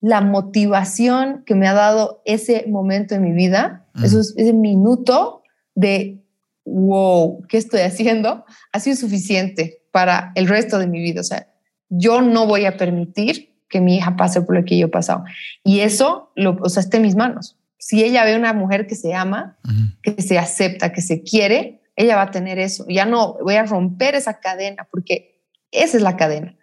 la 0.00 0.22
motivación 0.22 1.44
que 1.44 1.54
me 1.54 1.68
ha 1.68 1.74
dado 1.74 2.22
ese 2.24 2.64
momento 2.68 3.14
en 3.14 3.22
mi 3.22 3.32
vida, 3.32 3.86
mm. 3.92 4.04
ese 4.04 4.52
minuto 4.54 5.42
de, 5.74 6.24
wow, 6.64 7.42
¿qué 7.50 7.58
estoy 7.58 7.80
haciendo? 7.80 8.46
Ha 8.72 8.80
sido 8.80 8.96
suficiente 8.96 9.82
para 9.92 10.32
el 10.36 10.48
resto 10.48 10.78
de 10.78 10.86
mi 10.86 11.02
vida. 11.02 11.20
O 11.20 11.24
sea, 11.24 11.49
yo 11.90 12.22
no 12.22 12.46
voy 12.46 12.64
a 12.64 12.76
permitir 12.76 13.50
que 13.68 13.80
mi 13.80 13.96
hija 13.96 14.16
pase 14.16 14.42
por 14.42 14.56
lo 14.56 14.64
que 14.64 14.78
yo 14.78 14.86
he 14.86 14.90
pasado. 14.90 15.24
Y 15.62 15.80
eso, 15.80 16.32
lo, 16.34 16.56
o 16.62 16.68
sea, 16.68 16.82
está 16.82 16.96
en 16.96 17.04
mis 17.04 17.16
manos. 17.16 17.58
Si 17.78 18.02
ella 18.02 18.24
ve 18.24 18.36
una 18.36 18.52
mujer 18.52 18.86
que 18.86 18.94
se 18.94 19.14
ama, 19.14 19.58
que 20.02 20.20
se 20.22 20.38
acepta, 20.38 20.92
que 20.92 21.00
se 21.00 21.22
quiere, 21.22 21.80
ella 21.96 22.16
va 22.16 22.22
a 22.22 22.30
tener 22.30 22.58
eso. 22.58 22.84
Ya 22.88 23.06
no 23.06 23.34
voy 23.42 23.56
a 23.56 23.64
romper 23.64 24.14
esa 24.14 24.40
cadena 24.40 24.88
porque 24.90 25.40
esa 25.70 25.96
es 25.96 26.02
la 26.02 26.16
cadena, 26.16 26.56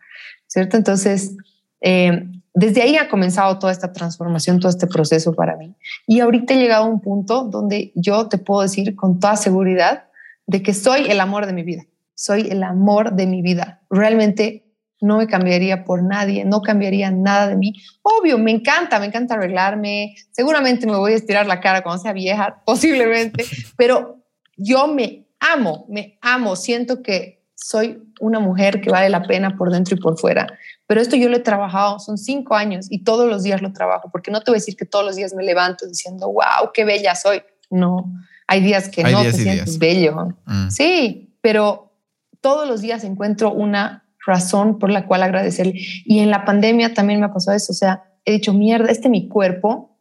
¿cierto? 0.48 0.78
Entonces, 0.78 1.36
eh, 1.82 2.26
desde 2.54 2.82
ahí 2.82 2.98
ha 2.98 3.08
comenzado 3.08 3.58
toda 3.60 3.72
esta 3.72 3.94
transformación, 3.94 4.60
todo 4.60 4.70
este 4.70 4.88
proceso 4.88 5.34
para 5.34 5.56
mí. 5.56 5.76
Y 6.08 6.20
ahorita 6.20 6.54
he 6.54 6.58
llegado 6.58 6.86
a 6.86 6.88
un 6.88 7.02
punto 7.02 7.44
donde 7.44 7.92
yo 7.96 8.28
te 8.28 8.38
puedo 8.38 8.62
decir 8.62 8.96
con 8.96 9.20
toda 9.20 9.36
seguridad 9.36 10.06
de 10.46 10.62
que 10.62 10.74
soy 10.74 11.06
el 11.10 11.20
amor 11.20 11.46
de 11.46 11.54
mi 11.54 11.64
vida. 11.64 11.84
Soy 12.16 12.48
el 12.50 12.64
amor 12.64 13.14
de 13.14 13.28
mi 13.28 13.42
vida. 13.42 13.82
Realmente 13.90 14.67
no 15.02 15.18
me 15.18 15.28
cambiaría 15.28 15.86
por 15.86 16.04
nadie, 16.04 16.46
no 16.46 16.62
cambiaría 16.62 17.12
nada 17.12 17.48
de 17.48 17.56
mí. 17.56 17.74
Obvio, 18.02 18.38
me 18.38 18.52
encanta, 18.52 19.00
me 19.00 19.08
encanta 19.08 19.36
arreglarme, 19.36 20.16
seguramente 20.32 20.88
me 20.88 20.98
voy 20.98 21.14
a 21.14 21.16
estirar 21.16 21.46
la 21.46 21.60
cara 21.60 21.84
cuando 21.84 22.02
sea 22.02 22.14
vieja, 22.14 22.62
posiblemente, 22.66 23.46
pero 23.76 24.24
yo 24.56 24.88
me 24.88 25.28
amo, 25.40 25.86
me 25.90 26.18
amo, 26.22 26.56
siento 26.56 27.02
que 27.04 27.46
soy 27.54 28.04
una 28.20 28.40
mujer 28.40 28.82
que 28.82 28.90
vale 28.90 29.10
la 29.10 29.24
pena 29.24 29.58
por 29.58 29.72
dentro 29.72 29.96
y 29.96 30.00
por 30.00 30.18
fuera, 30.18 30.48
pero 30.88 31.02
esto 31.02 31.16
yo 31.16 31.30
lo 31.30 31.38
he 31.38 31.42
trabajado, 31.42 32.00
son 32.00 32.18
cinco 32.18 32.56
años 32.56 32.88
y 32.90 33.04
todos 33.04 33.30
los 33.30 33.44
días 33.44 33.62
lo 33.62 33.74
trabajo, 33.74 34.10
porque 34.12 34.32
no 34.32 34.42
te 34.42 34.52
voy 34.52 34.58
a 34.58 34.62
decir 34.62 34.76
que 34.76 34.86
todos 34.86 35.06
los 35.06 35.16
días 35.16 35.34
me 35.34 35.44
levanto 35.44 35.86
diciendo, 35.86 36.28
wow, 36.28 36.72
qué 36.74 36.86
bella 36.86 37.14
soy. 37.14 37.42
No, 37.70 38.10
hay 38.48 38.62
días 38.62 38.90
que 38.90 39.04
no 39.04 39.22
te 39.22 39.34
sientes 39.34 39.78
bello. 39.78 40.38
Mm. 40.46 40.70
Sí, 40.70 41.36
pero 41.42 41.92
todos 42.40 42.68
los 42.68 42.82
días 42.82 43.04
encuentro 43.04 43.52
una 43.52 44.07
razón 44.28 44.78
por 44.78 44.92
la 44.92 45.08
cual 45.08 45.24
agradecerle. 45.24 45.74
Y 46.06 46.20
en 46.20 46.30
la 46.30 46.46
pandemia 46.46 46.94
también 46.94 47.20
me 47.20 47.26
ha 47.26 47.34
pasado 47.34 47.58
eso, 47.58 47.72
o 47.72 47.76
sea, 47.76 48.04
he 48.26 48.34
dicho, 48.34 48.54
mierda, 48.54 48.92
este 48.92 49.10
mi 49.10 49.28
cuerpo, 49.28 49.98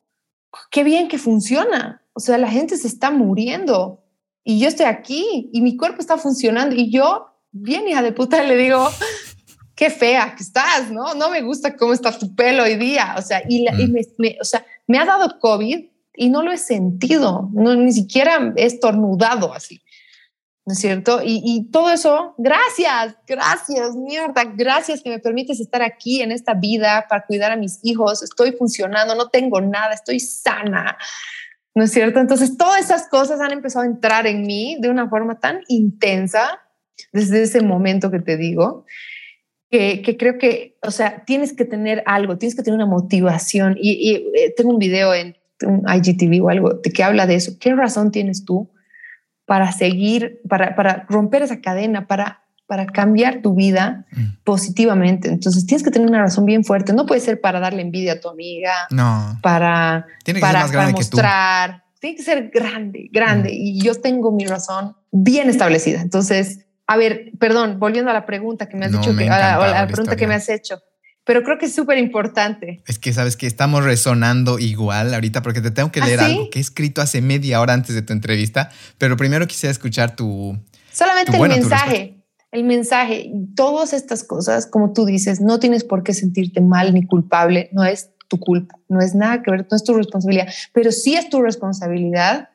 qué 0.70 0.85
bien 0.85 1.09
que 1.09 1.18
funciona. 1.18 2.03
O 2.12 2.20
sea, 2.20 2.37
la 2.37 2.49
gente 2.49 2.77
se 2.77 2.89
está 2.89 3.11
muriendo 3.11 4.05
y 4.45 4.59
yo 4.59 4.68
estoy 4.68 4.87
aquí 4.87 5.51
y 5.53 5.61
mi 5.61 5.77
cuerpo 5.77 6.01
está 6.01 6.18
funcionando 6.18 6.74
y 6.74 6.91
yo, 6.91 7.29
bien 7.53 7.89
hija 7.89 8.03
de 8.03 8.12
puta, 8.12 8.43
le 8.43 8.57
digo, 8.57 8.89
qué 9.74 9.91
fea 9.91 10.35
que 10.35 10.43
estás, 10.43 10.91
¿no? 10.91 11.14
No 11.14 11.31
me 11.31 11.43
gusta 11.43 11.77
cómo 11.77 11.93
está 11.93 12.18
tu 12.18 12.35
pelo 12.35 12.64
hoy 12.64 12.77
día. 12.77 13.14
O 13.18 13.22
sea, 13.22 13.43
y, 13.49 13.62
mm. 13.62 13.93
me, 14.18 14.37
o 14.41 14.45
sea, 14.45 14.64
me 14.87 14.99
ha 14.99 15.05
dado 15.05 15.39
COVID 15.39 15.85
y 16.16 16.29
no 16.31 16.43
lo 16.43 16.51
he 16.51 16.59
sentido, 16.59 17.51
no, 17.53 17.74
ni 17.74 17.93
siquiera 17.93 18.53
he 18.57 18.64
estornudado 18.64 19.53
así. 19.53 19.81
¿No 20.67 20.73
es 20.73 20.81
cierto? 20.81 21.21
Y, 21.25 21.69
todo 21.71 21.91
eso, 21.91 22.35
gracias, 22.39 23.17
gracias, 23.25 23.95
mierda, 23.95 24.43
gracias 24.57 25.01
que 25.01 25.11
me 25.11 25.21
permites 25.21 25.61
estar 25.61 25.81
aquí 25.81 26.23
en 26.23 26.33
esta 26.33 26.55
vida 26.55 27.07
para 27.09 27.25
cuidar 27.25 27.53
a 27.53 27.57
mis 27.57 27.79
hijos, 27.85 28.25
estoy 28.25 28.51
funcionando, 28.51 29.14
no 29.14 29.29
tengo 29.29 29.61
nada, 29.61 29.95
estoy 29.95 30.19
sana, 30.19 30.99
¿no 31.73 31.85
es 31.85 31.93
cierto? 31.93 32.19
Entonces, 32.19 32.57
todas 32.57 32.81
esas 32.81 33.07
cosas 33.09 33.41
han 33.41 33.53
empezado 33.53 33.85
a 33.85 33.89
entrar 33.89 34.27
en 34.27 34.43
mí 34.43 34.77
de 34.81 34.91
una 34.91 35.09
forma 35.09 35.39
tan 35.39 35.61
intensa 35.69 36.61
desde 37.12 37.43
ese 37.43 37.61
momento 37.62 38.11
que 38.11 38.19
te 38.19 38.37
digo, 38.37 38.87
que, 39.71 40.17
creo 40.19 40.37
que, 40.39 40.79
o 40.83 40.91
sea, 40.91 41.25
tienes 41.25 41.53
que 41.53 41.64
tener 41.64 42.03
algo, 42.07 42.39
tienes 42.39 42.57
que 42.57 42.62
tener 42.62 42.77
una 42.77 42.87
motivación. 42.87 43.77
Y, 43.79 44.14
eh, 44.14 44.55
tengo 44.57 44.71
un 44.71 44.79
video 44.79 45.14
en 45.14 45.37
un 45.62 45.85
IGTV 45.87 46.43
o 46.43 46.49
algo 46.49 46.81
que 46.83 47.05
habla 47.05 47.27
de 47.27 47.37
eso. 47.37 47.53
¿Qué 47.61 47.75
razón 47.75 48.11
tienes 48.11 48.45
tú? 48.45 48.71
Para 49.47 49.72
seguir, 49.72 50.40
para, 50.49 50.74
para 50.74 51.07
romper 51.09 51.42
esa 51.42 51.61
cadena, 51.61 52.07
para, 52.07 52.42
para 52.66 52.86
cambiar 52.86 53.40
tu 53.42 53.55
vida 53.55 54.05
mm. 54.11 54.42
positivamente. 54.44 55.28
Entonces 55.28 55.64
tienes 55.66 55.82
que 55.82 55.90
tener 55.90 56.09
una 56.09 56.20
razón 56.20 56.44
bien 56.44 56.64
fuerte. 56.64 56.92
No 56.92 57.07
puede 57.07 57.20
ser 57.20 57.40
para 57.40 57.61
darle 57.61 57.82
envidia 57.82 58.14
a 58.14 58.20
tu 58.20 58.28
amiga, 58.28 58.74
no. 58.90 59.38
para, 59.42 60.07
para, 60.40 60.90
mostrar. 60.90 61.84
Tiene 62.01 62.16
que 62.16 62.22
ser 62.22 62.51
grande, 62.51 63.09
grande. 63.12 63.51
Mm. 63.51 63.55
Y 63.55 63.80
yo 63.80 63.94
tengo 63.94 64.32
mi 64.32 64.44
razón 64.47 64.97
bien 65.12 65.49
establecida. 65.49 66.03
Entonces, 66.03 66.66
a 66.88 66.97
ver, 66.97 67.30
perdón, 67.38 67.78
volviendo 67.78 68.11
a 68.11 68.14
la 68.14 68.26
pregunta 68.26 68.68
que 68.68 68.76
me 68.76 68.86
has 68.86 68.92
dicho, 68.92 69.16
que, 69.16 69.28
a 69.28 69.59
la, 69.59 69.86
pregunta 69.86 70.16
que 70.16 70.26
me 70.26 70.34
has 70.34 70.49
hecho 70.49 70.82
pero 71.27 71.43
creo 71.43 71.59
que 71.59 71.66
es 71.66 71.74
súper 71.74 71.99
importante. 71.99 72.83
Es 72.87 73.01
que 73.01 73.12
sabes 73.12 73.37
que 73.37 73.49
estamos 73.49 73.85
resonando 73.85 74.61
igual 74.61 75.12
ahorita 75.12 75.43
porque 75.43 75.61
te 75.61 75.72
tengo 75.72 75.91
que 75.91 76.01
¿Ah, 76.01 76.07
leer 76.07 76.20
algo 76.20 76.49
que 76.51 76.61
he 76.61 76.62
escrito 76.62 77.03
hace 77.03 77.20
media 77.20 77.61
hora 77.61 77.74
antes 77.74 77.97
de 77.97 78.03
tu 78.03 78.12
entrevista, 78.12 78.70
pero 78.97 79.16
primero 79.16 79.47
quisiera 79.49 79.72
escuchar 79.72 80.14
tu... 80.14 80.57
Solamente 80.93 81.37
el 81.37 81.49
mensaje, 81.49 82.22
el 82.53 82.62
mensaje, 82.62 83.33
todas 83.57 83.93
estas 83.93 84.22
cosas, 84.22 84.66
como 84.68 84.93
tú 84.93 85.05
dices, 85.05 85.41
no 85.41 85.59
tienes 85.59 85.83
por 85.83 86.05
qué 86.05 86.14
sentirte 86.14 86.61
mal 86.61 86.95
ni 86.95 87.05
culpable, 87.05 87.70
no 87.72 87.85
es 87.85 88.11
tu 88.29 88.39
culpa, 88.39 88.79
no 88.89 89.01
es 89.01 89.16
nada 89.16 89.43
que 89.43 89.51
ver, 89.51 89.66
no 89.68 89.77
es 89.77 89.83
tu 89.83 89.95
responsabilidad, 89.95 90.49
pero 90.72 90.93
sí 90.93 91.16
es 91.16 91.29
tu 91.29 91.43
responsabilidad 91.43 92.51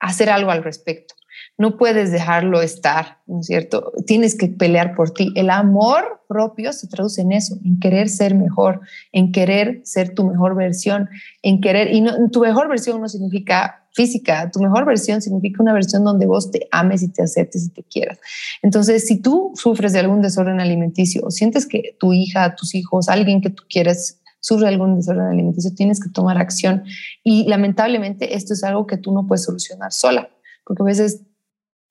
hacer 0.00 0.30
algo 0.30 0.50
al 0.50 0.64
respecto. 0.64 1.14
No 1.56 1.76
puedes 1.76 2.10
dejarlo 2.10 2.62
estar, 2.62 3.18
¿no 3.26 3.40
es 3.40 3.46
cierto? 3.46 3.92
Tienes 4.06 4.36
que 4.36 4.48
pelear 4.48 4.94
por 4.94 5.12
ti. 5.12 5.32
El 5.36 5.50
amor 5.50 6.22
propio 6.28 6.72
se 6.72 6.88
traduce 6.88 7.22
en 7.22 7.32
eso, 7.32 7.56
en 7.64 7.78
querer 7.78 8.08
ser 8.08 8.34
mejor, 8.34 8.80
en 9.12 9.30
querer 9.30 9.80
ser 9.84 10.14
tu 10.14 10.24
mejor 10.24 10.56
versión, 10.56 11.08
en 11.42 11.60
querer, 11.60 11.92
y 11.92 12.04
tu 12.32 12.40
mejor 12.40 12.68
versión 12.68 13.00
no 13.00 13.08
significa 13.08 13.86
física, 13.92 14.50
tu 14.50 14.58
mejor 14.58 14.84
versión 14.84 15.22
significa 15.22 15.62
una 15.62 15.72
versión 15.72 16.02
donde 16.02 16.26
vos 16.26 16.50
te 16.50 16.66
ames 16.72 17.02
y 17.02 17.08
te 17.08 17.22
aceptes 17.22 17.64
y 17.66 17.70
te 17.70 17.84
quieras. 17.84 18.18
Entonces, 18.60 19.06
si 19.06 19.20
tú 19.20 19.52
sufres 19.54 19.92
de 19.92 20.00
algún 20.00 20.20
desorden 20.20 20.60
alimenticio 20.60 21.22
o 21.24 21.30
sientes 21.30 21.66
que 21.66 21.96
tu 22.00 22.12
hija, 22.12 22.56
tus 22.56 22.74
hijos, 22.74 23.08
alguien 23.08 23.40
que 23.40 23.50
tú 23.50 23.62
quieres 23.68 24.20
sufre 24.40 24.66
algún 24.66 24.96
desorden 24.96 25.26
alimenticio, 25.26 25.72
tienes 25.74 26.00
que 26.00 26.10
tomar 26.10 26.38
acción. 26.38 26.82
Y 27.22 27.48
lamentablemente 27.48 28.34
esto 28.34 28.52
es 28.52 28.64
algo 28.64 28.86
que 28.86 28.96
tú 28.96 29.12
no 29.12 29.26
puedes 29.26 29.44
solucionar 29.44 29.92
sola, 29.92 30.28
porque 30.64 30.82
a 30.82 30.86
veces 30.86 31.22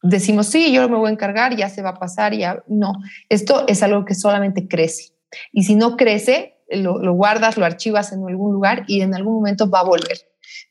decimos, 0.04 0.48
sí, 0.48 0.72
yo 0.72 0.88
me 0.90 0.98
voy 0.98 1.10
a 1.10 1.14
encargar, 1.14 1.56
ya 1.56 1.70
se 1.70 1.82
va 1.82 1.92
a 1.92 2.00
pasar, 2.00 2.36
ya 2.36 2.64
no. 2.68 2.94
Esto 3.30 3.66
es 3.68 3.82
algo 3.82 4.06
que 4.06 4.14
solamente 4.14 4.68
crece. 4.68 5.14
Y 5.52 5.64
si 5.64 5.76
no 5.76 5.98
crece, 5.98 6.58
lo, 6.70 7.14
guardas, 7.14 7.58
lo 7.58 7.66
archivas 7.66 8.12
en 8.12 8.20
algún 8.28 8.54
lugar 8.54 8.84
y 8.88 9.02
en 9.02 9.16
algún 9.16 9.34
momento 9.36 9.70
va 9.70 9.80
a 9.80 9.86
volver. 9.86 10.18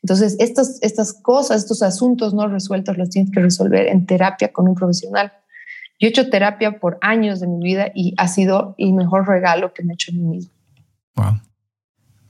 Entonces, 0.03 0.37
estas, 0.39 0.78
estas 0.83 1.14
cosas, 1.14 1.62
estos 1.62 1.83
asuntos 1.83 2.35
no 2.35 2.47
resueltos 2.47 2.99
los 2.99 3.11
tienes 3.11 3.33
que 3.33 3.41
resolver 3.41 3.87
en 3.87 4.07
terapia 4.07 4.53
con 4.53 4.68
un 4.68 4.74
profesional. 4.74 5.33
Yo 5.99 6.09
he 6.09 6.11
hecho 6.11 6.28
terapia 6.28 6.78
por 6.78 6.99
años 7.01 7.41
de 7.41 7.47
mi 7.47 7.62
vida 7.62 7.91
y 7.95 8.14
ha 8.18 8.28
sido 8.28 8.74
el 8.78 8.93
mejor 8.93 9.26
regalo 9.26 9.72
que 9.72 9.83
me 9.83 9.93
he 9.93 9.95
hecho 9.95 10.12
a 10.12 10.14
mí 10.14 10.22
mismo. 10.22 10.53
Wow, 11.16 11.41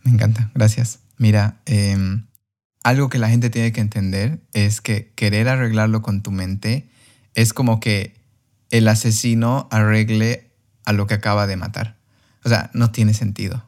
me 0.04 0.12
encanta, 0.12 0.50
gracias. 0.54 1.00
Mira, 1.16 1.60
em, 1.66 2.26
algo 2.84 3.08
que 3.08 3.18
la 3.18 3.28
gente 3.28 3.48
tiene 3.48 3.72
que 3.72 3.80
entender 3.80 4.40
es 4.52 4.80
que 4.80 5.12
querer 5.14 5.48
arreglarlo 5.48 6.02
con 6.02 6.22
tu 6.22 6.30
mente 6.30 6.91
es 7.34 7.52
como 7.52 7.80
que 7.80 8.14
el 8.70 8.88
asesino 8.88 9.68
arregle 9.70 10.50
a 10.84 10.92
lo 10.92 11.06
que 11.06 11.14
acaba 11.14 11.46
de 11.46 11.56
matar. 11.56 11.96
O 12.44 12.48
sea, 12.48 12.70
no 12.74 12.90
tiene 12.90 13.14
sentido. 13.14 13.64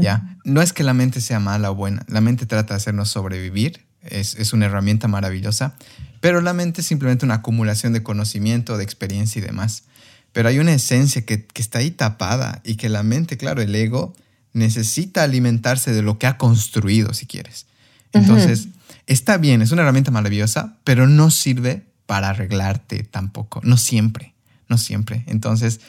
¿ya? 0.00 0.36
No 0.44 0.60
es 0.60 0.72
que 0.72 0.82
la 0.82 0.94
mente 0.94 1.20
sea 1.20 1.38
mala 1.38 1.70
o 1.70 1.74
buena, 1.74 2.04
la 2.08 2.20
mente 2.20 2.46
trata 2.46 2.74
de 2.74 2.78
hacernos 2.78 3.10
sobrevivir, 3.10 3.86
es, 4.02 4.52
una 4.52 4.66
herramienta 4.66 5.06
maravillosa, 5.06 5.74
pero 6.20 6.40
la 6.40 6.52
mente 6.52 6.80
es 6.80 6.86
simplemente 6.86 7.24
una 7.24 7.36
acumulación 7.36 7.92
de 7.92 8.02
conocimiento, 8.02 8.76
de 8.76 8.84
experiencia 8.84 9.38
y 9.38 9.42
demás. 9.42 9.84
Pero 10.32 10.48
hay 10.48 10.58
una 10.58 10.72
esencia 10.72 11.24
que, 11.24 11.46
que 11.46 11.62
está 11.62 11.78
ahí 11.78 11.90
tapada 11.90 12.60
y 12.64 12.74
que 12.74 12.88
la 12.88 13.02
mente, 13.02 13.36
claro, 13.36 13.62
el 13.62 13.74
ego, 13.74 14.14
necesita 14.52 15.22
alimentarse 15.22 15.92
de 15.92 16.02
lo 16.02 16.18
que 16.18 16.26
ha 16.26 16.38
construido, 16.38 17.14
si 17.14 17.26
quieres. 17.26 17.66
Entonces, 18.12 18.68
está 19.06 19.36
bien, 19.36 19.62
es 19.62 19.70
una 19.70 19.82
herramienta 19.82 20.10
maravillosa, 20.10 20.76
pero 20.84 21.06
no 21.06 21.30
sirve 21.30 21.84
para 22.08 22.30
arreglarte 22.30 23.02
tampoco, 23.02 23.60
no 23.64 23.76
siempre, 23.76 24.32
no 24.66 24.78
siempre. 24.78 25.24
Entonces, 25.26 25.80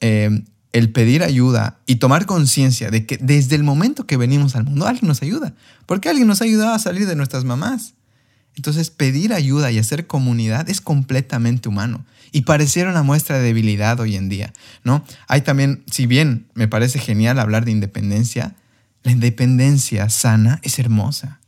eh, 0.00 0.44
el 0.72 0.92
pedir 0.92 1.24
ayuda 1.24 1.80
y 1.84 1.96
tomar 1.96 2.26
conciencia 2.26 2.92
de 2.92 3.06
que 3.06 3.16
desde 3.16 3.56
el 3.56 3.64
momento 3.64 4.06
que 4.06 4.16
venimos 4.16 4.54
al 4.54 4.62
mundo 4.62 4.86
alguien 4.86 5.08
nos 5.08 5.20
ayuda, 5.20 5.52
porque 5.86 6.08
alguien 6.08 6.28
nos 6.28 6.40
ha 6.40 6.44
ayudado 6.44 6.74
a 6.74 6.78
salir 6.78 7.08
de 7.08 7.16
nuestras 7.16 7.44
mamás. 7.44 7.94
Entonces, 8.54 8.90
pedir 8.90 9.32
ayuda 9.32 9.72
y 9.72 9.80
hacer 9.80 10.06
comunidad 10.06 10.70
es 10.70 10.80
completamente 10.80 11.68
humano 11.68 12.06
y 12.30 12.42
pareciera 12.42 12.88
una 12.88 13.02
muestra 13.02 13.38
de 13.38 13.42
debilidad 13.46 13.98
hoy 13.98 14.14
en 14.14 14.28
día, 14.28 14.52
¿no? 14.84 15.04
Hay 15.26 15.40
también, 15.40 15.82
si 15.90 16.06
bien 16.06 16.46
me 16.54 16.68
parece 16.68 17.00
genial 17.00 17.40
hablar 17.40 17.64
de 17.64 17.72
independencia, 17.72 18.54
la 19.02 19.10
independencia 19.10 20.08
sana 20.08 20.60
es 20.62 20.78
hermosa. 20.78 21.40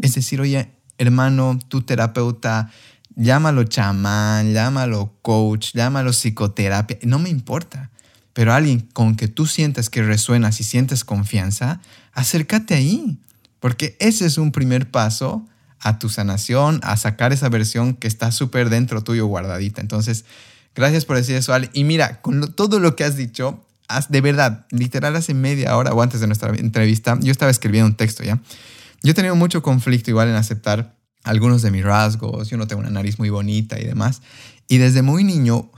Es 0.00 0.14
decir, 0.14 0.40
oye, 0.40 0.70
hermano, 0.96 1.58
tu 1.68 1.82
terapeuta, 1.82 2.70
llámalo 3.16 3.64
chamán, 3.64 4.52
llámalo 4.52 5.14
coach, 5.22 5.72
llámalo 5.72 6.12
psicoterapia, 6.12 6.98
no 7.02 7.18
me 7.18 7.30
importa. 7.30 7.90
Pero 8.32 8.52
alguien 8.52 8.80
con 8.92 9.16
que 9.16 9.28
tú 9.28 9.46
sientas 9.46 9.88
que 9.88 10.02
resuenas 10.02 10.60
y 10.60 10.64
sientes 10.64 11.04
confianza, 11.04 11.80
acércate 12.12 12.74
ahí, 12.74 13.18
porque 13.60 13.96
ese 13.98 14.26
es 14.26 14.36
un 14.38 14.52
primer 14.52 14.90
paso 14.90 15.46
a 15.80 15.98
tu 15.98 16.08
sanación, 16.08 16.80
a 16.82 16.96
sacar 16.96 17.32
esa 17.32 17.48
versión 17.48 17.94
que 17.94 18.08
está 18.08 18.30
súper 18.32 18.68
dentro 18.68 19.02
tuyo 19.02 19.26
guardadita. 19.26 19.80
Entonces, 19.80 20.24
gracias 20.74 21.06
por 21.06 21.16
decir 21.16 21.36
eso, 21.36 21.54
Ale. 21.54 21.70
Y 21.72 21.84
mira, 21.84 22.20
con 22.20 22.52
todo 22.54 22.78
lo 22.78 22.96
que 22.96 23.04
has 23.04 23.16
dicho, 23.16 23.64
de 24.08 24.20
verdad, 24.20 24.66
literal 24.70 25.16
hace 25.16 25.32
media 25.32 25.76
hora 25.76 25.92
o 25.94 26.02
antes 26.02 26.20
de 26.20 26.26
nuestra 26.26 26.50
entrevista, 26.56 27.18
yo 27.20 27.32
estaba 27.32 27.50
escribiendo 27.50 27.86
un 27.86 27.96
texto 27.96 28.22
ya. 28.22 28.40
Yo 29.02 29.12
he 29.12 29.14
tenido 29.14 29.36
mucho 29.36 29.62
conflicto 29.62 30.10
igual 30.10 30.28
en 30.28 30.34
aceptar 30.34 30.95
algunos 31.26 31.60
de 31.62 31.70
mis 31.70 31.84
rasgos, 31.84 32.48
yo 32.48 32.56
no 32.56 32.66
tengo 32.66 32.80
una 32.80 32.90
nariz 32.90 33.18
muy 33.18 33.30
bonita 33.30 33.78
y 33.80 33.84
demás. 33.84 34.22
Y 34.68 34.78
desde 34.78 35.02
muy 35.02 35.24
niño, 35.24 35.70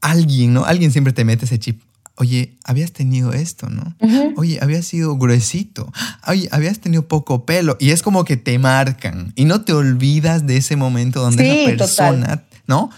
alguien, 0.00 0.54
¿no? 0.54 0.64
Alguien 0.64 0.92
siempre 0.92 1.12
te 1.12 1.24
mete 1.24 1.44
ese 1.44 1.58
chip. 1.58 1.82
Oye, 2.16 2.56
habías 2.64 2.92
tenido 2.92 3.32
esto, 3.32 3.68
¿no? 3.68 3.94
Oye, 4.36 4.58
habías 4.60 4.86
sido 4.86 5.16
gruesito. 5.16 5.92
Oye, 6.26 6.48
habías 6.50 6.80
tenido 6.80 7.06
poco 7.06 7.44
pelo. 7.44 7.76
Y 7.78 7.90
es 7.90 8.02
como 8.02 8.24
que 8.24 8.36
te 8.36 8.58
marcan 8.58 9.32
y 9.36 9.44
no 9.44 9.60
te 9.60 9.72
olvidas 9.72 10.46
de 10.46 10.56
ese 10.56 10.74
momento 10.74 11.20
donde 11.20 11.64
esa 11.64 11.76
persona, 11.76 12.44
¿no? 12.66 12.90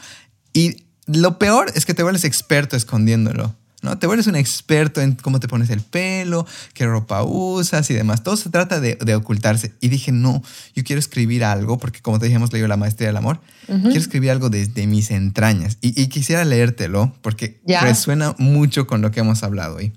Y 0.55 0.85
lo 1.07 1.39
peor 1.39 1.71
es 1.75 1.85
que 1.85 1.93
te 1.93 2.03
vuelves 2.03 2.25
experto 2.25 2.77
escondiéndolo. 2.77 3.55
¿No? 3.83 3.99
Te 3.99 4.07
vuelves 4.07 4.27
un 4.27 4.37
experto 4.37 5.01
en 5.01 5.15
cómo 5.15 5.41
te 5.41 5.49
pones 5.49 5.71
el 5.71 5.81
pelo, 5.81 6.47
qué 6.75 6.87
ropa 6.87 7.23
usas 7.23 7.91
y 7.91 7.95
demás. 7.95 8.23
Todo 8.23 8.37
se 8.37 8.51
trata 8.51 8.81
de, 8.81 9.15
ocultarse. 9.15 9.73
Y 9.81 9.89
dije, 9.89 10.13
no, 10.13 10.43
yo 10.75 10.85
quiero 10.85 11.01
escribir 11.01 11.45
algo, 11.45 11.79
porque 11.79 12.01
como 12.01 12.19
te 12.19 12.27
dije, 12.27 12.37
hemos 12.37 12.53
leído 12.53 12.69
La 12.69 12.77
Maestría 12.77 13.09
del 13.09 13.17
Amor. 13.17 13.41
Quiero 13.67 13.99
escribir 13.99 14.33
algo 14.33 14.51
desde 14.51 14.87
mis 14.87 15.11
entrañas. 15.11 15.79
Y, 15.81 16.07
quisiera 16.09 16.45
leértelo, 16.45 17.15
porque 17.23 17.61
resuena 17.81 18.35
mucho 18.39 18.87
con 18.87 19.01
lo 19.01 19.11
que 19.11 19.21
hemos 19.21 19.43
hablado 19.43 19.77
hoy. 19.77 19.93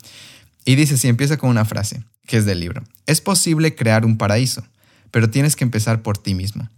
Y 0.66 0.76
dice 0.76 0.96
así, 0.96 1.08
empieza 1.08 1.38
con 1.38 1.50
una 1.50 1.66
frase, 1.66 2.04
que 2.26 2.38
es 2.38 2.46
del 2.46 2.60
libro. 2.60 2.84
Es 3.06 3.20
posible 3.20 3.76
crear 3.76 4.06
un 4.06 4.18
paraíso, 4.18 4.64
pero 5.12 5.30
tienes 5.30 5.56
que 5.56 5.64
empezar 5.64 6.02
por 6.02 6.18
ti 6.18 6.36
mismo. 6.36 6.70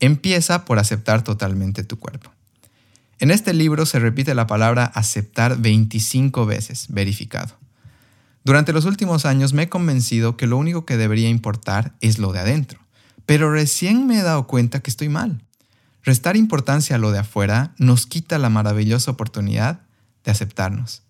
Empieza 0.00 0.64
por 0.64 0.78
aceptar 0.78 1.22
totalmente 1.22 1.84
tu 1.84 1.98
cuerpo. 1.98 2.33
En 3.20 3.30
este 3.30 3.54
libro 3.54 3.86
se 3.86 3.98
repite 3.98 4.34
la 4.34 4.46
palabra 4.46 4.84
aceptar 4.84 5.58
25 5.58 6.46
veces, 6.46 6.86
verificado. 6.88 7.56
Durante 8.44 8.72
los 8.72 8.84
últimos 8.84 9.24
años 9.24 9.52
me 9.52 9.62
he 9.62 9.68
convencido 9.68 10.36
que 10.36 10.46
lo 10.46 10.58
único 10.58 10.84
que 10.84 10.96
debería 10.96 11.28
importar 11.28 11.94
es 12.00 12.18
lo 12.18 12.32
de 12.32 12.40
adentro, 12.40 12.78
pero 13.24 13.50
recién 13.50 14.06
me 14.06 14.18
he 14.18 14.22
dado 14.22 14.46
cuenta 14.46 14.80
que 14.80 14.90
estoy 14.90 15.08
mal. 15.08 15.42
Restar 16.02 16.36
importancia 16.36 16.96
a 16.96 16.98
lo 16.98 17.10
de 17.12 17.20
afuera 17.20 17.72
nos 17.78 18.06
quita 18.06 18.38
la 18.38 18.50
maravillosa 18.50 19.10
oportunidad 19.10 19.80
de 20.24 20.30
aceptarnos. 20.30 21.02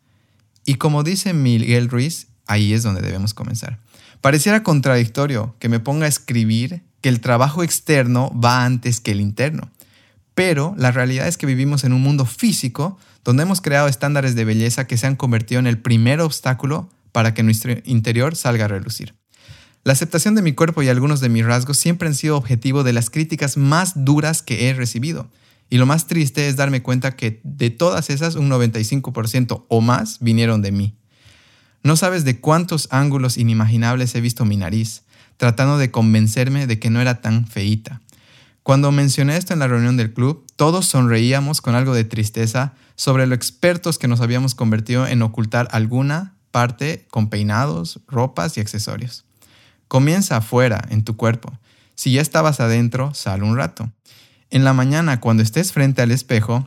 Y 0.65 0.77
como 0.77 1.03
dice 1.03 1.35
Miguel 1.35 1.89
Ruiz, 1.89 2.29
ahí 2.47 2.73
es 2.73 2.85
donde 2.85 3.03
debemos 3.03 3.35
comenzar. 3.35 3.81
Pareciera 4.21 4.63
contradictorio 4.63 5.57
que 5.59 5.69
me 5.69 5.81
ponga 5.81 6.07
a 6.07 6.09
escribir 6.09 6.83
que 7.01 7.09
el 7.09 7.21
trabajo 7.21 7.63
externo 7.63 8.33
va 8.41 8.65
antes 8.65 9.01
que 9.01 9.11
el 9.11 9.21
interno. 9.21 9.71
Pero 10.35 10.75
la 10.77 10.91
realidad 10.91 11.29
es 11.29 11.37
que 11.37 11.47
vivimos 11.47 11.85
en 11.85 11.93
un 11.93 12.03
mundo 12.03 12.25
físico 12.25 12.99
donde 13.25 13.45
hemos 13.45 13.61
creado 13.61 13.89
estándares 13.89 14.35
de 14.35 14.45
belleza 14.45 14.87
que 14.87 14.97
se 14.97 15.07
han 15.07 15.17
convertido 15.17 15.61
en 15.61 15.67
el 15.67 15.79
primer 15.79 16.21
obstáculo 16.21 16.91
para 17.13 17.35
que 17.35 17.43
nuestro 17.43 17.75
interior 17.85 18.35
salga 18.35 18.65
a 18.65 18.69
relucir. 18.69 19.15
La 19.85 19.93
aceptación 19.93 20.35
de 20.35 20.43
mi 20.43 20.53
cuerpo 20.53 20.83
y 20.83 20.89
algunos 20.89 21.21
de 21.21 21.29
mis 21.29 21.45
rasgos 21.45 21.79
siempre 21.79 22.09
han 22.09 22.15
sido 22.15 22.37
objetivo 22.37 22.85
de 22.85 22.93
las 22.93 23.11
críticas 23.11 23.57
más 23.57 24.05
duras 24.05 24.43
que 24.43 24.69
he 24.69 24.75
recibido. 24.75 25.31
Y 25.71 25.77
lo 25.79 25.87
más 25.87 26.07
triste 26.07 26.49
es 26.49 26.57
darme 26.57 26.83
cuenta 26.83 27.17
que 27.17 27.41
de 27.45 27.71
todas 27.71 28.11
esas, 28.11 28.35
un 28.35 28.51
95% 28.51 29.67
o 29.69 29.81
más 29.81 30.19
vinieron 30.21 30.63
de 30.63 30.73
mí. 30.73 30.97
No 31.83 31.97
sabes 31.97 32.25
de 32.25 32.41
cuántos 32.41 32.89
ángulos 32.91 33.37
inimaginables 33.37 34.15
he 34.15 34.23
visto 34.23 34.47
mi 34.47 34.57
nariz, 34.57 35.03
tratando 35.37 35.77
de 35.77 35.91
convencerme 35.91 36.67
de 36.67 36.79
que 36.79 36.89
no 36.89 37.01
era 37.03 37.21
tan 37.21 37.47
feíta. 37.47 38.01
Cuando 38.65 38.93
mencioné 38.93 39.37
esto 39.37 39.53
en 39.53 39.59
la 39.59 39.69
reunión 39.69 39.99
del 39.99 40.15
club, 40.15 40.47
todos 40.57 40.87
sonreíamos 40.87 41.61
con 41.61 41.75
algo 41.75 41.93
de 41.93 42.05
tristeza 42.05 42.73
sobre 42.97 43.27
lo 43.27 43.35
expertos 43.35 43.99
que 43.99 44.09
nos 44.09 44.23
habíamos 44.23 44.55
convertido 44.55 45.07
en 45.07 45.21
ocultar 45.21 45.69
alguna 45.71 46.33
parte 46.51 47.07
con 47.11 47.29
peinados, 47.29 48.01
ropas 48.09 48.57
y 48.57 48.63
accesorios. 48.63 49.27
Comienza 49.87 50.39
afuera, 50.39 50.83
en 50.89 51.05
tu 51.05 51.15
cuerpo. 51.15 51.53
Si 51.95 52.13
ya 52.13 52.23
estabas 52.23 52.59
adentro, 52.59 53.13
sal 53.13 53.43
un 53.43 53.55
rato. 53.55 53.93
En 54.49 54.65
la 54.65 54.73
mañana, 54.73 55.21
cuando 55.21 55.43
estés 55.43 55.73
frente 55.73 56.01
al 56.01 56.11
espejo, 56.11 56.67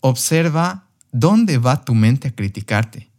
observa 0.00 0.84
dónde 1.12 1.58
va 1.58 1.84
tu 1.84 1.94
mente 1.94 2.28
a 2.28 2.34
criticarte 2.34 3.10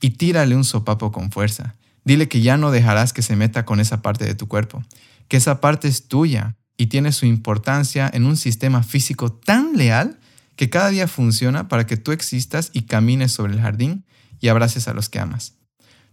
y 0.00 0.10
tírale 0.10 0.54
un 0.54 0.62
sopapo 0.62 1.10
con 1.10 1.32
fuerza. 1.32 1.74
Dile 2.04 2.28
que 2.28 2.42
ya 2.42 2.56
no 2.56 2.70
dejarás 2.70 3.12
que 3.12 3.22
se 3.22 3.34
meta 3.34 3.64
con 3.64 3.80
esa 3.80 4.02
parte 4.02 4.24
de 4.24 4.36
tu 4.36 4.46
cuerpo, 4.46 4.84
que 5.26 5.36
esa 5.36 5.60
parte 5.60 5.88
es 5.88 6.06
tuya 6.06 6.54
y 6.82 6.86
tiene 6.86 7.12
su 7.12 7.26
importancia 7.26 8.10
en 8.12 8.26
un 8.26 8.36
sistema 8.36 8.82
físico 8.82 9.30
tan 9.30 9.76
leal 9.76 10.18
que 10.56 10.68
cada 10.68 10.88
día 10.88 11.06
funciona 11.06 11.68
para 11.68 11.86
que 11.86 11.96
tú 11.96 12.10
existas 12.10 12.70
y 12.72 12.82
camines 12.82 13.30
sobre 13.30 13.52
el 13.52 13.60
jardín 13.60 14.04
y 14.40 14.48
abraces 14.48 14.88
a 14.88 14.92
los 14.92 15.08
que 15.08 15.20
amas. 15.20 15.54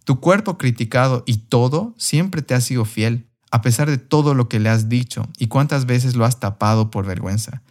Tu 0.03 0.19
cuerpo 0.19 0.59
criticado 0.59 1.23
y 1.25 1.37
todo 1.37 1.95
siempre 1.97 2.43
te 2.43 2.53
ha 2.53 2.61
sido 2.61 2.85
fiel, 2.85 3.25
a 3.49 3.63
pesar 3.63 3.89
de 3.89 3.97
todo 3.97 4.35
lo 4.35 4.47
que 4.47 4.59
le 4.59 4.69
has 4.69 4.89
dicho 4.89 5.27
y 5.39 5.47
cuántas 5.47 5.87
veces 5.87 6.15
lo 6.15 6.23
has 6.23 6.39
tapado 6.39 6.91
por 6.91 7.03
vergüenza. 7.03 7.63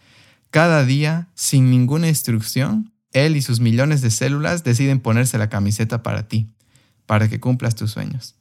Cada 0.51 0.83
día, 0.83 1.29
sin 1.35 1.69
ninguna 1.69 2.09
instrucción, 2.09 2.91
él 3.13 3.37
y 3.37 3.41
sus 3.41 3.61
millones 3.61 4.01
de 4.01 4.11
células 4.11 4.65
deciden 4.65 4.99
ponerse 4.99 5.37
la 5.37 5.47
camiseta 5.47 6.03
para 6.03 6.27
ti, 6.27 6.49
para 7.05 7.29
que 7.29 7.39
cumplas 7.39 7.75
tus 7.75 7.91
sueños. 7.91 8.35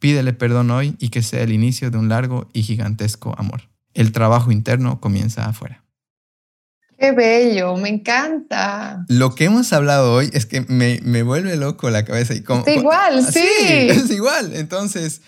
Pídele 0.00 0.32
perdón 0.32 0.72
hoy 0.72 0.96
y 0.98 1.10
que 1.10 1.22
sea 1.22 1.44
el 1.44 1.52
inicio 1.52 1.92
de 1.92 1.98
un 1.98 2.08
largo 2.08 2.48
y 2.52 2.64
gigantesco 2.64 3.38
amor. 3.38 3.69
El 3.94 4.12
trabajo 4.12 4.52
interno 4.52 5.00
comienza 5.00 5.46
afuera. 5.46 5.84
Qué 6.98 7.12
bello, 7.12 7.76
me 7.76 7.88
encanta. 7.88 9.04
Lo 9.08 9.34
que 9.34 9.46
hemos 9.46 9.72
hablado 9.72 10.12
hoy 10.12 10.28
es 10.34 10.44
que 10.44 10.60
me, 10.68 11.00
me 11.02 11.22
vuelve 11.22 11.56
loco 11.56 11.88
la 11.88 12.04
cabeza. 12.04 12.34
Y 12.34 12.42
como, 12.42 12.66
es 12.66 12.76
igual, 12.76 13.24
sí. 13.32 13.40
Es 13.88 14.10
igual. 14.10 14.54
Entonces, 14.54 15.22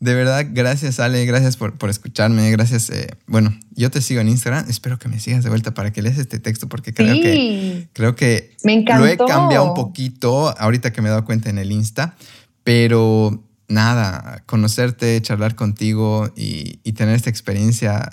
de 0.00 0.14
verdad, 0.14 0.46
gracias 0.50 1.00
Ale, 1.00 1.24
gracias 1.24 1.56
por, 1.56 1.78
por 1.78 1.88
escucharme, 1.88 2.50
gracias. 2.50 2.90
Eh, 2.90 3.08
bueno, 3.26 3.58
yo 3.70 3.90
te 3.90 4.02
sigo 4.02 4.20
en 4.20 4.28
Instagram, 4.28 4.66
espero 4.68 4.98
que 4.98 5.08
me 5.08 5.18
sigas 5.18 5.44
de 5.44 5.48
vuelta 5.48 5.72
para 5.72 5.94
que 5.94 6.02
leas 6.02 6.18
este 6.18 6.38
texto 6.38 6.68
porque 6.68 6.92
creo 6.92 7.14
que 7.14 7.88
creo 7.94 8.14
que 8.14 8.54
me 8.62 8.82
lo 8.82 9.06
he 9.06 9.16
cambiado 9.16 9.64
un 9.64 9.74
poquito 9.74 10.54
ahorita 10.58 10.92
que 10.92 11.00
me 11.00 11.08
he 11.08 11.10
dado 11.10 11.24
cuenta 11.24 11.48
en 11.48 11.56
el 11.56 11.72
Insta, 11.72 12.16
pero 12.64 13.43
nada, 13.68 14.42
conocerte, 14.46 15.20
charlar 15.22 15.54
contigo 15.54 16.30
y, 16.36 16.78
tener 16.92 17.14
esta 17.16 17.30
experiencia, 17.30 18.10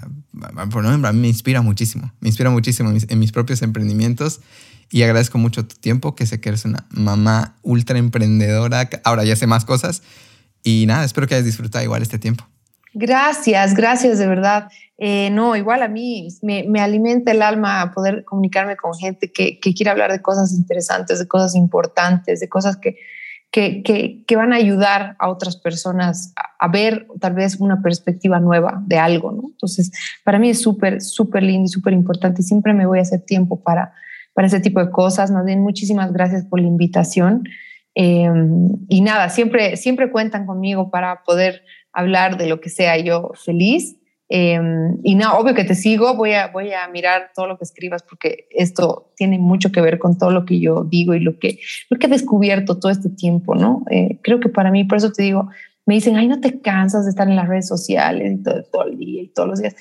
por 0.72 0.86
ejemplo, 0.86 1.08
a 1.08 1.14
mí 1.14 1.20
me 1.20 1.28
inspira 1.28 1.62
muchísimo, 1.62 2.12
me 2.20 2.30
inspira 2.30 2.50
muchísimo 2.50 2.90
en 2.90 3.20
mis, 3.20 3.32
propios 3.32 3.62
emprendimientos 3.62 4.42
y 4.90 5.04
agradezco 5.04 5.38
mucho 5.38 5.66
tu 5.66 5.76
tiempo, 5.76 6.16
que 6.16 6.26
sé 6.26 6.40
que 6.42 6.50
eres 6.50 6.66
una 6.66 6.88
mamá 6.90 7.56
ultra 7.62 7.98
emprendedora, 7.98 8.90
ahora 9.04 9.24
ya 9.24 9.36
sé 9.36 9.48
más 9.48 9.66
cosas 9.66 10.02
y 10.64 10.86
nada, 10.88 11.04
espero 11.04 11.28
que 11.28 11.36
hayas 11.36 11.46
disfrutado 11.46 11.84
igual 11.84 12.02
este 12.02 12.18
tiempo. 12.18 12.46
Gracias, 12.94 13.74
gracias 13.74 14.20
de 14.20 14.28
verdad. 14.28 14.70
Eh, 14.98 15.30
no, 15.32 15.56
igual 15.56 15.82
a 15.82 15.88
mí 15.88 16.28
me, 16.42 16.66
me, 16.68 16.82
alimenta 16.82 17.32
el 17.32 17.42
alma 17.42 17.92
poder 17.94 18.26
comunicarme 18.26 18.76
con 18.76 18.94
gente 18.94 19.32
que, 19.32 19.60
que 19.60 19.74
quiere 19.74 19.90
hablar 19.90 20.12
de 20.12 20.22
cosas 20.22 20.52
interesantes, 20.52 21.20
de 21.20 21.28
cosas 21.28 21.56
importantes, 21.56 22.40
de 22.40 22.50
cosas 22.50 22.78
que, 22.78 22.98
que, 23.52 23.84
que, 24.26 24.36
van 24.38 24.54
a 24.54 24.56
ayudar 24.56 25.18
a 25.20 25.30
otras 25.30 25.58
personas 25.58 26.34
a, 26.60 26.68
ver 26.70 27.06
tal 27.20 27.34
vez 27.34 27.60
una 27.60 27.82
perspectiva 27.82 28.40
nueva 28.40 28.82
de 28.86 28.98
algo, 28.98 29.34
¿no? 29.34 29.44
Entonces, 29.52 29.92
para 30.24 30.40
mí 30.40 30.50
es 30.50 30.62
súper, 30.62 31.02
súper 31.02 31.44
lindo 31.44 31.66
y 31.66 31.68
súper 31.68 31.92
importante. 31.92 32.44
Siempre 32.44 32.74
me 32.74 32.86
voy 32.86 33.00
a 33.00 33.02
hacer 33.02 33.22
tiempo 33.22 33.62
para, 33.62 33.94
para 34.34 34.48
ese 34.48 34.62
tipo 34.62 34.80
de 34.80 34.90
cosas. 34.90 35.32
Más 35.32 35.44
bien, 35.44 35.62
muchísimas 35.62 36.14
gracias 36.14 36.46
por 36.46 36.62
la 36.62 36.68
invitación. 36.68 37.44
Em, 37.94 38.70
y 38.88 39.02
nada, 39.02 39.28
siempre, 39.28 39.76
siempre 39.76 40.12
cuentan 40.12 40.46
conmigo 40.46 40.90
para 40.90 41.24
poder 41.24 41.64
hablar 41.92 42.38
de 42.38 42.48
lo 42.48 42.62
que 42.62 42.70
sea 42.70 42.98
yo 43.00 43.32
feliz. 43.36 43.98
Em, 44.34 44.98
y 45.04 45.16
nada, 45.16 45.38
obvio 45.38 45.54
que 45.54 45.66
te 45.66 45.76
sigo, 45.76 46.16
voy 46.16 46.32
a, 46.32 46.48
voy 46.48 46.72
a 46.72 46.88
mirar 46.88 47.32
todo 47.36 47.48
lo 47.48 47.58
que 47.58 47.66
escribas 47.66 48.02
porque 48.02 48.48
esto 48.52 49.12
tiene 49.18 49.38
mucho 49.38 49.74
que 49.74 49.82
ver 49.82 50.00
con 50.00 50.18
todo 50.18 50.32
lo 50.32 50.46
que 50.46 50.58
yo 50.62 50.86
digo 50.86 51.14
y 51.14 51.20
lo 51.20 51.38
que, 51.38 51.60
lo 51.90 52.00
que 52.00 52.08
he 52.08 52.10
descubierto 52.10 52.80
todo 52.80 52.94
este 52.94 53.10
tiempo, 53.10 53.56
¿no? 53.56 53.84
Eh, 53.92 54.20
creo 54.24 54.40
que 54.40 54.48
para 54.48 54.72
mí, 54.72 54.86
por 54.86 55.00
eso 55.00 55.12
te 55.12 55.24
digo, 55.24 55.50
me 55.86 55.96
dicen, 55.96 56.16
ay, 56.16 56.30
no 56.30 56.40
te 56.40 56.62
cansas 56.62 57.04
de 57.04 57.10
estar 57.10 57.28
en 57.28 57.36
las 57.36 57.50
redes 57.50 57.68
sociales 57.68 58.40
y 58.40 58.42
todo, 58.42 58.64
todo 58.72 58.86
el 58.86 58.98
día 58.98 59.24
y 59.24 59.28
todos 59.28 59.50
los 59.50 59.60
días. 59.60 59.76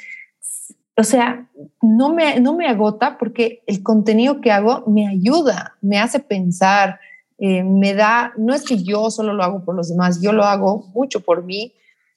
O 0.97 1.05
sea, 1.05 1.49
no 1.81 2.13
me, 2.13 2.41
no 2.41 2.57
me 2.57 2.67
agota 2.67 3.19
porque 3.19 3.63
el 3.69 3.85
contenido 3.85 4.41
que 4.41 4.51
hago 4.51 4.83
me 4.89 5.07
ayuda, 5.07 5.77
me 5.81 6.01
hace 6.01 6.19
pensar, 6.19 6.99
eh, 7.39 7.63
me 7.63 7.95
da, 7.95 8.33
no 8.37 8.53
es 8.53 8.65
que 8.65 8.83
yo 8.83 9.13
solo 9.13 9.33
lo 9.33 9.45
hago 9.45 9.65
por 9.65 9.77
los 9.77 9.91
demás, 9.91 10.21
yo 10.21 10.33
lo 10.33 10.43
hago 10.43 10.91
mucho 10.93 11.21
por 11.21 11.45
mí 11.45 11.73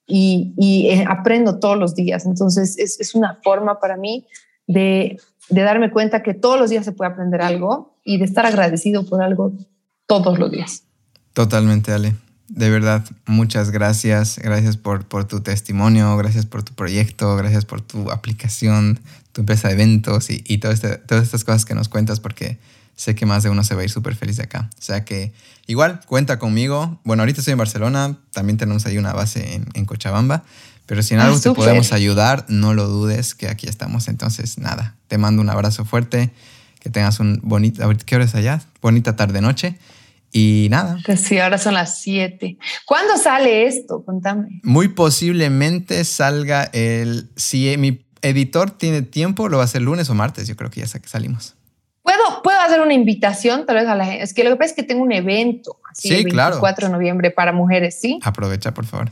y, 0.06 0.88
eh, 0.90 1.06
aprendo 1.08 1.60
todos 1.60 1.78
los 1.78 1.96
días. 1.96 2.26
Entonces 2.26 2.78
es, 2.78 3.00
es 3.00 3.16
una 3.16 3.40
forma 3.44 3.80
para 3.80 3.98
mí 3.98 4.28
de, 4.68 5.18
de, 5.50 5.62
darme 5.62 5.92
cuenta 5.92 6.24
que 6.24 6.34
todos 6.34 6.60
los 6.60 6.70
días 6.70 6.86
se 6.86 6.92
puede 6.92 7.12
aprender 7.12 7.42
algo 7.42 7.98
y 8.04 8.18
de 8.18 8.26
estar 8.26 8.46
agradecido 8.46 9.06
por 9.06 9.22
algo 9.22 9.54
todos 10.08 10.40
los 10.40 10.52
días. 10.52 10.84
Totalmente, 11.34 11.92
Ale. 11.92 12.16
De 12.48 12.70
verdad, 12.70 13.04
muchas 13.26 13.72
gracias. 13.72 14.38
Gracias 14.38 14.78
por, 14.78 15.06
por 15.06 15.26
tu 15.26 15.42
testimonio, 15.42 16.16
gracias 16.18 16.46
por 16.46 16.64
tu 16.64 16.74
proyecto, 16.74 17.36
gracias 17.36 17.66
por 17.66 17.82
tu 17.82 18.12
aplicación, 18.12 19.00
tu 19.32 19.42
empresa 19.42 19.70
de 19.70 19.74
eventos 19.76 20.30
y, 20.30 20.44
y 20.46 20.60
todo 20.60 20.72
este, 20.72 20.98
todas 20.98 21.24
estas 21.24 21.44
cosas 21.44 21.66
que 21.66 21.74
nos 21.74 21.90
cuentas 21.90 22.20
porque 22.20 22.60
sé 22.96 23.16
que 23.16 23.26
más 23.26 23.44
de 23.44 23.50
uno 23.50 23.64
se 23.64 23.76
va 23.76 23.82
a 23.82 23.84
ir 23.84 23.90
súper 23.90 24.16
feliz 24.16 24.38
de 24.38 24.44
acá. 24.44 24.70
O 24.78 24.82
sea 24.82 25.06
que 25.06 25.34
igual 25.68 26.02
cuenta 26.06 26.40
conmigo. 26.40 27.00
Bueno, 27.04 27.24
ahorita 27.24 27.42
estoy 27.42 27.54
en 27.54 27.58
Barcelona, 27.58 28.18
también 28.32 28.58
tenemos 28.58 28.86
ahí 28.86 28.98
una 28.98 29.14
base 29.14 29.56
en, 29.56 29.68
en 29.74 29.86
Cochabamba, 29.86 30.44
pero 30.86 31.02
si 31.02 31.14
en 31.14 31.22
algo 31.22 31.40
te 31.40 31.52
podemos 31.52 31.94
ayudar, 31.94 32.46
no 32.50 32.74
lo 32.74 32.88
dudes 32.88 33.36
que 33.36 33.48
aquí 33.48 33.68
estamos. 33.68 34.08
Entonces, 34.08 34.58
nada, 34.58 34.96
te 35.08 35.18
mando 35.18 35.42
un 35.42 35.50
abrazo 35.50 35.86
fuerte, 35.86 36.32
que 36.80 36.90
tengas 36.90 37.20
un 37.20 37.40
bonito, 37.44 37.90
¿qué 38.06 38.16
hora 38.16 38.26
es 38.26 38.36
allá? 38.36 38.62
Bonita 38.82 39.16
tarde-noche. 39.16 39.78
Y 40.36 40.68
nada. 40.72 40.98
Pues 41.06 41.22
sí, 41.22 41.38
ahora 41.38 41.60
son 41.60 41.76
las 41.76 42.02
7. 42.02 42.58
¿Cuándo 42.86 43.18
sale 43.18 43.68
esto? 43.68 44.04
Contame. 44.04 44.60
Muy 44.64 44.88
posiblemente 44.88 46.04
salga 46.06 46.64
el... 46.74 47.30
Si 47.36 47.78
mi 47.78 48.04
editor 48.24 48.72
tiene 48.72 49.04
tiempo, 49.04 49.48
lo 49.48 49.58
va 49.58 49.64
a 49.64 49.66
hacer 49.66 49.84
lunes 49.84 50.10
o 50.10 50.16
martes. 50.16 50.48
Yo 50.48 50.56
creo 50.56 50.72
que 50.72 50.82
ya 50.82 50.88
salimos. 50.88 51.54
¿Puedo, 52.02 52.42
puedo 52.44 52.53
hacer 52.66 52.82
una 52.82 52.94
invitación 52.94 53.66
tal 53.66 53.78
vez 53.78 53.88
a 53.88 53.96
la 53.96 54.06
gente. 54.06 54.24
Es 54.24 54.34
que 54.34 54.44
lo 54.44 54.52
que 54.52 54.56
pasa 54.58 54.72
es 54.72 54.76
que 54.76 54.84
tengo 54.84 55.04
un 55.04 55.12
evento, 55.12 55.80
así, 55.90 56.10
sí, 56.10 56.14
el 56.16 56.24
24 56.26 56.88
de 56.88 56.94
noviembre 56.94 57.32
para 57.32 57.52
mujeres, 57.52 58.00
¿sí? 58.00 58.20
Aprovecha, 58.24 58.74
por 58.74 58.86
favor. 58.86 59.10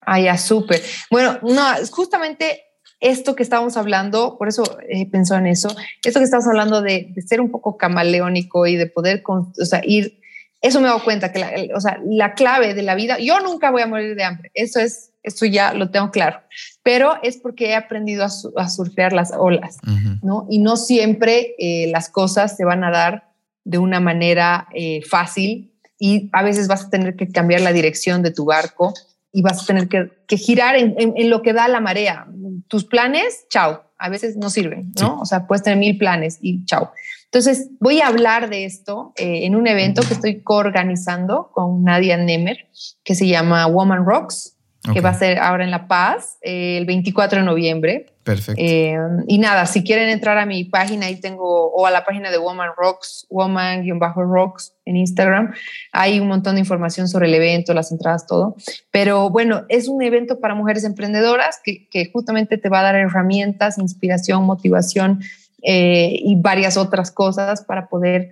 Ah, 0.00 0.20
ya, 0.20 0.36
súper. 0.36 0.82
Bueno, 1.10 1.38
no, 1.42 1.62
justamente 1.90 2.62
esto 3.00 3.34
que 3.34 3.42
estábamos 3.42 3.76
hablando, 3.76 4.36
por 4.38 4.48
eso 4.48 4.78
he 4.88 5.08
pensado 5.08 5.40
en 5.40 5.46
eso, 5.46 5.74
esto 6.02 6.20
que 6.20 6.24
estamos 6.24 6.46
hablando 6.46 6.82
de, 6.82 7.08
de, 7.14 7.22
ser 7.22 7.40
un 7.40 7.50
poco 7.50 7.76
camaleónico 7.76 8.66
y 8.66 8.76
de 8.76 8.86
poder 8.86 9.22
o 9.26 9.64
sea, 9.64 9.80
ir 9.84 10.20
eso 10.64 10.80
me 10.80 10.86
he 10.86 10.88
dado 10.88 11.04
cuenta 11.04 11.30
que 11.30 11.38
la, 11.38 11.52
o 11.76 11.80
sea, 11.80 12.00
la 12.06 12.32
clave 12.32 12.72
de 12.72 12.82
la 12.82 12.94
vida, 12.94 13.18
yo 13.18 13.38
nunca 13.40 13.70
voy 13.70 13.82
a 13.82 13.86
morir 13.86 14.16
de 14.16 14.24
hambre, 14.24 14.50
eso 14.54 14.80
es, 14.80 15.10
eso 15.22 15.44
ya 15.44 15.74
lo 15.74 15.90
tengo 15.90 16.10
claro, 16.10 16.40
pero 16.84 17.14
es 17.22 17.38
porque 17.38 17.70
he 17.70 17.74
aprendido 17.74 18.24
a, 18.24 18.68
surfear 18.68 19.14
las 19.14 19.32
olas, 19.32 19.78
¿no? 20.22 20.46
Y 20.50 20.58
no 20.58 20.76
siempre 20.76 21.54
eh, 21.58 21.88
las 21.90 22.10
cosas 22.10 22.56
se 22.56 22.64
van 22.64 22.84
a 22.84 22.90
dar 22.90 23.30
de 23.64 23.78
una 23.78 24.00
manera 24.00 24.68
eh, 24.74 25.00
fácil 25.08 25.72
y 25.98 26.28
a 26.32 26.42
veces 26.42 26.68
vas 26.68 26.84
a 26.84 26.90
tener 26.90 27.16
que 27.16 27.28
cambiar 27.28 27.62
la 27.62 27.72
dirección 27.72 28.22
de 28.22 28.30
tu 28.30 28.44
barco 28.44 28.92
y 29.32 29.40
vas 29.40 29.62
a 29.62 29.66
tener 29.66 29.88
que, 29.88 30.10
que 30.28 30.36
girar 30.36 30.76
en, 30.76 30.94
en, 30.98 31.30
lo 31.30 31.40
que 31.40 31.54
da 31.54 31.68
la 31.68 31.80
marea. 31.80 32.26
Tus 32.68 32.84
planes, 32.84 33.46
chao, 33.48 33.82
a 33.98 34.10
veces 34.10 34.36
no 34.36 34.50
sirven, 34.50 34.92
¿no? 35.00 35.20
O 35.20 35.24
sea, 35.24 35.46
puedes 35.46 35.62
tener 35.62 35.78
mil 35.78 35.96
planes 35.96 36.38
y 36.42 36.66
chao. 36.66 36.92
Entonces, 37.24 37.70
voy 37.80 38.00
a 38.00 38.08
hablar 38.08 38.50
de 38.50 38.66
esto 38.66 39.14
eh, 39.16 39.46
en 39.46 39.56
un 39.56 39.66
evento 39.66 40.02
que 40.06 40.14
estoy 40.14 40.42
coorganizando 40.42 41.50
con 41.52 41.82
Nadia 41.82 42.18
Nemer, 42.18 42.68
que 43.02 43.14
se 43.14 43.26
llama 43.26 43.66
Woman 43.66 44.04
Rocks, 44.04 44.53
que 44.92 45.00
va 45.00 45.10
a 45.10 45.14
ser 45.14 45.38
ahora 45.38 45.64
en 45.64 45.70
La 45.70 45.88
Paz, 45.88 46.38
eh, 46.42 46.76
el 46.76 46.84
24 46.84 47.38
de 47.38 47.44
noviembre. 47.44 48.06
Perfecto. 48.22 48.60
Eh, 48.62 48.96
y 49.26 49.38
nada, 49.38 49.66
si 49.66 49.82
quieren 49.82 50.08
entrar 50.08 50.36
a 50.36 50.44
mi 50.44 50.64
página, 50.64 51.06
ahí 51.06 51.20
tengo, 51.20 51.70
o 51.72 51.86
a 51.86 51.90
la 51.90 52.04
página 52.04 52.30
de 52.30 52.38
Woman 52.38 52.70
Rocks, 52.76 53.26
Woman-Rocks 53.30 54.74
en 54.84 54.96
Instagram, 54.96 55.54
hay 55.92 56.20
un 56.20 56.28
montón 56.28 56.56
de 56.56 56.60
información 56.60 57.08
sobre 57.08 57.28
el 57.28 57.34
evento, 57.34 57.72
las 57.72 57.92
entradas, 57.92 58.26
todo. 58.26 58.56
Pero 58.90 59.30
bueno, 59.30 59.64
es 59.68 59.88
un 59.88 60.02
evento 60.02 60.38
para 60.38 60.54
mujeres 60.54 60.84
emprendedoras 60.84 61.60
que, 61.64 61.88
que 61.88 62.10
justamente 62.10 62.58
te 62.58 62.68
va 62.68 62.80
a 62.80 62.84
dar 62.84 62.94
herramientas, 62.94 63.78
inspiración, 63.78 64.44
motivación 64.44 65.20
eh, 65.62 66.12
y 66.12 66.36
varias 66.36 66.76
otras 66.76 67.10
cosas 67.10 67.64
para 67.64 67.88
poder, 67.88 68.30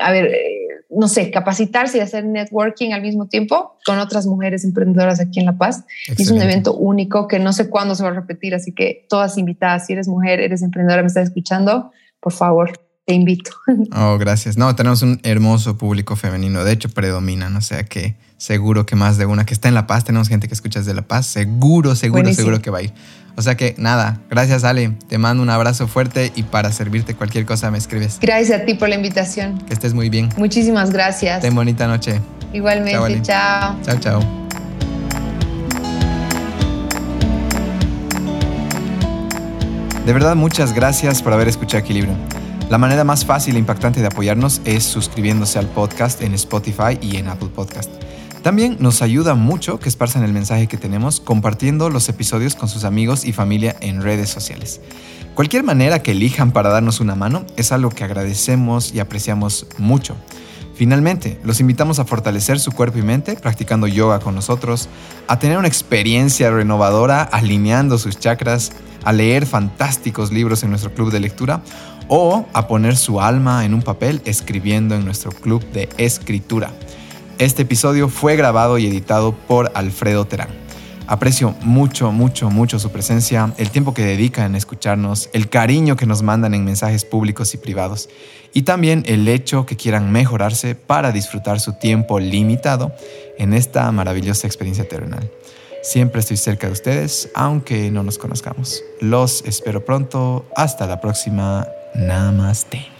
a 0.00 0.12
ver, 0.12 0.32
no 0.90 1.06
sé, 1.08 1.30
capacitarse 1.30 1.98
y 1.98 2.00
hacer 2.00 2.24
networking 2.24 2.92
al 2.92 3.02
mismo 3.02 3.26
tiempo 3.26 3.76
con 3.84 3.98
otras 3.98 4.26
mujeres 4.26 4.64
emprendedoras 4.64 5.20
aquí 5.20 5.40
en 5.40 5.46
La 5.46 5.58
Paz. 5.58 5.84
es 6.06 6.30
un 6.30 6.40
evento 6.40 6.74
único 6.74 7.28
que 7.28 7.38
no 7.38 7.52
sé 7.52 7.68
cuándo 7.68 7.94
se 7.94 8.02
va 8.02 8.08
a 8.10 8.14
repetir, 8.14 8.54
así 8.54 8.72
que 8.72 9.06
todas 9.08 9.36
invitadas, 9.36 9.86
si 9.86 9.92
eres 9.92 10.08
mujer, 10.08 10.40
eres 10.40 10.62
emprendedora, 10.62 11.02
me 11.02 11.08
estás 11.08 11.28
escuchando, 11.28 11.92
por 12.20 12.32
favor, 12.32 12.80
te 13.04 13.14
invito. 13.14 13.50
Oh, 13.94 14.18
gracias. 14.18 14.56
No, 14.56 14.74
tenemos 14.76 15.02
un 15.02 15.20
hermoso 15.22 15.76
público 15.76 16.16
femenino, 16.16 16.64
de 16.64 16.72
hecho 16.72 16.88
predominan, 16.88 17.56
o 17.56 17.60
sea 17.60 17.84
que 17.84 18.16
seguro 18.38 18.86
que 18.86 18.96
más 18.96 19.18
de 19.18 19.26
una 19.26 19.44
que 19.44 19.54
está 19.54 19.68
en 19.68 19.74
La 19.74 19.86
Paz, 19.86 20.04
tenemos 20.04 20.28
gente 20.28 20.48
que 20.48 20.54
escucha 20.54 20.78
desde 20.78 20.94
La 20.94 21.02
Paz, 21.02 21.26
seguro, 21.26 21.94
seguro, 21.96 22.32
seguro 22.32 22.62
que 22.62 22.70
va 22.70 22.78
a 22.78 22.82
ir. 22.82 22.92
O 23.38 23.42
sea 23.42 23.56
que 23.56 23.76
nada, 23.78 24.18
gracias 24.28 24.64
Ale, 24.64 24.90
te 25.06 25.16
mando 25.16 25.44
un 25.44 25.48
abrazo 25.48 25.86
fuerte 25.86 26.32
y 26.34 26.42
para 26.42 26.72
servirte 26.72 27.14
cualquier 27.14 27.46
cosa 27.46 27.70
me 27.70 27.78
escribes. 27.78 28.18
Gracias 28.20 28.62
a 28.62 28.64
ti 28.64 28.74
por 28.74 28.88
la 28.88 28.96
invitación. 28.96 29.58
Que 29.58 29.74
estés 29.74 29.94
muy 29.94 30.10
bien. 30.10 30.28
Muchísimas 30.36 30.90
gracias. 30.90 31.40
Ten 31.40 31.54
bonita 31.54 31.86
noche. 31.86 32.20
Igualmente, 32.52 33.22
chao. 33.22 33.76
Chao, 33.84 34.00
chao. 34.00 34.20
De 40.04 40.12
verdad, 40.12 40.34
muchas 40.34 40.72
gracias 40.72 41.22
por 41.22 41.32
haber 41.32 41.46
escuchado 41.46 41.84
Equilibrio. 41.84 42.16
La 42.70 42.78
manera 42.78 43.04
más 43.04 43.24
fácil 43.24 43.54
e 43.54 43.60
impactante 43.60 44.00
de 44.00 44.08
apoyarnos 44.08 44.60
es 44.64 44.82
suscribiéndose 44.82 45.60
al 45.60 45.66
podcast 45.66 46.22
en 46.22 46.34
Spotify 46.34 46.98
y 47.00 47.18
en 47.18 47.28
Apple 47.28 47.50
Podcast. 47.54 47.88
También 48.48 48.78
nos 48.80 49.02
ayuda 49.02 49.34
mucho 49.34 49.78
que 49.78 49.90
esparzan 49.90 50.22
el 50.24 50.32
mensaje 50.32 50.68
que 50.68 50.78
tenemos 50.78 51.20
compartiendo 51.20 51.90
los 51.90 52.08
episodios 52.08 52.54
con 52.54 52.70
sus 52.70 52.84
amigos 52.84 53.26
y 53.26 53.34
familia 53.34 53.76
en 53.82 54.00
redes 54.00 54.30
sociales. 54.30 54.80
Cualquier 55.34 55.64
manera 55.64 56.02
que 56.02 56.12
elijan 56.12 56.50
para 56.50 56.70
darnos 56.70 57.00
una 57.00 57.14
mano 57.14 57.44
es 57.58 57.72
algo 57.72 57.90
que 57.90 58.04
agradecemos 58.04 58.94
y 58.94 59.00
apreciamos 59.00 59.66
mucho. 59.76 60.16
Finalmente, 60.74 61.38
los 61.44 61.60
invitamos 61.60 61.98
a 61.98 62.06
fortalecer 62.06 62.58
su 62.58 62.72
cuerpo 62.72 62.96
y 62.96 63.02
mente 63.02 63.36
practicando 63.36 63.86
yoga 63.86 64.18
con 64.18 64.34
nosotros, 64.34 64.88
a 65.26 65.38
tener 65.38 65.58
una 65.58 65.68
experiencia 65.68 66.50
renovadora 66.50 67.24
alineando 67.24 67.98
sus 67.98 68.18
chakras, 68.18 68.72
a 69.04 69.12
leer 69.12 69.44
fantásticos 69.44 70.32
libros 70.32 70.62
en 70.62 70.70
nuestro 70.70 70.94
club 70.94 71.12
de 71.12 71.20
lectura 71.20 71.60
o 72.08 72.46
a 72.54 72.66
poner 72.66 72.96
su 72.96 73.20
alma 73.20 73.66
en 73.66 73.74
un 73.74 73.82
papel 73.82 74.22
escribiendo 74.24 74.94
en 74.94 75.04
nuestro 75.04 75.32
club 75.32 75.62
de 75.72 75.90
escritura. 75.98 76.72
Este 77.38 77.62
episodio 77.62 78.08
fue 78.08 78.34
grabado 78.34 78.78
y 78.78 78.86
editado 78.88 79.32
por 79.32 79.70
Alfredo 79.74 80.24
Terán. 80.24 80.48
Aprecio 81.06 81.54
mucho, 81.62 82.10
mucho, 82.10 82.50
mucho 82.50 82.80
su 82.80 82.90
presencia, 82.90 83.54
el 83.58 83.70
tiempo 83.70 83.94
que 83.94 84.04
dedican 84.04 84.46
en 84.46 84.54
escucharnos, 84.56 85.30
el 85.32 85.48
cariño 85.48 85.94
que 85.94 86.04
nos 86.04 86.22
mandan 86.22 86.52
en 86.52 86.64
mensajes 86.64 87.04
públicos 87.04 87.54
y 87.54 87.58
privados 87.58 88.08
y 88.52 88.62
también 88.62 89.04
el 89.06 89.28
hecho 89.28 89.66
que 89.66 89.76
quieran 89.76 90.10
mejorarse 90.10 90.74
para 90.74 91.12
disfrutar 91.12 91.60
su 91.60 91.74
tiempo 91.74 92.18
limitado 92.18 92.92
en 93.38 93.54
esta 93.54 93.90
maravillosa 93.92 94.48
experiencia 94.48 94.88
terrenal. 94.88 95.30
Siempre 95.80 96.20
estoy 96.20 96.38
cerca 96.38 96.66
de 96.66 96.72
ustedes, 96.72 97.30
aunque 97.36 97.88
no 97.92 98.02
nos 98.02 98.18
conozcamos. 98.18 98.82
Los 99.00 99.44
espero 99.44 99.84
pronto. 99.84 100.44
Hasta 100.56 100.88
la 100.88 101.00
próxima. 101.00 101.68
Namaste. 101.94 102.97